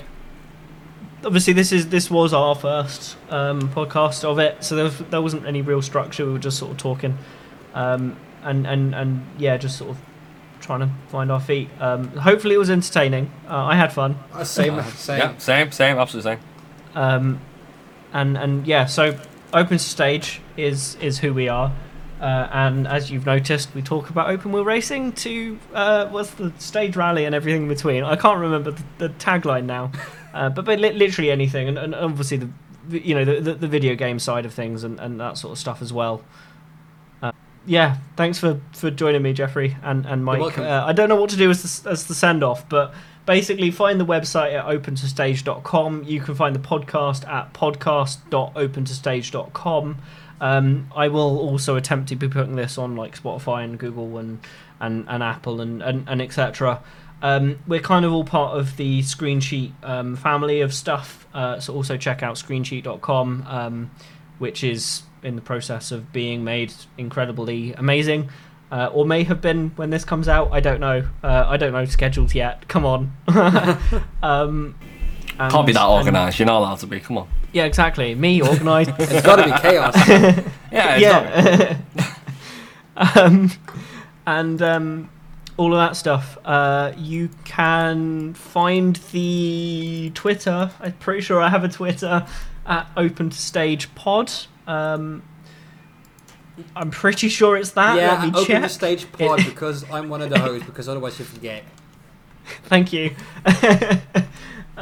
obviously 1.24 1.52
this 1.52 1.72
is 1.72 1.88
this 1.88 2.08
was 2.08 2.32
our 2.32 2.54
first 2.54 3.16
um, 3.28 3.68
podcast 3.70 4.22
of 4.22 4.38
it, 4.38 4.62
so 4.62 4.76
there, 4.76 4.84
was, 4.84 4.98
there 4.98 5.20
wasn't 5.20 5.44
any 5.46 5.62
real 5.62 5.82
structure. 5.82 6.24
We 6.24 6.30
were 6.32 6.38
just 6.38 6.58
sort 6.58 6.70
of 6.70 6.76
talking, 6.78 7.18
um, 7.74 8.16
and 8.44 8.68
and 8.68 8.94
and 8.94 9.26
yeah, 9.38 9.56
just 9.56 9.76
sort 9.78 9.90
of 9.90 9.98
trying 10.60 10.78
to 10.78 10.90
find 11.08 11.32
our 11.32 11.40
feet. 11.40 11.68
Um, 11.80 12.06
hopefully, 12.18 12.54
it 12.54 12.58
was 12.58 12.70
entertaining. 12.70 13.32
Uh, 13.48 13.64
I 13.64 13.74
had 13.74 13.92
fun. 13.92 14.16
Uh, 14.32 14.44
same, 14.44 14.78
Uh, 14.78 14.84
same. 14.94 15.18
Yeah, 15.18 15.38
same, 15.38 15.72
same, 15.72 15.98
absolutely 15.98 16.36
same. 16.36 16.40
Um, 16.94 17.40
and 18.12 18.38
and 18.38 18.64
yeah, 18.64 18.86
so 18.86 19.18
open 19.52 19.80
stage 19.80 20.40
is 20.56 20.94
is 21.00 21.18
who 21.18 21.34
we 21.34 21.48
are. 21.48 21.72
Uh, 22.22 22.48
and 22.52 22.86
as 22.86 23.10
you've 23.10 23.26
noticed, 23.26 23.74
we 23.74 23.82
talk 23.82 24.08
about 24.08 24.30
open 24.30 24.52
wheel 24.52 24.64
racing 24.64 25.10
to 25.10 25.58
uh, 25.74 26.06
what's 26.06 26.30
the 26.34 26.52
stage 26.58 26.94
rally 26.94 27.24
and 27.24 27.34
everything 27.34 27.62
in 27.62 27.68
between. 27.68 28.04
I 28.04 28.14
can't 28.14 28.38
remember 28.38 28.70
the, 28.70 28.84
the 28.98 29.08
tagline 29.08 29.64
now, 29.64 29.90
uh, 30.32 30.48
but 30.48 30.64
but 30.64 30.78
li- 30.78 30.92
literally 30.92 31.32
anything, 31.32 31.66
and, 31.66 31.76
and 31.76 31.96
obviously 31.96 32.36
the 32.36 32.48
you 32.88 33.16
know 33.16 33.24
the, 33.24 33.40
the, 33.40 33.54
the 33.54 33.66
video 33.66 33.96
game 33.96 34.20
side 34.20 34.46
of 34.46 34.54
things 34.54 34.84
and, 34.84 35.00
and 35.00 35.18
that 35.18 35.36
sort 35.36 35.50
of 35.50 35.58
stuff 35.58 35.82
as 35.82 35.92
well. 35.92 36.22
Uh, 37.20 37.32
yeah, 37.66 37.96
thanks 38.16 38.38
for, 38.38 38.60
for 38.72 38.92
joining 38.92 39.22
me, 39.22 39.32
Jeffrey 39.32 39.76
and 39.82 40.06
and 40.06 40.24
Mike. 40.24 40.56
Uh, 40.56 40.84
I 40.86 40.92
don't 40.92 41.08
know 41.08 41.20
what 41.20 41.30
to 41.30 41.36
do 41.36 41.50
as 41.50 41.82
the, 41.82 41.90
as 41.90 42.06
the 42.06 42.14
send 42.14 42.44
off, 42.44 42.68
but 42.68 42.94
basically 43.26 43.72
find 43.72 44.00
the 44.00 44.06
website 44.06 44.54
at 44.54 44.64
opentostage.com. 44.66 46.04
You 46.04 46.20
can 46.20 46.36
find 46.36 46.54
the 46.54 46.60
podcast 46.60 47.28
at 47.28 47.52
podcast.opentostage.com. 47.52 49.98
Um, 50.42 50.90
I 50.94 51.06
will 51.06 51.38
also 51.38 51.76
attempt 51.76 52.08
to 52.08 52.16
be 52.16 52.28
putting 52.28 52.56
this 52.56 52.76
on 52.76 52.96
like 52.96 53.18
Spotify 53.18 53.64
and 53.64 53.78
Google 53.78 54.18
and 54.18 54.40
and, 54.80 55.06
and 55.08 55.22
Apple 55.22 55.60
and 55.60 55.80
and, 55.80 56.06
and 56.08 56.20
etc. 56.20 56.82
Um, 57.22 57.60
we're 57.68 57.80
kind 57.80 58.04
of 58.04 58.12
all 58.12 58.24
part 58.24 58.58
of 58.58 58.76
the 58.76 59.00
Screensheet 59.02 59.72
um, 59.84 60.16
family 60.16 60.60
of 60.60 60.74
stuff. 60.74 61.28
Uh, 61.32 61.60
so 61.60 61.72
also 61.72 61.96
check 61.96 62.24
out 62.24 62.34
screensheet.com, 62.34 63.46
um, 63.46 63.90
which 64.38 64.64
is 64.64 65.04
in 65.22 65.36
the 65.36 65.42
process 65.42 65.92
of 65.92 66.12
being 66.12 66.42
made 66.42 66.74
incredibly 66.98 67.72
amazing. 67.74 68.28
Uh, 68.72 68.90
or 68.92 69.04
may 69.04 69.22
have 69.22 69.40
been 69.40 69.70
when 69.76 69.90
this 69.90 70.04
comes 70.04 70.26
out. 70.26 70.50
I 70.50 70.58
don't 70.58 70.80
know. 70.80 71.06
Uh, 71.22 71.44
I 71.46 71.58
don't 71.58 71.72
know 71.72 71.84
scheduled 71.84 72.34
yet. 72.34 72.66
Come 72.66 72.84
on. 72.84 73.12
um, 75.38 75.50
Can't 75.50 75.66
be 75.66 75.72
that 75.72 75.86
organised. 75.86 76.38
You're 76.38 76.46
not 76.46 76.58
allowed 76.58 76.78
to 76.80 76.86
be. 76.86 77.00
Come 77.00 77.18
on. 77.18 77.28
Yeah, 77.52 77.64
exactly. 77.64 78.14
Me 78.14 78.42
organised. 78.42 78.90
It's 78.98 79.22
got 79.26 79.36
to 79.36 79.44
be 79.44 79.60
chaos. 79.60 79.94
Yeah, 80.72 80.96
it's 80.96 81.96
not- 81.96 82.06
yeah. 82.96 83.12
um, 83.22 83.50
and 84.26 84.62
um, 84.62 85.10
all 85.56 85.72
of 85.74 85.78
that 85.78 85.96
stuff. 85.96 86.38
Uh, 86.44 86.92
you 86.96 87.28
can 87.44 88.34
find 88.34 88.96
the 89.12 90.10
Twitter. 90.14 90.70
I'm 90.80 90.92
pretty 90.94 91.20
sure 91.20 91.40
I 91.42 91.48
have 91.50 91.64
a 91.64 91.68
Twitter 91.68 92.26
at 92.66 92.86
Open 92.96 93.30
to 93.30 93.36
Stage 93.36 93.94
Pod. 93.94 94.32
Um, 94.66 95.22
I'm 96.76 96.90
pretty 96.90 97.28
sure 97.28 97.56
it's 97.56 97.70
that. 97.72 97.96
yeah, 97.96 98.12
Let 98.12 98.22
me 98.22 98.28
open 98.28 98.44
check. 98.44 98.62
the 98.62 98.68
stage 98.68 99.10
pod 99.12 99.38
because 99.44 99.90
I'm 99.90 100.08
one 100.10 100.20
of 100.22 100.30
the 100.30 100.38
hosts. 100.38 100.66
Because 100.66 100.88
otherwise 100.88 101.18
you 101.18 101.24
forget. 101.24 101.64
Thank 102.64 102.92
you. 102.92 103.14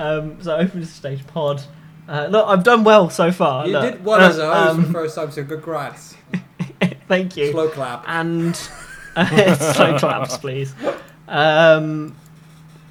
Um, 0.01 0.43
so 0.43 0.56
Open 0.56 0.85
Stage 0.85 1.27
Pod. 1.27 1.62
Uh, 2.09 2.27
look, 2.28 2.47
I've 2.48 2.64
done 2.64 2.82
well 2.82 3.09
so 3.09 3.31
far. 3.31 3.66
You 3.66 3.72
Look. 3.74 3.93
did 3.93 4.05
well 4.05 4.20
as 4.20 4.36
a 4.39 4.52
host 4.52 4.70
Um, 4.70 4.81
for 4.81 4.86
the 4.89 4.93
first 4.93 5.14
time, 5.14 5.31
so 5.31 5.44
good 5.44 5.62
grats. 5.62 6.14
Thank 7.09 7.36
you. 7.36 7.52
Slow 7.52 7.68
clap. 7.68 8.05
and 8.09 8.56
slow 9.16 9.97
claps, 9.98 10.36
please. 10.39 10.74
Um, 11.28 12.16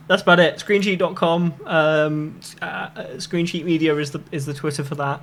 that's 0.08 0.22
about 0.22 0.40
it. 0.40 0.56
Screensheet.com. 0.58 1.54
Um, 1.66 2.40
uh, 2.62 2.66
uh, 2.66 2.90
Screensheet 3.18 3.66
Media 3.66 3.96
is 3.98 4.12
the 4.12 4.22
is 4.32 4.46
the 4.46 4.54
Twitter 4.54 4.84
for 4.84 4.96
that, 4.96 5.22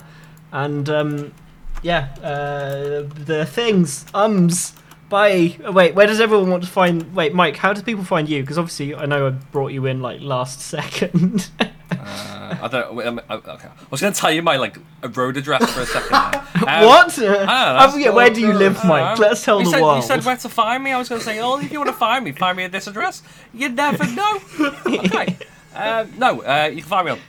and 0.53 0.89
um, 0.91 1.33
yeah, 1.83 2.09
uh, 2.23 3.03
the 3.25 3.47
things 3.51 4.05
ums. 4.15 4.75
Bye. 5.09 5.57
Oh, 5.65 5.73
wait, 5.73 5.95
where 5.95 6.07
does 6.07 6.20
everyone 6.20 6.51
want 6.51 6.65
to 6.65 6.69
find? 6.69 7.15
Wait, 7.15 7.33
Mike, 7.35 7.57
how 7.57 7.73
do 7.73 7.81
people 7.83 8.03
find 8.05 8.28
you? 8.28 8.43
Because 8.43 8.59
obviously, 8.59 8.95
I 8.95 9.07
know 9.07 9.27
I 9.28 9.31
brought 9.31 9.69
you 9.73 9.87
in 9.87 10.03
like 10.03 10.20
last 10.20 10.61
second. 10.74 11.49
Uh, 11.61 11.66
Uh, 11.89 12.57
I 12.62 12.69
don't. 12.69 12.95
wait, 12.95 13.07
um, 13.07 13.20
uh, 13.28 13.35
okay. 13.35 13.69
I 13.69 13.73
was 13.91 14.01
going 14.01 14.12
to 14.12 14.19
tell 14.20 14.31
you 14.33 14.41
my 14.43 14.57
like 14.57 14.78
road 15.15 15.37
address 15.37 15.69
for 15.73 15.81
a 15.81 15.87
second. 15.87 16.41
Um, 16.57 16.87
what? 16.87 17.19
I 17.19 17.85
I 17.87 17.91
forget. 17.91 18.15
Where 18.15 18.31
do 18.31 18.41
you 18.41 18.53
live, 18.53 18.78
I 18.83 18.89
Mike? 18.89 19.19
know. 19.19 19.27
Let's 19.28 19.45
tell 19.45 19.59
you 19.59 19.66
the 19.66 19.70
said, 19.73 19.83
world. 19.83 19.97
You 19.99 20.03
said 20.03 20.24
where 20.24 20.37
to 20.37 20.49
find 20.49 20.83
me. 20.83 20.91
I 20.93 20.99
was 20.99 21.09
going 21.09 21.20
to 21.20 21.24
say, 21.24 21.39
oh, 21.41 21.59
if 21.61 21.70
you 21.70 21.78
want 21.78 21.91
to 21.91 21.97
find 21.97 22.24
me, 22.24 22.33
find 22.33 22.57
me 22.57 22.65
at 22.65 22.73
this 22.73 22.87
address. 22.87 23.23
You 23.53 23.69
never 23.69 24.05
know. 24.07 24.41
okay. 24.87 25.37
Um, 25.74 26.12
no, 26.19 26.41
uh, 26.43 26.69
you 26.73 26.78
can 26.78 26.89
find 26.89 27.05
me 27.07 27.12
on 27.12 27.20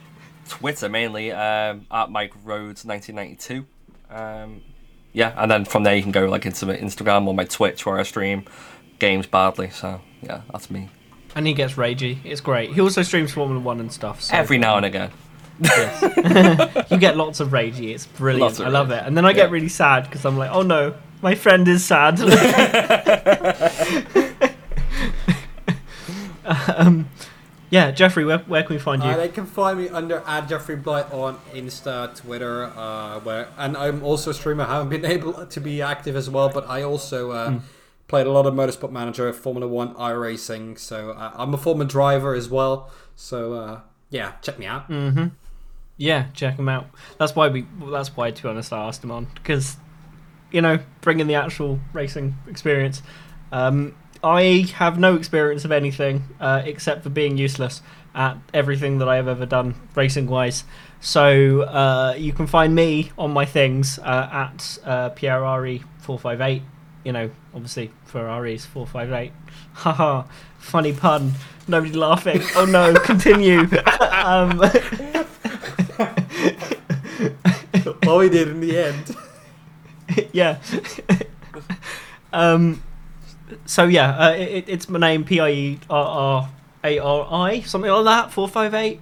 Twitter 0.48 0.88
mainly 0.90 1.32
um, 1.34 1.86
at 1.92 2.10
Mike 2.10 2.34
Rhodes 2.46 2.86
1992. 2.86 3.66
Um, 4.10 4.62
yeah, 5.14 5.34
and 5.38 5.50
then 5.50 5.66
from 5.66 5.84
there 5.84 5.96
you 5.96 6.04
can 6.04 6.12
go 6.12 6.26
like 6.28 6.46
into 6.46 6.66
my 6.66 6.76
Instagram 6.78 7.28
or 7.28 7.34
my 7.34 7.46
Twitch 7.46 7.86
where 7.86 7.98
I 8.00 8.04
stream 8.04 8.46
games 9.00 9.28
badly. 9.28 9.70
So 9.70 10.02
yeah, 10.22 10.42
that's 10.52 10.70
me. 10.70 10.90
and 11.36 11.48
he 11.48 11.54
gets 11.54 11.74
ragey. 11.74 12.18
It's 12.24 12.42
great. 12.42 12.74
He 12.74 12.82
also 12.82 13.02
streams 13.04 13.32
Formula 13.34 13.62
One 13.62 13.80
and 13.80 13.92
stuff. 13.92 14.22
So 14.22 14.36
Every 14.36 14.58
now 14.58 14.78
and 14.78 14.86
again. 14.86 15.12
yes. 15.60 16.86
you 16.92 16.98
get 16.98 17.18
lots 17.18 17.40
of 17.40 17.50
ragey. 17.50 17.94
It's 17.94 18.06
brilliant. 18.06 18.60
I 18.60 18.70
love 18.70 18.90
rage. 18.90 19.02
it. 19.02 19.08
And 19.08 19.18
then 19.18 19.26
I 19.26 19.34
get 19.34 19.50
really 19.52 19.70
sad 19.70 20.04
because 20.04 20.26
I'm 20.26 20.38
like, 20.38 20.52
oh 20.52 20.62
no, 20.62 20.96
my 21.22 21.36
friend 21.36 21.68
is 21.68 21.84
sad. 21.86 22.20
um, 26.46 27.10
yeah, 27.70 27.92
Jeffrey, 27.92 28.24
where, 28.24 28.40
where 28.40 28.64
can 28.64 28.76
we 28.76 28.80
find 28.80 29.04
you? 29.04 29.10
Uh, 29.10 29.18
they 29.18 29.30
can 29.30 29.46
find 29.46 29.80
me 29.80 29.90
under 29.90 30.20
at 30.26 30.48
Jeffrey 30.48 30.76
Blight 30.76 31.12
on 31.12 31.40
Insta, 31.54 32.16
Twitter, 32.16 32.66
uh, 32.66 33.20
where 33.20 33.50
and 33.58 33.76
I'm 33.76 34.04
also 34.04 34.32
a 34.32 34.34
streamer. 34.34 34.64
I 34.64 34.76
haven't 34.76 34.90
been 34.90 35.06
able 35.18 35.46
to 35.46 35.60
be 35.60 35.82
active 35.82 36.16
as 36.16 36.30
well, 36.30 36.50
but 36.50 36.68
I 36.70 36.84
also 36.84 37.32
uh, 37.32 37.60
played 38.08 38.26
a 38.26 38.32
lot 38.32 38.46
of 38.46 38.54
Motorsport 38.54 38.92
Manager, 38.92 39.32
Formula 39.34 39.68
One, 39.68 39.94
iRacing. 39.96 40.80
So 40.80 41.12
uh, 41.12 41.32
I'm 41.36 41.54
a 41.54 41.58
former 41.58 41.86
driver 41.86 42.34
as 42.34 42.50
well. 42.50 42.90
So 43.16 43.54
uh, 43.54 43.82
yeah, 44.10 44.34
check 44.42 44.58
me 44.60 44.66
out. 44.66 44.90
Mm-hmm. 44.90 45.28
Yeah, 45.98 46.28
check 46.34 46.58
him 46.58 46.70
out. 46.70 46.88
That's 47.18 47.36
why 47.36 47.50
we. 47.50 47.66
well, 47.80 47.92
That's 47.92 48.16
why, 48.16 48.32
to 48.32 48.44
be 48.44 48.50
honest, 48.50 48.72
I 48.72 48.88
asked 48.88 49.04
him 49.04 49.12
on 49.12 49.28
because, 49.36 49.78
you 50.52 50.62
know, 50.62 50.80
bringing 51.02 51.28
the 51.28 51.36
actual 51.36 51.80
racing 51.92 52.36
experience. 52.48 53.02
Um, 53.52 53.96
I 54.24 54.68
have 54.76 55.00
no 55.00 55.16
experience 55.16 55.66
of 55.66 55.72
anything 55.72 56.24
uh, 56.40 56.62
except 56.66 57.04
for 57.04 57.10
being 57.10 57.38
useless 57.38 57.82
at 58.16 58.38
everything 58.54 58.98
that 58.98 59.08
I 59.08 59.18
have 59.18 59.28
ever 59.28 59.46
done 59.46 59.76
racing 59.96 60.28
wise. 60.28 60.64
So 61.00 61.62
uh, 61.62 62.16
you 62.18 62.34
can 62.34 62.48
find 62.48 62.74
me 62.74 63.12
on 63.18 63.32
my 63.32 63.46
things 63.46 64.00
uh, 64.00 64.30
at 64.32 64.80
uh, 64.84 65.10
Pierre 65.10 65.80
four 66.00 66.18
five 66.18 66.42
eight. 66.42 66.64
You 67.04 67.14
know, 67.14 67.30
obviously 67.54 67.92
Ferrari's 68.06 68.66
four 68.66 68.88
five 68.88 69.12
eight. 69.14 69.34
Haha, 69.74 70.24
funny 70.58 70.94
pun. 70.94 71.34
Nobody 71.68 71.94
laughing. 71.94 72.42
Oh 72.56 72.66
no, 72.66 72.94
continue. 73.04 73.68
um, 74.02 74.58
well, 78.04 78.18
we 78.18 78.30
did 78.30 78.48
in 78.48 78.62
the 78.62 78.78
end. 78.78 79.16
yeah. 80.34 80.58
um. 82.34 82.82
So 83.66 83.86
yeah, 83.86 84.18
uh, 84.18 84.32
it, 84.34 84.66
it's 84.68 84.90
my 84.90 85.00
name 85.00 85.24
P 85.24 85.40
I 85.40 85.50
E 85.50 85.80
R 85.90 86.06
R 86.06 86.50
A 86.84 87.00
R 87.00 87.28
I 87.32 87.62
something 87.62 87.90
like 87.90 88.06
that. 88.06 88.32
Four 88.32 88.48
five 88.48 88.74
eight. 88.74 89.00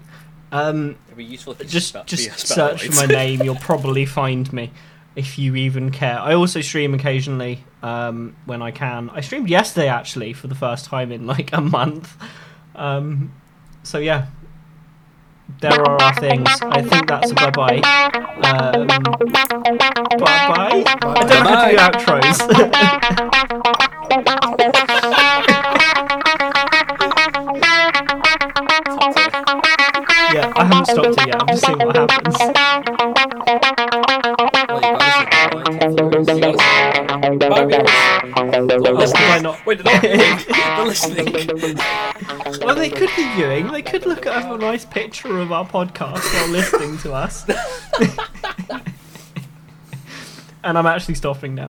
Um. 0.52 0.98
It'd 1.08 1.18
be 1.18 1.26
useful 1.26 1.56
if 1.60 1.68
Just 1.70 1.96
just 2.06 2.26
yeah, 2.26 2.36
search 2.36 2.88
for 2.88 2.96
my 2.96 3.06
name. 3.14 3.42
You'll 3.42 3.56
probably 3.56 4.06
find 4.06 4.52
me 4.54 4.72
if 5.16 5.40
you 5.40 5.56
even 5.56 5.92
care. 5.92 6.20
I 6.20 6.34
also 6.34 6.62
stream 6.62 6.94
occasionally 6.94 7.64
um, 7.82 8.36
when 8.46 8.62
I 8.62 8.72
can. 8.72 9.10
I 9.12 9.22
streamed 9.22 9.50
yesterday 9.50 9.88
actually 9.88 10.34
for 10.34 10.48
the 10.48 10.56
first 10.56 10.86
time 10.86 11.12
in 11.12 11.26
like 11.26 11.52
a 11.54 11.62
month. 11.62 12.16
Um. 12.76 13.34
So 13.84 13.98
yeah. 13.98 14.28
There 15.62 15.72
are 15.72 16.02
our 16.02 16.14
things. 16.16 16.50
I 16.64 16.82
think 16.82 17.08
that's 17.08 17.32
a 17.32 17.36
bye 17.36 17.52
bye. 17.52 17.78
Um, 17.78 18.88
bye 18.88 18.98
bye. 20.20 20.84
I 20.84 21.24
don't 21.28 21.44
know 21.44 21.50
how 21.50 21.66
to 21.66 21.72
do 21.72 21.78
outros. 21.78 23.42
I 30.58 30.64
haven't 30.64 30.86
stopped 30.86 31.18
it 31.20 31.28
yet. 31.28 31.42
I'm 31.42 31.48
just 31.48 31.66
seeing 31.66 31.78
what 31.80 31.96
happens. 31.96 32.38
Well, 34.72 34.86
you 34.86 35.00
gotta 35.00 35.94
say 35.94 36.06
bye 36.06 36.26
to 36.30 36.40
those. 36.40 36.56
Bye, 37.50 37.66
viewers. 38.80 39.14
Why 39.14 39.40
not? 39.42 39.66
Wait, 39.66 39.84
they're 39.84 39.94
not 39.94 40.88
listening. 40.88 41.26
They're 41.34 41.56
listening. 41.56 41.78
Well, 42.62 42.76
they 42.76 42.90
could 42.90 43.10
be 43.16 43.28
viewing. 43.36 43.72
They 43.72 43.82
could 43.82 44.06
look 44.06 44.26
at 44.26 44.52
a 44.52 44.58
nice 44.58 44.86
picture 44.86 45.40
of 45.40 45.52
our 45.52 45.66
podcast 45.68 46.24
while 46.34 46.50
listening 46.50 46.98
to 47.00 47.14
us. 47.14 47.46
and 50.64 50.78
I'm 50.78 50.86
actually 50.86 51.16
stopping 51.16 51.56
now. 51.56 51.64